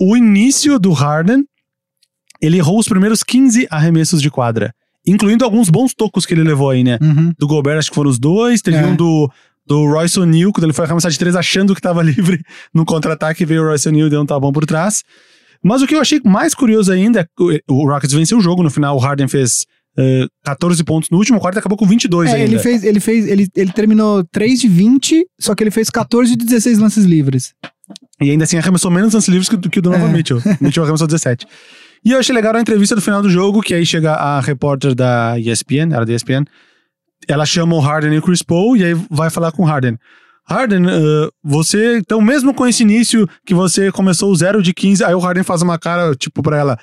o 0.00 0.16
início 0.16 0.78
do 0.78 0.92
Harden 0.92 1.44
ele 2.40 2.58
errou 2.58 2.78
os 2.78 2.86
primeiros 2.86 3.22
15 3.22 3.66
arremessos 3.70 4.20
de 4.20 4.30
quadra. 4.30 4.74
Incluindo 5.06 5.44
alguns 5.44 5.70
bons 5.70 5.94
tocos 5.94 6.26
que 6.26 6.34
ele 6.34 6.42
levou 6.42 6.68
aí, 6.70 6.82
né? 6.84 6.98
Uhum. 7.00 7.32
Do 7.38 7.46
Gobert, 7.46 7.78
acho 7.78 7.90
que 7.90 7.94
foram 7.94 8.10
os 8.10 8.18
dois. 8.18 8.60
Teve 8.60 8.78
É. 8.78 8.84
um 8.84 8.94
do, 8.96 9.30
do 9.64 9.86
Royce 9.86 10.18
O'Neal, 10.18 10.52
quando 10.52 10.64
ele 10.64 10.72
foi 10.72 10.84
arremessar 10.84 11.10
de 11.10 11.18
três 11.18 11.36
achando 11.36 11.74
que 11.74 11.80
tava 11.80 12.02
livre 12.04 12.42
no 12.74 12.84
contra-ataque, 12.84 13.44
veio 13.46 13.62
o 13.62 13.68
Royce 13.68 13.88
O'Neal 13.88 14.08
e 14.08 14.10
deu 14.10 14.20
um 14.20 14.26
tabão 14.26 14.52
por 14.52 14.66
trás. 14.66 15.02
Mas 15.62 15.82
o 15.82 15.86
que 15.86 15.94
eu 15.94 16.00
achei 16.00 16.20
mais 16.24 16.54
curioso 16.54 16.92
ainda 16.92 17.20
é 17.20 17.24
que 17.24 17.62
o 17.68 17.86
Rockets 17.88 18.14
venceu 18.14 18.38
o 18.38 18.40
jogo. 18.40 18.62
No 18.62 18.70
final, 18.70 18.96
o 18.96 18.98
Harden 18.98 19.28
fez 19.28 19.64
eh, 19.98 20.26
14 20.44 20.82
pontos 20.84 21.10
no 21.10 21.18
último 21.18 21.40
quarto 21.40 21.56
e 21.56 21.58
acabou 21.58 21.76
com 21.78 21.86
22 21.86 22.30
É, 22.30 22.34
ainda. 22.34 22.44
ele 22.44 22.58
fez, 22.58 22.84
ele 22.84 23.00
fez, 23.00 23.26
ele, 23.26 23.48
ele 23.56 23.72
terminou 23.72 24.24
3 24.30 24.60
de 24.60 24.68
20, 24.68 25.26
só 25.40 25.54
que 25.54 25.62
ele 25.64 25.70
fez 25.70 25.88
14 25.90 26.36
de 26.36 26.44
16 26.44 26.78
lances 26.78 27.04
livres. 27.04 27.54
E 28.20 28.30
ainda 28.30 28.44
assim 28.44 28.56
arremessou 28.58 28.90
menos 28.90 29.14
lances 29.14 29.28
livres 29.28 29.48
que, 29.48 29.54
o- 29.56 29.60
que 29.60 29.78
o 29.78 29.82
Donovan 29.82 30.08
É. 30.08 30.12
Mitchell. 30.12 30.40
Mitchell 30.60 30.82
arremessou 30.82 31.06
17. 31.06 31.46
E 32.04 32.12
eu 32.12 32.18
achei 32.18 32.34
legal 32.34 32.54
a 32.54 32.60
entrevista 32.60 32.94
do 32.94 33.00
final 33.00 33.20
do 33.22 33.28
jogo, 33.30 33.60
que 33.62 33.74
aí 33.74 33.84
chega 33.84 34.12
a 34.12 34.40
repórter 34.40 34.94
da 34.94 35.38
ESPN, 35.38 35.92
era 35.92 36.04
da 36.06 36.12
ESPN, 36.12 36.44
ela 37.26 37.44
chama 37.46 37.74
o 37.74 37.80
Harden 37.80 38.12
e 38.14 38.18
o 38.18 38.22
Chris 38.22 38.42
Paul, 38.42 38.76
e 38.76 38.84
aí 38.84 38.94
vai 39.10 39.30
falar 39.30 39.50
com 39.52 39.62
o 39.62 39.66
Harden. 39.66 39.98
Harden, 40.48 40.84
eh, 40.88 41.28
você, 41.42 41.98
então 41.98 42.20
mesmo 42.20 42.54
com 42.54 42.66
esse 42.66 42.82
início 42.82 43.28
que 43.44 43.52
você 43.54 43.90
começou 43.90 44.34
0 44.34 44.62
de 44.62 44.72
15, 44.72 45.04
aí 45.04 45.14
o 45.14 45.18
Harden 45.18 45.42
faz 45.42 45.60
uma 45.60 45.78
cara, 45.78 46.14
tipo, 46.14 46.42
pra 46.42 46.56
ela, 46.56 46.78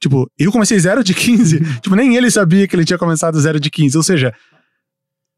tipo, 0.00 0.28
eu 0.38 0.50
comecei 0.50 0.78
0 0.78 1.04
de 1.04 1.14
15? 1.14 1.60
tipo, 1.80 1.94
nem 1.94 2.16
ele 2.16 2.30
sabia 2.30 2.66
que 2.66 2.74
ele 2.74 2.84
tinha 2.84 2.98
começado 2.98 3.40
0 3.40 3.60
de 3.60 3.70
15, 3.70 3.96
ou 3.96 4.02
seja, 4.02 4.34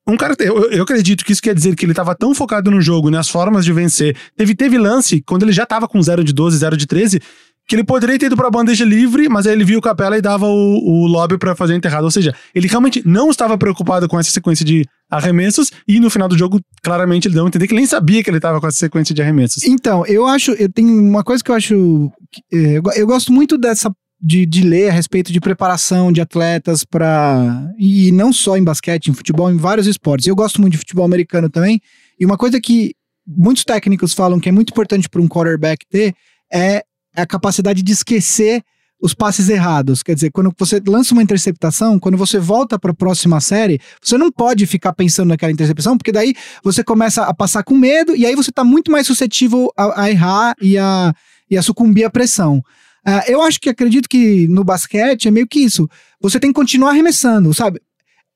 um 0.09 0.16
cara, 0.16 0.35
eu, 0.39 0.71
eu 0.71 0.83
acredito 0.83 1.23
que 1.23 1.33
isso 1.33 1.43
quer 1.43 1.55
dizer 1.55 1.77
que 1.77 1.85
ele 1.85 1.93
estava 1.93 2.14
tão 2.14 2.35
focado 2.35 2.71
no 2.71 2.81
jogo, 2.81 3.11
nas 3.11 3.29
formas 3.29 3.62
de 3.62 3.75
vencer. 3.75 4.16
Teve, 4.35 4.55
teve 4.55 4.79
lance, 4.79 5.21
quando 5.21 5.43
ele 5.43 5.53
já 5.53 5.64
estava 5.64 5.87
com 5.87 6.01
0 6.01 6.25
de 6.25 6.33
12, 6.33 6.57
0 6.57 6.77
de 6.79 6.87
13, 6.87 7.21
que 7.69 7.77
ele 7.77 7.85
poderia 7.85 8.19
ter 8.19 8.27
ido 8.27 8.37
pra 8.37 8.51
bandeja 8.51 8.83
livre, 8.83 9.29
mas 9.29 9.47
aí 9.47 9.53
ele 9.53 9.64
viu 9.64 9.79
o 9.79 9.83
Capela 9.83 10.16
e 10.16 10.23
dava 10.23 10.47
o, 10.47 11.05
o 11.05 11.07
lobby 11.07 11.37
pra 11.37 11.55
fazer 11.55 11.75
a 11.75 11.77
enterrada. 11.77 12.03
Ou 12.03 12.11
seja, 12.11 12.35
ele 12.55 12.66
realmente 12.66 13.03
não 13.07 13.31
estava 13.31 13.59
preocupado 13.59 14.09
com 14.09 14.19
essa 14.19 14.31
sequência 14.31 14.64
de 14.64 14.87
arremessos 15.11 15.71
e 15.87 16.01
no 16.01 16.09
final 16.09 16.29
do 16.29 16.37
jogo, 16.37 16.61
claramente, 16.83 17.29
ele 17.29 17.35
deu 17.35 17.45
a 17.45 17.49
entender 17.49 17.66
que 17.66 17.75
ele 17.75 17.81
nem 17.81 17.87
sabia 17.87 18.25
que 18.25 18.31
ele 18.31 18.39
estava 18.39 18.59
com 18.59 18.66
essa 18.66 18.79
sequência 18.79 19.14
de 19.14 19.21
arremessos. 19.21 19.64
Então, 19.64 20.07
eu 20.07 20.27
acho, 20.27 20.53
eu 20.53 20.73
tenho 20.73 20.99
uma 20.99 21.23
coisa 21.23 21.45
que 21.45 21.51
eu 21.51 21.55
acho, 21.55 22.11
eh, 22.51 22.79
eu, 22.79 22.83
eu 22.97 23.07
gosto 23.07 23.31
muito 23.31 23.59
dessa 23.59 23.93
de, 24.19 24.47
de 24.47 24.62
ler 24.62 24.89
a 24.89 24.93
respeito 24.93 25.31
de 25.31 25.39
preparação 25.39 26.11
de 26.11 26.23
atletas 26.23 26.85
para 26.85 27.71
e 27.79 28.11
não 28.12 28.33
só 28.33 28.57
em 28.57 28.64
basquete, 28.64 29.09
em 29.09 29.14
futebol, 29.14 29.51
em 29.51 29.59
vários 29.59 29.87
esportes. 29.87 30.27
Eu 30.27 30.35
gosto 30.35 30.59
muito 30.59 30.73
de 30.73 30.79
futebol 30.79 31.05
americano 31.05 31.51
também. 31.51 31.81
E 32.19 32.25
uma 32.25 32.39
coisa 32.39 32.59
que 32.61 32.95
muitos 33.27 33.62
técnicos 33.62 34.14
falam 34.14 34.41
que 34.41 34.49
é 34.49 34.53
muito 34.53 34.71
importante 34.71 35.09
para 35.09 35.21
um 35.21 35.29
quarterback 35.29 35.85
ter 35.89 36.14
é 36.51 36.83
a 37.14 37.26
capacidade 37.26 37.82
de 37.82 37.92
esquecer 37.92 38.62
os 39.00 39.14
passes 39.14 39.48
errados. 39.48 40.02
Quer 40.02 40.14
dizer, 40.14 40.30
quando 40.30 40.52
você 40.59 40.82
lança 40.86 41.14
uma 41.14 41.22
interceptação, 41.22 41.98
quando 41.98 42.18
você 42.18 42.38
volta 42.38 42.78
para 42.78 42.90
a 42.90 42.94
próxima 42.94 43.40
série, 43.40 43.80
você 44.02 44.18
não 44.18 44.30
pode 44.30 44.66
ficar 44.66 44.92
pensando 44.92 45.28
naquela 45.28 45.52
interceptação, 45.52 45.96
porque 45.96 46.12
daí 46.12 46.34
você 46.62 46.82
começa 46.82 47.22
a 47.24 47.32
passar 47.32 47.62
com 47.62 47.76
medo 47.76 48.16
e 48.16 48.26
aí 48.26 48.34
você 48.34 48.50
tá 48.50 48.64
muito 48.64 48.90
mais 48.90 49.06
suscetível 49.06 49.72
a, 49.76 50.02
a 50.02 50.11
errar 50.11 50.54
e 50.61 50.76
a, 50.76 51.14
e 51.50 51.56
a 51.56 51.62
sucumbir 51.62 52.04
à 52.04 52.11
pressão. 52.11 52.62
Ah, 53.04 53.24
eu 53.28 53.40
acho 53.40 53.60
que 53.60 53.70
acredito 53.70 54.09
que 54.09 54.48
no 54.48 54.64
basquete 54.64 55.28
é 55.28 55.30
meio 55.30 55.47
que 55.47 55.60
isso. 55.60 55.89
Você 56.20 56.40
tem 56.40 56.51
que 56.51 56.55
continuar 56.55 56.90
arremessando, 56.90 57.55
sabe? 57.55 57.80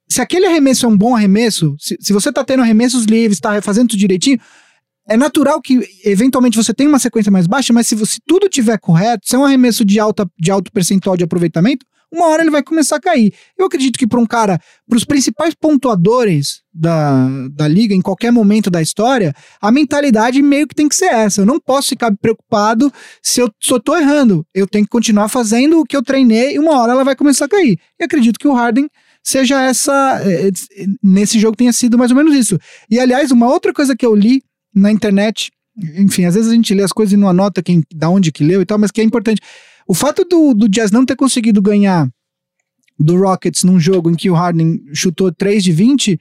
Se 0.09 0.21
aquele 0.21 0.47
arremesso 0.47 0.87
é 0.87 0.89
um 0.89 0.97
bom 0.97 1.17
arremesso, 1.17 1.75
se, 1.79 1.97
se 2.01 2.13
você 2.13 2.33
tá 2.33 2.45
tendo 2.45 2.63
arremessos 2.63 3.05
livres, 3.05 3.41
tá 3.41 3.61
fazendo 3.61 3.89
tudo 3.89 3.99
direitinho, 3.99 4.39
é 5.13 5.17
natural 5.17 5.61
que 5.61 5.81
eventualmente 6.05 6.57
você 6.57 6.73
tenha 6.75 6.89
uma 6.89 6.99
sequência 6.99 7.31
mais 7.31 7.47
baixa, 7.47 7.73
mas 7.73 7.87
se, 7.87 7.95
você- 7.95 8.19
tudo 8.27 8.49
tiver 8.49 8.79
correto, 8.79 9.27
se 9.29 9.35
é 9.35 9.39
um 9.39 9.45
arremesso 9.45 9.85
de, 9.85 9.99
alta, 10.01 10.27
de 10.39 10.51
alto 10.51 10.71
percentual 10.73 11.17
de 11.17 11.25
aproveitamento, 11.25 11.85
uma 12.15 12.27
hora 12.27 12.43
ele 12.43 12.51
vai 12.51 12.63
começar 12.63 12.97
a 12.97 13.01
cair. 13.01 13.33
Eu 13.59 13.65
acredito 13.65 13.99
que 13.99 14.07
para 14.07 14.21
um 14.21 14.27
cara, 14.27 14.61
para 14.87 14.97
os 14.99 15.05
principais 15.05 15.55
pontuadores 15.55 16.61
da, 16.73 17.27
da 17.51 17.67
liga, 17.67 17.95
em 17.95 18.03
qualquer 18.03 18.31
momento 18.31 18.71
da 18.71 18.83
história, 18.83 19.33
a 19.61 19.73
mentalidade 19.73 20.43
meio 20.43 20.69
que 20.69 20.75
tem 20.75 20.89
que 20.89 20.95
ser 20.95 21.07
essa. 21.07 21.41
Eu 21.41 21.47
não 21.47 21.59
posso 21.59 21.89
ficar 21.89 22.15
preocupado 22.21 22.93
se 23.23 23.41
eu 23.41 23.51
só 23.59 23.79
tô 23.79 23.97
errando. 23.97 24.47
Eu 24.55 24.67
tenho 24.67 24.85
que 24.85 24.91
continuar 24.91 25.29
fazendo 25.29 25.81
o 25.81 25.85
que 25.85 25.97
eu 25.97 26.03
treinei 26.03 26.55
e 26.55 26.59
uma 26.59 26.79
hora 26.81 26.93
ela 26.93 27.05
vai 27.05 27.17
começar 27.17 27.47
a 27.47 27.49
cair. 27.49 27.79
E 27.99 28.05
acredito 28.05 28.39
que 28.39 28.47
o 28.49 28.53
Harden 28.53 28.89
seja 29.25 29.63
essa. 29.63 30.21
Eh, 30.25 30.49
eh, 30.49 30.85
nesse 31.03 31.39
jogo 31.39 31.57
tenha 31.57 31.73
sido 31.73 31.97
mais 31.97 32.11
ou 32.11 32.17
menos 32.17 32.35
isso. 32.35 32.59
E 32.91 33.01
aliás, 33.01 33.31
uma 33.31 33.49
outra 33.49 33.73
coisa 33.73 33.97
que 33.97 34.05
eu 34.05 34.15
li 34.15 34.43
na 34.75 34.91
internet, 34.91 35.51
enfim, 35.77 36.25
às 36.25 36.35
vezes 36.35 36.51
a 36.51 36.55
gente 36.55 36.75
lê 36.75 36.83
as 36.83 36.93
coisas 36.93 37.13
e 37.13 37.17
não 37.17 37.29
anota 37.29 37.63
quem, 37.63 37.83
da 37.95 38.09
onde 38.09 38.33
que 38.33 38.45
leu 38.45 38.63
e 38.63 38.67
tal, 38.67 38.79
mas 38.79 38.91
que 38.91 39.01
é 39.01 39.05
importante. 39.05 39.41
O 39.87 39.95
fato 39.95 40.25
do, 40.25 40.55
do 40.55 40.69
Jazz 40.69 40.91
não 40.91 41.05
ter 41.05 41.17
conseguido 41.17 41.61
ganhar 41.61 42.09
do 42.99 43.17
Rockets 43.17 43.65
num 43.65 43.81
jogo 43.81 44.11
em 44.11 44.15
que 44.15 44.31
o 44.31 44.35
Harden 44.35 44.81
chutou 44.93 45.33
3 45.33 45.65
de 45.65 45.73
20, 45.73 46.21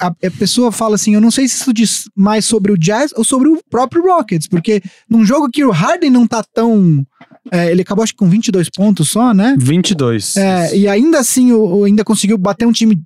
a, 0.00 0.06
a, 0.08 0.30
pessoa 0.38 0.70
fala 0.70 0.96
assim: 0.96 1.14
eu 1.14 1.20
não 1.20 1.30
sei 1.30 1.48
se 1.48 1.56
isso 1.56 1.72
diz 1.72 2.04
mais 2.14 2.44
sobre 2.44 2.72
o 2.72 2.78
Jazz 2.78 3.12
ou 3.16 3.24
sobre 3.24 3.48
o 3.48 3.58
próprio 3.70 4.02
Rockets, 4.02 4.46
porque 4.46 4.82
num 5.08 5.24
jogo 5.24 5.48
que 5.50 5.64
o 5.64 5.70
Harden 5.70 6.10
não 6.10 6.26
tá 6.26 6.42
tão. 6.42 7.06
É, 7.50 7.70
ele 7.70 7.82
acabou 7.82 8.02
acho 8.02 8.12
que 8.12 8.18
com 8.18 8.28
22 8.28 8.68
pontos 8.68 9.08
só, 9.08 9.32
né? 9.32 9.56
22. 9.58 10.36
É, 10.36 10.76
e 10.76 10.88
ainda 10.88 11.18
assim, 11.18 11.52
o, 11.52 11.78
o, 11.78 11.84
ainda 11.84 12.04
conseguiu 12.04 12.36
bater 12.36 12.66
um 12.66 12.72
time 12.72 13.00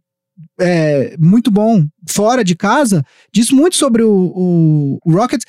é, 0.59 1.17
muito 1.19 1.51
bom 1.51 1.87
fora 2.09 2.45
de 2.45 2.55
casa. 2.55 3.05
Diz 3.33 3.51
muito 3.51 3.77
sobre 3.77 4.03
o, 4.03 4.99
o, 5.05 5.13
Rockets. 5.13 5.47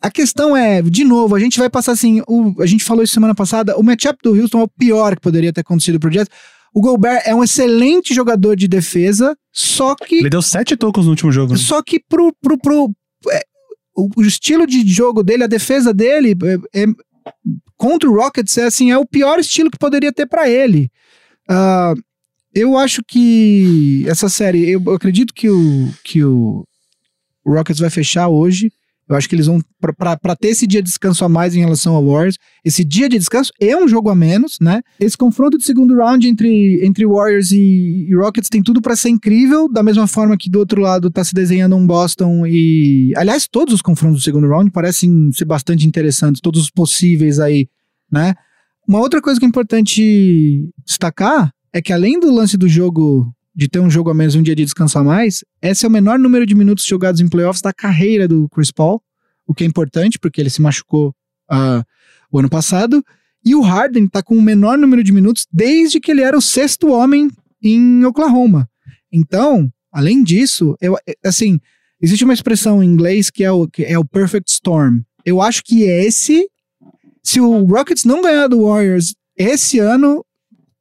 A 0.00 0.10
questão 0.10 0.56
é, 0.56 0.82
de 0.82 1.04
novo, 1.04 1.34
a 1.34 1.40
gente 1.40 1.58
vai 1.58 1.70
passar 1.70 1.92
assim. 1.92 2.22
O, 2.28 2.54
a 2.62 2.66
gente 2.66 2.84
falou 2.84 3.02
isso 3.02 3.14
semana 3.14 3.34
passada. 3.34 3.76
O 3.76 3.82
matchup 3.82 4.18
do 4.22 4.34
Houston 4.34 4.60
é 4.60 4.64
o 4.64 4.68
pior 4.68 5.16
que 5.16 5.22
poderia 5.22 5.52
ter 5.52 5.62
acontecido 5.62 5.98
pro 5.98 6.10
Jazz. 6.10 6.28
O 6.74 6.80
Gobert 6.80 7.22
é 7.24 7.34
um 7.34 7.44
excelente 7.44 8.12
jogador 8.12 8.56
de 8.56 8.66
defesa, 8.66 9.36
só 9.52 9.94
que. 9.94 10.16
Ele 10.16 10.30
deu 10.30 10.42
sete 10.42 10.76
tocos 10.76 11.04
no 11.04 11.10
último 11.10 11.30
jogo. 11.30 11.56
Só 11.56 11.82
que 11.82 12.00
pro. 12.00 12.34
pro, 12.42 12.58
pro 12.58 12.90
é, 13.30 13.44
o, 13.96 14.08
o, 14.16 14.22
estilo 14.22 14.66
de 14.66 14.86
jogo 14.88 15.22
dele, 15.22 15.44
a 15.44 15.48
defesa 15.48 15.94
dele, 15.94 16.36
é, 16.74 16.82
é, 16.82 16.86
contra 17.76 18.10
o 18.10 18.14
Rockets, 18.14 18.58
é, 18.58 18.64
assim, 18.64 18.90
é 18.90 18.98
o 18.98 19.06
pior 19.06 19.38
estilo 19.38 19.70
que 19.70 19.78
poderia 19.78 20.12
ter 20.12 20.26
para 20.26 20.50
ele. 20.50 20.90
Uh, 21.48 21.94
eu 22.54 22.78
acho 22.78 23.02
que 23.02 24.04
essa 24.06 24.28
série, 24.28 24.70
eu, 24.70 24.82
eu 24.86 24.94
acredito 24.94 25.34
que 25.34 25.50
o, 25.50 25.90
que 26.04 26.22
o 26.22 26.64
Rockets 27.44 27.80
vai 27.80 27.90
fechar 27.90 28.28
hoje. 28.28 28.70
Eu 29.06 29.14
acho 29.16 29.28
que 29.28 29.34
eles 29.34 29.46
vão, 29.46 29.60
para 29.98 30.34
ter 30.34 30.48
esse 30.48 30.66
dia 30.66 30.80
de 30.80 30.88
descanso 30.88 31.26
a 31.26 31.28
mais 31.28 31.54
em 31.54 31.60
relação 31.60 31.94
ao 31.94 32.06
Warriors, 32.06 32.38
esse 32.64 32.82
dia 32.82 33.06
de 33.06 33.18
descanso 33.18 33.52
é 33.60 33.76
um 33.76 33.86
jogo 33.86 34.08
a 34.08 34.14
menos, 34.14 34.56
né? 34.58 34.80
Esse 34.98 35.14
confronto 35.14 35.58
de 35.58 35.64
segundo 35.64 35.94
round 35.94 36.26
entre, 36.26 36.82
entre 36.82 37.04
Warriors 37.04 37.50
e, 37.50 38.06
e 38.08 38.14
Rockets 38.14 38.48
tem 38.48 38.62
tudo 38.62 38.80
para 38.80 38.96
ser 38.96 39.10
incrível, 39.10 39.70
da 39.70 39.82
mesma 39.82 40.06
forma 40.06 40.38
que 40.38 40.48
do 40.48 40.58
outro 40.58 40.80
lado 40.80 41.10
tá 41.10 41.22
se 41.22 41.34
desenhando 41.34 41.76
um 41.76 41.86
Boston 41.86 42.46
e. 42.46 43.12
Aliás, 43.14 43.46
todos 43.46 43.74
os 43.74 43.82
confrontos 43.82 44.20
do 44.20 44.24
segundo 44.24 44.48
round 44.48 44.70
parecem 44.70 45.30
ser 45.32 45.44
bastante 45.44 45.86
interessantes, 45.86 46.40
todos 46.40 46.62
os 46.62 46.70
possíveis 46.70 47.38
aí, 47.38 47.68
né? 48.10 48.32
Uma 48.88 49.00
outra 49.00 49.20
coisa 49.20 49.38
que 49.38 49.44
é 49.44 49.48
importante 49.48 50.66
destacar 50.86 51.52
é 51.74 51.82
que 51.82 51.92
além 51.92 52.20
do 52.20 52.32
lance 52.32 52.56
do 52.56 52.68
jogo 52.68 53.34
de 53.52 53.68
ter 53.68 53.80
um 53.80 53.90
jogo 53.90 54.08
a 54.08 54.14
menos 54.14 54.36
um 54.36 54.42
dia 54.42 54.54
de 54.54 54.64
descanso 54.64 54.96
a 54.96 55.02
mais, 55.02 55.44
esse 55.60 55.84
é 55.84 55.88
o 55.88 55.90
menor 55.90 56.20
número 56.20 56.46
de 56.46 56.54
minutos 56.54 56.86
jogados 56.86 57.20
em 57.20 57.28
playoffs 57.28 57.60
da 57.60 57.72
carreira 57.72 58.28
do 58.28 58.48
Chris 58.48 58.70
Paul, 58.70 59.02
o 59.44 59.52
que 59.52 59.64
é 59.64 59.66
importante 59.66 60.16
porque 60.18 60.40
ele 60.40 60.50
se 60.50 60.62
machucou 60.62 61.08
uh, 61.50 61.84
o 62.30 62.38
ano 62.38 62.48
passado. 62.48 63.04
E 63.44 63.56
o 63.56 63.60
Harden 63.60 64.04
está 64.04 64.22
com 64.22 64.36
o 64.36 64.42
menor 64.42 64.78
número 64.78 65.02
de 65.02 65.12
minutos 65.12 65.46
desde 65.52 66.00
que 66.00 66.12
ele 66.12 66.22
era 66.22 66.38
o 66.38 66.40
sexto 66.40 66.88
homem 66.88 67.28
em 67.60 68.04
Oklahoma. 68.04 68.68
Então, 69.12 69.70
além 69.92 70.22
disso, 70.22 70.76
eu, 70.80 70.96
assim, 71.24 71.58
existe 72.00 72.24
uma 72.24 72.34
expressão 72.34 72.82
em 72.82 72.86
inglês 72.88 73.30
que 73.30 73.42
é 73.42 73.50
o, 73.50 73.66
que 73.66 73.84
é 73.84 73.98
o 73.98 74.04
perfect 74.04 74.48
storm. 74.50 75.00
Eu 75.24 75.42
acho 75.42 75.62
que 75.64 75.82
esse, 75.82 76.48
se 77.22 77.40
o 77.40 77.64
Rockets 77.64 78.04
não 78.04 78.22
ganhar 78.22 78.46
do 78.46 78.64
Warriors 78.64 79.14
esse 79.36 79.80
ano, 79.80 80.24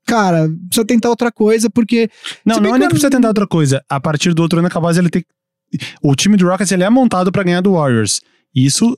cara, 0.05 0.49
precisa 0.67 0.85
tentar 0.85 1.09
outra 1.09 1.31
coisa, 1.31 1.69
porque. 1.69 2.09
Não, 2.45 2.57
não 2.57 2.75
é 2.75 2.79
nem 2.79 2.87
que 2.87 2.93
precisa 2.93 3.09
tentar 3.09 3.29
outra 3.29 3.47
coisa. 3.47 3.83
A 3.89 3.99
partir 3.99 4.33
do 4.33 4.41
outro 4.41 4.59
ano, 4.59 4.69
capaz 4.69 4.97
ele 4.97 5.09
ter. 5.09 5.25
O 6.01 6.15
time 6.15 6.37
do 6.37 6.47
Rockets 6.47 6.71
ele 6.71 6.83
é 6.83 6.89
montado 6.89 7.31
para 7.31 7.43
ganhar 7.43 7.61
do 7.61 7.73
Warriors. 7.73 8.21
Isso 8.55 8.97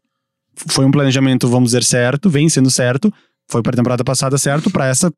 foi 0.55 0.85
um 0.85 0.91
planejamento, 0.91 1.47
vamos 1.47 1.69
dizer, 1.69 1.83
certo, 1.83 2.29
vem 2.29 2.49
sendo 2.49 2.69
certo. 2.69 3.13
Foi 3.49 3.61
para 3.61 3.73
a 3.73 3.75
temporada 3.75 4.03
passada 4.03 4.37
certo, 4.37 4.71
para 4.71 4.87
essa 4.87 5.11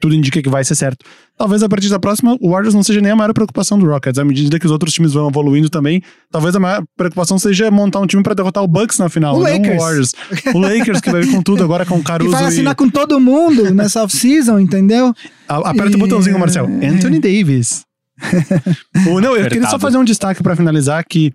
tudo 0.00 0.14
indica 0.14 0.42
que 0.42 0.48
vai 0.48 0.64
ser 0.64 0.74
certo. 0.74 1.04
Talvez 1.36 1.62
a 1.62 1.68
partir 1.68 1.88
da 1.88 1.98
próxima, 1.98 2.36
o 2.40 2.50
Warriors 2.50 2.74
não 2.74 2.82
seja 2.82 3.00
nem 3.00 3.12
a 3.12 3.16
maior 3.16 3.32
preocupação 3.32 3.78
do 3.78 3.86
Rockets. 3.86 4.18
À 4.18 4.24
medida 4.24 4.58
que 4.58 4.66
os 4.66 4.72
outros 4.72 4.92
times 4.92 5.14
vão 5.14 5.28
evoluindo 5.28 5.68
também, 5.68 6.02
talvez 6.30 6.54
a 6.54 6.60
maior 6.60 6.84
preocupação 6.96 7.38
seja 7.38 7.70
montar 7.70 8.00
um 8.00 8.06
time 8.06 8.22
para 8.22 8.34
derrotar 8.34 8.62
o 8.62 8.68
Bucks 8.68 8.98
na 8.98 9.08
final, 9.08 9.36
o 9.36 9.42
não 9.42 9.50
Lakers. 9.50 9.74
o 9.74 9.78
Warriors. 9.78 10.14
O 10.54 10.58
Lakers 10.58 11.00
que 11.00 11.10
vai 11.10 11.22
vir 11.22 11.32
com 11.32 11.42
tudo 11.42 11.64
agora 11.64 11.84
com 11.84 11.96
o 11.96 12.02
Caruso. 12.02 12.30
Que 12.30 12.36
vai 12.36 12.46
assinar 12.46 12.72
e... 12.72 12.76
com 12.76 12.88
todo 12.88 13.18
mundo 13.18 13.72
nessa 13.72 14.02
off-season, 14.02 14.58
entendeu? 14.58 15.12
A, 15.48 15.70
aperta 15.70 15.92
e... 15.92 15.96
o 15.96 15.98
botãozinho, 15.98 16.38
Marcel. 16.38 16.68
É. 16.80 16.86
Anthony 16.86 17.18
Davis. 17.18 17.84
o, 19.08 19.20
não, 19.20 19.30
eu 19.30 19.32
Apertado. 19.32 19.48
queria 19.50 19.70
só 19.70 19.78
fazer 19.78 19.98
um 19.98 20.04
destaque 20.04 20.42
para 20.42 20.54
finalizar 20.54 21.04
que 21.04 21.32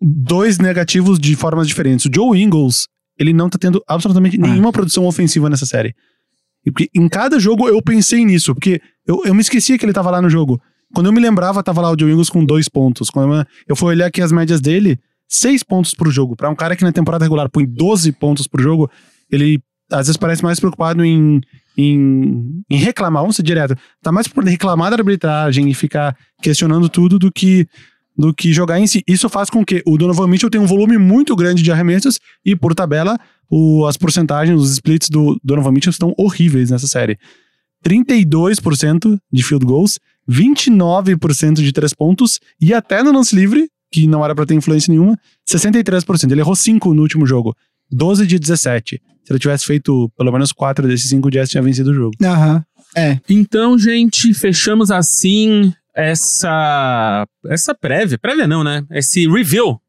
dois 0.00 0.58
negativos 0.58 1.18
de 1.18 1.34
formas 1.34 1.66
diferentes. 1.66 2.06
O 2.06 2.10
Joe 2.14 2.40
Ingles, 2.40 2.86
ele 3.18 3.32
não 3.32 3.48
tá 3.48 3.58
tendo 3.58 3.82
absolutamente 3.88 4.36
ah. 4.36 4.46
nenhuma 4.46 4.72
produção 4.72 5.06
ofensiva 5.06 5.48
nessa 5.48 5.66
série. 5.66 5.94
E 6.66 6.90
em 6.94 7.08
cada 7.08 7.38
jogo 7.38 7.68
eu 7.68 7.80
pensei 7.82 8.24
nisso, 8.24 8.54
porque 8.54 8.80
eu, 9.06 9.22
eu 9.24 9.34
me 9.34 9.40
esquecia 9.40 9.76
que 9.78 9.84
ele 9.84 9.92
tava 9.92 10.10
lá 10.10 10.20
no 10.22 10.30
jogo. 10.30 10.60
Quando 10.94 11.06
eu 11.06 11.12
me 11.12 11.20
lembrava, 11.20 11.62
tava 11.62 11.80
lá 11.80 11.90
o 11.90 11.96
Joe 11.98 12.10
Ingles 12.10 12.30
com 12.30 12.44
dois 12.44 12.68
pontos. 12.68 13.10
Quando 13.10 13.34
eu, 13.34 13.44
eu 13.68 13.76
fui 13.76 13.88
olhar 13.88 14.06
aqui 14.06 14.22
as 14.22 14.32
médias 14.32 14.60
dele, 14.60 14.98
seis 15.28 15.62
pontos 15.62 15.94
por 15.94 16.10
jogo. 16.10 16.36
Para 16.36 16.48
um 16.48 16.54
cara 16.54 16.76
que 16.76 16.84
na 16.84 16.92
temporada 16.92 17.24
regular 17.24 17.48
põe 17.50 17.66
12 17.66 18.12
pontos 18.12 18.46
por 18.46 18.60
jogo, 18.60 18.90
ele 19.30 19.60
às 19.90 20.06
vezes 20.06 20.16
parece 20.16 20.42
mais 20.42 20.58
preocupado 20.58 21.04
em, 21.04 21.40
em, 21.76 22.62
em 22.70 22.76
reclamar, 22.76 23.22
vamos 23.22 23.36
ser 23.36 23.42
direto. 23.42 23.76
Tá 24.02 24.10
mais 24.10 24.28
por 24.28 24.44
reclamar 24.44 24.90
da 24.90 24.96
arbitragem 24.96 25.68
e 25.68 25.74
ficar 25.74 26.16
questionando 26.40 26.88
tudo 26.88 27.18
do 27.18 27.30
que 27.30 27.66
do 28.16 28.32
que 28.32 28.52
jogar 28.52 28.78
em 28.78 28.86
si. 28.86 29.02
Isso 29.06 29.28
faz 29.28 29.50
com 29.50 29.64
que 29.64 29.82
o 29.86 29.96
Donovan 29.98 30.28
Mitchell 30.28 30.50
tenha 30.50 30.62
um 30.62 30.66
volume 30.66 30.98
muito 30.98 31.34
grande 31.34 31.62
de 31.62 31.72
arremessos 31.72 32.18
e, 32.44 32.54
por 32.54 32.74
tabela, 32.74 33.18
o, 33.50 33.86
as 33.86 33.96
porcentagens, 33.96 34.60
os 34.60 34.72
splits 34.72 35.08
do 35.08 35.38
Donovan 35.42 35.72
Mitchell 35.72 35.90
estão 35.90 36.14
horríveis 36.16 36.70
nessa 36.70 36.86
série. 36.86 37.18
32% 37.84 39.18
de 39.32 39.42
field 39.42 39.66
goals, 39.66 39.98
29% 40.30 41.54
de 41.54 41.72
três 41.72 41.92
pontos 41.92 42.40
e 42.60 42.72
até 42.72 43.02
no 43.02 43.12
lance 43.12 43.34
livre, 43.34 43.68
que 43.92 44.06
não 44.06 44.24
era 44.24 44.34
para 44.34 44.46
ter 44.46 44.54
influência 44.54 44.90
nenhuma, 44.90 45.18
63%. 45.48 46.30
Ele 46.30 46.40
errou 46.40 46.56
5 46.56 46.94
no 46.94 47.02
último 47.02 47.26
jogo, 47.26 47.54
12 47.90 48.26
de 48.26 48.38
17. 48.38 49.00
Se 49.24 49.32
ele 49.32 49.38
tivesse 49.38 49.66
feito 49.66 50.10
pelo 50.16 50.32
menos 50.32 50.52
4 50.52 50.86
desses 50.88 51.08
5, 51.10 51.28
o 51.28 51.30
Jazz 51.30 51.50
tinha 51.50 51.62
vencido 51.62 51.90
o 51.90 51.94
jogo. 51.94 52.12
Aham. 52.22 52.56
Uhum. 52.56 52.62
É. 52.96 53.20
Então, 53.28 53.76
gente, 53.76 54.32
fechamos 54.32 54.90
assim 54.90 55.72
essa 55.94 57.26
essa 57.46 57.74
prévia, 57.74 58.18
prévia 58.18 58.46
não, 58.46 58.64
né? 58.64 58.84
Esse 58.90 59.28
review, 59.28 59.80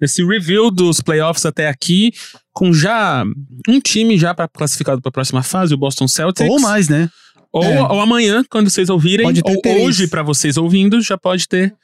esse 0.00 0.24
review 0.24 0.70
dos 0.70 1.00
playoffs 1.00 1.46
até 1.46 1.68
aqui, 1.68 2.12
com 2.52 2.72
já 2.72 3.24
um 3.68 3.80
time 3.80 4.18
já 4.18 4.34
para 4.34 4.48
classificado 4.48 5.00
para 5.00 5.08
a 5.08 5.12
próxima 5.12 5.42
fase, 5.42 5.74
o 5.74 5.78
Boston 5.78 6.08
Celtics. 6.08 6.50
Ou 6.50 6.60
mais, 6.60 6.88
né? 6.88 7.08
Ou, 7.52 7.64
é. 7.64 7.82
ou 7.82 8.00
amanhã, 8.00 8.44
quando 8.50 8.68
vocês 8.68 8.88
ouvirem, 8.88 9.26
ou 9.26 9.60
três. 9.60 9.84
hoje 9.84 10.08
para 10.08 10.22
vocês 10.22 10.56
ouvindo, 10.56 11.00
já 11.00 11.16
pode 11.16 11.46
ter 11.46 11.74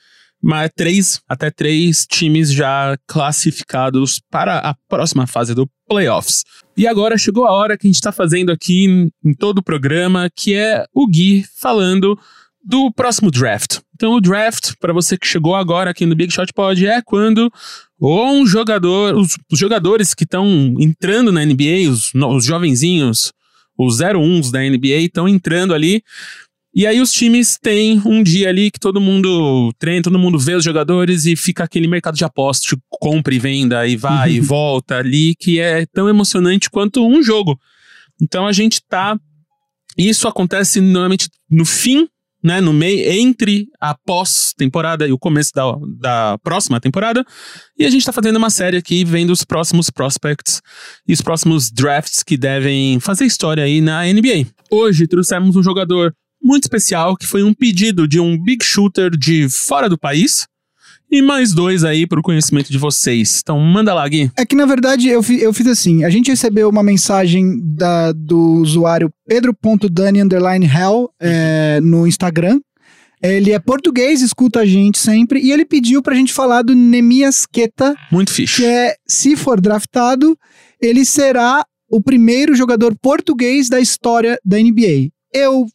mas 0.43 0.71
três, 0.75 1.21
até 1.29 1.51
três 1.51 2.07
times 2.07 2.51
já 2.51 2.97
classificados 3.07 4.21
para 4.31 4.59
a 4.59 4.75
próxima 4.89 5.27
fase 5.27 5.55
do 5.55 5.69
playoffs. 5.87 6.45
E 6.77 6.87
agora 6.87 7.19
chegou 7.19 7.45
a 7.45 7.53
hora 7.53 7.77
que 7.77 7.87
a 7.87 7.89
gente 7.89 7.97
está 7.97 8.11
fazendo 8.11 8.51
aqui 8.51 9.11
em 9.23 9.35
todo 9.35 9.59
o 9.59 9.63
programa, 9.63 10.31
que 10.35 10.55
é 10.55 10.87
o 10.95 11.07
Gui 11.07 11.45
falando 11.59 12.19
do 12.65 12.93
próximo 12.93 13.31
draft. 13.31 13.79
Então, 13.95 14.13
o 14.13 14.21
draft, 14.21 14.75
para 14.81 14.93
você 14.93 15.17
que 15.17 15.27
chegou 15.27 15.55
agora 15.55 15.91
aqui 15.91 16.07
no 16.07 16.15
Big 16.15 16.33
Shot 16.33 16.53
Pod, 16.53 16.87
é 16.87 17.03
quando 17.03 17.53
ou 17.99 18.33
um 18.33 18.47
jogador, 18.47 19.15
os, 19.15 19.37
os 19.53 19.59
jogadores 19.59 20.15
que 20.15 20.25
estão 20.25 20.47
entrando 20.79 21.31
na 21.31 21.45
NBA, 21.45 21.91
os, 21.91 22.13
os 22.15 22.45
jovenzinhos, 22.45 23.33
os 23.79 23.99
01s 23.99 24.51
da 24.51 24.61
NBA, 24.61 25.03
estão 25.03 25.29
entrando 25.29 25.75
ali. 25.75 26.03
E 26.75 26.87
aí 26.87 27.01
os 27.01 27.13
times 27.13 27.59
têm 27.61 28.01
um 28.07 28.23
dia 28.23 28.49
ali 28.49 28.71
que 28.71 28.79
todo 28.79 29.01
mundo 29.01 29.73
treina, 29.79 30.03
todo 30.03 30.19
mundo 30.19 30.39
vê 30.39 30.55
os 30.55 30.65
jogadores 30.65 31.27
e 31.27 31.35
fica 31.35 31.65
aquele 31.65 31.89
mercado 31.89 32.17
de 32.17 32.25
apostas, 32.25 32.79
compra 32.89 33.35
e 33.35 33.39
venda, 33.39 33.87
e 33.87 33.97
vai 33.97 34.33
e 34.33 34.41
volta 34.41 34.97
ali, 34.97 35.35
que 35.35 35.59
é 35.59 35.85
tão 35.87 36.09
emocionante 36.09 36.71
quanto 36.71 37.07
um 37.07 37.23
jogo. 37.23 37.59
Então 38.23 38.47
a 38.47 38.53
gente 38.53 38.81
tá. 38.89 39.19
Isso 39.99 40.29
acontece 40.29 40.81
normalmente 40.81 41.29
no 41.51 41.65
fim 41.65 42.09
né, 42.43 42.61
no 42.61 42.73
meio, 42.73 43.11
entre 43.11 43.69
a 43.81 43.95
pós-temporada 43.95 45.07
e 45.07 45.13
o 45.13 45.19
começo 45.19 45.53
da, 45.55 45.65
da 45.99 46.39
próxima 46.39 46.81
temporada. 46.81 47.25
E 47.79 47.85
a 47.85 47.91
gente 47.91 48.05
tá 48.05 48.13
fazendo 48.13 48.37
uma 48.37 48.51
série 48.51 48.77
aqui, 48.77 49.05
vendo 49.05 49.31
os 49.31 49.45
próximos 49.45 49.91
prospects 49.91 50.61
e 51.07 51.13
os 51.13 51.21
próximos 51.21 51.71
drafts 51.71 52.23
que 52.23 52.37
devem 52.37 52.99
fazer 53.01 53.25
história 53.25 53.65
aí 53.65 53.81
na 53.81 54.05
NBA. 54.05 54.47
Hoje 54.71 55.07
trouxemos 55.07 55.57
um 55.57 55.63
jogador 55.63 56.15
muito 56.43 56.65
especial 56.65 57.17
que 57.17 57.27
foi 57.27 57.43
um 57.43 57.53
pedido 57.53 58.09
de 58.09 58.19
um 58.19 58.41
big 58.43 58.65
shooter 58.65 59.11
de 59.11 59.49
fora 59.49 59.89
do 59.89 59.99
país. 59.99 60.47
E 61.11 61.21
mais 61.21 61.53
dois 61.53 61.83
aí 61.83 62.07
pro 62.07 62.23
conhecimento 62.23 62.71
de 62.71 62.79
vocês. 62.79 63.41
Então, 63.43 63.59
manda 63.59 63.93
lá, 63.93 64.07
Gui. 64.09 64.31
É 64.39 64.47
que, 64.47 64.55
na 64.55 64.65
verdade, 64.65 65.09
eu, 65.09 65.23
fi- 65.23 65.41
eu 65.41 65.53
fiz 65.53 65.67
assim. 65.67 66.05
A 66.05 66.11
gente 66.11 66.31
recebeu 66.31 66.69
uma 66.69 66.83
mensagem 66.83 67.59
da, 67.63 68.13
do 68.13 68.39
usuário 68.61 69.11
pedro.dani 69.27 70.23
underline 70.23 70.65
hell 70.67 71.09
é, 71.21 71.81
no 71.83 72.07
Instagram. 72.07 72.61
Ele 73.23 73.53
é 73.53 73.59
português, 73.59 74.23
escuta 74.23 74.61
a 74.61 74.65
gente 74.67 74.99
sempre. 74.99 75.41
E 75.41 75.51
ele 75.53 75.65
pediu 75.65 76.01
pra 76.01 76.15
gente 76.15 76.33
falar 76.33 76.63
do 76.63 76.75
Nemias 76.75 77.45
Queta, 77.45 77.95
Muito 78.11 78.29
que 78.29 78.35
fixe. 78.37 78.65
é, 78.65 78.95
se 79.07 79.37
for 79.37 79.61
draftado, 79.61 80.37
ele 80.81 81.05
será 81.05 81.65
o 81.91 82.01
primeiro 82.01 82.55
jogador 82.55 82.97
português 83.03 83.69
da 83.69 83.81
história 83.81 84.39
da 84.45 84.57
NBA. 84.59 85.11
Eu 85.35 85.67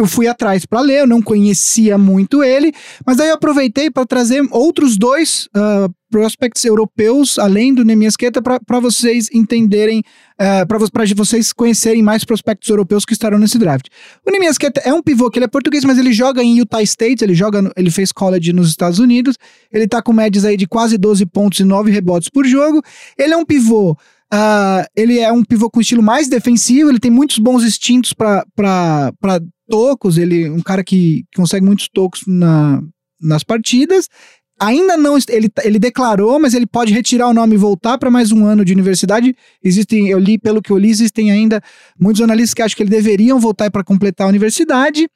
eu 0.00 0.06
fui 0.06 0.26
atrás 0.26 0.64
pra 0.66 0.80
ler, 0.80 1.00
eu 1.00 1.06
não 1.06 1.20
conhecia 1.22 1.96
muito 1.98 2.42
ele, 2.42 2.72
mas 3.06 3.18
aí 3.20 3.28
eu 3.28 3.34
aproveitei 3.34 3.90
pra 3.90 4.04
trazer 4.06 4.42
outros 4.50 4.96
dois 4.96 5.48
ah, 5.54 5.88
prospects 6.10 6.64
europeus, 6.64 7.38
além 7.38 7.72
do 7.72 7.84
Nemias 7.84 8.16
Queta, 8.16 8.42
para 8.42 8.80
vocês 8.80 9.28
entenderem, 9.32 10.02
para 10.66 10.78
vocês 11.16 11.52
conhecerem 11.52 12.02
mais 12.02 12.24
prospectos 12.24 12.68
europeus 12.68 13.04
que 13.04 13.12
estarão 13.12 13.38
nesse 13.38 13.58
draft. 13.58 13.86
O 14.26 14.30
Nemias 14.32 14.58
Queta 14.58 14.80
é 14.84 14.92
um 14.92 15.02
pivô 15.02 15.30
que 15.30 15.38
ele 15.38 15.44
é 15.44 15.48
português, 15.48 15.84
mas 15.84 15.98
ele 15.98 16.12
joga 16.12 16.42
em 16.42 16.58
Utah 16.58 16.82
State, 16.82 17.22
ele 17.22 17.34
joga, 17.34 17.62
no- 17.62 17.70
ele 17.76 17.90
fez 17.92 18.10
college 18.10 18.52
nos 18.52 18.68
Estados 18.70 18.98
Unidos, 18.98 19.36
ele 19.72 19.86
tá 19.86 20.02
com 20.02 20.12
médias 20.12 20.44
aí 20.44 20.56
de 20.56 20.66
quase 20.66 20.98
12 20.98 21.24
pontos 21.26 21.60
e 21.60 21.64
9 21.64 21.90
rebotes 21.92 22.28
por 22.28 22.44
jogo. 22.44 22.82
Ele 23.16 23.32
é 23.32 23.36
um 23.36 23.44
pivô. 23.44 23.96
Ah, 24.32 24.86
ele 24.96 25.18
é 25.18 25.32
um 25.32 25.42
pivô 25.42 25.68
com 25.68 25.80
estilo 25.80 26.02
mais 26.02 26.28
defensivo, 26.28 26.88
ele 26.88 27.00
tem 27.00 27.10
muitos 27.10 27.38
bons 27.38 27.64
instintos 27.64 28.12
para 28.12 28.44
tocos, 29.68 30.18
ele 30.18 30.44
é 30.44 30.50
um 30.50 30.60
cara 30.60 30.84
que 30.84 31.24
consegue 31.34 31.64
muitos 31.64 31.88
tocos 31.88 32.22
na, 32.26 32.80
nas 33.20 33.42
partidas. 33.42 34.08
Ainda 34.60 34.94
não, 34.94 35.16
ele, 35.28 35.50
ele 35.64 35.78
declarou, 35.78 36.38
mas 36.38 36.52
ele 36.52 36.66
pode 36.66 36.92
retirar 36.92 37.28
o 37.28 37.32
nome 37.32 37.54
e 37.54 37.58
voltar 37.58 37.96
para 37.96 38.10
mais 38.10 38.30
um 38.30 38.44
ano 38.44 38.62
de 38.62 38.74
universidade. 38.74 39.34
Existem, 39.64 40.08
eu 40.08 40.18
li, 40.18 40.38
pelo 40.38 40.60
que 40.60 40.70
eu 40.70 40.76
li, 40.76 40.90
existem 40.90 41.30
ainda 41.30 41.62
muitos 41.98 42.20
analistas 42.20 42.52
que 42.52 42.60
acham 42.60 42.76
que 42.76 42.82
ele 42.82 42.90
deveriam 42.90 43.40
voltar 43.40 43.70
para 43.70 43.82
completar 43.82 44.26
a 44.26 44.28
universidade. 44.28 45.08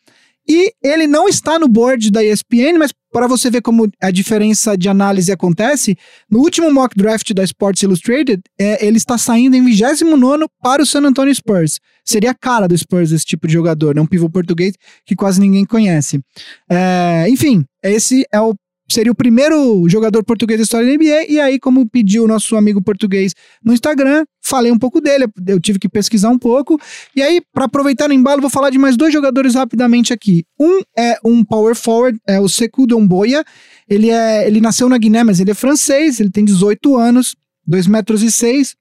E 0.48 0.72
ele 0.82 1.06
não 1.06 1.28
está 1.28 1.58
no 1.58 1.66
board 1.66 2.10
da 2.10 2.22
ESPN, 2.22 2.78
mas 2.78 2.92
para 3.10 3.26
você 3.26 3.48
ver 3.48 3.62
como 3.62 3.88
a 4.02 4.10
diferença 4.10 4.76
de 4.76 4.88
análise 4.88 5.30
acontece, 5.30 5.96
no 6.28 6.40
último 6.40 6.70
mock 6.72 6.96
draft 6.96 7.32
da 7.32 7.44
Sports 7.44 7.82
Illustrated, 7.82 8.42
é, 8.58 8.84
ele 8.84 8.96
está 8.96 9.16
saindo 9.16 9.56
em 9.56 9.64
29 9.64 10.46
para 10.60 10.82
o 10.82 10.86
San 10.86 11.02
Antonio 11.02 11.34
Spurs. 11.34 11.78
Seria 12.04 12.32
a 12.32 12.34
cara 12.34 12.66
do 12.66 12.76
Spurs 12.76 13.12
esse 13.12 13.24
tipo 13.24 13.46
de 13.46 13.52
jogador, 13.52 13.94
né? 13.94 14.02
um 14.02 14.06
pivô 14.06 14.28
português 14.28 14.74
que 15.06 15.14
quase 15.14 15.40
ninguém 15.40 15.64
conhece. 15.64 16.20
É, 16.68 17.26
enfim, 17.28 17.64
esse 17.82 18.26
é 18.32 18.40
o 18.40 18.54
seria 18.94 19.10
o 19.10 19.14
primeiro 19.14 19.86
jogador 19.88 20.22
português 20.24 20.58
da 20.58 20.62
história 20.62 20.86
da 20.86 20.94
NBA, 20.94 21.26
e 21.28 21.40
aí, 21.40 21.58
como 21.58 21.88
pediu 21.88 22.24
o 22.24 22.28
nosso 22.28 22.56
amigo 22.56 22.80
português 22.80 23.34
no 23.62 23.72
Instagram, 23.72 24.24
falei 24.40 24.70
um 24.70 24.78
pouco 24.78 25.00
dele, 25.00 25.26
eu 25.46 25.60
tive 25.60 25.78
que 25.78 25.88
pesquisar 25.88 26.30
um 26.30 26.38
pouco, 26.38 26.80
e 27.14 27.22
aí, 27.22 27.42
para 27.52 27.64
aproveitar 27.64 28.08
no 28.08 28.14
embalo, 28.14 28.40
vou 28.40 28.50
falar 28.50 28.70
de 28.70 28.78
mais 28.78 28.96
dois 28.96 29.12
jogadores 29.12 29.54
rapidamente 29.54 30.12
aqui. 30.12 30.44
Um 30.58 30.80
é 30.96 31.18
um 31.24 31.44
power 31.44 31.74
forward, 31.74 32.18
é 32.26 32.38
o 32.38 32.48
Sekou 32.48 32.86
Domboya, 32.86 33.44
ele, 33.88 34.10
é, 34.10 34.46
ele 34.46 34.60
nasceu 34.60 34.88
na 34.88 34.96
Guiné, 34.96 35.24
mas 35.24 35.40
ele 35.40 35.50
é 35.50 35.54
francês, 35.54 36.20
ele 36.20 36.30
tem 36.30 36.44
18 36.44 36.96
anos, 36.96 37.34
2 37.66 37.86
metros 37.86 38.22
e 38.22 38.30
6, 38.30 38.76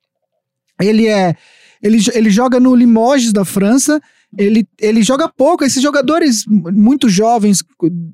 ele 0.82 1.08
é... 1.08 1.36
Ele, 1.82 1.98
ele 2.14 2.30
joga 2.30 2.62
no 2.62 2.74
Limoges 2.74 3.34
da 3.34 3.44
França, 3.44 4.02
ele, 4.38 4.68
ele 4.80 5.02
joga 5.04 5.30
pouco. 5.30 5.64
Esses 5.64 5.82
jogadores 5.82 6.46
muito 6.48 7.10
jovens, 7.10 7.64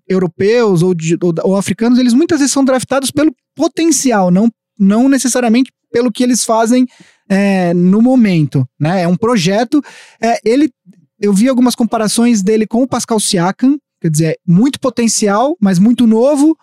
europeus 0.07 0.81
ou, 0.81 0.93
ou, 1.21 1.33
ou 1.43 1.55
africanos, 1.55 1.99
eles 1.99 2.13
muitas 2.13 2.39
vezes 2.39 2.51
são 2.51 2.65
draftados 2.65 3.11
pelo 3.11 3.33
potencial, 3.55 4.31
não, 4.31 4.49
não 4.77 5.09
necessariamente 5.09 5.71
pelo 5.91 6.11
que 6.11 6.23
eles 6.23 6.43
fazem 6.43 6.87
é, 7.27 7.73
no 7.73 8.01
momento. 8.01 8.67
Né? 8.79 9.03
É 9.03 9.07
um 9.07 9.15
projeto. 9.15 9.81
É, 10.21 10.39
ele, 10.43 10.71
eu 11.19 11.33
vi 11.33 11.47
algumas 11.47 11.75
comparações 11.75 12.41
dele 12.41 12.67
com 12.67 12.83
o 12.83 12.87
Pascal 12.87 13.19
Siakam, 13.19 13.77
quer 14.01 14.09
dizer, 14.09 14.39
muito 14.45 14.79
potencial, 14.79 15.55
mas 15.59 15.79
muito 15.79 16.07
novo. 16.07 16.57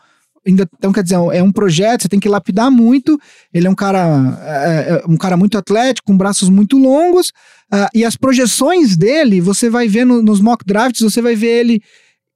Ainda, 0.46 0.68
então, 0.78 0.92
quer 0.92 1.02
dizer, 1.02 1.16
é 1.32 1.42
um 1.42 1.50
projeto, 1.50 2.02
você 2.02 2.08
tem 2.08 2.20
que 2.20 2.28
lapidar 2.28 2.70
muito. 2.70 3.18
Ele 3.52 3.66
é 3.66 3.70
um 3.70 3.74
cara, 3.74 4.38
é, 4.42 4.92
é, 4.92 5.02
um 5.08 5.16
cara 5.16 5.36
muito 5.36 5.58
atlético, 5.58 6.06
com 6.06 6.16
braços 6.16 6.48
muito 6.48 6.78
longos. 6.78 7.32
ah, 7.72 7.88
e 7.92 8.04
as 8.04 8.16
projeções 8.16 8.96
dele, 8.96 9.40
você 9.40 9.68
vai 9.68 9.88
ver 9.88 10.04
no- 10.04 10.22
nos 10.22 10.40
mock 10.40 10.64
drafts, 10.64 11.00
você 11.02 11.20
vai 11.20 11.34
ver 11.34 11.48
ele. 11.60 11.82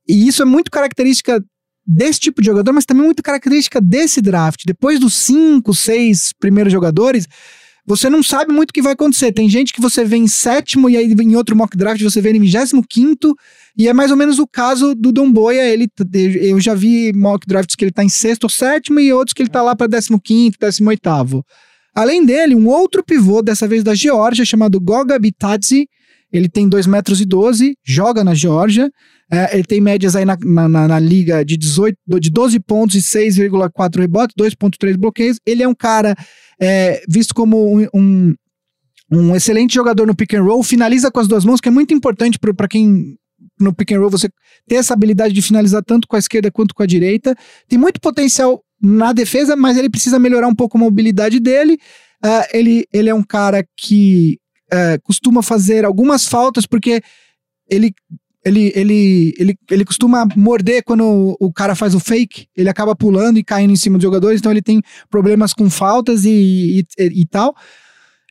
E 0.09 0.27
isso 0.27 0.43
é 0.43 0.45
muito 0.45 0.71
característica 0.73 1.41
desse 1.87 2.19
tipo 2.19 2.41
de 2.43 2.47
jogador, 2.47 2.73
mas 2.73 2.85
também 2.85 3.05
muito 3.05 3.23
característica 3.23 3.81
desse 3.81 4.21
draft. 4.21 4.63
Depois 4.67 4.99
dos 4.99 5.15
cinco, 5.15 5.73
seis 5.73 6.33
primeiros 6.39 6.73
jogadores, 6.73 7.27
você 7.91 8.09
não 8.09 8.23
sabe 8.23 8.53
muito 8.53 8.71
o 8.71 8.73
que 8.73 8.81
vai 8.81 8.93
acontecer. 8.93 9.33
Tem 9.33 9.49
gente 9.51 9.73
que 9.73 9.81
você 9.81 10.05
vê 10.05 10.17
em 10.17 10.29
sétimo 10.29 10.89
e 10.89 10.97
aí 10.97 11.13
em 11.13 11.35
outro 11.35 11.57
mock 11.57 11.77
draft 11.77 12.01
você 12.01 12.21
vê 12.21 12.29
ele 12.29 12.39
em 12.39 12.43
vigésimo 12.43 12.85
quinto. 12.89 13.35
E 13.77 13.89
é 13.89 13.93
mais 13.93 14.13
ou 14.13 14.17
menos 14.17 14.39
o 14.39 14.47
caso 14.47 14.95
do 14.95 15.11
Domboia. 15.11 15.69
Ele, 15.69 15.89
eu 16.41 16.61
já 16.61 16.73
vi 16.73 17.13
mock 17.13 17.45
drafts 17.49 17.75
que 17.75 17.85
ele 17.85 17.91
tá 17.91 18.05
em 18.05 18.09
sexto 18.09 18.45
ou 18.45 18.51
sétimo 18.51 19.01
e 19.01 19.13
outros 19.13 19.33
que 19.35 19.43
ele 19.43 19.49
tá 19.51 19.61
lá 19.61 19.75
para 19.75 19.89
décimo 19.89 20.21
quinto, 20.21 20.57
décimo 20.61 20.89
oitavo. 20.91 21.45
Além 21.93 22.25
dele, 22.25 22.55
um 22.55 22.69
outro 22.69 23.03
pivô, 23.05 23.43
dessa 23.43 23.67
vez 23.67 23.83
da 23.83 23.93
Geórgia, 23.93 24.45
chamado 24.45 24.81
Goga 24.81 25.19
Bitadze. 25.19 25.89
Ele 26.33 26.49
tem 26.49 26.69
2 26.69 26.87
metros 26.87 27.21
e 27.21 27.25
12, 27.25 27.75
joga 27.85 28.23
na 28.23 28.35
Geórgia. 28.35 28.89
É, 29.33 29.53
ele 29.55 29.65
tem 29.65 29.81
médias 29.81 30.15
aí 30.15 30.25
na, 30.25 30.37
na, 30.41 30.69
na- 30.69 30.89
na 30.89 30.99
liga 31.01 31.45
de, 31.45 31.57
18, 31.57 31.97
de 32.21 32.31
12 32.31 32.61
pontos 32.61 32.95
e 32.95 33.01
6,4 33.01 33.99
rebotes, 33.99 34.35
2,3 34.39 34.97
bloqueios. 34.97 35.39
Ele 35.45 35.65
é 35.65 35.69
um 35.69 35.75
cara 35.75 36.15
é, 36.61 37.03
visto 37.09 37.35
como 37.35 37.79
um, 37.79 37.87
um, 37.95 38.35
um 39.11 39.35
excelente 39.35 39.75
jogador 39.75 40.07
no 40.07 40.15
pick 40.15 40.35
and 40.35 40.43
roll, 40.43 40.63
finaliza 40.63 41.11
com 41.11 41.21
as 41.21 41.29
duas 41.29 41.45
mãos, 41.45 41.61
que 41.61 41.69
é 41.69 41.73
muito 41.73 41.95
importante 41.95 42.39
para 42.39 42.69
quem 42.69 43.17
no 43.59 43.75
pick 43.75 43.93
and 43.93 44.01
roll 44.01 44.11
você 44.11 44.29
ter 44.67 44.77
essa 44.77 44.95
habilidade 44.95 45.35
de 45.35 45.43
finalizar 45.43 45.83
tanto 45.83 46.07
com 46.07 46.17
a 46.17 46.19
esquerda 46.19 46.51
quanto 46.51 46.75
com 46.75 46.83
a 46.83 46.87
direita. 46.87 47.35
Tem 47.69 47.79
muito 47.79 48.01
potencial 48.01 48.63
na 48.81 49.13
defesa, 49.13 49.57
mas 49.57 49.77
ele 49.77 49.91
precisa 49.91 50.19
melhorar 50.19 50.49
um 50.49 50.55
pouco 50.55 50.77
a 50.77 50.81
mobilidade 50.81 51.41
dele. 51.41 51.79
Ah, 52.23 52.47
ele, 52.53 52.87
ele 52.93 53.09
é 53.09 53.15
um 53.15 53.23
cara 53.23 53.65
que 53.77 54.39
ah, 54.73 54.99
costuma 55.03 55.43
fazer 55.43 55.85
algumas 55.85 56.27
faltas, 56.27 56.67
porque 56.67 57.03
ele, 57.69 57.93
ele, 58.45 58.73
ele, 58.75 59.35
ele, 59.39 59.59
ele 59.71 59.85
costuma 59.85 60.27
morder 60.35 60.83
quando 60.83 61.37
o, 61.39 61.53
cara 61.53 61.75
faz 61.75 61.95
o 61.95 62.01
fake, 62.01 62.47
ele 62.57 62.69
acaba 62.69 62.97
pulando 62.97 63.39
e 63.39 63.45
caindo 63.45 63.73
em 63.73 63.77
cima 63.77 63.99
dos 63.99 64.03
jogadores, 64.03 64.41
então 64.41 64.51
ele 64.51 64.63
tem 64.63 64.83
problemas 65.11 65.53
com 65.53 65.69
faltas 65.69 66.25
e, 66.25 66.87
e, 66.99 67.05
e 67.21 67.27
tal. 67.27 67.55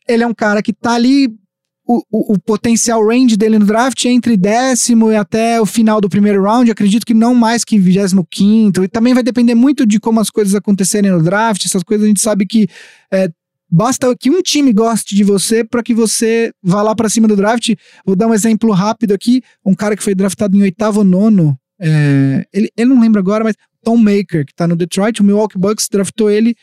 Ele 0.07 0.23
é 0.23 0.27
um 0.27 0.33
cara 0.33 0.61
que 0.61 0.73
tá 0.73 0.93
ali. 0.93 1.29
O, 1.91 2.03
o, 2.11 2.33
o 2.33 2.39
potencial 2.39 3.03
range 3.03 3.35
dele 3.35 3.57
no 3.57 3.65
draft 3.65 4.05
é 4.05 4.09
entre 4.09 4.37
décimo 4.37 5.11
e 5.11 5.15
até 5.15 5.59
o 5.59 5.65
final 5.65 5.99
do 5.99 6.07
primeiro 6.07 6.43
round. 6.43 6.69
Acredito 6.69 7.03
que 7.03 7.15
não 7.15 7.33
mais 7.33 7.63
que 7.63 7.79
vigésimo 7.79 8.27
quinto. 8.29 8.83
E 8.83 8.87
também 8.87 9.15
vai 9.15 9.23
depender 9.23 9.55
muito 9.55 9.87
de 9.87 9.99
como 9.99 10.19
as 10.19 10.29
coisas 10.29 10.53
acontecerem 10.53 11.09
no 11.09 11.23
draft. 11.23 11.65
Essas 11.65 11.81
coisas 11.81 12.05
a 12.05 12.07
gente 12.07 12.21
sabe 12.21 12.45
que 12.45 12.67
é, 13.11 13.27
basta 13.69 14.15
que 14.15 14.29
um 14.29 14.41
time 14.41 14.73
goste 14.73 15.15
de 15.15 15.23
você 15.23 15.63
para 15.63 15.83
que 15.83 15.93
você 15.93 16.51
vá 16.63 16.81
lá 16.81 16.95
para 16.95 17.09
cima 17.09 17.27
do 17.27 17.35
draft. 17.35 17.73
Vou 18.05 18.15
dar 18.15 18.27
um 18.27 18.33
exemplo 18.33 18.71
rápido 18.71 19.13
aqui. 19.13 19.41
Um 19.65 19.73
cara 19.73 19.95
que 19.95 20.03
foi 20.03 20.15
draftado 20.15 20.55
em 20.57 20.61
oitavo 20.61 20.99
ou 20.99 21.05
nono. 21.05 21.57
é, 21.79 22.45
ele, 22.53 22.69
ele 22.75 22.89
não 22.89 22.99
lembra 22.99 23.19
agora, 23.21 23.43
mas 23.43 23.55
Tom 23.83 23.97
Maker, 23.97 24.45
que 24.45 24.53
tá 24.53 24.67
no 24.67 24.75
Detroit. 24.75 25.21
O 25.21 25.23
Milwaukee 25.23 25.57
Bucks 25.57 25.87
draftou 25.89 26.29
ele 26.29 26.55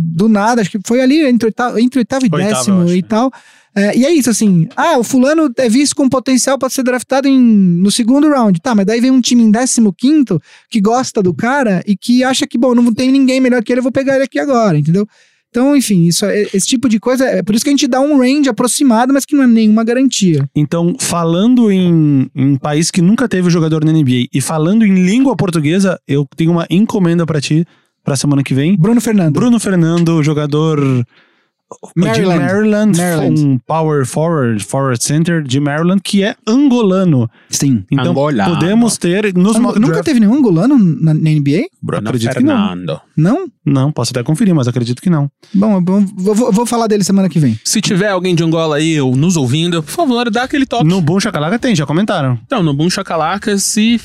do 0.00 0.28
nada, 0.28 0.60
acho 0.60 0.70
que 0.70 0.78
foi 0.86 1.00
ali 1.00 1.26
entre 1.26 1.46
oitavo, 1.48 1.76
entre 1.76 1.98
oitavo 1.98 2.24
e 2.24 2.30
Oitavo, 2.32 2.54
décimo 2.54 2.82
acho, 2.82 2.94
e 2.94 3.02
né? 3.02 3.08
tal. 3.08 3.32
É, 3.74 3.96
e 3.96 4.06
é 4.06 4.12
isso, 4.12 4.30
assim. 4.30 4.68
Ah, 4.76 4.96
o 4.96 5.02
fulano 5.02 5.52
é 5.56 5.68
visto 5.68 5.94
com 5.94 6.08
potencial 6.08 6.56
para 6.56 6.70
ser 6.70 6.84
draftado 6.84 7.26
em, 7.26 7.38
no 7.38 7.90
segundo 7.90 8.28
round. 8.28 8.60
Tá, 8.60 8.74
mas 8.74 8.86
daí 8.86 9.00
vem 9.00 9.10
um 9.10 9.20
time 9.20 9.42
em 9.42 9.50
décimo 9.50 9.92
quinto 9.92 10.40
que 10.70 10.80
gosta 10.80 11.20
do 11.20 11.34
cara 11.34 11.82
e 11.86 11.96
que 11.96 12.22
acha 12.22 12.46
que, 12.46 12.56
bom, 12.56 12.74
não 12.74 12.94
tem 12.94 13.10
ninguém 13.10 13.40
melhor 13.40 13.62
que 13.62 13.72
ele, 13.72 13.80
eu 13.80 13.82
vou 13.82 13.92
pegar 13.92 14.14
ele 14.14 14.24
aqui 14.24 14.38
agora, 14.38 14.78
entendeu? 14.78 15.06
Então, 15.50 15.74
enfim, 15.76 16.06
isso, 16.06 16.24
é- 16.26 16.42
esse 16.52 16.66
tipo 16.66 16.88
de 16.88 17.00
coisa, 17.00 17.24
é 17.24 17.42
por 17.42 17.54
isso 17.54 17.64
que 17.64 17.70
a 17.70 17.72
gente 17.72 17.86
dá 17.86 18.00
um 18.00 18.18
range 18.18 18.48
aproximado, 18.48 19.12
mas 19.14 19.24
que 19.24 19.34
não 19.34 19.44
é 19.44 19.46
nenhuma 19.46 19.82
garantia. 19.82 20.48
Então, 20.54 20.94
falando 20.98 21.70
em, 21.70 22.30
em 22.36 22.56
país 22.56 22.90
que 22.90 23.00
nunca 23.00 23.26
teve 23.28 23.48
jogador 23.48 23.84
na 23.84 23.92
NBA 23.92 24.26
e 24.32 24.40
falando 24.40 24.84
em 24.84 24.94
língua 25.06 25.34
portuguesa, 25.36 25.98
eu 26.06 26.26
tenho 26.36 26.50
uma 26.52 26.66
encomenda 26.68 27.24
pra 27.24 27.40
ti 27.40 27.64
pra 28.04 28.14
semana 28.16 28.42
que 28.42 28.54
vem. 28.54 28.76
Bruno 28.76 29.00
Fernando. 29.00 29.34
Bruno 29.34 29.58
Fernando, 29.58 30.22
jogador 30.22 30.78
Maryland. 31.94 32.38
de 32.38 32.44
Maryland, 32.44 32.96
Maryland. 32.98 33.40
um 33.44 33.58
Power 33.58 34.06
Forward, 34.06 34.64
Forward 34.64 35.02
Center 35.04 35.42
de 35.42 35.60
Maryland, 35.60 36.00
que 36.02 36.22
é 36.22 36.34
angolano. 36.46 37.28
Sim. 37.50 37.84
Então 37.90 38.10
Angolano. 38.12 38.54
podemos 38.54 38.96
ter 38.96 39.34
nos 39.34 39.56
Ango- 39.56 39.74
Nunca 39.78 39.92
draft- 39.94 40.04
teve 40.04 40.20
nenhum 40.20 40.34
angolano 40.34 40.78
na, 40.78 41.12
na 41.12 41.30
NBA? 41.30 41.66
Bruno 41.82 42.08
Acredito 42.08 42.34
que 42.34 42.42
não. 42.42 42.68
Fernando. 42.68 43.00
Não? 43.16 43.46
Não, 43.66 43.92
posso 43.92 44.12
até 44.12 44.22
conferir, 44.22 44.54
mas 44.54 44.66
acredito 44.66 45.02
que 45.02 45.10
não. 45.10 45.30
Bom, 45.52 45.80
bom 45.82 46.04
vou, 46.16 46.34
vou- 46.34 46.52
vou 46.52 46.64
falar 46.66 46.86
dele 46.86 47.04
semana 47.04 47.28
que 47.28 47.38
vem. 47.38 47.58
Se 47.64 47.80
tiver 47.80 48.08
alguém 48.08 48.34
de 48.34 48.42
Angola 48.42 48.76
aí 48.76 48.98
ou 49.00 49.14
nos 49.14 49.36
ouvindo, 49.36 49.82
por 49.82 49.90
favor, 49.92 50.30
dá 50.30 50.44
aquele 50.44 50.64
toque. 50.64 50.84
No 50.86 51.00
Boom 51.02 51.20
Chacalaca 51.20 51.58
tem, 51.58 51.74
já 51.76 51.84
comentaram. 51.84 52.38
Então, 52.46 52.62
no 52.62 52.72
Boom 52.72 52.88
Chacalaca, 52.88 53.58
se. 53.58 54.00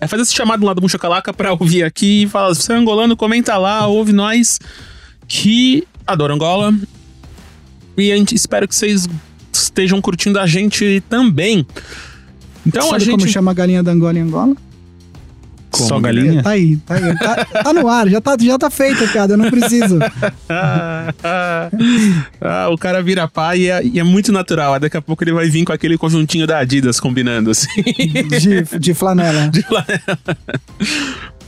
É 0.00 0.06
fazer 0.06 0.22
esse 0.22 0.34
chamado 0.34 0.66
lá 0.66 0.74
do 0.74 0.80
Boom 0.82 0.88
Chacalaca 0.88 1.32
pra 1.32 1.52
ouvir 1.52 1.82
aqui 1.84 2.24
e 2.24 2.28
falar: 2.28 2.54
se 2.54 2.62
você 2.62 2.72
é 2.72 2.76
angolano, 2.76 3.16
comenta 3.16 3.56
lá, 3.56 3.86
ouve 3.86 4.12
nós 4.12 4.58
que 5.26 5.84
adora 6.08 6.34
Angola. 6.34 6.74
E 7.96 8.10
a 8.12 8.16
gente 8.16 8.34
espero 8.34 8.66
que 8.66 8.74
vocês 8.74 9.08
estejam 9.52 10.00
curtindo 10.00 10.38
a 10.38 10.46
gente 10.46 11.02
também. 11.08 11.66
Então 12.66 12.82
Sabe 12.82 12.96
a 12.96 12.98
gente. 12.98 13.10
como 13.18 13.28
chama 13.28 13.50
a 13.50 13.54
galinha 13.54 13.82
da 13.82 13.92
Angola 13.92 14.18
em 14.18 14.22
Angola? 14.22 14.56
Só 15.74 16.00
galinha? 16.00 16.42
Tá 16.42 16.50
aí, 16.50 16.76
tá 16.78 16.94
aí. 16.94 17.18
Tá, 17.18 17.44
tá 17.44 17.72
no 17.72 17.86
ar, 17.88 18.08
já 18.08 18.20
tá, 18.20 18.36
já 18.40 18.58
tá 18.58 18.70
feita 18.70 19.04
a 19.04 19.08
piada, 19.08 19.34
eu 19.34 19.38
não 19.38 19.50
preciso. 19.50 19.98
Ah, 22.40 22.68
o 22.70 22.78
cara 22.78 23.02
vira 23.02 23.28
pai 23.28 23.60
e 23.60 23.70
é, 23.70 23.84
e 23.84 23.98
é 23.98 24.02
muito 24.02 24.32
natural. 24.32 24.78
Daqui 24.78 24.96
a 24.96 25.02
pouco 25.02 25.22
ele 25.24 25.32
vai 25.32 25.48
vir 25.48 25.64
com 25.64 25.72
aquele 25.72 25.98
conjuntinho 25.98 26.46
da 26.46 26.58
Adidas 26.58 27.00
combinando 27.00 27.50
assim. 27.50 27.68
De, 27.82 28.78
de 28.78 28.94
flanela. 28.94 29.50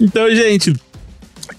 Então, 0.02 0.34
gente, 0.34 0.72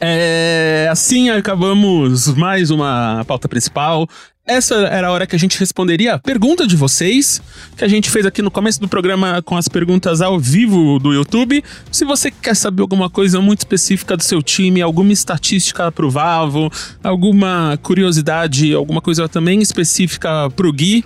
é, 0.02 0.88
assim 0.92 1.30
acabamos 1.30 2.28
mais 2.30 2.72
uma 2.72 3.24
pauta 3.28 3.48
principal. 3.48 4.10
Essa 4.46 4.76
era 4.88 5.08
a 5.08 5.12
hora 5.12 5.28
que 5.28 5.36
a 5.36 5.40
gente 5.40 5.60
responderia 5.60 6.16
a 6.16 6.20
pergunta 6.20 6.66
de 6.66 6.76
vocês, 6.76 7.40
que 7.78 7.86
a 7.86 7.88
gente 7.88 8.10
fez 8.10 8.26
aqui 8.26 8.42
no 8.42 8.50
começo 8.50 8.82
do 8.82 8.88
programa 8.88 9.40
com 9.44 9.56
as 9.56 9.68
perguntas 9.68 10.20
ao 10.20 10.40
vivo 10.40 10.98
do 10.98 11.14
YouTube. 11.14 11.64
Se 11.92 12.04
você 12.04 12.32
quer 12.32 12.56
saber 12.56 12.82
alguma 12.82 13.08
coisa 13.08 13.40
muito 13.40 13.60
específica 13.60 14.18
do 14.18 14.24
seu 14.24 14.42
time, 14.42 14.82
alguma 14.82 15.14
estatística 15.14 15.92
pro 15.92 16.10
Vavo, 16.10 16.72
alguma 17.04 17.78
curiosidade, 17.84 18.74
alguma 18.74 19.00
coisa 19.00 19.30
também 19.30 19.62
específica 19.62 20.50
pro 20.56 20.74
Gui, 20.74 21.06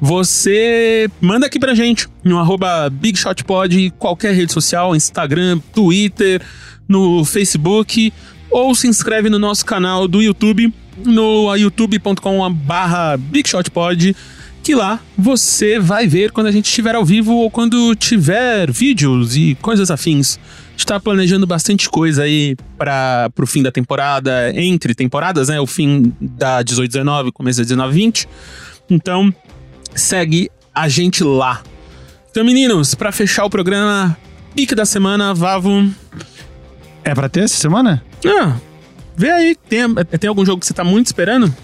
você 0.00 1.08
manda 1.20 1.46
aqui 1.46 1.58
pra 1.58 1.74
gente 1.74 2.08
no 2.22 2.38
arroba 2.38 2.90
BigShotPod, 2.90 3.92
qualquer 3.98 4.34
rede 4.34 4.52
social, 4.52 4.94
Instagram, 4.94 5.58
Twitter, 5.72 6.42
no 6.88 7.24
Facebook, 7.24 8.12
ou 8.50 8.74
se 8.74 8.86
inscreve 8.86 9.28
no 9.28 9.38
nosso 9.38 9.64
canal 9.64 10.06
do 10.06 10.22
YouTube, 10.22 10.72
no 11.04 11.54
youtube.com 11.54 12.52
barra 12.52 13.16
BigShotPod, 13.16 14.14
que 14.62 14.74
lá 14.74 15.00
você 15.16 15.78
vai 15.78 16.06
ver 16.06 16.32
quando 16.32 16.48
a 16.48 16.52
gente 16.52 16.66
estiver 16.66 16.94
ao 16.94 17.04
vivo 17.04 17.34
ou 17.34 17.50
quando 17.50 17.94
tiver 17.94 18.70
vídeos 18.70 19.36
e 19.36 19.56
coisas 19.62 19.90
afins. 19.90 20.38
A 20.38 20.70
gente 20.72 20.86
tá 20.86 21.00
planejando 21.00 21.46
bastante 21.46 21.88
coisa 21.88 22.24
aí 22.24 22.56
para 22.76 23.30
pro 23.34 23.46
fim 23.46 23.62
da 23.62 23.72
temporada, 23.72 24.52
entre 24.54 24.94
temporadas, 24.94 25.48
né? 25.48 25.58
O 25.60 25.66
fim 25.66 26.12
da 26.20 26.62
18-19, 26.62 27.32
começo 27.32 27.64
da 27.64 27.86
19-20. 27.86 28.26
Então, 28.90 29.32
segue 29.96 30.50
a 30.74 30.88
gente 30.88 31.24
lá. 31.24 31.62
Então, 32.30 32.44
meninos, 32.44 32.94
pra 32.94 33.10
fechar 33.10 33.44
o 33.44 33.50
programa, 33.50 34.16
pique 34.54 34.74
da 34.74 34.84
semana, 34.84 35.32
Vavo. 35.34 35.88
É 37.02 37.14
pra 37.14 37.28
ter 37.28 37.44
essa 37.44 37.56
semana? 37.56 38.04
Ah, 38.26 38.56
vê 39.16 39.30
aí, 39.30 39.56
tem, 39.68 39.82
tem 40.18 40.28
algum 40.28 40.44
jogo 40.44 40.60
que 40.60 40.66
você 40.66 40.74
tá 40.74 40.84
muito 40.84 41.06
esperando? 41.06 41.54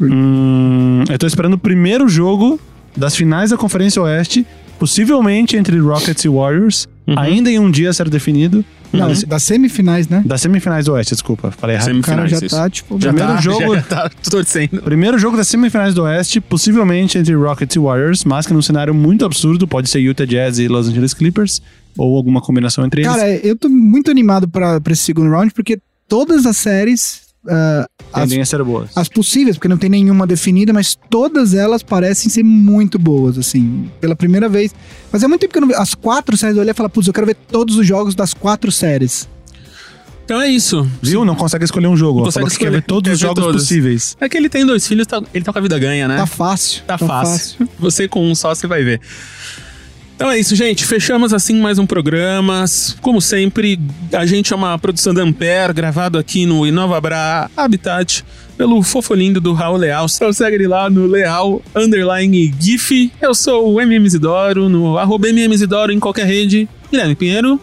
Hum, 0.00 1.04
eu 1.08 1.18
tô 1.18 1.26
esperando 1.26 1.54
o 1.54 1.58
primeiro 1.58 2.08
jogo 2.08 2.60
das 2.96 3.16
finais 3.16 3.50
da 3.50 3.56
Conferência 3.56 4.02
Oeste, 4.02 4.46
possivelmente 4.78 5.56
entre 5.56 5.78
Rockets 5.78 6.24
e 6.24 6.28
Warriors, 6.28 6.86
Uhum. 7.06 7.18
ainda 7.18 7.50
em 7.50 7.58
um 7.58 7.70
dia 7.70 7.88
a 7.88 7.92
ser 7.92 8.08
definido. 8.10 8.62
Não, 8.92 9.12
das 9.26 9.42
semifinais, 9.42 10.08
né? 10.08 10.22
Das 10.24 10.40
semifinais 10.40 10.86
do 10.86 10.92
Oeste, 10.92 11.14
desculpa, 11.14 11.50
falei 11.50 11.76
errado. 11.76 11.96
O 11.98 12.02
cara 12.02 12.26
já 12.26 12.38
Semifinais, 12.38 12.42
isso. 12.42 12.56
tá, 12.56 12.70
tipo, 12.70 13.00
Já 13.00 13.12
Primeiro 13.12 13.34
tá, 13.34 13.40
jogo- 13.42 13.74
Já 13.74 13.82
tá 13.82 14.10
torcendo. 14.30 14.82
Primeiro 14.82 15.18
jogo 15.18 15.36
das 15.36 15.48
semifinais 15.48 15.94
do 15.94 16.02
Oeste, 16.02 16.40
possivelmente 16.40 17.18
entre 17.18 17.34
Rockets 17.34 17.76
e 17.76 17.78
Warriors, 17.78 18.24
mas 18.24 18.46
que 18.46 18.52
num 18.52 18.62
cenário 18.62 18.94
muito 18.94 19.24
absurdo, 19.24 19.66
pode 19.68 19.88
ser 19.90 19.98
Utah 20.00 20.24
Jazz 20.24 20.58
e 20.58 20.68
Los 20.68 20.88
Angeles 20.88 21.12
Clippers, 21.14 21.60
ou 21.96 22.16
alguma 22.16 22.40
combinação 22.40 22.84
entre 22.86 23.02
eles. 23.02 23.10
Cara, 23.12 23.28
eu 23.36 23.56
tô 23.56 23.68
muito 23.68 24.10
animado 24.10 24.48
pra, 24.48 24.80
pra 24.80 24.92
esse 24.92 25.02
segundo 25.02 25.30
round, 25.30 25.52
porque 25.52 25.78
todas 26.08 26.46
as 26.46 26.56
séries. 26.56 27.27
Ah, 27.46 27.86
as, 28.12 28.22
Tendem 28.22 28.40
a 28.40 28.46
ser 28.46 28.62
boas. 28.64 28.90
as 28.96 29.08
possíveis, 29.08 29.56
porque 29.56 29.68
não 29.68 29.76
tem 29.78 29.90
nenhuma 29.90 30.26
definida, 30.26 30.72
mas 30.72 30.96
todas 31.10 31.54
elas 31.54 31.82
parecem 31.82 32.30
ser 32.30 32.42
muito 32.42 32.98
boas, 32.98 33.38
assim. 33.38 33.90
Pela 34.00 34.16
primeira 34.16 34.48
vez. 34.48 34.74
Fazia 35.10 35.28
muito 35.28 35.40
tempo 35.42 35.52
que 35.52 35.58
eu 35.58 35.62
não 35.62 35.68
vi. 35.68 35.74
As 35.74 35.94
quatro 35.94 36.36
séries 36.36 36.56
eu 36.56 36.62
olhei 36.62 36.72
e 36.72 36.74
falei, 36.74 36.90
putz, 36.90 37.06
eu 37.06 37.12
quero 37.14 37.26
ver 37.26 37.36
todos 37.50 37.76
os 37.76 37.86
jogos 37.86 38.14
das 38.14 38.32
quatro 38.34 38.72
séries. 38.72 39.28
Então 40.24 40.42
é 40.42 40.48
isso. 40.48 40.86
Viu? 41.00 41.24
Não 41.24 41.34
consegue 41.34 41.64
escolher 41.64 41.86
um 41.86 41.96
jogo. 41.96 42.22
Não 42.22 42.30
Falou 42.30 42.46
consegue 42.46 42.50
que 42.50 42.58
quer 42.58 42.64
escolher, 42.66 42.80
ver 42.82 42.86
todos 42.86 43.08
quer 43.08 43.14
os 43.14 43.20
ver 43.20 43.26
jogos 43.28 43.44
todos. 43.44 43.62
possíveis. 43.62 44.16
É 44.20 44.28
que 44.28 44.36
ele 44.36 44.50
tem 44.50 44.66
dois 44.66 44.86
filhos, 44.86 45.06
tá- 45.06 45.22
ele 45.32 45.42
tá 45.44 45.52
com 45.52 45.58
a 45.58 45.62
vida 45.62 45.78
ganha, 45.78 46.06
né? 46.06 46.16
Tá 46.18 46.26
fácil. 46.26 46.82
Tá 46.86 46.98
fácil. 46.98 47.66
Você 47.78 48.06
com 48.06 48.30
um 48.30 48.34
só, 48.34 48.54
você 48.54 48.66
vai 48.66 48.82
ver. 48.84 49.00
Então 50.18 50.32
é 50.32 50.40
isso, 50.40 50.56
gente. 50.56 50.84
Fechamos 50.84 51.32
assim 51.32 51.60
mais 51.60 51.78
um 51.78 51.86
programa. 51.86 52.64
Como 53.00 53.20
sempre, 53.20 53.78
a 54.12 54.26
gente 54.26 54.52
é 54.52 54.56
uma 54.56 54.76
produção 54.76 55.14
da 55.14 55.22
Ampere, 55.22 55.72
gravado 55.72 56.18
aqui 56.18 56.44
no 56.44 56.66
Inova 56.66 57.00
Bra 57.00 57.48
Habitat, 57.56 58.24
pelo 58.56 58.82
fofolindo 58.82 59.40
do 59.40 59.52
Raul 59.52 59.76
Leal. 59.76 60.06
Então 60.12 60.32
segue 60.32 60.56
ele 60.56 60.66
lá 60.66 60.90
no 60.90 61.06
Leal 61.06 61.62
Underline 61.72 62.52
GIF. 62.58 63.12
Eu 63.22 63.32
sou 63.32 63.72
o 63.72 63.80
MM 63.80 64.04
Isidoro, 64.04 64.68
no 64.68 64.98
arroba 64.98 65.28
MM 65.28 65.54
Isidoro 65.54 65.92
em 65.92 66.00
qualquer 66.00 66.26
rede. 66.26 66.68
Guilherme 66.90 67.14
Pinheiro. 67.14 67.60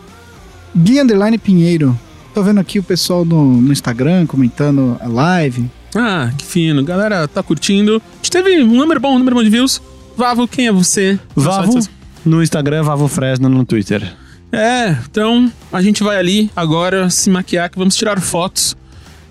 Gui 0.74 1.02
Underline 1.02 1.38
Pinheiro. 1.38 2.00
Tô 2.34 2.42
vendo 2.42 2.62
aqui 2.62 2.80
o 2.80 2.84
pessoal 2.84 3.26
no, 3.26 3.60
no 3.60 3.74
Instagram 3.74 4.26
comentando 4.26 4.98
a 5.02 5.10
live. 5.10 5.70
Ah, 5.94 6.32
que 6.38 6.46
fino. 6.46 6.82
Galera, 6.86 7.28
tá 7.28 7.44
curtindo. 7.44 8.02
A 8.14 8.16
gente 8.16 8.32
teve 8.32 8.64
um 8.64 8.78
número 8.78 9.02
bom, 9.02 9.14
um 9.16 9.20
número 9.20 9.36
bom 9.36 9.44
de 9.44 9.50
views. 9.50 9.82
Vavo, 10.16 10.48
quem 10.48 10.68
é 10.68 10.72
você? 10.72 11.20
Vavo 11.36 11.80
no 12.26 12.42
Instagram, 12.42 12.84
Vavo 12.84 13.08
Fresno 13.08 13.48
no 13.48 13.66
Twitter. 13.66 14.14
É, 14.52 14.96
então 15.10 15.52
a 15.72 15.82
gente 15.82 16.04
vai 16.04 16.18
ali 16.18 16.50
agora 16.56 17.10
se 17.10 17.30
maquiar 17.30 17.70
que 17.70 17.78
vamos 17.78 17.96
tirar 17.96 18.20
fotos 18.22 18.76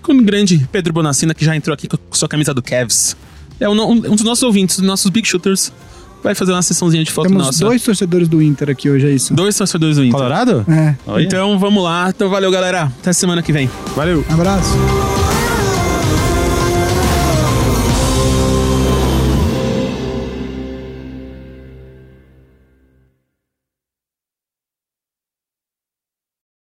com 0.01 0.13
o 0.13 0.21
grande 0.23 0.67
Pedro 0.71 0.93
Bonacina 0.93 1.33
que 1.33 1.43
já 1.43 1.55
entrou 1.55 1.73
aqui 1.73 1.87
com 1.87 1.97
sua 2.11 2.27
camisa 2.27 2.53
do 2.53 2.61
Cavs. 2.61 3.15
É 3.59 3.67
um, 3.67 3.91
um 3.91 3.99
dos 4.15 4.23
nossos 4.23 4.43
ouvintes, 4.43 4.77
dos 4.77 4.85
nossos 4.85 5.09
big 5.09 5.27
shooters. 5.27 5.71
Vai 6.23 6.33
fazer 6.33 6.53
uma 6.53 6.61
sessãozinha 6.61 7.03
de 7.03 7.11
foto 7.11 7.27
Temos 7.27 7.45
nossa. 7.45 7.59
dois 7.59 7.83
torcedores 7.83 8.27
do 8.27 8.41
Inter 8.41 8.71
aqui 8.71 8.89
hoje, 8.89 9.07
é 9.07 9.11
isso? 9.11 9.33
Dois 9.33 9.55
torcedores 9.55 9.97
do 9.97 10.03
Inter. 10.03 10.15
Colorado? 10.17 10.65
É. 10.67 10.95
Então 11.21 11.57
vamos 11.59 11.83
lá. 11.83 12.09
Então 12.09 12.29
valeu, 12.29 12.49
galera. 12.49 12.91
Até 12.99 13.13
semana 13.13 13.43
que 13.43 13.53
vem. 13.53 13.69
Valeu. 13.95 14.25
Abraço. 14.29 15.24